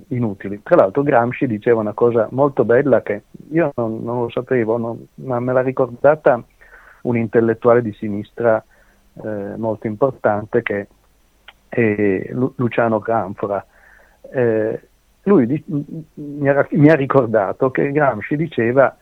inutili. 0.08 0.62
Tra 0.62 0.76
l'altro 0.76 1.02
Gramsci 1.02 1.46
diceva 1.46 1.80
una 1.80 1.92
cosa 1.92 2.26
molto 2.30 2.64
bella 2.64 3.02
che 3.02 3.24
io 3.50 3.70
non, 3.74 4.02
non 4.02 4.22
lo 4.22 4.30
sapevo, 4.30 4.78
non, 4.78 5.06
ma 5.16 5.38
me 5.40 5.52
l'ha 5.52 5.60
ricordata 5.60 6.42
un 7.02 7.16
intellettuale 7.18 7.82
di 7.82 7.92
sinistra 7.92 8.64
eh, 9.22 9.56
molto 9.56 9.86
importante 9.86 10.62
che 10.62 10.88
è 11.68 12.28
Luciano 12.56 12.98
Granfora. 12.98 13.64
Eh, 14.32 14.88
lui 15.22 15.46
di, 15.46 15.62
mi, 16.14 16.48
ha, 16.48 16.66
mi 16.70 16.90
ha 16.90 16.94
ricordato 16.94 17.70
che 17.70 17.92
Gramsci 17.92 18.36
diceva 18.36 18.96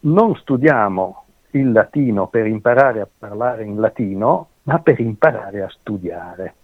non 0.00 0.34
studiamo 0.36 1.24
il 1.52 1.72
latino 1.72 2.28
per 2.28 2.46
imparare 2.46 3.00
a 3.00 3.08
parlare 3.18 3.64
in 3.64 3.80
latino, 3.80 4.48
ma 4.64 4.78
per 4.80 5.00
imparare 5.00 5.62
a 5.62 5.68
studiare 5.68 6.54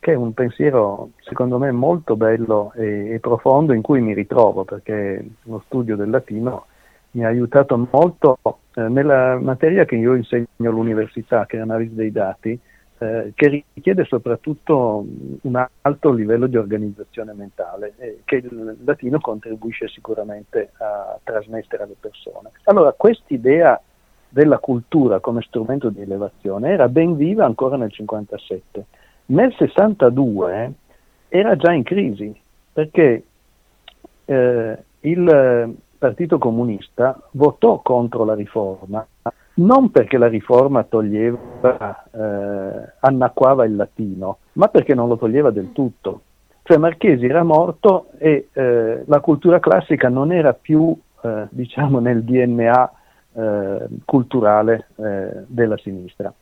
che 0.00 0.12
è 0.12 0.16
un 0.16 0.32
pensiero 0.32 1.10
secondo 1.18 1.58
me 1.58 1.70
molto 1.70 2.16
bello 2.16 2.72
e, 2.74 3.10
e, 3.12 3.20
profondo 3.20 3.74
in 3.74 3.82
cui 3.82 4.00
mi 4.00 4.14
ritrovo 4.14 4.64
perché 4.64 5.22
lo 5.42 5.62
studio 5.66 5.94
del 5.94 6.08
latino 6.08 6.64
mi 7.12 7.24
ha 7.24 7.28
aiutato 7.28 7.86
molto 7.90 8.38
eh, 8.84 8.88
nella 8.88 9.38
materia 9.38 9.84
che 9.84 9.96
io 9.96 10.14
insegno 10.14 10.46
all'università, 10.58 11.46
che 11.46 11.58
è 11.58 11.60
analisi 11.60 11.94
dei 11.94 12.10
dati, 12.10 12.58
eh, 12.98 13.32
che 13.34 13.64
richiede 13.74 14.04
soprattutto 14.04 15.04
un 15.42 15.66
alto 15.80 16.12
livello 16.12 16.46
di 16.46 16.56
organizzazione 16.56 17.32
mentale 17.32 17.94
e 17.98 18.20
che 18.24 18.36
il 18.36 18.76
latino 18.84 19.18
contribuisce 19.20 19.88
sicuramente 19.88 20.72
a 20.78 21.18
trasmettere 21.22 21.84
alle 21.84 21.96
persone. 21.98 22.50
Allora, 22.64 22.92
quest'idea 22.92 23.80
della 24.28 24.58
cultura 24.58 25.18
come 25.18 25.42
strumento 25.42 25.88
di 25.90 26.02
elevazione 26.02 26.70
era 26.70 26.88
ben 26.88 27.16
viva 27.16 27.44
ancora 27.44 27.76
nel 27.76 27.92
1957 27.96 28.84
nel 29.26 29.52
62 29.56 30.72
era 31.28 31.56
già 31.56 31.72
in 31.72 31.82
crisi 31.82 32.32
perché 32.72 33.24
eh, 34.24 34.78
il 35.00 35.76
Partito 36.00 36.38
Comunista 36.38 37.20
votò 37.32 37.80
contro 37.82 38.24
la 38.24 38.34
riforma 38.34 39.06
non 39.60 39.90
perché 39.90 40.16
la 40.16 40.28
riforma 40.28 40.84
toglieva, 40.84 42.04
eh, 42.10 42.92
annacquava 43.00 43.66
il 43.66 43.76
latino, 43.76 44.38
ma 44.54 44.68
perché 44.68 44.94
non 44.94 45.08
lo 45.08 45.18
toglieva 45.18 45.50
del 45.50 45.72
tutto. 45.72 46.22
Cioè 46.62 46.78
Marchesi 46.78 47.26
era 47.26 47.42
morto 47.42 48.06
e 48.16 48.48
eh, 48.52 49.02
la 49.04 49.20
cultura 49.20 49.58
classica 49.60 50.08
non 50.08 50.32
era 50.32 50.54
più, 50.54 50.96
eh, 51.22 51.46
diciamo, 51.50 51.98
nel 51.98 52.22
DNA 52.24 52.92
eh, 53.32 53.86
culturale 54.06 54.86
eh, 54.96 55.44
della 55.46 55.76
sinistra. 55.76 56.32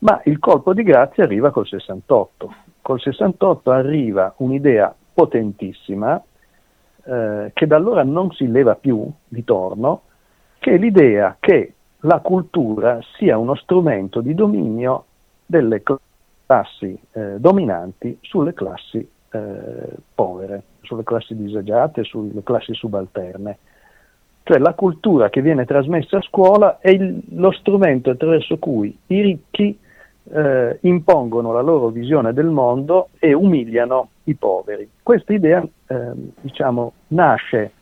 Ma 0.00 0.20
il 0.24 0.38
colpo 0.38 0.74
di 0.74 0.82
grazia 0.82 1.24
arriva 1.24 1.50
col 1.50 1.66
68. 1.66 2.54
Col 2.82 3.00
68 3.00 3.70
arriva 3.70 4.34
un'idea 4.38 4.94
potentissima 5.14 6.22
eh, 7.08 7.52
che 7.54 7.66
da 7.66 7.76
allora 7.76 8.04
non 8.04 8.30
si 8.32 8.50
leva 8.50 8.74
più 8.74 9.10
di 9.26 9.42
torno, 9.42 10.02
che 10.58 10.72
è 10.72 10.76
l'idea 10.76 11.36
che 11.40 11.72
la 12.00 12.20
cultura 12.20 13.00
sia 13.16 13.38
uno 13.38 13.54
strumento 13.54 14.20
di 14.20 14.34
dominio 14.34 15.04
delle 15.46 15.82
classi 15.82 16.98
eh, 17.12 17.38
dominanti 17.38 18.18
sulle 18.20 18.52
classi 18.52 18.98
eh, 19.30 19.88
povere, 20.14 20.62
sulle 20.82 21.02
classi 21.02 21.34
disagiate, 21.34 22.04
sulle 22.04 22.42
classi 22.42 22.74
subalterne. 22.74 23.58
Cioè 24.42 24.58
la 24.58 24.74
cultura 24.74 25.30
che 25.30 25.40
viene 25.40 25.64
trasmessa 25.64 26.18
a 26.18 26.22
scuola 26.22 26.78
è 26.78 26.90
il, 26.90 27.22
lo 27.30 27.52
strumento 27.52 28.10
attraverso 28.10 28.58
cui 28.58 28.96
i 29.06 29.20
ricchi 29.22 29.78
eh, 30.30 30.78
impongono 30.82 31.52
la 31.52 31.60
loro 31.60 31.88
visione 31.88 32.32
del 32.32 32.46
mondo 32.46 33.08
e 33.18 33.32
umiliano 33.32 34.10
i 34.24 34.34
poveri. 34.34 34.88
Questa 35.02 35.32
idea 35.32 35.62
eh, 35.86 36.12
diciamo, 36.40 36.92
nasce 37.08 37.72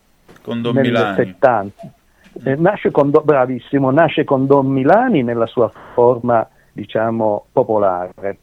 con 0.42 0.62
Don 0.62 0.74
nel 0.74 0.84
Milani. 0.84 1.16
70, 1.16 1.92
eh, 2.44 2.54
nasce 2.56 2.90
con, 2.90 3.10
bravissimo, 3.10 3.90
nasce 3.90 4.24
con 4.24 4.46
Don 4.46 4.66
Milani 4.66 5.22
nella 5.22 5.46
sua 5.46 5.70
forma 5.94 6.46
diciamo, 6.72 7.46
popolare. 7.52 8.38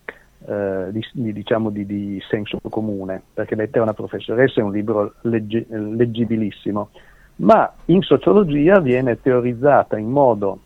Eh, 0.46 0.88
di, 0.92 1.32
diciamo 1.32 1.70
di, 1.70 1.86
di, 1.86 2.22
senso 2.28 2.60
comune, 2.70 3.22
perché 3.34 3.56
Letta 3.56 3.80
è 3.80 3.82
una 3.82 3.94
professoressa, 3.94 4.60
è 4.60 4.64
un 4.64 4.74
libro 4.74 5.14
legge, 5.22 5.66
leggibilissimo, 5.70 6.90
ma 7.38 7.72
in 7.86 8.02
sociologia 8.02 8.82
viene 8.82 9.22
teorizzata 9.22 9.98
in 9.98 10.10
modo 10.10 10.60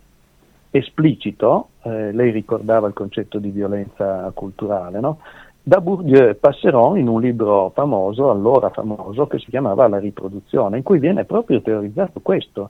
esplicito, 0.69 1.69
eh, 1.84 2.11
lei 2.11 2.31
ricordava 2.31 2.88
il 2.88 2.94
concetto 2.94 3.39
di 3.39 3.49
violenza 3.49 4.31
culturale, 4.34 4.99
no? 4.99 5.19
da 5.68 5.81
Bourdieu 5.81 6.34
Passeron 6.39 6.98
in 6.98 7.10
un 7.10 7.19
libro 7.19 7.72
famoso, 7.73 8.30
allora 8.30 8.69
famoso, 8.69 9.27
che 9.27 9.38
si 9.38 9.49
chiamava 9.49 9.89
La 9.89 9.99
riproduzione, 9.99 10.77
in 10.77 10.84
cui 10.84 10.98
viene 10.98 11.26
proprio 11.26 11.61
teorizzato 11.61 12.22
questo, 12.22 12.69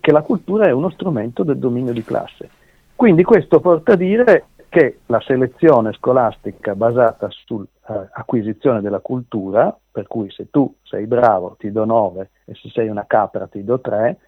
che 0.00 0.12
la 0.12 0.20
cultura 0.20 0.66
è 0.66 0.70
uno 0.70 0.90
strumento 0.90 1.44
del 1.44 1.56
dominio 1.56 1.94
di 1.94 2.02
classe. 2.02 2.50
Quindi 2.94 3.22
questo 3.22 3.60
porta 3.60 3.94
a 3.94 3.96
dire 3.96 4.48
che 4.68 4.98
la 5.06 5.20
selezione 5.20 5.94
scolastica 5.94 6.74
basata 6.74 7.28
sull'acquisizione 7.30 8.80
eh, 8.80 8.82
della 8.82 9.00
cultura, 9.00 9.74
per 9.90 10.06
cui 10.06 10.30
se 10.30 10.50
tu 10.50 10.74
sei 10.82 11.06
bravo 11.06 11.56
ti 11.58 11.72
do 11.72 11.86
9 11.86 12.30
e 12.44 12.54
se 12.54 12.68
sei 12.68 12.88
una 12.88 13.06
capra 13.06 13.46
ti 13.46 13.64
do 13.64 13.80
3, 13.80 14.18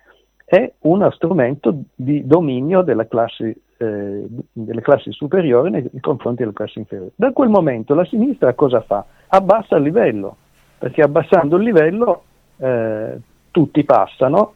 è 0.50 0.72
uno 0.80 1.10
strumento 1.10 1.82
di 1.94 2.26
dominio 2.26 2.82
classi 3.06 3.54
eh, 3.76 4.26
delle 4.50 4.80
classi 4.80 5.12
superiori 5.12 5.70
nei, 5.70 5.90
confronti 6.00 6.42
delle 6.42 6.54
classi 6.54 6.78
inferiori. 6.78 7.10
Da 7.14 7.32
quel 7.32 7.50
momento 7.50 7.94
la 7.94 8.06
sinistra 8.06 8.54
cosa 8.54 8.80
fa? 8.80 9.04
Abbassa 9.26 9.76
il 9.76 9.82
livello, 9.82 10.36
perché 10.78 11.02
abbassando 11.02 11.56
il 11.56 11.64
livello 11.64 12.22
eh, 12.56 13.20
tutti 13.50 13.84
passano 13.84 14.54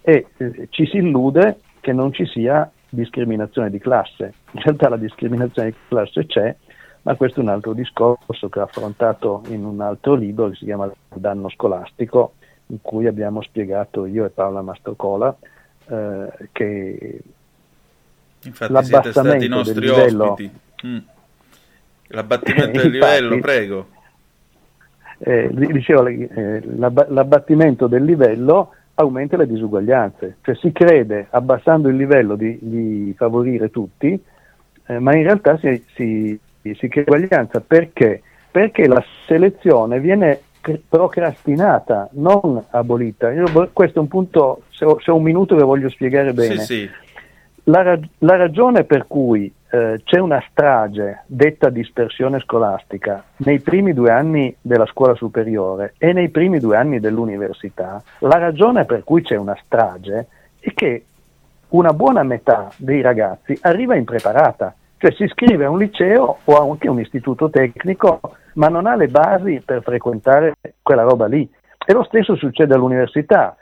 e 0.00 0.28
eh, 0.36 0.68
ci 0.70 0.86
si 0.86 0.98
illude 0.98 1.58
che 1.80 1.92
non 1.92 2.12
ci 2.12 2.24
sia 2.26 2.70
discriminazione 2.88 3.68
di 3.68 3.80
classe. 3.80 4.34
In 4.52 4.62
realtà 4.62 4.90
la 4.90 4.96
discriminazione 4.96 5.70
di 5.70 5.76
classe 5.88 6.24
c'è, 6.26 6.54
ma 7.02 7.16
questo 7.16 7.40
è 7.40 7.42
un 7.42 7.48
altro 7.48 7.72
discorso 7.72 8.48
che 8.48 8.60
ho 8.60 8.62
affrontato 8.62 9.42
in 9.48 9.64
un 9.64 9.80
altro 9.80 10.14
libro 10.14 10.50
che 10.50 10.54
si 10.54 10.66
chiama 10.66 10.88
danno 11.12 11.48
scolastico, 11.48 12.34
in 12.72 12.78
cui 12.80 13.06
abbiamo 13.06 13.42
spiegato 13.42 14.06
io 14.06 14.24
e 14.24 14.30
Paola 14.30 14.62
Mastrocola 14.62 15.36
eh, 15.86 16.26
che 16.52 17.20
Infatti 18.44 18.84
siete 18.84 19.10
stati 19.12 19.44
i 19.44 19.48
nostri 19.48 19.80
livello, 19.80 20.32
ospiti. 20.32 20.50
Mm. 20.86 20.98
L'abbattimento 22.08 22.78
del 22.80 22.90
livello, 22.90 23.38
prego. 23.38 23.86
Eh, 25.18 25.50
dicevo, 25.52 26.06
eh, 26.06 26.62
l'abbattimento 26.76 27.86
del 27.86 28.04
livello 28.04 28.74
aumenta 28.94 29.36
le 29.36 29.46
disuguaglianze, 29.46 30.38
cioè 30.42 30.54
si 30.56 30.72
crede 30.72 31.28
abbassando 31.30 31.88
il 31.88 31.96
livello 31.96 32.34
di, 32.34 32.58
di 32.60 33.14
favorire 33.16 33.70
tutti, 33.70 34.20
eh, 34.86 34.98
ma 34.98 35.14
in 35.14 35.22
realtà 35.22 35.56
si, 35.58 35.84
si, 35.94 36.40
si 36.60 36.88
crea 36.88 37.04
uguaglianza 37.06 37.60
perché? 37.60 38.22
Perché 38.50 38.88
la 38.88 39.02
selezione 39.26 40.00
viene 40.00 40.40
procrastinata, 40.88 42.08
non 42.12 42.62
abolita. 42.70 43.30
Io, 43.32 43.70
questo 43.72 43.98
è 43.98 44.02
un 44.02 44.08
punto, 44.08 44.62
se 44.70 44.84
ho, 44.84 45.00
se 45.00 45.10
ho, 45.10 45.16
un 45.16 45.22
minuto 45.22 45.56
ve 45.56 45.62
voglio 45.62 45.88
spiegare 45.88 46.32
bene. 46.32 46.58
Sì, 46.58 46.64
sì. 46.64 46.90
La, 47.64 47.98
la, 48.18 48.36
ragione 48.36 48.84
per 48.84 49.06
cui 49.06 49.52
eh, 49.70 50.00
c'è 50.02 50.18
una 50.18 50.42
strage 50.50 51.22
detta 51.26 51.68
dispersione 51.68 52.40
scolastica 52.40 53.22
nei 53.36 53.60
primi 53.60 53.92
due 53.92 54.10
anni 54.10 54.52
della 54.60 54.86
scuola 54.86 55.14
superiore 55.14 55.94
e 55.96 56.12
nei 56.12 56.28
primi 56.30 56.58
due 56.58 56.76
anni 56.76 56.98
dell'università, 56.98 58.02
la 58.18 58.38
ragione 58.38 58.84
per 58.84 59.04
cui 59.04 59.22
c'è 59.22 59.36
una 59.36 59.56
strage 59.64 60.26
è 60.58 60.74
che 60.74 61.04
una 61.68 61.92
buona 61.92 62.24
metà 62.24 62.72
dei 62.76 63.00
ragazzi 63.00 63.56
arriva 63.62 63.94
impreparata, 63.94 64.74
cioè 64.98 65.12
si 65.12 65.22
iscrive 65.24 65.64
a 65.64 65.70
un 65.70 65.78
liceo 65.78 66.38
o 66.44 66.70
anche 66.70 66.88
a 66.88 66.90
un 66.90 67.00
istituto 67.00 67.48
tecnico, 67.48 68.20
ma 68.54 68.68
non 68.68 68.86
ha 68.86 68.94
le 68.96 69.08
basi 69.08 69.62
per 69.64 69.82
frequentare 69.82 70.54
quella 70.82 71.02
roba 71.02 71.26
lì. 71.26 71.48
E 71.84 71.92
lo 71.92 72.04
stesso 72.04 72.36
succede 72.36 72.74
all'università. 72.74 73.56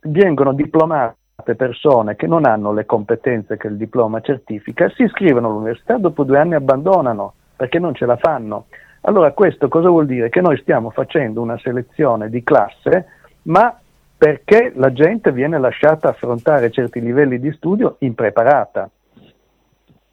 Vengono 0.00 0.52
diplomati 0.52 1.16
persone 1.56 2.16
che 2.16 2.26
non 2.26 2.44
hanno 2.44 2.72
le 2.72 2.84
competenze 2.84 3.56
che 3.56 3.68
il 3.68 3.76
diploma 3.76 4.20
certifica, 4.20 4.88
si 4.90 5.04
iscrivono 5.04 5.48
all'università, 5.48 5.96
dopo 5.96 6.24
due 6.24 6.38
anni 6.38 6.54
abbandonano 6.54 7.34
perché 7.56 7.78
non 7.78 7.94
ce 7.94 8.06
la 8.06 8.16
fanno. 8.16 8.66
Allora 9.02 9.32
questo 9.32 9.68
cosa 9.68 9.88
vuol 9.88 10.06
dire? 10.06 10.28
Che 10.28 10.40
noi 10.40 10.58
stiamo 10.58 10.90
facendo 10.90 11.40
una 11.40 11.58
selezione 11.58 12.28
di 12.28 12.42
classe, 12.42 13.06
ma 13.42 13.76
perché 14.16 14.72
la 14.74 14.92
gente 14.92 15.32
viene 15.32 15.58
lasciata 15.58 16.08
affrontare 16.08 16.70
certi 16.70 17.00
livelli 17.00 17.38
di 17.38 17.52
studio 17.52 17.96
impreparata. 18.00 18.90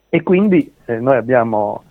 E 0.09 0.23
quindi 0.23 0.73
eh, 0.85 0.99
noi 0.99 1.17
abbiamo 1.17 1.83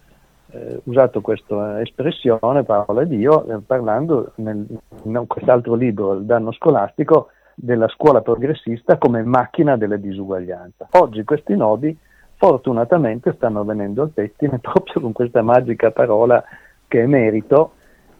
eh, 0.54 0.80
usato 0.84 1.20
questa 1.20 1.80
espressione, 1.80 2.62
Paola 2.62 3.02
ed 3.02 3.12
io, 3.12 3.44
eh, 3.46 3.58
parlando 3.58 4.32
nel, 4.36 4.64
in 5.02 5.24
quest'altro 5.26 5.74
libro, 5.74 6.14
Il 6.14 6.24
danno 6.24 6.52
scolastico, 6.52 7.28
della 7.56 7.88
scuola 7.88 8.20
progressista 8.20 8.98
come 8.98 9.22
macchina 9.22 9.76
delle 9.76 10.00
disuguaglianze. 10.00 10.88
Oggi 10.92 11.24
questi 11.24 11.54
nodi 11.56 11.96
fortunatamente 12.36 13.32
stanno 13.36 13.64
venendo 13.64 14.02
al 14.02 14.10
pettine 14.10 14.58
proprio 14.62 15.00
con 15.00 15.12
questa 15.12 15.42
magica 15.42 15.90
parola 15.90 16.42
che 16.88 17.02
è 17.02 17.06
merito 17.06 17.72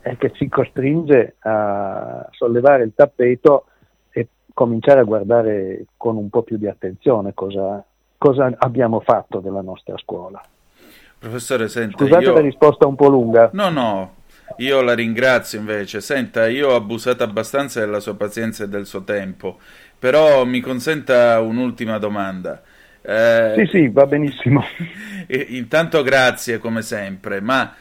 e 0.02 0.16
che 0.16 0.32
ci 0.32 0.48
costringe 0.48 1.36
a 1.40 2.26
sollevare 2.30 2.84
il 2.84 2.92
tappeto 2.94 3.66
e 4.10 4.28
cominciare 4.52 5.00
a 5.00 5.04
guardare 5.04 5.86
con 5.96 6.16
un 6.16 6.28
po' 6.28 6.42
più 6.42 6.58
di 6.58 6.68
attenzione 6.68 7.32
cosa, 7.34 7.82
cosa 8.18 8.52
abbiamo 8.58 9.00
fatto 9.00 9.40
della 9.40 9.62
nostra 9.62 9.96
scuola. 9.96 10.40
Professore, 11.24 11.68
senta, 11.68 11.96
Scusate 11.96 12.24
io... 12.24 12.34
la 12.34 12.40
risposta 12.40 12.86
un 12.86 12.96
po' 12.96 13.08
lunga. 13.08 13.48
No, 13.54 13.70
no, 13.70 14.16
io 14.58 14.82
la 14.82 14.92
ringrazio 14.92 15.58
invece. 15.58 16.02
Senta, 16.02 16.46
io 16.48 16.68
ho 16.68 16.74
abusato 16.74 17.22
abbastanza 17.22 17.80
della 17.80 17.98
sua 17.98 18.14
pazienza 18.14 18.64
e 18.64 18.68
del 18.68 18.84
suo 18.84 19.04
tempo, 19.04 19.58
però 19.98 20.44
mi 20.44 20.60
consenta 20.60 21.40
un'ultima 21.40 21.96
domanda. 21.96 22.60
Eh, 23.00 23.54
sì, 23.56 23.66
sì, 23.70 23.88
va 23.88 24.04
benissimo. 24.04 24.66
Intanto 25.48 26.02
grazie 26.02 26.58
come 26.58 26.82
sempre, 26.82 27.40
ma 27.40 27.74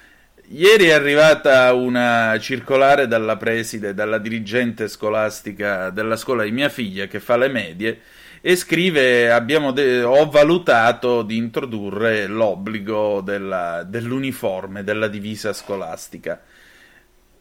ieri 0.47 0.85
è 0.85 0.93
arrivata 0.93 1.73
una 1.73 2.37
circolare 2.39 3.07
dalla 3.07 3.35
preside, 3.35 3.93
dalla 3.93 4.19
dirigente 4.19 4.87
scolastica 4.87 5.89
della 5.89 6.15
scuola 6.15 6.43
di 6.43 6.51
mia 6.51 6.69
figlia 6.69 7.07
che 7.07 7.19
fa 7.19 7.35
le 7.35 7.49
medie 7.49 7.99
e 8.45 8.57
scrive 8.57 9.41
de- 9.73 10.03
ho 10.03 10.29
valutato 10.29 11.21
di 11.21 11.37
introdurre 11.37 12.27
l'obbligo 12.27 13.21
della, 13.21 13.83
dell'uniforme, 13.83 14.83
della 14.83 15.07
divisa 15.07 15.53
scolastica. 15.53 16.41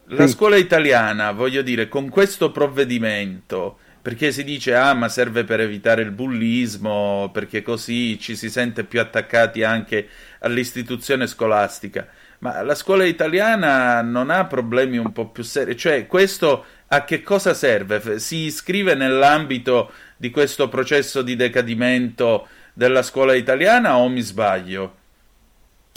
La 0.04 0.28
sì. 0.28 0.34
scuola 0.34 0.54
italiana, 0.54 1.32
voglio 1.32 1.62
dire, 1.62 1.88
con 1.88 2.08
questo 2.08 2.52
provvedimento, 2.52 3.78
perché 4.00 4.30
si 4.30 4.44
dice 4.44 4.76
ah 4.76 4.94
ma 4.94 5.08
serve 5.08 5.42
per 5.42 5.58
evitare 5.58 6.02
il 6.02 6.12
bullismo, 6.12 7.30
perché 7.32 7.62
così 7.62 8.16
ci 8.20 8.36
si 8.36 8.48
sente 8.48 8.84
più 8.84 9.00
attaccati 9.00 9.64
anche 9.64 10.08
all'istituzione 10.38 11.26
scolastica, 11.26 12.06
ma 12.38 12.62
la 12.62 12.76
scuola 12.76 13.04
italiana 13.04 14.02
non 14.02 14.30
ha 14.30 14.46
problemi 14.46 14.98
un 14.98 15.10
po' 15.10 15.30
più 15.30 15.42
seri, 15.42 15.76
cioè 15.76 16.06
questo 16.06 16.64
a 16.88 17.04
che 17.04 17.22
cosa 17.22 17.54
serve? 17.54 18.18
Si 18.18 18.36
iscrive 18.36 18.94
nell'ambito 18.94 19.90
di 20.22 20.30
questo 20.30 20.68
processo 20.68 21.20
di 21.20 21.34
decadimento 21.34 22.46
della 22.72 23.02
scuola 23.02 23.34
italiana 23.34 23.96
o 23.96 24.06
mi 24.06 24.20
sbaglio? 24.20 24.94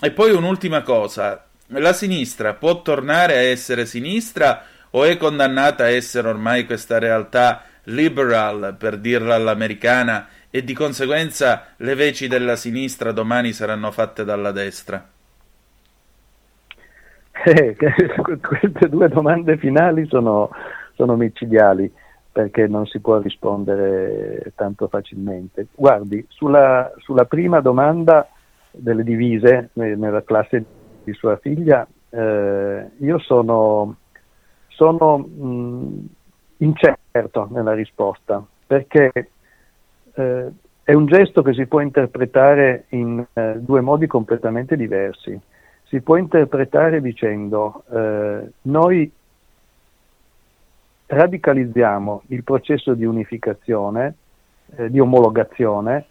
E 0.02 0.10
poi 0.10 0.31
un'ultima 0.31 0.81
cosa, 0.81 1.45
la 1.68 1.93
sinistra 1.93 2.56
può 2.56 2.81
tornare 2.81 3.35
a 3.35 3.41
essere 3.41 3.85
sinistra 3.85 4.64
o 4.89 5.03
è 5.03 5.15
condannata 5.18 5.84
a 5.84 5.89
essere 5.89 6.27
ormai 6.27 6.65
questa 6.65 6.97
realtà 6.97 7.65
liberal, 7.84 8.76
per 8.80 8.97
dirla 8.97 9.35
all'americana, 9.35 10.27
e 10.49 10.64
di 10.64 10.73
conseguenza 10.73 11.68
le 11.76 11.93
veci 11.93 12.27
della 12.27 12.56
sinistra 12.56 13.11
domani 13.11 13.53
saranno 13.53 13.91
fatte 13.91 14.23
dalla 14.23 14.52
destra? 14.52 15.07
Eh, 17.43 17.76
queste 18.41 18.89
due 18.89 19.07
domande 19.07 19.56
finali 19.57 20.07
sono, 20.07 20.49
sono 20.95 21.15
micidiali 21.15 21.93
perché 22.36 22.68
non 22.68 22.86
si 22.86 22.99
può 22.99 23.20
rispondere 23.20 24.52
tanto 24.56 24.90
facilmente. 24.90 25.68
Guardi, 25.74 26.26
sulla, 26.28 26.91
sulla 26.98 27.24
prima 27.24 27.62
domanda 27.62 28.28
delle 28.72 29.03
divise 29.03 29.70
nella 29.72 30.22
classe 30.22 30.66
di 31.06 31.14
sua 31.14 31.38
figlia, 31.38 31.88
eh, 32.10 32.90
io 32.98 33.20
sono, 33.20 33.95
sono 34.68 35.18
mh, 35.18 36.07
incerto 36.57 37.48
nella 37.52 37.72
risposta, 37.72 38.45
perché 38.68 39.12
eh, 40.14 40.52
è 40.84 40.94
un 40.94 41.06
gesto 41.06 41.41
che 41.41 41.53
si 41.53 41.66
può 41.68 41.80
interpretare 41.80 42.88
in 42.90 43.26
eh, 43.32 43.53
due 43.60 43.80
modi 43.80 44.07
completamente 44.07 44.76
diversi. 44.76 45.40
Si 45.86 46.02
può 46.02 46.18
interpretare 46.18 46.99
dicendo 46.99 47.86
eh, 47.90 48.52
noi 48.64 49.10
radicalizziamo 51.07 52.23
il 52.27 52.44
processo 52.44 52.94
di 52.94 53.06
unificazione, 53.06 54.15
eh, 54.76 54.90
di 54.90 54.99
omologazione, 54.99 56.06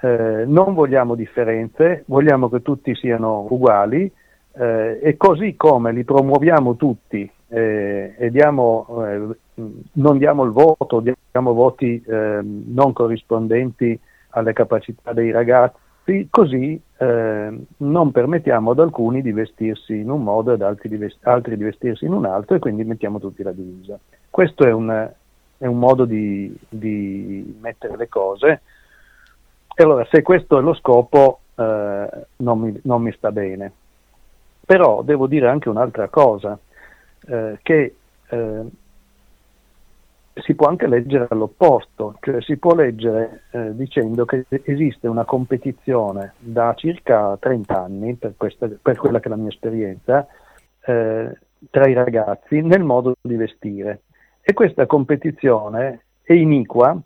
eh, 0.00 0.44
non 0.46 0.74
vogliamo 0.74 1.14
differenze, 1.14 2.04
vogliamo 2.06 2.48
che 2.48 2.62
tutti 2.62 2.94
siano 2.94 3.46
uguali, 3.50 4.10
eh, 4.52 4.98
e 5.02 5.16
così 5.16 5.54
come 5.56 5.92
li 5.92 6.04
promuoviamo 6.04 6.76
tutti 6.76 7.30
eh, 7.48 8.14
e 8.16 8.30
diamo, 8.30 8.86
eh, 9.06 9.36
non 9.92 10.18
diamo 10.18 10.44
il 10.44 10.50
voto, 10.50 11.02
diamo 11.30 11.52
voti 11.52 12.02
ehm, 12.06 12.64
non 12.68 12.92
corrispondenti 12.92 13.98
alle 14.30 14.52
capacità 14.52 15.12
dei 15.12 15.30
ragazzi, 15.30 16.28
così 16.30 16.80
ehm, 16.98 17.64
non 17.78 18.12
permettiamo 18.12 18.70
ad 18.70 18.80
alcuni 18.80 19.22
di 19.22 19.32
vestirsi 19.32 19.96
in 19.98 20.10
un 20.10 20.22
modo 20.22 20.50
e 20.50 20.54
ad 20.54 20.62
altri 20.62 20.88
di, 20.88 20.96
vest- 20.96 21.26
altri 21.26 21.56
di 21.56 21.64
vestirsi 21.64 22.04
in 22.04 22.12
un 22.12 22.24
altro 22.24 22.56
e 22.56 22.58
quindi 22.58 22.84
mettiamo 22.84 23.18
tutti 23.18 23.42
la 23.42 23.52
divisa. 23.52 23.98
Questo 24.30 24.64
è 24.64 24.72
un, 24.72 25.10
è 25.58 25.66
un 25.66 25.78
modo 25.78 26.04
di, 26.04 26.54
di, 26.68 27.56
mettere 27.60 27.96
le 27.96 28.08
cose. 28.08 28.62
E 29.74 29.82
allora, 29.82 30.06
se 30.10 30.22
questo 30.22 30.58
è 30.58 30.62
lo 30.62 30.74
scopo, 30.74 31.40
eh, 31.54 32.08
non 32.36 32.58
mi, 32.58 32.78
non 32.84 33.02
mi 33.02 33.12
sta 33.12 33.30
bene. 33.30 33.72
Però 34.64 35.02
devo 35.02 35.26
dire 35.26 35.48
anche 35.48 35.68
un'altra 35.68 36.08
cosa, 36.08 36.58
eh, 37.28 37.58
che 37.62 37.94
eh, 38.28 38.64
si 40.42 40.54
può 40.54 40.66
anche 40.66 40.86
leggere 40.86 41.26
all'opposto, 41.30 42.16
cioè 42.20 42.42
si 42.42 42.58
può 42.58 42.74
leggere 42.74 43.44
eh, 43.52 43.74
dicendo 43.74 44.24
che 44.26 44.44
esiste 44.64 45.08
una 45.08 45.24
competizione 45.24 46.34
da 46.38 46.74
circa 46.76 47.36
30 47.40 47.82
anni, 47.82 48.14
per, 48.14 48.34
questa, 48.36 48.68
per 48.80 48.96
quella 48.96 49.18
che 49.18 49.26
è 49.26 49.30
la 49.30 49.36
mia 49.36 49.48
esperienza, 49.48 50.26
eh, 50.84 51.38
tra 51.70 51.88
i 51.88 51.94
ragazzi 51.94 52.60
nel 52.60 52.84
modo 52.84 53.14
di 53.20 53.36
vestire. 53.36 54.02
E 54.42 54.52
questa 54.52 54.86
competizione 54.86 56.02
è 56.22 56.34
iniqua 56.34 56.96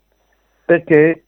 perché 0.65 1.23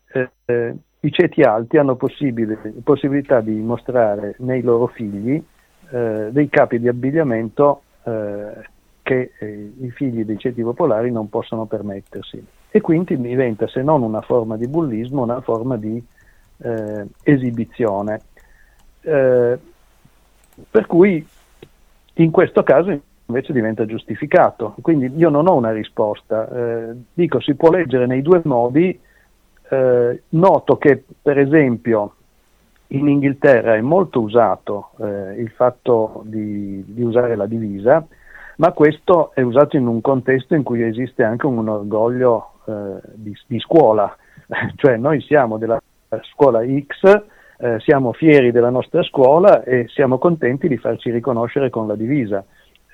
eh, 0.46 0.76
i 1.00 1.12
ceti 1.12 1.42
alti 1.42 1.78
hanno 1.78 1.96
possibilità 1.96 3.42
di 3.42 3.56
mostrare 3.56 4.36
nei 4.40 4.62
loro 4.62 4.88
figli 4.88 5.42
eh, 5.90 6.28
dei 6.32 6.50
capi 6.50 6.80
di 6.80 6.88
abbigliamento 6.88 7.84
eh, 8.04 8.72
che 9.04 9.34
eh, 9.38 9.74
i 9.82 9.92
figli 9.92 10.24
dei 10.24 10.40
ceti 10.40 10.64
popolari 10.64 11.12
non 11.12 11.30
possono 11.30 11.66
permettersi. 11.66 12.44
E 12.72 12.82
quindi 12.82 13.20
diventa, 13.20 13.68
se 13.68 13.84
non 13.84 14.02
una 14.02 14.22
forma 14.22 14.58
di 14.58 14.68
bullismo, 14.68 15.22
una 15.22 15.42
forma 15.42 15.78
di 15.78 16.04
eh, 16.58 17.06
esibizione. 17.22 18.22
Eh, 19.02 19.60
per 20.70 20.86
cui 20.88 21.26
in 22.16 22.32
questo 22.32 22.64
caso 22.64 23.00
invece 23.26 23.54
diventa 23.54 23.86
giustificato. 23.86 24.76
Quindi 24.82 25.12
io 25.16 25.30
non 25.30 25.48
ho 25.48 25.56
una 25.56 25.72
risposta. 25.72 26.50
Eh, 26.50 26.96
dico, 27.14 27.40
si 27.40 27.56
può 27.56 27.70
leggere 27.70 28.06
nei 28.06 28.22
due 28.22 28.42
modi. 28.46 29.00
Eh, 29.70 30.22
noto 30.30 30.78
che, 30.78 31.04
per 31.22 31.38
esempio, 31.38 32.16
in 32.88 33.08
Inghilterra 33.08 33.76
è 33.76 33.82
molto 33.82 34.22
usato 34.22 34.92
eh, 35.00 35.42
il 35.42 35.50
fatto 35.50 36.22
di, 36.26 36.84
di 36.86 37.02
usare 37.02 37.36
la 37.36 37.48
divisa, 37.48 38.06
ma 38.58 38.72
questo 38.72 39.32
è 39.34 39.42
usato 39.42 39.78
in 39.78 39.88
un 39.88 40.02
contesto 40.02 40.56
in 40.56 40.64
cui 40.64 40.84
esiste 40.84 41.24
anche 41.24 41.46
un 41.46 41.68
orgoglio 41.68 42.52
eh, 42.66 43.00
di, 43.14 43.36
di, 43.48 43.60
scuola, 43.60 44.16
cioè 44.76 44.98
noi 44.98 45.22
siamo 45.22 45.58
della 45.58 45.82
scuola 46.32 46.62
X, 46.64 47.24
eh, 47.58 47.80
siamo 47.80 48.14
fieri 48.14 48.52
della 48.52 48.70
nostra 48.70 49.04
scuola 49.04 49.64
e 49.64 49.88
siamo 49.90 50.18
contenti 50.18 50.68
di 50.68 50.78
farci 50.78 51.10
riconoscere 51.12 51.70
con 51.70 51.88
la 51.88 51.96
divisa. 51.96 52.44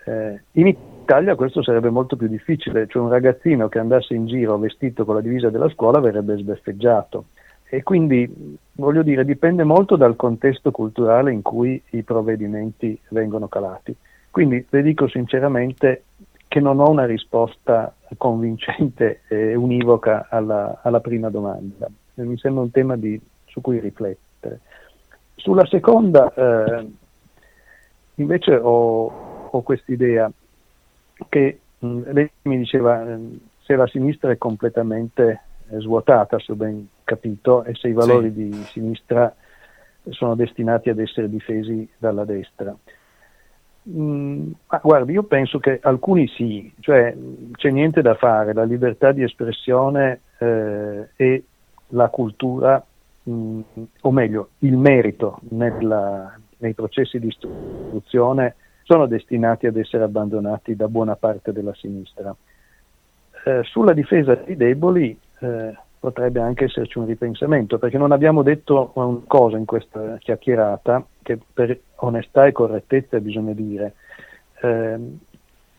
Eh, 0.06 0.41
in 0.53 0.68
Italia 0.68 1.36
questo 1.36 1.61
sarebbe 1.61 1.90
molto 1.90 2.15
più 2.15 2.27
difficile, 2.27 2.88
cioè 2.88 3.02
un 3.02 3.10
ragazzino 3.10 3.68
che 3.68 3.80
andasse 3.80 4.14
in 4.14 4.27
giro 4.27 4.57
vestito 4.57 5.06
con 5.06 5.15
la 5.15 5.22
divisa 5.22 5.49
della 5.49 5.69
scuola 5.69 5.99
verrebbe 5.99 6.38
sbeffeggiato 6.38 7.26
e 7.72 7.84
quindi 7.84 8.57
voglio 8.73 9.03
dire 9.03 9.23
dipende 9.23 9.64
molto 9.64 9.95
dal 9.95 10.15
contesto 10.15 10.72
culturale 10.72 11.31
in 11.31 11.44
cui 11.44 11.81
i 11.91 12.02
provvedimenti 12.02 12.99
vengono 13.10 13.48
calati. 13.48 13.95
Quindi 14.31 14.65
le 14.69 14.81
dico 14.81 15.07
sinceramente 15.07 16.03
che 16.47 16.60
non 16.60 16.80
ho 16.80 16.89
una 16.89 17.06
risposta 17.06 17.93
convincente 18.18 19.22
e 19.27 19.56
univoca 19.56 20.27
alla, 20.30 20.80
alla 20.81 20.99
prima 20.99 21.30
domanda. 21.30 21.88
Mi 22.15 22.38
sembra 22.38 22.64
un 22.64 22.72
tema 22.72 22.97
di, 22.97 23.19
su 23.45 23.61
cui 23.61 23.80
riflettere. 23.80 24.60
Sulla 25.35 25.65
seconda, 25.68 26.34
eh, 26.34 26.88
invece, 28.15 28.56
ho, 28.56 29.49
ho 29.51 29.61
quest'idea 29.61 30.30
che 31.30 31.60
mh, 31.80 32.11
lei 32.11 32.30
mi 32.43 32.57
diceva 32.57 33.07
eh, 33.07 33.39
se 33.61 33.76
la 33.76 33.88
sinistra 33.88 34.31
è 34.31 34.38
completamente 34.38 35.41
eh, 35.69 35.80
svuotata, 35.80 36.39
se 36.39 36.51
ho 36.51 36.56
ben 36.56 36.88
capito, 37.03 37.64
e 37.64 37.76
se 37.76 37.88
i 37.88 37.93
valori 37.93 38.30
sì. 38.30 38.34
di 38.34 38.64
sinistra 38.64 39.34
sono 40.10 40.35
destinati 40.35 40.89
ad 40.89 40.99
essere 40.99 41.30
difesi 41.30 41.88
dalla 41.97 42.26
destra. 42.26 42.76
Mm, 43.88 44.51
ma 44.68 44.80
guardi, 44.84 45.14
io 45.14 45.23
penso 45.23 45.60
che 45.60 45.80
alcuni 45.81 46.27
sì, 46.27 46.72
cioè 46.80 47.15
c'è 47.53 47.69
niente 47.69 48.01
da 48.01 48.15
fare, 48.15 48.53
la 48.53 48.64
libertà 48.64 49.11
di 49.11 49.23
espressione 49.23 50.22
eh, 50.38 51.10
e 51.15 51.43
la 51.89 52.10
cultura, 52.10 52.84
mh, 53.23 53.31
mm, 53.31 53.61
o 54.01 54.11
meglio, 54.11 54.49
il 54.60 54.77
merito 54.77 55.39
nella, 55.49 56.38
nei 56.57 56.73
processi 56.73 57.19
di 57.19 57.27
istruzione 57.27 58.56
sono 58.84 59.06
destinati 59.06 59.68
ad 59.68 59.77
essere 59.77 60.03
abbandonati 60.03 60.76
da 60.76 60.88
buona 60.88 61.15
parte 61.15 61.51
della 61.51 61.73
sinistra. 61.76 62.35
Eh, 63.45 63.61
sulla 63.64 63.93
difesa 63.93 64.35
dei 64.35 64.57
deboli 64.57 65.18
eh, 65.39 65.77
potrebbe 66.00 66.40
anche 66.40 66.66
esserci 66.66 66.98
un 66.98 67.06
ripensamento, 67.06 67.78
perché 67.78 67.98
non 67.98 68.12
abbiamo 68.12 68.42
detto 68.42 68.92
una 68.96 69.20
cosa 69.28 69.58
in 69.58 69.66
questa 69.66 70.18
chiacchierata, 70.18 71.06
che 71.22 71.38
per 71.54 71.78
onestà 71.98 72.46
e 72.46 72.52
correttezza 72.52 73.20
bisogna 73.20 73.54
dire. 73.54 73.94
Eh, 74.62 74.98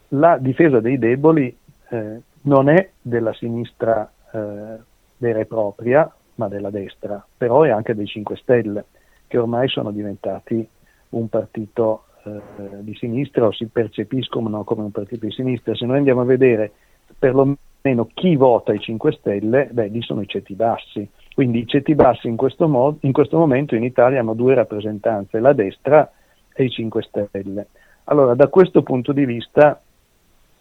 la 0.08 0.38
difesa 0.38 0.80
dei 0.80 0.98
deboli 0.98 1.56
eh, 1.88 2.20
non 2.42 2.68
è 2.68 2.90
della 3.00 3.32
sinistra 3.32 4.10
eh, 4.32 4.78
vera 5.16 5.38
e 5.38 5.46
propria, 5.46 6.12
ma 6.34 6.48
della 6.48 6.70
destra, 6.70 7.24
però 7.36 7.62
è 7.62 7.70
anche 7.70 7.94
dei 7.94 8.06
5 8.06 8.36
Stelle, 8.36 8.84
che 9.26 9.38
ormai 9.38 9.68
sono 9.68 9.90
diventati 9.90 10.66
un 11.10 11.28
partito 11.28 12.04
eh, 12.24 12.40
di 12.80 12.94
sinistra 12.94 13.46
o 13.46 13.52
si 13.52 13.66
percepiscono 13.66 14.64
come 14.64 14.82
un 14.82 14.90
partito 14.90 15.24
di 15.26 15.32
sinistra. 15.32 15.74
Se 15.74 15.86
noi 15.86 15.98
andiamo 15.98 16.20
a 16.20 16.24
vedere 16.24 16.72
perlomeno 17.18 17.56
meno 17.82 18.08
chi 18.12 18.36
vota 18.36 18.72
i 18.72 18.78
5 18.78 19.12
Stelle, 19.12 19.68
beh, 19.70 19.88
lì 19.88 20.02
sono 20.02 20.20
i 20.20 20.28
ceti 20.28 20.54
bassi. 20.54 21.08
Quindi 21.34 21.60
i 21.60 21.66
ceti 21.66 21.94
bassi 21.94 22.28
in 22.28 22.36
questo, 22.36 22.68
mo- 22.68 22.98
in 23.00 23.12
questo 23.12 23.38
momento 23.38 23.74
in 23.74 23.84
Italia 23.84 24.20
hanno 24.20 24.34
due 24.34 24.54
rappresentanze, 24.54 25.40
la 25.40 25.52
destra 25.52 26.10
e 26.52 26.64
i 26.64 26.70
5 26.70 27.02
Stelle. 27.02 27.66
Allora, 28.04 28.34
da 28.34 28.48
questo 28.48 28.82
punto 28.82 29.12
di 29.12 29.24
vista 29.24 29.80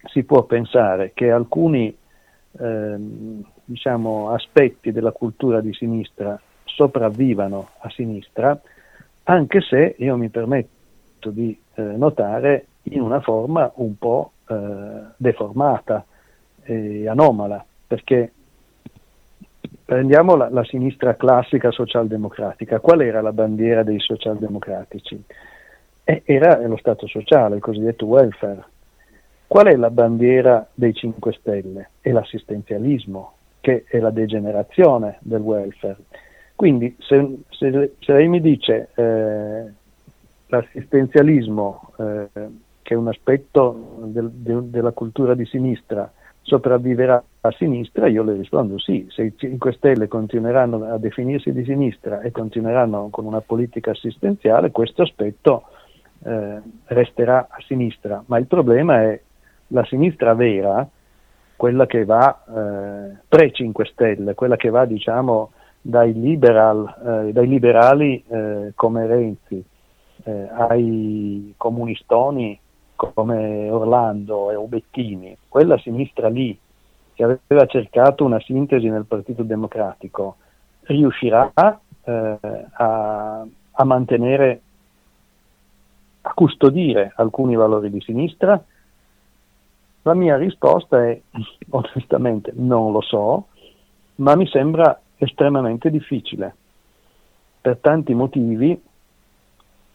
si 0.05 0.23
può 0.23 0.43
pensare 0.43 1.11
che 1.13 1.31
alcuni 1.31 1.95
ehm, 2.59 3.43
diciamo, 3.65 4.29
aspetti 4.31 4.91
della 4.91 5.11
cultura 5.11 5.61
di 5.61 5.73
sinistra 5.73 6.39
sopravvivano 6.63 7.71
a 7.79 7.89
sinistra, 7.89 8.59
anche 9.23 9.61
se 9.61 9.95
io 9.97 10.15
mi 10.15 10.29
permetto 10.29 11.29
di 11.29 11.57
eh, 11.73 11.81
notare 11.81 12.67
in 12.83 13.01
una 13.01 13.19
forma 13.19 13.69
un 13.75 13.97
po' 13.97 14.31
eh, 14.47 14.55
deformata 15.17 16.05
eh, 16.69 17.07
anomala, 17.07 17.65
perché 17.87 18.31
prendiamo 19.83 20.35
la, 20.35 20.49
la, 20.49 20.63
sinistra 20.63 21.15
classica 21.15 21.71
socialdemocratica, 21.71 22.79
qual 22.79 23.01
era 23.01 23.21
la 23.21 23.33
bandiera 23.33 23.81
dei 23.81 23.99
socialdemocratici? 23.99 25.23
Eh, 26.03 26.21
era 26.25 26.59
lo 26.67 26.77
Stato 26.77 27.07
sociale, 27.07 27.55
il 27.55 27.61
cosiddetto 27.61 28.05
welfare. 28.05 28.63
Qual 29.47 29.65
è 29.65 29.75
la 29.75 29.89
bandiera 29.89 30.67
dei 30.75 30.93
5 30.93 31.33
Stelle? 31.33 31.89
È 32.01 32.11
l'assistenzialismo, 32.11 33.33
che 33.61 33.85
è 33.87 33.97
la 33.97 34.11
degenerazione 34.11 35.17
del 35.21 35.41
welfare. 35.41 35.97
Quindi 36.55 36.95
se, 36.99 37.39
se, 37.49 37.93
se 37.99 38.13
lei 38.13 38.27
mi 38.27 38.41
dice 38.41 38.89
eh, 38.93 39.63
l'assistenzialismo, 40.47 41.93
eh, 41.97 42.27
che 42.83 42.93
è 42.93 42.97
un 42.97 43.07
aspetto 43.07 43.97
del, 44.03 44.29
de, 44.29 44.69
della 44.69 44.91
cultura 44.91 45.33
di 45.33 45.45
sinistra, 45.45 46.11
sopravviverà 46.49 47.23
a 47.41 47.51
sinistra? 47.51 48.07
Io 48.07 48.23
le 48.23 48.33
rispondo 48.33 48.77
sì, 48.77 49.07
se 49.09 49.23
i 49.23 49.33
5 49.35 49.71
Stelle 49.73 50.07
continueranno 50.07 50.83
a 50.91 50.97
definirsi 50.97 51.53
di 51.53 51.63
sinistra 51.63 52.21
e 52.21 52.31
continueranno 52.31 53.07
con 53.09 53.25
una 53.25 53.39
politica 53.39 53.91
assistenziale, 53.91 54.71
questo 54.71 55.03
aspetto 55.03 55.63
eh, 56.23 56.61
resterà 56.85 57.47
a 57.49 57.57
sinistra, 57.65 58.21
ma 58.25 58.37
il 58.37 58.47
problema 58.47 59.03
è 59.03 59.21
la 59.67 59.85
sinistra 59.85 60.33
vera, 60.33 60.87
quella 61.55 61.85
che 61.85 62.03
va 62.03 62.43
eh, 62.45 63.17
pre-5 63.27 63.91
Stelle, 63.91 64.33
quella 64.33 64.55
che 64.55 64.69
va 64.69 64.85
diciamo 64.85 65.51
dai, 65.79 66.13
liberal, 66.13 67.27
eh, 67.27 67.31
dai 67.31 67.47
liberali 67.47 68.23
eh, 68.27 68.71
come 68.75 69.05
Renzi 69.05 69.63
eh, 70.23 70.49
ai 70.51 71.53
comunistoni 71.55 72.59
come 72.99 73.69
Orlando 73.69 74.51
e 74.51 74.55
Obettini, 74.55 75.37
quella 75.47 75.77
sinistra 75.77 76.27
lì 76.27 76.57
che 77.13 77.23
aveva 77.23 77.65
cercato 77.65 78.25
una 78.25 78.41
sintesi 78.41 78.89
nel 78.89 79.05
Partito 79.05 79.43
Democratico, 79.43 80.35
riuscirà 80.81 81.49
eh, 82.03 82.37
a, 82.71 83.45
a 83.71 83.83
mantenere, 83.85 84.61
a 86.21 86.33
custodire 86.33 87.13
alcuni 87.15 87.55
valori 87.55 87.89
di 87.89 88.01
sinistra? 88.01 88.61
La 90.01 90.13
mia 90.13 90.35
risposta 90.35 91.07
è 91.07 91.21
onestamente 91.71 92.51
non 92.55 92.91
lo 92.91 93.01
so, 93.01 93.47
ma 94.15 94.35
mi 94.35 94.47
sembra 94.47 94.99
estremamente 95.15 95.89
difficile, 95.89 96.53
per 97.61 97.77
tanti 97.77 98.13
motivi, 98.13 98.81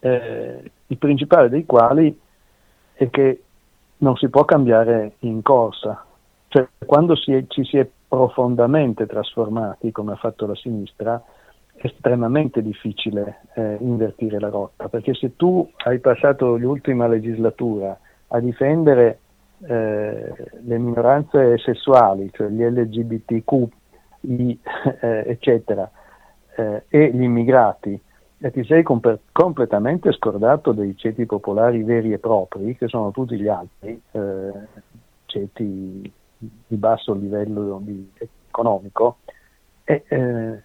eh, 0.01 0.71
il 0.87 0.97
principale 0.97 1.51
dei 1.51 1.67
quali 1.67 2.23
è 2.95 3.11
che 3.11 3.43
non 3.99 4.17
si 4.17 4.29
può 4.29 4.45
cambiare 4.45 5.17
in 5.21 5.43
corsa. 5.43 6.05
Cioè, 6.49 6.67
quando 6.85 7.17
si 7.17 7.33
è, 7.33 7.45
ci 7.49 7.65
si 7.65 7.79
è 7.79 7.89
profondamente 8.09 9.07
trasformati, 9.07 9.91
come 9.91 10.13
ha 10.13 10.17
fatto 10.17 10.47
la 10.47 10.55
sinistra, 10.55 11.23
è 11.75 11.87
estremamente 11.87 12.63
difficile 12.63 13.41
eh, 13.55 13.77
invertire 13.81 14.39
la 14.39 14.49
rotta, 14.49 14.89
perché 14.89 15.15
se 15.15 15.37
tu 15.37 15.69
hai 15.85 15.99
passato 15.99 16.57
l'ultima 16.57 17.09
legislatura 17.09 17.99
a 18.29 18.41
difendere 18.41 19.19
eh, 19.67 20.33
le 20.63 20.79
minoranze 20.79 21.59
sessuali, 21.59 22.31
cioè 22.33 22.49
gli 22.49 22.63
LGBTQI, 22.63 23.71
eh, 25.01 25.25
eccetera, 25.27 25.91
eh, 26.57 26.85
e 26.89 27.11
gli 27.13 27.23
immigrati, 27.23 28.01
e 28.45 28.51
ti 28.51 28.63
sei 28.65 28.83
comp- 28.83 29.21
completamente 29.33 30.13
scordato 30.13 30.73
dei 30.73 30.95
ceti 30.99 31.25
popolari 31.25 31.83
veri 31.83 32.13
e 32.13 32.19
propri, 32.19 32.77
che 32.77 32.89
sono 32.89 33.11
tutti 33.11 33.41
gli 33.41 33.49
altri 33.49 33.99
eh, 34.11 34.53
ceti 35.25 36.13
di 36.37 36.77
basso 36.77 37.15
livello 37.15 37.81
di, 37.83 38.07
economico, 38.49 39.21
e 39.83 40.05
eh, 40.09 40.63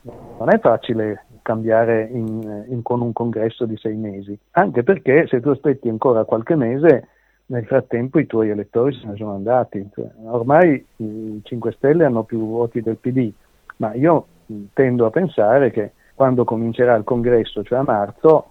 non 0.00 0.48
è 0.48 0.58
facile 0.58 1.26
cambiare 1.42 2.08
in, 2.10 2.64
in, 2.66 2.80
con 2.80 3.02
un 3.02 3.12
congresso 3.12 3.66
di 3.66 3.76
sei 3.76 3.96
mesi, 3.96 4.38
anche 4.52 4.82
perché 4.82 5.26
se 5.26 5.42
tu 5.42 5.50
aspetti 5.50 5.90
ancora 5.90 6.24
qualche 6.24 6.54
mese, 6.54 7.08
nel 7.46 7.66
frattempo 7.66 8.18
i 8.18 8.26
tuoi 8.26 8.48
elettori 8.48 8.94
se 8.94 9.06
ne 9.06 9.16
sono 9.16 9.34
andati. 9.34 9.86
Cioè, 9.94 10.06
ormai 10.24 10.82
i 10.96 11.40
5 11.44 11.72
Stelle 11.72 12.06
hanno 12.06 12.22
più 12.22 12.38
voti 12.48 12.80
del 12.80 12.96
PD, 12.96 13.30
ma 13.76 13.92
io 13.92 14.26
tendo 14.72 15.04
a 15.04 15.10
pensare 15.10 15.70
che 15.70 15.92
quando 16.18 16.42
comincerà 16.42 16.96
il 16.96 17.04
congresso, 17.04 17.62
cioè 17.62 17.78
a 17.78 17.84
marzo, 17.84 18.50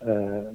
eh, 0.00 0.48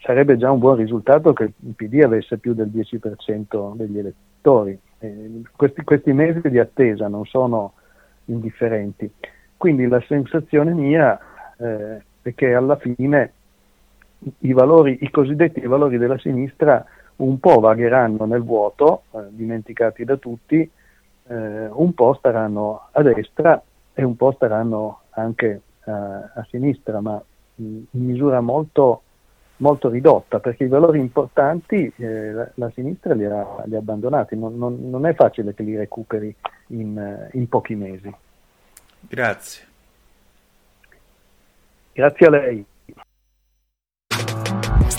sarebbe 0.00 0.36
già 0.36 0.50
un 0.50 0.58
buon 0.58 0.74
risultato 0.74 1.32
che 1.32 1.44
il 1.44 1.74
PD 1.76 2.02
avesse 2.02 2.36
più 2.38 2.52
del 2.52 2.66
10% 2.66 3.76
degli 3.76 3.96
elettori. 3.96 4.76
Eh, 4.98 5.42
questi, 5.54 5.84
questi, 5.84 6.12
mesi 6.12 6.40
di 6.50 6.58
attesa 6.58 7.06
non 7.06 7.24
sono 7.26 7.74
indifferenti. 8.24 9.08
Quindi 9.56 9.86
la 9.86 10.02
sensazione 10.08 10.72
mia 10.72 11.16
eh, 11.56 12.02
è 12.22 12.34
che 12.34 12.54
alla 12.54 12.74
fine 12.74 13.32
i, 14.38 14.52
valori, 14.52 14.98
i 15.02 15.10
cosiddetti 15.12 15.60
valori 15.60 15.96
della 15.96 16.18
sinistra 16.18 16.84
un 17.18 17.38
po' 17.38 17.60
vagheranno 17.60 18.24
nel 18.24 18.42
vuoto, 18.42 19.02
eh, 19.12 19.26
dimenticati 19.28 20.02
da 20.02 20.16
tutti, 20.16 20.58
eh, 21.28 21.68
un 21.70 21.94
po' 21.94 22.14
staranno 22.14 22.88
a 22.90 23.00
destra 23.00 23.62
e 23.94 24.02
un 24.02 24.16
po' 24.16 24.32
staranno 24.32 25.02
anche 25.10 25.60
a, 25.84 26.32
a 26.34 26.46
sinistra, 26.48 27.00
ma 27.00 27.22
in 27.56 27.84
misura 27.90 28.40
molto, 28.40 29.02
molto, 29.58 29.88
ridotta, 29.88 30.40
perché 30.40 30.64
i 30.64 30.68
valori 30.68 30.98
importanti 30.98 31.92
eh, 31.96 32.32
la, 32.32 32.50
la, 32.54 32.70
sinistra 32.74 33.14
li 33.14 33.24
ha, 33.24 33.62
li 33.66 33.74
ha 33.74 33.78
abbandonati, 33.78 34.36
non, 34.36 34.56
non, 34.56 34.88
non, 34.88 35.06
è 35.06 35.14
facile 35.14 35.54
che 35.54 35.62
li 35.62 35.76
recuperi 35.76 36.34
in, 36.68 37.28
in 37.32 37.48
pochi 37.48 37.74
mesi. 37.74 38.14
Grazie. 39.00 39.64
Grazie 41.92 42.26
a 42.26 42.30
lei. 42.30 42.64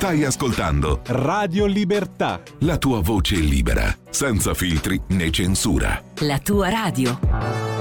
Stai 0.02 0.24
ascoltando 0.24 1.02
Radio 1.06 1.68
Libertà. 1.68 2.42
La 2.62 2.78
tua 2.78 3.02
voce 3.02 3.36
libera, 3.36 3.84
senza 4.10 4.56
filtri 4.56 5.00
né 5.10 5.30
censura. 5.30 6.02
La 6.22 6.40
tua 6.40 6.70
radio. 6.70 7.81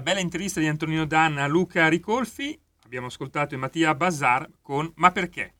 La 0.00 0.06
bella 0.06 0.20
intervista 0.20 0.60
di 0.60 0.66
Antonino 0.66 1.04
Danna 1.04 1.44
a 1.44 1.46
Luca 1.46 1.86
Ricolfi. 1.88 2.58
Abbiamo 2.86 3.08
ascoltato 3.08 3.56
Mattia 3.58 3.94
Bazar 3.94 4.48
con 4.62 4.90
Ma 4.96 5.10
perché? 5.10 5.52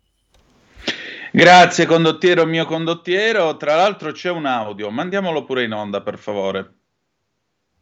Grazie 1.31 1.85
condottiero 1.85 2.47
mio 2.47 2.65
condottiero. 2.65 3.59
Tra 3.59 3.77
l'altro 3.77 4.13
c'è 4.13 4.31
un 4.31 4.47
audio, 4.47 4.91
mandiamolo 4.91 5.45
pure 5.45 5.65
in 5.65 5.73
onda 5.73 6.01
per 6.01 6.17
favore. 6.17 6.75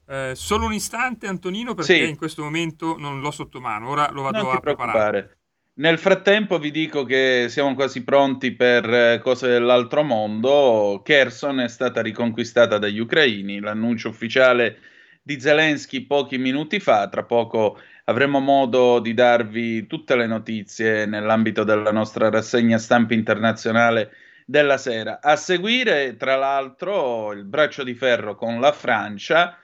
Eh, 0.09 0.33
solo 0.35 0.67
un 0.67 0.73
istante 0.73 1.29
Antonino 1.29 1.75
perché 1.75 1.95
Sì. 1.95 2.09
in 2.09 2.17
questo 2.17 2.43
momento 2.43 2.97
non 2.99 3.21
l'ho 3.21 3.31
sotto 3.31 3.61
mano, 3.61 3.91
ora 3.91 4.11
lo 4.11 4.23
vado 4.23 4.43
Non 4.43 4.57
a 4.57 4.59
preparare. 4.59 5.39
Nel 5.75 5.99
frattempo 5.99 6.59
vi 6.59 6.73
dico 6.73 7.05
che 7.05 7.47
siamo 7.49 7.73
quasi 7.77 8.03
pronti 8.03 8.51
per 8.51 8.93
eh, 8.93 9.21
cose 9.23 9.47
dell'altro 9.47 10.03
mondo. 10.03 11.03
Kherson 11.05 11.61
è 11.61 11.69
stata 11.69 12.03
riconquistata 12.03 12.79
dagli 12.79 12.99
ucraini, 12.99 13.61
l'annuncio 13.61 14.09
ufficiale 14.09 14.88
di 15.29 15.39
Zelensky 15.39 16.07
pochi 16.07 16.39
minuti 16.39 16.81
fa. 16.81 17.07
Tra 17.09 17.23
poco 17.23 17.79
avremo 18.05 18.41
modo 18.41 18.99
di 18.99 19.13
darvi 19.13 19.87
tutte 19.87 20.17
le 20.17 20.27
notizie 20.27 21.05
nell'ambito 21.05 21.65
della 21.65 21.93
nostra 21.93 22.31
rassegna 22.31 22.79
stampa 22.79 23.13
internazionale 23.13 24.11
della 24.47 24.79
sera. 24.79 25.21
A 25.21 25.37
seguire, 25.37 26.17
tra 26.17 26.37
l'altro, 26.37 27.33
il 27.33 27.45
braccio 27.45 27.85
di 27.85 27.93
ferro 27.93 28.37
con 28.37 28.59
la 28.59 28.73
Francia 28.73 29.59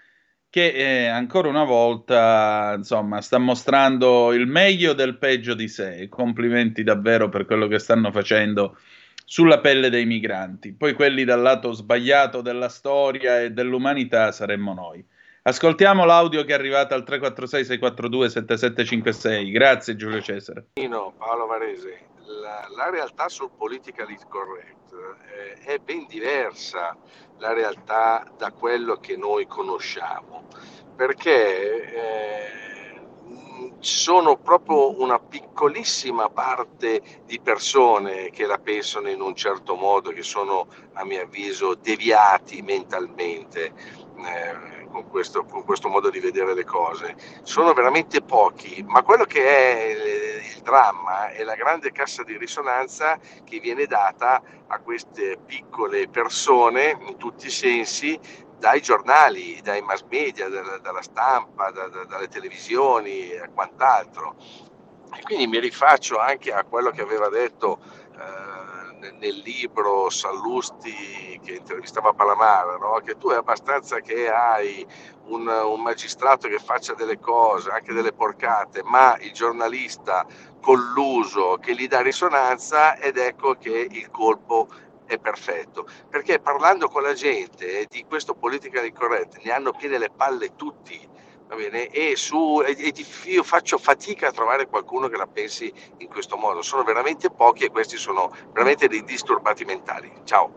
che 0.51 0.69
eh, 0.69 1.07
ancora 1.07 1.49
una 1.49 1.65
volta 1.65 2.75
insomma 2.77 3.23
sta 3.23 3.39
mostrando 3.39 4.35
il 4.35 4.47
meglio 4.47 4.93
del 4.93 5.17
peggio 5.17 5.55
di 5.55 5.67
sé. 5.67 6.09
Complimenti 6.11 6.83
davvero 6.83 7.31
per 7.31 7.47
quello 7.47 7.69
che 7.69 7.79
stanno 7.79 8.13
facendo 8.13 8.77
sulla 9.25 9.61
pelle 9.61 9.89
dei 9.89 10.05
migranti. 10.05 10.75
Poi 10.75 10.93
quelli 10.93 11.25
dal 11.25 11.41
lato 11.41 11.73
sbagliato 11.73 12.43
della 12.43 12.69
storia 12.69 13.41
e 13.41 13.53
dell'umanità 13.53 14.31
saremmo 14.31 14.75
noi. 14.75 15.13
Ascoltiamo 15.47 16.07
l'audio 16.07 16.43
che 16.43 16.53
è 16.53 16.55
arrivato 16.55 16.95
al 16.95 17.05
346 17.05 17.65
642 17.67 18.31
7756. 18.31 19.51
Grazie 19.51 19.95
Giulio 19.95 20.23
Cesare. 20.23 20.69
Paolo 21.19 21.45
Varese, 21.45 22.07
la, 22.41 22.67
la 22.75 22.89
realtà 22.89 23.29
sul 23.29 23.51
politically 23.55 24.17
correct 24.27 24.95
eh, 25.37 25.75
è 25.75 25.79
ben 25.81 26.07
diversa 26.07 26.97
la 27.41 27.53
realtà 27.53 28.27
da 28.39 28.53
quello 28.53 28.97
che 29.01 29.19
noi 29.19 29.47
conosciamo, 29.47 30.45
perché 30.97 31.93
eh, 31.93 33.03
sono 33.81 34.39
proprio 34.39 34.99
una 34.99 35.19
piccolissima 35.19 36.31
parte 36.31 37.03
di 37.27 37.39
persone 37.39 38.31
che 38.31 38.47
la 38.47 38.57
pensano 38.57 39.11
in 39.11 39.21
un 39.21 39.35
certo 39.35 39.75
modo, 39.75 40.09
che 40.09 40.23
sono 40.23 40.69
a 40.95 41.05
mio 41.05 41.21
avviso 41.21 41.75
deviati 41.75 42.63
mentalmente. 42.63 43.75
eh, 44.25 44.74
con 44.95 45.09
questo, 45.09 45.45
con 45.45 45.65
questo 45.65 45.89
modo 45.89 46.09
di 46.09 46.21
vedere 46.21 46.55
le 46.55 46.65
cose. 46.65 47.17
Sono 47.43 47.73
veramente 47.73 48.23
pochi, 48.23 48.85
ma 48.87 49.03
quello 49.03 49.25
che 49.25 49.45
è 49.45 49.83
il, 49.91 50.57
il 50.57 50.63
dramma 50.63 51.31
è 51.31 51.43
la 51.43 51.57
grande 51.57 51.91
cassa 51.91 52.23
di 52.23 52.39
risonanza 52.39 53.19
che 53.45 53.59
viene 53.59 53.87
data 53.87 54.41
a 54.69 54.79
queste 54.79 55.37
piccole 55.45 56.09
persone 56.09 56.97
in 57.09 57.17
tutti 57.17 57.49
i 57.49 57.51
sensi 57.51 58.19
dai 58.57 58.81
giornali, 58.81 59.61
dai 59.63 59.83
mass 59.83 60.05
media, 60.09 60.49
dalla, 60.49 60.79
dalla 60.79 61.03
stampa, 61.03 61.73
da, 61.73 61.89
da, 61.89 62.05
dalle 62.05 62.29
televisioni 62.29 63.31
e 63.31 63.51
quant'altro. 63.53 64.37
E 65.13 65.23
quindi 65.23 65.49
mi 65.49 65.59
rifaccio 65.59 66.19
anche 66.19 66.53
a 66.53 66.63
quello 66.63 66.91
che 66.91 67.03
aveva 67.03 67.29
detto 67.29 67.81
eh, 68.17 68.74
nel, 69.19 69.37
libro 69.45 70.09
Sallusti 70.11 71.41
che 71.43 71.55
intervistava 71.55 72.13
Palamara, 72.13 72.77
no? 72.77 73.01
che 73.05 73.17
tu 73.19 73.31
è 73.31 73.37
abbastanza 73.37 74.01
che 74.01 74.31
hai 74.31 74.87
un, 75.27 75.47
un, 75.47 75.81
magistrato 75.81 76.49
che 76.49 76.59
faccia 76.59 76.95
delle 76.95 77.19
cose, 77.19 77.71
anche 77.71 77.93
delle 77.93 78.13
porcate, 78.13 78.83
ma 78.83 79.17
il 79.21 79.33
giornalista 79.33 80.27
colluso 80.61 81.59
che 81.61 81.75
gli 81.75 81.87
dà 81.87 82.01
risonanza 82.01 82.97
ed 82.97 83.19
ecco 83.19 83.55
che 83.55 83.87
il 83.91 84.11
colpo 84.11 84.69
è 85.07 85.19
perfetto. 85.19 85.87
Perché 86.09 86.41
parlando 86.41 86.89
con 86.89 87.03
la 87.03 87.13
gente 87.13 87.87
di 87.89 88.05
questo 88.05 88.35
politically 88.35 88.93
correct 88.93 89.39
ne 89.43 89.53
hanno 89.53 89.73
piene 89.73 89.99
le 89.99 90.11
palle 90.11 90.55
tutti. 90.57 91.13
Va 91.55 91.61
bene? 91.61 91.89
E, 91.91 92.17
su, 92.17 92.63
e, 92.67 92.77
e 92.77 92.93
io 93.31 93.45
faccio 93.45 93.79
fatica 93.79 94.29
a 94.29 94.33
trovare 94.33 94.67
qualcuno 94.67 95.09
che 95.09 95.17
la 95.17 95.29
pensi 95.29 95.73
in 95.99 96.09
questo 96.09 96.37
modo. 96.37 96.63
Sono 96.63 96.83
veramente 96.83 97.31
pochi 97.31 97.65
e 97.65 97.71
questi 97.71 97.97
sono 97.97 98.35
veramente 98.53 98.89
dei 98.89 99.05
disturbati 99.05 99.65
mentali. 99.65 100.11
Ciao. 100.25 100.57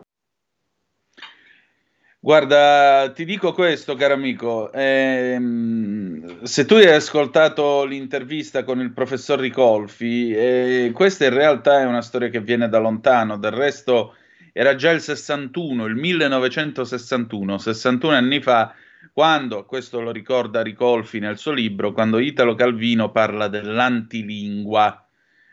Guarda, 2.20 3.12
ti 3.14 3.26
dico 3.26 3.54
questo, 3.54 3.96
caro 3.96 4.16
amico, 4.16 4.72
ehm, 4.74 6.44
se 6.44 6.66
tu 6.66 6.74
hai 6.74 6.88
ascoltato 6.88 7.86
l'intervista 7.86 8.64
con 8.64 8.82
il 8.82 8.92
professor 8.92 9.40
Ricolfi, 9.40 10.34
eh, 10.34 10.92
questa 10.96 11.26
in 11.26 11.34
realtà 11.34 11.80
è 11.80 11.86
una 11.86 12.02
storia 12.02 12.30
che 12.30 12.42
viene 12.42 12.68
da 12.70 12.80
lontano, 12.80 13.38
del 13.38 13.52
resto 13.52 14.16
era 14.52 14.74
già 14.74 14.90
il 14.90 15.00
61, 15.00 15.86
il 15.86 15.96
1961, 15.96 17.60
61 17.60 18.14
anni 18.16 18.42
fa, 18.42 18.74
quando, 19.18 19.66
questo 19.66 20.00
lo 20.00 20.12
ricorda 20.12 20.62
Ricolfi 20.62 21.18
nel 21.18 21.40
suo 21.40 21.52
libro, 21.52 21.92
quando 21.92 22.20
Italo 22.20 22.54
Calvino 22.54 23.10
parla 23.10 23.48
dell'antilingua. 23.48 25.08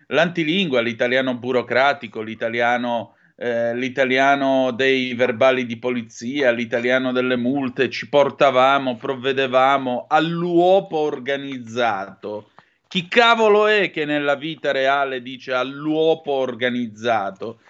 L'antilingua, 0.09 0.82
l'italiano 0.82 1.35
burocratico, 1.39 2.20
l'italiano 2.20 3.15
eh, 3.36 3.74
l'italiano 3.74 4.70
dei 4.73 5.15
verbali 5.15 5.65
di 5.65 5.78
polizia, 5.78 6.51
l'italiano 6.51 7.11
delle 7.11 7.36
multe, 7.36 7.89
ci 7.89 8.07
portavamo, 8.11 8.99
provvedevamo 8.99 10.05
all'uopo 10.11 10.99
organizzato. 10.99 12.51
Chi 12.86 13.09
cavolo 13.09 13.66
è 13.66 13.91
che 13.91 14.05
nella 14.05 14.35
vita 14.35 14.73
reale 14.73 15.23
dice 15.23 15.55
all'uopo 15.55 16.32
organizzato? 16.32 17.61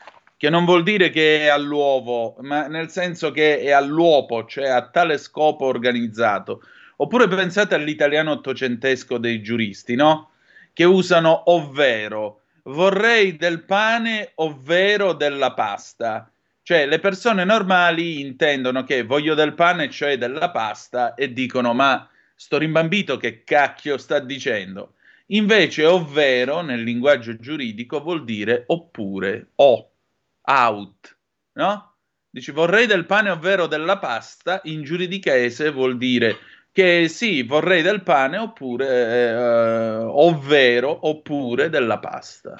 Che 0.45 0.51
non 0.51 0.66
vuol 0.66 0.83
dire 0.83 1.09
che 1.09 1.45
è 1.45 1.47
all'uovo, 1.47 2.37
ma 2.41 2.66
nel 2.66 2.91
senso 2.91 3.31
che 3.31 3.61
è 3.61 3.71
all'uopo, 3.71 4.45
cioè 4.45 4.69
a 4.69 4.87
tale 4.91 5.16
scopo 5.16 5.65
organizzato. 5.65 6.61
Oppure 6.97 7.29
pensate 7.29 7.75
all'italiano 7.75 8.33
ottocentesco 8.33 9.16
dei 9.16 9.41
giuristi, 9.41 9.95
no? 9.95 10.33
Che 10.75 10.85
usano 10.85 11.45
ovvero 11.47 12.43
vorrei 12.65 13.39
del 13.39 13.62
pane 13.62 14.33
ovvero 14.35 15.15
della 15.15 15.55
pasta. 15.55 16.31
Cioè, 16.61 16.85
le 16.85 16.99
persone 16.99 17.45
normali 17.45 18.21
intendono 18.21 18.85
che 18.85 19.03
voglio 19.03 19.33
del 19.33 19.55
pane, 19.55 19.89
cioè 19.89 20.19
della 20.19 20.51
pasta, 20.51 21.15
e 21.15 21.33
dicono: 21.33 21.73
Ma 21.73 22.07
sto 22.35 22.59
rimbambito 22.59 23.16
che 23.16 23.45
cacchio 23.45 23.97
sta 23.97 24.19
dicendo? 24.19 24.97
Invece, 25.29 25.87
ovvero 25.87 26.61
nel 26.61 26.83
linguaggio 26.83 27.35
giuridico 27.39 28.03
vuol 28.03 28.25
dire 28.25 28.65
oppure 28.66 29.53
o, 29.55 29.89
out, 30.45 31.16
no? 31.53 31.95
Dici 32.31 32.51
vorrei 32.51 32.87
del 32.87 33.07
pane 33.07 33.31
ovvero 33.31 33.66
della 33.66 33.99
pasta, 33.99 34.61
in 34.65 34.83
giuridichese 34.83 35.71
vuol 35.71 35.97
dire 35.97 36.39
che 36.73 37.07
sì, 37.09 37.45
vorrei 37.45 37.83
del 37.83 38.03
pane 38.03 38.37
oppure, 38.37 38.89
eh, 38.89 39.97
ovvero, 40.03 41.07
oppure 41.07 41.69
della 41.69 42.01
pasta. 42.01 42.57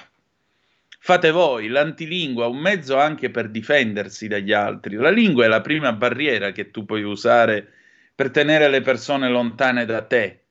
Fate 0.97 1.31
voi, 1.31 1.67
l'antilingua, 1.67 2.47
un 2.47 2.57
mezzo 2.57 2.97
anche 2.97 3.29
per 3.29 3.49
difendersi 3.49 4.29
dagli 4.29 4.53
altri. 4.53 4.95
La 4.95 5.11
lingua 5.11 5.43
è 5.43 5.47
la 5.49 5.59
prima 5.59 5.91
barriera 5.91 6.51
che 6.51 6.71
tu 6.71 6.85
puoi 6.85 7.03
usare 7.03 7.73
per 8.15 8.31
tenere 8.31 8.69
le 8.69 8.79
persone 8.81 9.29
lontane 9.29 9.83
da 9.83 10.01
te. 10.03 10.45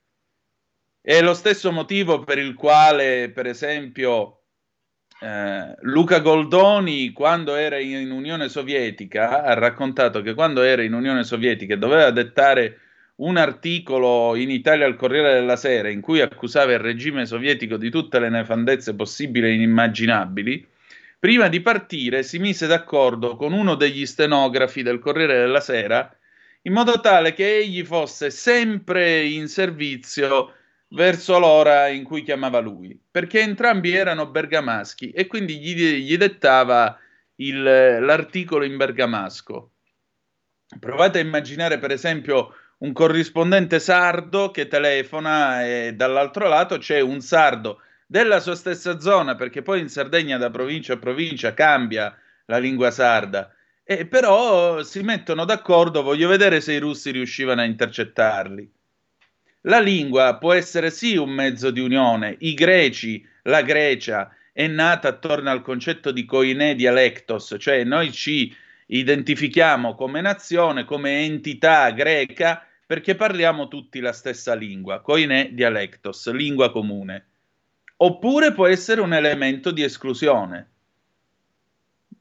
È 1.00 1.22
lo 1.22 1.32
stesso 1.32 1.72
motivo 1.72 2.22
per 2.22 2.36
il 2.36 2.52
quale, 2.52 3.30
per 3.30 3.46
esempio, 3.46 4.43
eh, 5.24 5.74
Luca 5.80 6.20
Goldoni, 6.20 7.12
quando 7.12 7.54
era 7.54 7.78
in, 7.78 7.96
in 7.96 8.10
Unione 8.10 8.50
Sovietica, 8.50 9.42
ha 9.42 9.54
raccontato 9.54 10.20
che 10.20 10.34
quando 10.34 10.60
era 10.60 10.82
in 10.82 10.92
Unione 10.92 11.24
Sovietica 11.24 11.76
doveva 11.76 12.10
dettare 12.10 12.80
un 13.16 13.38
articolo 13.38 14.34
in 14.34 14.50
Italia 14.50 14.84
al 14.84 14.96
Corriere 14.96 15.32
della 15.32 15.56
Sera 15.56 15.88
in 15.88 16.02
cui 16.02 16.20
accusava 16.20 16.72
il 16.72 16.80
regime 16.80 17.24
sovietico 17.24 17.78
di 17.78 17.88
tutte 17.88 18.18
le 18.18 18.28
nefandezze 18.28 18.94
possibili 18.94 19.46
e 19.46 19.54
inimmaginabili, 19.54 20.66
prima 21.18 21.48
di 21.48 21.60
partire 21.62 22.22
si 22.22 22.38
mise 22.38 22.66
d'accordo 22.66 23.36
con 23.36 23.54
uno 23.54 23.76
degli 23.76 24.04
stenografi 24.04 24.82
del 24.82 24.98
Corriere 24.98 25.38
della 25.38 25.60
Sera 25.60 26.14
in 26.66 26.72
modo 26.72 27.00
tale 27.00 27.32
che 27.32 27.58
egli 27.58 27.82
fosse 27.82 28.30
sempre 28.30 29.24
in 29.24 29.48
servizio 29.48 30.52
verso 30.88 31.38
l'ora 31.38 31.88
in 31.88 32.04
cui 32.04 32.22
chiamava 32.22 32.60
lui, 32.60 32.98
perché 33.10 33.40
entrambi 33.40 33.94
erano 33.94 34.26
bergamaschi 34.26 35.10
e 35.10 35.26
quindi 35.26 35.58
gli, 35.58 35.74
gli 35.74 36.16
dettava 36.16 36.98
il, 37.36 37.62
l'articolo 37.62 38.64
in 38.64 38.76
bergamasco. 38.76 39.70
Provate 40.78 41.18
a 41.18 41.22
immaginare, 41.22 41.78
per 41.78 41.90
esempio, 41.90 42.54
un 42.78 42.92
corrispondente 42.92 43.78
sardo 43.78 44.50
che 44.50 44.66
telefona 44.66 45.64
e 45.64 45.94
dall'altro 45.94 46.48
lato 46.48 46.78
c'è 46.78 47.00
un 47.00 47.20
sardo 47.20 47.80
della 48.06 48.40
sua 48.40 48.54
stessa 48.54 49.00
zona, 49.00 49.34
perché 49.34 49.62
poi 49.62 49.80
in 49.80 49.88
Sardegna 49.88 50.36
da 50.36 50.50
provincia 50.50 50.94
a 50.94 50.98
provincia 50.98 51.54
cambia 51.54 52.16
la 52.46 52.58
lingua 52.58 52.90
sarda. 52.90 53.52
E 53.82 54.06
però 54.06 54.82
si 54.82 55.02
mettono 55.02 55.44
d'accordo, 55.44 56.02
voglio 56.02 56.28
vedere 56.28 56.60
se 56.60 56.72
i 56.72 56.78
russi 56.78 57.10
riuscivano 57.10 57.60
a 57.60 57.64
intercettarli. 57.64 58.72
La 59.66 59.80
lingua 59.80 60.36
può 60.36 60.52
essere 60.52 60.90
sì 60.90 61.16
un 61.16 61.30
mezzo 61.30 61.70
di 61.70 61.80
unione. 61.80 62.36
I 62.40 62.52
greci, 62.52 63.26
la 63.44 63.62
Grecia 63.62 64.34
è 64.52 64.66
nata 64.66 65.08
attorno 65.08 65.50
al 65.50 65.62
concetto 65.62 66.10
di 66.10 66.26
koine 66.26 66.74
dialectos, 66.74 67.56
cioè 67.58 67.82
noi 67.82 68.12
ci 68.12 68.54
identifichiamo 68.86 69.94
come 69.94 70.20
nazione, 70.20 70.84
come 70.84 71.24
entità 71.24 71.90
greca, 71.92 72.66
perché 72.84 73.14
parliamo 73.14 73.68
tutti 73.68 74.00
la 74.00 74.12
stessa 74.12 74.54
lingua, 74.54 75.00
koine 75.00 75.54
dialectos, 75.54 76.30
lingua 76.30 76.70
comune. 76.70 77.26
Oppure 77.96 78.52
può 78.52 78.66
essere 78.66 79.00
un 79.00 79.14
elemento 79.14 79.70
di 79.70 79.82
esclusione. 79.82 80.72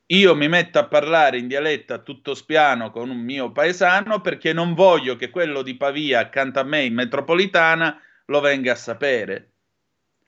Io 0.07 0.35
mi 0.35 0.49
metto 0.49 0.79
a 0.79 0.87
parlare 0.87 1.37
in 1.37 1.47
dialetto 1.47 1.93
a 1.93 1.99
tutto 1.99 2.33
spiano 2.35 2.91
con 2.91 3.09
un 3.09 3.19
mio 3.19 3.51
paesano 3.51 4.19
perché 4.19 4.51
non 4.51 4.73
voglio 4.73 5.15
che 5.15 5.29
quello 5.29 5.61
di 5.61 5.75
Pavia 5.77 6.19
accanto 6.19 6.59
a 6.59 6.63
me 6.63 6.83
in 6.83 6.93
metropolitana 6.93 8.01
lo 8.25 8.39
venga 8.41 8.73
a 8.73 8.75
sapere. 8.75 9.51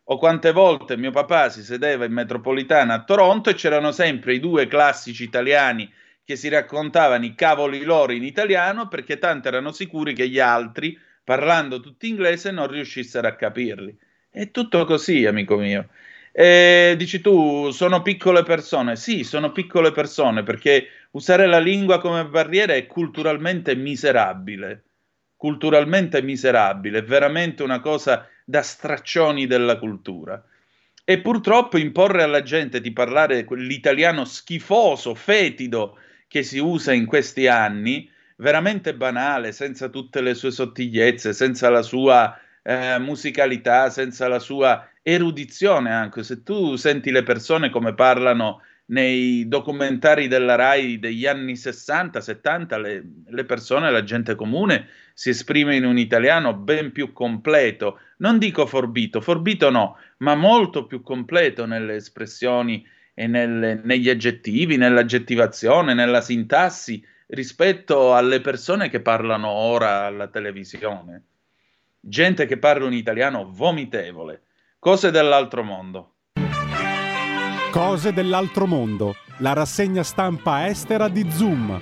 O 0.06 0.18
quante 0.18 0.52
volte 0.54 0.96
mio 0.98 1.12
papà 1.12 1.50
si 1.50 1.62
sedeva 1.62 2.06
in 2.06 2.14
metropolitana 2.14 2.94
a 2.94 3.04
Toronto 3.04 3.50
e 3.50 3.56
c'erano 3.56 3.92
sempre 3.92 4.36
i 4.36 4.40
due 4.40 4.68
classici 4.68 5.24
italiani 5.24 5.92
che 6.24 6.36
si 6.38 6.48
raccontavano 6.48 7.26
i 7.26 7.36
cavoli 7.36 7.84
loro 7.84 8.14
in 8.14 8.24
italiano 8.24 8.88
perché 8.88 9.18
tanto 9.18 9.50
erano 9.50 9.72
sicuri 9.72 10.14
che 10.14 10.30
gli 10.30 10.40
altri, 10.40 10.98
parlando 11.24 11.82
tutti 11.82 12.08
inglese, 12.08 12.52
non 12.52 12.68
riuscissero 12.68 13.28
a 13.28 13.36
capirli. 13.36 13.98
È 14.30 14.52
tutto 14.52 14.86
così, 14.86 15.26
amico 15.26 15.58
mio. 15.58 15.90
E 16.38 16.96
dici 16.98 17.22
tu, 17.22 17.72
sono 17.72 18.02
piccole 18.02 18.44
persone? 18.44 18.98
Sì, 18.98 19.24
sono 19.24 19.54
piccole 19.54 19.94
persone 19.94 20.44
perché 20.44 20.88
usare 21.12 21.46
la 21.48 21.60
lingua 21.60 22.02
come 22.02 22.26
barriera 22.26 22.74
è 22.74 22.88
culturalmente 22.88 23.74
miserabile. 23.74 24.84
Culturalmente 25.38 26.22
miserabile, 26.22 27.00
è 27.00 27.04
veramente 27.04 27.64
una 27.64 27.80
cosa 27.80 28.28
da 28.44 28.62
straccioni 28.62 29.48
della 29.48 29.78
cultura. 29.80 30.44
E 31.06 31.22
purtroppo 31.22 31.78
imporre 31.78 32.24
alla 32.24 32.42
gente 32.42 32.82
di 32.82 32.92
parlare 32.92 33.46
l'italiano 33.52 34.26
schifoso, 34.26 35.16
fetido 35.16 35.98
che 36.28 36.44
si 36.44 36.60
usa 36.60 36.92
in 36.92 37.06
questi 37.06 37.48
anni, 37.48 38.12
veramente 38.36 38.94
banale, 38.94 39.54
senza 39.54 39.88
tutte 39.88 40.20
le 40.20 40.34
sue 40.34 40.52
sottigliezze, 40.52 41.32
senza 41.32 41.70
la 41.70 41.82
sua 41.82 42.38
eh, 42.62 43.00
musicalità, 43.00 43.90
senza 43.90 44.28
la 44.28 44.40
sua 44.40 44.86
erudizione 45.08 45.92
anche. 45.92 46.24
Se 46.24 46.42
tu 46.42 46.78
senti 46.78 47.12
le 47.12 47.22
persone 47.22 47.70
come 47.70 47.94
parlano 47.94 48.62
nei 48.88 49.48
documentari 49.48 50.28
della 50.28 50.56
RAI 50.56 50.98
degli 50.98 51.28
anni 51.28 51.56
60, 51.56 52.20
70, 52.20 52.78
le, 52.80 53.04
le, 53.28 53.46
persone, 53.46 53.92
la 53.92 54.04
gente 54.04 54.34
comune 54.34 54.88
si 55.14 55.30
esprime 55.30 55.76
in 55.76 55.86
un 55.86 56.00
italiano 56.00 56.56
ben 56.56 56.92
più 56.92 57.14
completo, 57.14 58.00
non 58.18 58.40
dico 58.40 58.66
forbito, 58.66 59.22
forbito 59.22 59.70
no, 59.70 59.98
ma 60.18 60.34
molto 60.34 60.88
più 60.88 61.02
completo 61.04 61.66
nelle 61.66 61.96
espressioni 61.96 62.84
e 63.14 63.28
nelle, 63.28 63.80
negli 63.84 64.10
aggettivi, 64.10 64.76
nell'aggettivazione, 64.76 65.94
nella 65.94 66.22
sintassi 66.22 67.04
rispetto 67.28 68.16
alle 68.16 68.42
persone 68.42 68.90
che 68.90 69.02
parlano 69.02 69.50
ora 69.50 70.06
alla 70.06 70.28
televisione 70.28 71.26
gente 72.08 72.46
che 72.46 72.58
parla 72.58 72.86
un 72.86 72.94
italiano 72.94 73.52
vomitevole. 73.52 74.42
Cose 74.86 75.10
dell'altro 75.10 75.64
mondo. 75.64 76.14
Cose 77.72 78.14
dell'altro 78.14 78.68
mondo, 78.68 79.16
la 79.40 79.54
rassegna 79.54 80.04
stampa 80.04 80.68
estera 80.68 81.08
di 81.08 81.28
Zoom. 81.32 81.82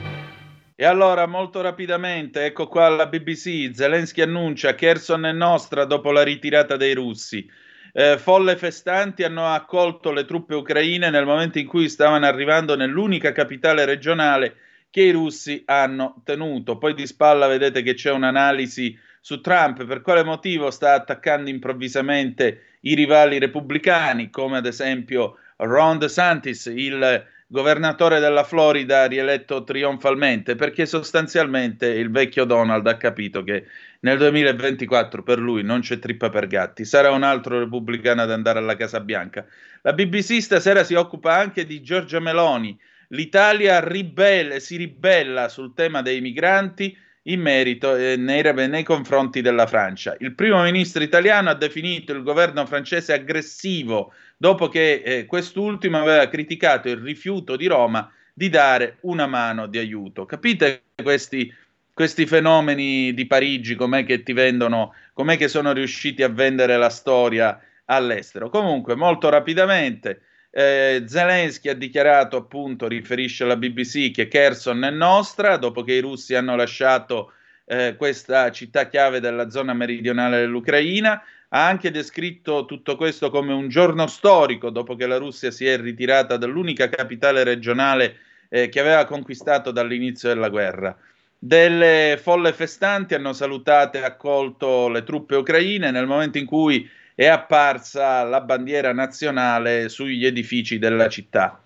E 0.74 0.86
allora, 0.86 1.28
molto 1.28 1.60
rapidamente, 1.60 2.46
ecco 2.46 2.70
qua 2.70 2.88
la 2.88 3.08
BBC, 3.08 3.72
Zelensky 3.74 4.22
annuncia 4.22 4.74
Kherson 4.74 5.26
è 5.26 5.34
nostra 5.34 5.84
dopo 5.84 6.12
la 6.12 6.24
ritirata 6.24 6.78
dei 6.78 6.94
russi. 6.94 7.46
Eh, 7.92 8.18
folle 8.18 8.56
festanti 8.56 9.24
hanno 9.24 9.48
accolto 9.48 10.14
le 10.14 10.24
truppe 10.24 10.56
ucraine 10.56 11.10
nel 11.10 11.26
momento 11.26 11.60
in 11.60 11.68
cui 11.68 11.90
stavano 11.90 12.26
arrivando 12.26 12.78
nell'unica 12.78 13.34
capitale 13.34 13.84
regionale 13.84 14.56
che 14.90 15.02
i 15.02 15.12
russi 15.12 15.62
hanno 15.66 16.22
tenuto. 16.24 16.78
Poi 16.78 16.94
di 16.94 17.06
spalla 17.06 17.48
vedete 17.48 17.82
che 17.82 17.96
c'è 17.96 18.12
un'analisi 18.12 18.98
su 19.26 19.40
Trump, 19.40 19.86
per 19.86 20.02
quale 20.02 20.22
motivo 20.22 20.70
sta 20.70 20.96
attaccando 20.96 21.50
improvvisamente 21.50 22.78
i 22.82 22.94
rivali 22.94 23.40
repubblicani, 23.40 24.30
come 24.30 24.58
ad 24.58 24.66
esempio 24.66 25.38
Ron 25.56 25.98
DeSantis, 25.98 26.66
il 26.66 27.26
governatore 27.48 28.20
della 28.20 28.44
Florida 28.44 29.06
rieletto 29.06 29.64
trionfalmente, 29.64 30.56
perché 30.56 30.86
sostanzialmente 30.86 31.88
il 31.88 32.12
vecchio 32.12 32.44
Donald 32.44 32.86
ha 32.86 32.98
capito 32.98 33.44
che 33.44 33.66
nel 34.02 34.18
2024 34.18 35.24
per 35.24 35.40
lui 35.40 35.64
non 35.64 35.80
c'è 35.80 36.00
trippa 36.00 36.30
per 36.30 36.48
gatti, 36.48 36.84
sarà 36.84 37.10
un 37.12 37.24
altro 37.24 37.60
repubblicano 37.60 38.24
ad 38.24 38.32
andare 38.32 38.60
alla 38.60 38.76
Casa 38.76 39.00
Bianca. 39.00 39.46
La 39.84 39.94
BBC 39.94 40.42
stasera 40.42 40.84
si 40.84 40.96
occupa 40.96 41.34
anche 41.34 41.66
di 41.66 41.82
Giorgia 41.82 42.20
Meloni. 42.20 42.78
L'Italia 43.10 43.80
ribelle, 43.80 44.60
si 44.60 44.76
ribella 44.76 45.48
sul 45.48 45.74
tema 45.74 46.02
dei 46.02 46.20
migranti 46.20 46.98
in 47.24 47.40
merito 47.40 47.96
eh, 47.96 48.16
nei, 48.18 48.42
nei, 48.68 48.84
confronti 48.84 49.42
della 49.42 49.66
Francia. 49.68 50.16
Il 50.20 50.34
primo 50.34 50.62
ministro 50.64 51.04
italiano 51.04 51.50
ha 51.50 51.56
definito 51.56 52.14
il 52.14 52.24
governo 52.24 52.66
francese 52.66 53.14
aggressivo 53.14 54.14
dopo 54.36 54.68
che 54.68 55.02
eh, 55.04 55.26
quest'ultimo 55.26 56.00
aveva 56.00 56.28
criticato 56.28 56.90
il 56.90 56.98
rifiuto 56.98 57.56
di 57.56 57.68
Roma 57.68 58.12
di 58.34 58.50
dare 58.50 58.98
una 59.02 59.28
mano 59.28 59.68
di 59.68 59.78
aiuto. 59.78 60.26
Capite 60.26 60.84
questi, 61.02 61.54
questi 61.94 62.26
fenomeni 62.26 63.14
di 63.14 63.26
Parigi, 63.26 63.76
com'è 63.76 64.04
che 64.06 64.24
ti 64.24 64.34
vendono, 64.34 64.94
com'è 65.14 65.38
che 65.38 65.48
sono 65.48 65.72
riusciti 65.72 66.24
a 66.24 66.30
vendere 66.30 66.76
la 66.78 66.90
storia 66.90 67.58
all'estero? 67.86 68.50
Comunque, 68.50 68.96
molto 68.96 69.30
rapidamente 69.30 70.24
eh, 70.56 71.04
Zelensky 71.08 71.70
ha 71.70 71.74
dichiarato, 71.74 72.38
appunto, 72.38 72.88
riferisce 72.88 73.44
alla 73.44 73.56
BBC, 73.56 74.12
che 74.12 74.28
Kherson 74.28 74.84
è 74.84 74.92
nostra, 74.92 75.58
dopo 75.58 75.84
che 75.84 75.94
i 75.94 76.00
russi 76.00 76.36
hanno 76.36 76.56
lasciato 76.56 77.32
eh, 77.66 77.96
questa 77.98 78.52
città 78.52 78.88
chiave 78.88 79.20
della 79.20 79.50
zona 79.50 79.74
meridionale 79.74 80.42
dell'Ucraina. 80.42 81.24
Ha 81.50 81.68
anche 81.68 81.90
descritto 81.90 82.66
tutto 82.66 82.96
questo 82.96 83.32
come 83.32 83.52
un 83.52 83.68
giorno 83.68 84.06
storico, 84.06 84.70
dopo 84.70 84.96
che 84.96 85.08
la 85.08 85.18
Russia 85.18 85.50
si 85.50 85.66
è 85.66 85.76
ritirata 85.80 86.38
dall'unica 86.38 86.88
capitale 86.88 87.44
regionale 87.44 88.18
eh, 88.50 88.70
che 88.70 88.80
aveva 88.80 89.06
conquistato 89.06 89.72
dall'inizio 89.72 90.30
della 90.30 90.50
guerra. 90.50 90.96
Delle 91.40 92.20
folle 92.22 92.54
festanti 92.54 93.16
hanno 93.16 93.34
salutato 93.34 93.98
e 93.98 94.04
accolto 94.04 94.88
le 94.88 95.04
truppe 95.04 95.36
ucraine 95.36 95.90
nel 95.90 96.06
momento 96.06 96.38
in 96.38 96.46
cui 96.46 96.88
è 97.16 97.28
apparsa 97.28 98.24
la 98.24 98.42
bandiera 98.42 98.92
nazionale 98.94 99.90
sugli 99.90 100.26
edifici 100.26 100.80
della 100.80 101.08
città. 101.10 101.62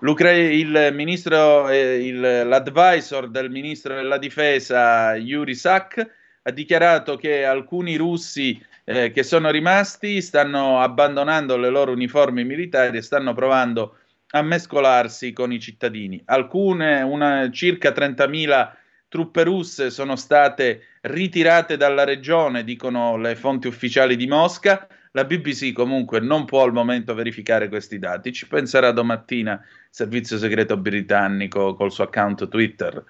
il 0.00 0.90
ministro, 0.92 1.68
eh, 1.68 2.06
il, 2.06 2.20
l'advisor 2.20 3.28
del 3.28 3.50
ministro 3.50 3.94
della 3.94 4.18
difesa 4.18 5.14
Yuri 5.14 5.54
Sak 5.54 6.10
ha 6.42 6.50
dichiarato 6.50 7.16
che 7.16 7.44
alcuni 7.44 7.96
russi 7.96 8.60
eh, 8.84 9.10
che 9.12 9.22
sono 9.22 9.50
rimasti 9.50 10.20
stanno 10.20 10.80
abbandonando 10.80 11.56
le 11.56 11.68
loro 11.68 11.92
uniformi 11.92 12.44
militari 12.44 12.96
e 12.96 13.02
stanno 13.02 13.32
provando 13.32 13.96
a 14.34 14.42
mescolarsi 14.42 15.32
con 15.32 15.52
i 15.52 15.60
cittadini. 15.60 16.20
Alcune, 16.24 17.02
una, 17.02 17.50
circa 17.50 17.90
30.000 17.90 18.70
truppe 19.12 19.42
russe 19.42 19.90
sono 19.90 20.16
state 20.16 20.86
ritirate 21.02 21.76
dalla 21.76 22.02
regione, 22.02 22.64
dicono 22.64 23.18
le 23.18 23.36
fonti 23.36 23.66
ufficiali 23.66 24.16
di 24.16 24.26
Mosca. 24.26 24.86
La 25.10 25.24
BBC 25.24 25.72
comunque 25.72 26.18
non 26.18 26.46
può 26.46 26.62
al 26.62 26.72
momento 26.72 27.12
verificare 27.12 27.68
questi 27.68 27.98
dati, 27.98 28.32
ci 28.32 28.48
penserà 28.48 28.90
domattina 28.90 29.52
il 29.52 29.60
servizio 29.90 30.38
segreto 30.38 30.78
britannico 30.78 31.74
col 31.74 31.92
suo 31.92 32.04
account 32.04 32.48
Twitter. 32.48 33.04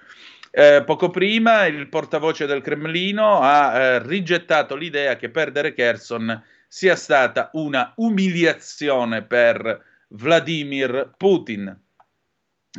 Eh, 0.50 0.82
poco 0.84 1.08
prima 1.10 1.66
il 1.66 1.88
portavoce 1.88 2.46
del 2.46 2.62
Cremlino 2.62 3.38
ha 3.40 3.72
eh, 3.72 4.02
rigettato 4.02 4.74
l'idea 4.74 5.14
che 5.14 5.30
perdere 5.30 5.72
Kherson 5.72 6.42
sia 6.66 6.96
stata 6.96 7.50
una 7.52 7.92
umiliazione 7.98 9.22
per 9.22 9.84
Vladimir 10.08 11.12
Putin. 11.16 11.80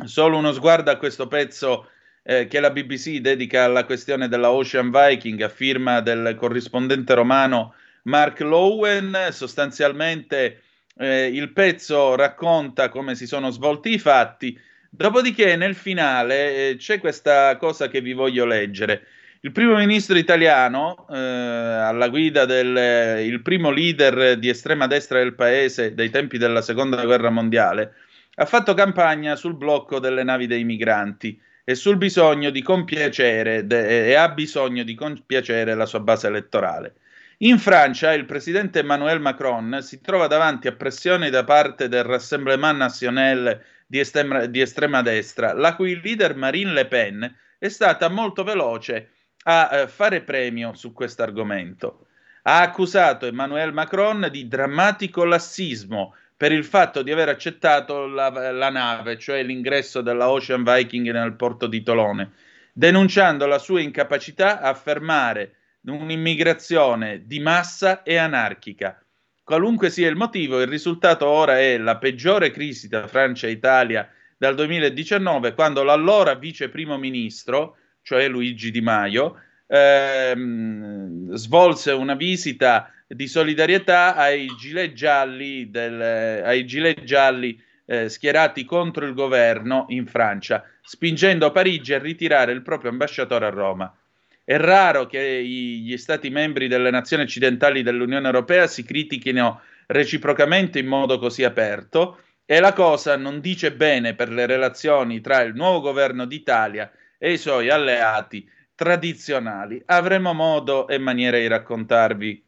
Solo 0.04 0.36
uno 0.36 0.52
sguardo 0.52 0.90
a 0.90 0.96
questo 0.96 1.26
pezzo 1.26 1.88
eh, 2.26 2.46
che 2.46 2.58
la 2.58 2.70
BBC 2.70 3.18
dedica 3.18 3.64
alla 3.64 3.84
questione 3.84 4.28
della 4.28 4.50
Ocean 4.50 4.90
Viking 4.90 5.42
a 5.42 5.48
firma 5.48 6.00
del 6.00 6.34
corrispondente 6.36 7.14
romano 7.14 7.74
Mark 8.04 8.40
Lowen. 8.40 9.28
Sostanzialmente 9.30 10.62
eh, 10.96 11.26
il 11.26 11.52
pezzo 11.52 12.14
racconta 12.16 12.88
come 12.88 13.14
si 13.14 13.26
sono 13.26 13.50
svolti 13.50 13.92
i 13.92 13.98
fatti. 13.98 14.58
Dopodiché 14.88 15.56
nel 15.56 15.74
finale 15.74 16.70
eh, 16.70 16.76
c'è 16.76 16.98
questa 16.98 17.56
cosa 17.58 17.88
che 17.88 18.00
vi 18.00 18.14
voglio 18.14 18.46
leggere. 18.46 19.06
Il 19.40 19.52
primo 19.52 19.76
ministro 19.76 20.16
italiano, 20.16 21.06
eh, 21.10 21.18
alla 21.18 22.08
guida 22.08 22.46
del 22.46 23.40
primo 23.42 23.68
leader 23.68 24.38
di 24.38 24.48
estrema 24.48 24.86
destra 24.86 25.18
del 25.18 25.34
paese 25.34 25.92
dei 25.92 26.08
tempi 26.08 26.38
della 26.38 26.62
seconda 26.62 27.04
guerra 27.04 27.28
mondiale, 27.28 27.92
ha 28.36 28.46
fatto 28.46 28.72
campagna 28.72 29.36
sul 29.36 29.54
blocco 29.54 29.98
delle 29.98 30.22
navi 30.22 30.46
dei 30.46 30.64
migranti 30.64 31.38
e 31.64 31.74
sul 31.74 31.96
bisogno 31.96 32.50
di 32.50 32.62
compiacere 32.62 33.66
de- 33.66 34.08
e 34.08 34.14
ha 34.14 34.28
bisogno 34.28 34.82
di 34.84 34.94
compiacere 34.94 35.74
la 35.74 35.86
sua 35.86 36.00
base 36.00 36.26
elettorale. 36.26 36.96
In 37.38 37.58
Francia 37.58 38.12
il 38.12 38.26
presidente 38.26 38.80
Emmanuel 38.80 39.20
Macron 39.20 39.78
si 39.80 40.00
trova 40.00 40.26
davanti 40.26 40.68
a 40.68 40.76
pressioni 40.76 41.30
da 41.30 41.42
parte 41.42 41.88
del 41.88 42.04
Rassemblement 42.04 42.76
National 42.76 43.60
di 43.86 43.98
estrema, 43.98 44.46
di 44.46 44.60
estrema 44.60 45.02
destra, 45.02 45.52
la 45.52 45.74
cui 45.74 46.00
leader 46.00 46.36
Marine 46.36 46.72
Le 46.72 46.86
Pen 46.86 47.36
è 47.58 47.68
stata 47.68 48.08
molto 48.08 48.44
veloce 48.44 49.10
a 49.44 49.70
eh, 49.72 49.88
fare 49.88 50.22
premio 50.22 50.74
su 50.74 50.92
questo 50.92 51.22
argomento. 51.22 52.06
Ha 52.42 52.60
accusato 52.60 53.26
Emmanuel 53.26 53.72
Macron 53.72 54.28
di 54.30 54.46
drammatico 54.46 55.24
lassismo 55.24 56.14
per 56.44 56.52
il 56.52 56.66
fatto 56.66 57.00
di 57.00 57.10
aver 57.10 57.30
accettato 57.30 58.06
la, 58.06 58.28
la 58.52 58.68
nave, 58.68 59.18
cioè 59.18 59.42
l'ingresso 59.42 60.02
della 60.02 60.28
Ocean 60.28 60.62
Viking 60.62 61.10
nel 61.10 61.36
porto 61.36 61.66
di 61.66 61.82
Tolone, 61.82 62.32
denunciando 62.74 63.46
la 63.46 63.58
sua 63.58 63.80
incapacità 63.80 64.60
a 64.60 64.74
fermare 64.74 65.54
un'immigrazione 65.86 67.22
di 67.24 67.40
massa 67.40 68.02
e 68.02 68.16
anarchica. 68.16 69.02
Qualunque 69.42 69.88
sia 69.88 70.06
il 70.06 70.16
motivo, 70.16 70.60
il 70.60 70.66
risultato 70.66 71.26
ora 71.26 71.58
è 71.58 71.78
la 71.78 71.96
peggiore 71.96 72.50
crisi 72.50 72.90
tra 72.90 73.08
Francia 73.08 73.46
e 73.46 73.52
Italia 73.52 74.06
dal 74.36 74.54
2019, 74.54 75.54
quando 75.54 75.82
l'allora 75.82 76.34
vice 76.34 76.68
primo 76.68 76.98
ministro, 76.98 77.78
cioè 78.02 78.28
Luigi 78.28 78.70
Di 78.70 78.82
Maio, 78.82 79.40
ehm, 79.66 81.32
svolse 81.34 81.92
una 81.92 82.14
visita 82.14 82.90
di 83.06 83.26
solidarietà 83.26 84.14
ai 84.16 84.46
gilet 84.58 84.92
gialli, 84.92 85.70
del, 85.70 86.00
ai 86.44 86.64
gilet 86.64 87.04
gialli 87.04 87.60
eh, 87.86 88.08
schierati 88.08 88.64
contro 88.64 89.06
il 89.06 89.14
governo 89.14 89.86
in 89.88 90.06
Francia, 90.06 90.64
spingendo 90.82 91.50
Parigi 91.52 91.94
a 91.94 91.98
ritirare 91.98 92.52
il 92.52 92.62
proprio 92.62 92.90
ambasciatore 92.90 93.46
a 93.46 93.50
Roma. 93.50 93.94
È 94.42 94.56
raro 94.56 95.06
che 95.06 95.42
gli 95.42 95.96
Stati 95.96 96.28
membri 96.28 96.68
delle 96.68 96.90
nazioni 96.90 97.22
occidentali 97.22 97.82
dell'Unione 97.82 98.26
Europea 98.26 98.66
si 98.66 98.84
critichino 98.84 99.60
reciprocamente 99.86 100.78
in 100.78 100.86
modo 100.86 101.18
così 101.18 101.44
aperto 101.44 102.18
e 102.44 102.60
la 102.60 102.74
cosa 102.74 103.16
non 103.16 103.40
dice 103.40 103.72
bene 103.72 104.14
per 104.14 104.28
le 104.28 104.44
relazioni 104.44 105.20
tra 105.20 105.40
il 105.40 105.54
nuovo 105.54 105.80
governo 105.80 106.26
d'Italia 106.26 106.90
e 107.16 107.32
i 107.32 107.38
suoi 107.38 107.70
alleati 107.70 108.46
tradizionali. 108.74 109.82
Avremo 109.86 110.32
modo 110.32 110.88
e 110.88 110.98
maniera 110.98 111.38
di 111.38 111.46
raccontarvi 111.46 112.46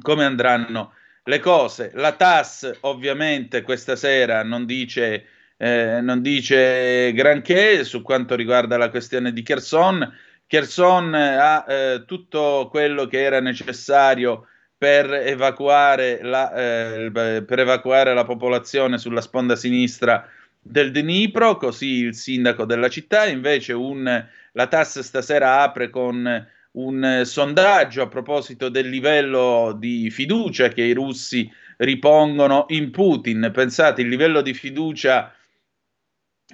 come 0.00 0.24
andranno 0.24 0.92
le 1.24 1.38
cose. 1.40 1.90
La 1.94 2.12
TAS 2.12 2.78
ovviamente 2.80 3.62
questa 3.62 3.96
sera 3.96 4.42
non 4.42 4.66
dice, 4.66 5.26
eh, 5.56 6.00
non 6.00 6.22
dice 6.22 7.12
granché 7.12 7.84
su 7.84 8.02
quanto 8.02 8.34
riguarda 8.34 8.76
la 8.76 8.90
questione 8.90 9.32
di 9.32 9.42
Kherson 9.42 10.26
Kherson 10.48 11.12
ha 11.14 11.64
eh, 11.68 12.04
tutto 12.06 12.68
quello 12.70 13.06
che 13.06 13.22
era 13.22 13.38
necessario 13.38 14.46
per 14.78 15.12
evacuare, 15.12 16.20
la, 16.22 16.52
eh, 16.54 17.10
per 17.12 17.58
evacuare 17.58 18.14
la 18.14 18.24
popolazione 18.24 18.96
sulla 18.96 19.20
sponda 19.20 19.56
sinistra 19.56 20.26
del 20.58 20.90
Dnipro, 20.90 21.58
così 21.58 22.04
il 22.04 22.14
sindaco 22.14 22.64
della 22.64 22.88
città, 22.88 23.26
invece 23.26 23.74
un, 23.74 24.26
la 24.58 24.66
TAS 24.66 24.98
stasera 25.00 25.62
apre 25.62 25.88
con 25.88 26.46
un 26.72 27.22
sondaggio 27.24 28.02
a 28.02 28.08
proposito 28.08 28.68
del 28.68 28.88
livello 28.88 29.72
di 29.78 30.10
fiducia 30.10 30.66
che 30.66 30.82
i 30.82 30.92
russi 30.92 31.48
ripongono 31.76 32.64
in 32.70 32.90
Putin. 32.90 33.52
Pensate, 33.54 34.02
il 34.02 34.08
livello 34.08 34.40
di 34.40 34.52
fiducia 34.54 35.32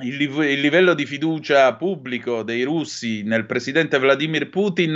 il, 0.03 0.17
liv- 0.17 0.45
il, 0.45 0.61
livello 0.61 0.93
di 0.93 1.07
fiducia 1.07 1.75
pubblico 1.77 2.43
dei 2.43 2.63
russi 2.63 3.23
nel 3.23 3.47
presidente 3.47 3.99
Vladimir 3.99 4.51
Putin, 4.51 4.95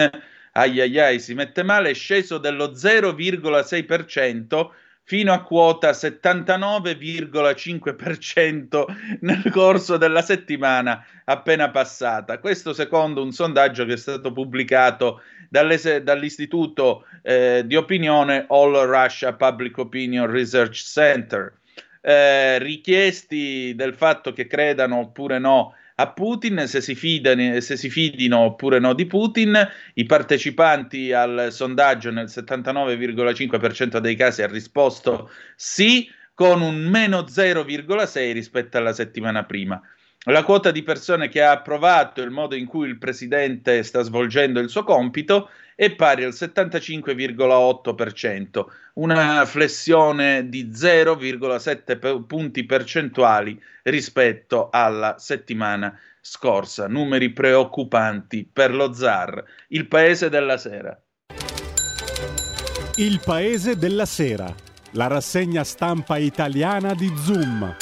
ai 0.53 0.79
ai 0.79 0.99
ai, 1.01 1.19
si 1.19 1.33
mette 1.33 1.63
male, 1.63 1.89
è 1.91 1.95
sceso 1.95 2.37
dello 2.37 2.73
0,6% 2.73 4.69
fino 5.09 5.33
a 5.33 5.41
quota 5.41 5.91
79,5% 5.93 8.85
nel 9.21 9.51
corso 9.51 9.97
della 9.97 10.21
settimana 10.21 11.03
appena 11.25 11.71
passata. 11.71 12.39
Questo 12.41 12.75
secondo 12.75 13.23
un 13.23 13.33
sondaggio 13.33 13.87
che 13.87 13.95
è 13.95 13.97
stato 13.97 14.35
pubblicato 14.35 15.23
dall'istituto 15.49 17.07
eh, 17.23 17.63
di 17.65 17.75
opinione 17.75 18.45
All 18.49 18.85
Russia 18.85 19.33
Public 19.33 19.79
Opinion 19.79 20.31
Research 20.31 20.77
Center 20.77 21.55
eh, 22.03 22.59
richiesti 22.59 23.73
del 23.75 23.95
fatto 23.95 24.35
che 24.35 24.47
credano 24.47 24.99
oppure 24.99 25.39
no 25.39 25.73
a 26.01 26.13
Putin, 26.13 26.65
se 26.67 26.81
si, 26.81 26.95
fidano, 26.95 27.61
se 27.61 27.77
si 27.77 27.91
fidino 27.91 28.39
oppure 28.39 28.79
no 28.79 28.95
di 28.95 29.07
Putin. 29.07 29.57
I 29.95 30.05
partecipanti 30.05 31.13
al 31.13 31.49
sondaggio 31.51 32.11
nel 32.13 32.27
79,5% 32.27 33.99
dei 33.99 34.15
casi 34.15 34.43
ha 34.43 34.47
risposto 34.47 35.31
sì, 35.57 36.09
con 36.35 36.63
un 36.63 36.85
meno 36.85 37.23
0,6 37.23 38.33
rispetto 38.33 38.79
alla 38.79 38.93
settimana 38.93 39.45
prima. 39.45 39.81
La 40.25 40.43
quota 40.43 40.73
di 40.73 40.83
persone 40.83 41.29
che 41.29 41.41
ha 41.43 41.53
approvato 41.53 42.21
il 42.21 42.31
modo 42.31 42.57
in 42.57 42.67
cui 42.67 42.89
il 42.89 42.99
presidente 42.99 43.85
sta 43.85 44.03
svolgendo 44.03 44.59
il 44.61 44.69
suo 44.69 44.83
compito 44.83 45.49
è 45.77 45.95
pari 45.95 46.25
al 46.25 46.33
75,8%, 46.33 48.65
una 48.95 49.45
flessione 49.47 50.49
di 50.49 50.73
0,7 50.75 52.27
punti 52.27 52.67
percentuali 52.67 53.57
rispetto 53.85 54.71
alla 54.73 55.15
settimana 55.19 55.97
scorsa. 56.21 56.89
Numeri 56.89 57.31
preoccupanti 57.31 58.45
per 58.53 58.75
lo 58.75 58.93
zar, 58.93 59.41
il 59.69 59.87
paese 59.87 60.29
della 60.29 60.59
sera. 60.59 61.01
Il 62.97 63.21
paese 63.25 63.77
della 63.77 64.05
sera, 64.05 64.53
la 64.95 65.07
rassegna 65.07 65.63
stampa 65.63 66.17
italiana 66.17 66.93
di 66.95 67.09
Zoom. 67.17 67.77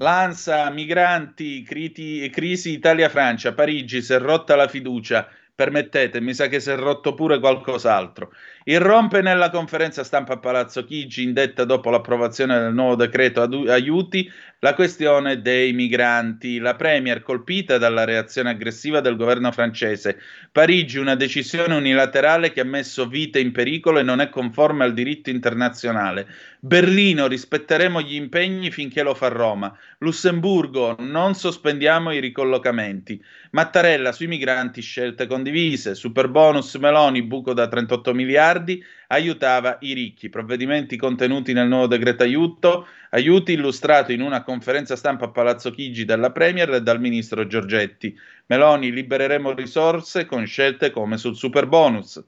L'ANSA, 0.00 0.70
migranti, 0.70 1.62
criti, 1.62 2.30
crisi 2.30 2.70
Italia-Francia, 2.70 3.52
Parigi, 3.52 4.00
si 4.00 4.14
è 4.14 4.18
rotta 4.18 4.56
la 4.56 4.66
fiducia, 4.66 5.28
permettete, 5.54 6.22
mi 6.22 6.32
sa 6.32 6.46
che 6.46 6.58
si 6.58 6.70
è 6.70 6.76
rotto 6.76 7.12
pure 7.12 7.38
qualcos'altro. 7.38 8.32
Irrompe 8.64 9.20
nella 9.20 9.50
conferenza 9.50 10.02
stampa 10.02 10.32
a 10.32 10.38
Palazzo 10.38 10.84
Chigi, 10.84 11.22
indetta 11.22 11.66
dopo 11.66 11.90
l'approvazione 11.90 12.58
del 12.58 12.72
nuovo 12.72 12.94
decreto 12.94 13.42
aiuti, 13.42 14.26
la 14.60 14.74
questione 14.74 15.40
dei 15.40 15.72
migranti. 15.72 16.58
La 16.58 16.74
Premier 16.74 17.22
colpita 17.22 17.78
dalla 17.78 18.04
reazione 18.04 18.50
aggressiva 18.50 19.00
del 19.00 19.16
governo 19.16 19.50
francese. 19.52 20.20
Parigi 20.52 20.98
una 20.98 21.14
decisione 21.14 21.74
unilaterale 21.74 22.52
che 22.52 22.60
ha 22.60 22.64
messo 22.64 23.06
vite 23.06 23.40
in 23.40 23.52
pericolo 23.52 23.98
e 23.98 24.02
non 24.02 24.20
è 24.20 24.28
conforme 24.28 24.84
al 24.84 24.92
diritto 24.92 25.30
internazionale. 25.30 26.26
Berlino 26.60 27.26
rispetteremo 27.26 28.02
gli 28.02 28.14
impegni 28.14 28.70
finché 28.70 29.02
lo 29.02 29.14
fa 29.14 29.28
Roma. 29.28 29.74
Lussemburgo 29.98 30.96
non 30.98 31.34
sospendiamo 31.34 32.12
i 32.12 32.20
ricollocamenti. 32.20 33.22
Mattarella 33.52 34.12
sui 34.12 34.26
migranti 34.26 34.82
scelte 34.82 35.26
condivise. 35.26 35.94
Super 35.94 36.28
bonus 36.28 36.74
Meloni 36.74 37.22
buco 37.22 37.54
da 37.54 37.66
38 37.66 38.12
miliardi 38.12 38.84
aiutava 39.06 39.78
i 39.80 39.94
ricchi. 39.94 40.28
Provvedimenti 40.28 40.96
contenuti 40.96 41.52
nel 41.52 41.66
nuovo 41.66 41.86
decreto 41.86 42.22
aiuto, 42.22 42.86
aiuti 43.10 43.52
illustrato 43.52 44.12
in 44.12 44.20
una 44.20 44.42
conferenza 44.50 44.96
stampa 44.96 45.26
a 45.26 45.30
Palazzo 45.30 45.70
Chigi 45.70 46.04
dalla 46.04 46.32
Premier 46.32 46.74
e 46.74 46.82
dal 46.82 46.98
ministro 46.98 47.46
Giorgetti. 47.46 48.18
Meloni 48.46 48.90
libereremo 48.90 49.52
risorse 49.52 50.26
con 50.26 50.44
scelte 50.44 50.90
come 50.90 51.18
sul 51.18 51.36
super 51.36 51.68
bonus. 51.68 52.20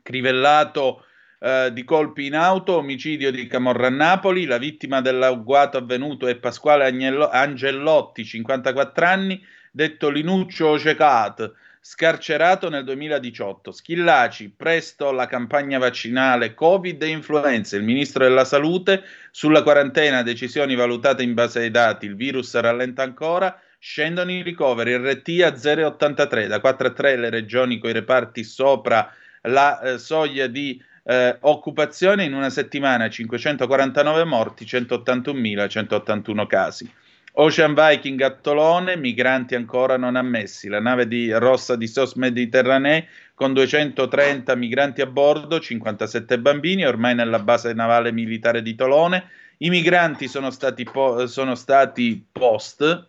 Crivellato 0.00 1.04
eh, 1.40 1.72
di 1.72 1.82
colpi 1.82 2.26
in 2.26 2.36
auto, 2.36 2.76
omicidio 2.76 3.32
di 3.32 3.48
Camorra 3.48 3.88
a 3.88 3.90
Napoli, 3.90 4.44
la 4.44 4.58
vittima 4.58 5.00
dell'agguato 5.00 5.76
avvenuto 5.76 6.28
è 6.28 6.36
Pasquale 6.36 6.84
Agnello- 6.84 7.28
Angellotti, 7.28 8.24
54 8.24 9.04
anni, 9.04 9.44
detto 9.72 10.10
Linuccio 10.10 10.78
Cecat 10.78 11.52
scarcerato 11.86 12.70
nel 12.70 12.82
2018. 12.82 13.70
Schillaci, 13.70 14.48
presto 14.48 15.12
la 15.12 15.26
campagna 15.26 15.76
vaccinale 15.76 16.54
Covid 16.54 17.02
e 17.02 17.08
influenza. 17.08 17.76
Il 17.76 17.82
ministro 17.82 18.24
della 18.24 18.46
Salute 18.46 19.04
sulla 19.30 19.62
quarantena, 19.62 20.22
decisioni 20.22 20.76
valutate 20.76 21.22
in 21.22 21.34
base 21.34 21.60
ai 21.60 21.70
dati. 21.70 22.06
Il 22.06 22.16
virus 22.16 22.58
rallenta 22.58 23.02
ancora. 23.02 23.60
Scendono 23.78 24.32
i 24.32 24.42
ricoveri, 24.42 24.96
RT 24.96 25.28
a 25.42 25.50
0,83, 25.50 26.46
da 26.46 26.58
4 26.58 26.86
a 26.88 26.90
3 26.90 27.16
le 27.16 27.28
regioni 27.28 27.78
con 27.78 27.90
i 27.90 27.92
reparti 27.92 28.44
sopra 28.44 29.12
la 29.42 29.78
eh, 29.82 29.98
soglia 29.98 30.46
di 30.46 30.82
eh, 31.02 31.36
occupazione 31.40 32.24
in 32.24 32.32
una 32.32 32.48
settimana 32.48 33.10
549 33.10 34.24
morti, 34.24 34.64
181.181 34.64 36.46
casi. 36.46 36.90
Ocean 37.36 37.74
Viking 37.74 38.20
a 38.20 38.30
Tolone, 38.30 38.96
migranti 38.96 39.56
ancora 39.56 39.96
non 39.96 40.14
ammessi. 40.14 40.68
La 40.68 40.78
nave 40.78 41.08
di 41.08 41.32
rossa 41.32 41.74
di 41.74 41.88
SOS 41.88 42.14
Mediterranee 42.14 43.08
con 43.34 43.52
230 43.52 44.54
migranti 44.54 45.00
a 45.00 45.06
bordo, 45.06 45.58
57 45.58 46.38
bambini, 46.38 46.86
ormai 46.86 47.16
nella 47.16 47.40
base 47.40 47.72
navale 47.72 48.12
militare 48.12 48.62
di 48.62 48.76
Tolone. 48.76 49.30
I 49.58 49.68
migranti 49.68 50.28
sono 50.28 50.50
stati, 50.50 50.84
po- 50.84 51.26
sono 51.26 51.56
stati 51.56 52.24
post, 52.30 53.08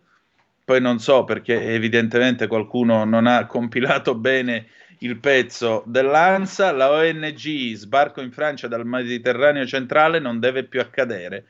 poi 0.64 0.80
non 0.80 0.98
so 0.98 1.22
perché 1.22 1.62
evidentemente 1.72 2.48
qualcuno 2.48 3.04
non 3.04 3.28
ha 3.28 3.46
compilato 3.46 4.16
bene 4.16 4.66
il 5.00 5.18
pezzo 5.18 5.84
dell'ANSA, 5.86 6.72
la 6.72 6.90
ONG 6.90 7.74
sbarco 7.74 8.20
in 8.20 8.32
Francia 8.32 8.66
dal 8.66 8.86
Mediterraneo 8.86 9.64
centrale 9.66 10.18
non 10.18 10.40
deve 10.40 10.64
più 10.64 10.80
accadere. 10.80 11.44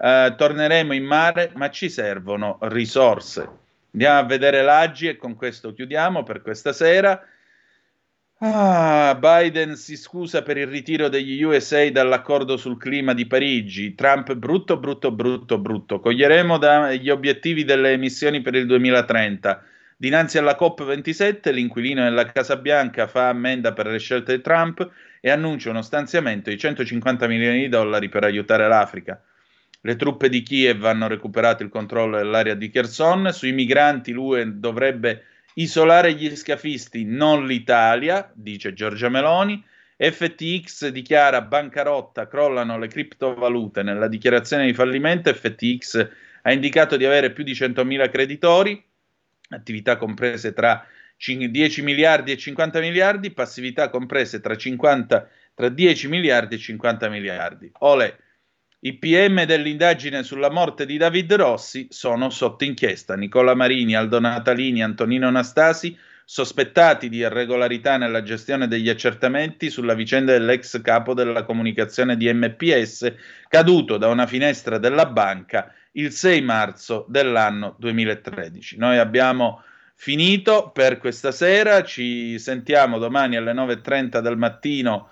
Uh, 0.00 0.36
torneremo 0.36 0.94
in 0.94 1.04
mare, 1.04 1.50
ma 1.56 1.70
ci 1.70 1.90
servono 1.90 2.58
risorse. 2.62 3.48
Andiamo 3.92 4.18
a 4.20 4.22
vedere 4.22 4.62
l'Aggi 4.62 5.08
e 5.08 5.16
con 5.16 5.34
questo 5.34 5.72
chiudiamo 5.72 6.22
per 6.22 6.40
questa 6.40 6.72
sera. 6.72 7.20
Ah, 8.40 9.18
Biden 9.18 9.74
si 9.74 9.96
scusa 9.96 10.42
per 10.42 10.56
il 10.56 10.68
ritiro 10.68 11.08
degli 11.08 11.42
USA 11.42 11.90
dall'accordo 11.90 12.56
sul 12.56 12.78
clima 12.78 13.12
di 13.12 13.26
Parigi. 13.26 13.96
Trump 13.96 14.34
brutto, 14.34 14.76
brutto, 14.76 15.10
brutto, 15.10 15.58
brutto. 15.58 15.98
Coglieremo 15.98 16.58
dagli 16.58 17.10
obiettivi 17.10 17.64
delle 17.64 17.90
emissioni 17.90 18.40
per 18.40 18.54
il 18.54 18.66
2030. 18.66 19.64
Dinanzi 19.96 20.38
alla 20.38 20.56
COP27, 20.56 21.52
l'inquilino 21.52 22.04
della 22.04 22.26
Casa 22.26 22.54
Bianca 22.54 23.08
fa 23.08 23.28
ammenda 23.28 23.72
per 23.72 23.88
le 23.88 23.98
scelte 23.98 24.36
di 24.36 24.42
Trump 24.42 24.88
e 25.20 25.28
annuncia 25.28 25.70
uno 25.70 25.82
stanziamento 25.82 26.50
di 26.50 26.56
150 26.56 27.26
milioni 27.26 27.62
di 27.62 27.68
dollari 27.68 28.08
per 28.08 28.22
aiutare 28.22 28.68
l'Africa. 28.68 29.20
Le 29.80 29.96
truppe 29.96 30.28
di 30.28 30.42
Kiev 30.42 30.84
hanno 30.84 31.08
recuperato 31.08 31.62
il 31.62 31.68
controllo 31.68 32.16
dell'area 32.16 32.54
di 32.54 32.70
Kherson. 32.70 33.32
Sui 33.32 33.52
migranti 33.52 34.12
l'UE 34.12 34.58
dovrebbe 34.58 35.24
isolare 35.54 36.14
gli 36.14 36.34
scafisti, 36.34 37.04
non 37.04 37.46
l'Italia, 37.46 38.30
dice 38.34 38.72
Giorgia 38.74 39.08
Meloni. 39.08 39.64
FTX 39.96 40.88
dichiara 40.88 41.42
bancarotta, 41.42 42.28
crollano 42.28 42.78
le 42.78 42.86
criptovalute. 42.88 43.82
Nella 43.82 44.08
dichiarazione 44.08 44.66
di 44.66 44.74
fallimento 44.74 45.32
FTX 45.32 46.08
ha 46.42 46.52
indicato 46.52 46.96
di 46.96 47.04
avere 47.04 47.32
più 47.32 47.42
di 47.42 47.52
100.000 47.52 48.10
creditori 48.10 48.84
attività 49.50 49.96
comprese 49.96 50.52
tra 50.52 50.86
10 51.16 51.82
miliardi 51.82 52.30
e 52.32 52.36
50 52.36 52.80
miliardi, 52.80 53.32
passività 53.32 53.90
comprese 53.90 54.40
tra, 54.40 54.56
50, 54.56 55.28
tra 55.54 55.68
10 55.68 56.08
miliardi 56.08 56.54
e 56.54 56.58
50 56.58 57.08
miliardi. 57.08 57.70
Olè, 57.80 58.16
i 58.80 58.94
PM 58.94 59.44
dell'indagine 59.44 60.22
sulla 60.22 60.50
morte 60.50 60.86
di 60.86 60.96
David 60.96 61.34
Rossi 61.34 61.88
sono 61.90 62.30
sotto 62.30 62.62
inchiesta. 62.62 63.16
Nicola 63.16 63.54
Marini, 63.54 63.96
Aldo 63.96 64.20
Natalini, 64.20 64.82
Antonino 64.82 65.26
Anastasi, 65.26 65.98
sospettati 66.24 67.08
di 67.08 67.16
irregolarità 67.16 67.96
nella 67.96 68.22
gestione 68.22 68.68
degli 68.68 68.88
accertamenti 68.88 69.70
sulla 69.70 69.94
vicenda 69.94 70.32
dell'ex 70.32 70.80
capo 70.80 71.12
della 71.14 71.42
comunicazione 71.42 72.16
di 72.16 72.32
MPS, 72.32 73.14
caduto 73.48 73.96
da 73.96 74.08
una 74.08 74.26
finestra 74.26 74.78
della 74.78 75.06
banca 75.06 75.72
il 75.92 76.12
6 76.12 76.40
marzo 76.42 77.04
dell'anno 77.08 77.74
2013. 77.78 78.76
Noi 78.76 78.98
abbiamo 78.98 79.62
finito 79.94 80.70
per 80.70 80.98
questa 80.98 81.32
sera, 81.32 81.82
ci 81.82 82.38
sentiamo 82.38 82.98
domani 82.98 83.34
alle 83.34 83.52
9.30 83.52 84.20
del 84.20 84.36
mattino 84.36 85.10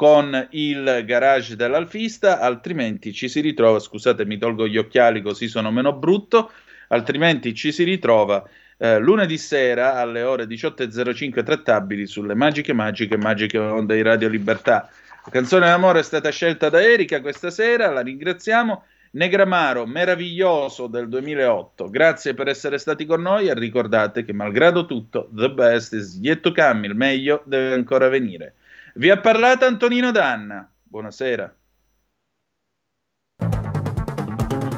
con 0.00 0.48
il 0.52 1.02
garage 1.04 1.56
dell'Alfista, 1.56 2.40
altrimenti 2.40 3.12
ci 3.12 3.28
si 3.28 3.40
ritrova, 3.40 3.78
scusate 3.78 4.24
mi 4.24 4.38
tolgo 4.38 4.66
gli 4.66 4.78
occhiali 4.78 5.20
così 5.20 5.46
sono 5.46 5.70
meno 5.70 5.92
brutto, 5.92 6.52
altrimenti 6.88 7.52
ci 7.52 7.70
si 7.70 7.84
ritrova 7.84 8.42
eh, 8.78 8.98
lunedì 8.98 9.36
sera 9.36 9.96
alle 9.96 10.22
ore 10.22 10.44
18.05 10.46 11.44
trattabili 11.44 12.06
sulle 12.06 12.34
magiche, 12.34 12.72
magiche, 12.72 13.18
magiche 13.18 13.58
onde 13.58 13.94
di 13.94 14.00
Radio 14.00 14.30
Libertà. 14.30 14.88
La 15.22 15.30
canzone 15.30 15.66
d'amore 15.66 15.98
è 15.98 16.02
stata 16.02 16.30
scelta 16.30 16.70
da 16.70 16.82
Erika 16.82 17.20
questa 17.20 17.50
sera, 17.50 17.90
la 17.90 18.00
ringraziamo 18.00 18.84
Negramaro, 19.10 19.84
meraviglioso 19.84 20.86
del 20.86 21.10
2008. 21.10 21.90
Grazie 21.90 22.32
per 22.32 22.48
essere 22.48 22.78
stati 22.78 23.04
con 23.04 23.20
noi 23.20 23.48
e 23.48 23.54
ricordate 23.54 24.24
che 24.24 24.32
malgrado 24.32 24.86
tutto, 24.86 25.28
the 25.34 25.50
best 25.50 25.92
is 25.92 26.18
yet 26.22 26.40
to 26.40 26.54
come, 26.54 26.86
il 26.86 26.94
meglio 26.94 27.42
deve 27.44 27.74
ancora 27.74 28.08
venire. 28.08 28.54
Vi 28.94 29.08
ha 29.08 29.20
parlato 29.20 29.66
Antonino 29.66 30.10
Danna. 30.10 30.70
Buonasera. 30.82 31.54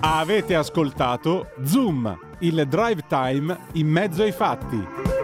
Avete 0.00 0.54
ascoltato 0.54 1.52
Zoom, 1.62 2.36
il 2.40 2.66
drive 2.68 3.04
time 3.08 3.56
in 3.74 3.86
mezzo 3.86 4.22
ai 4.22 4.32
fatti. 4.32 5.21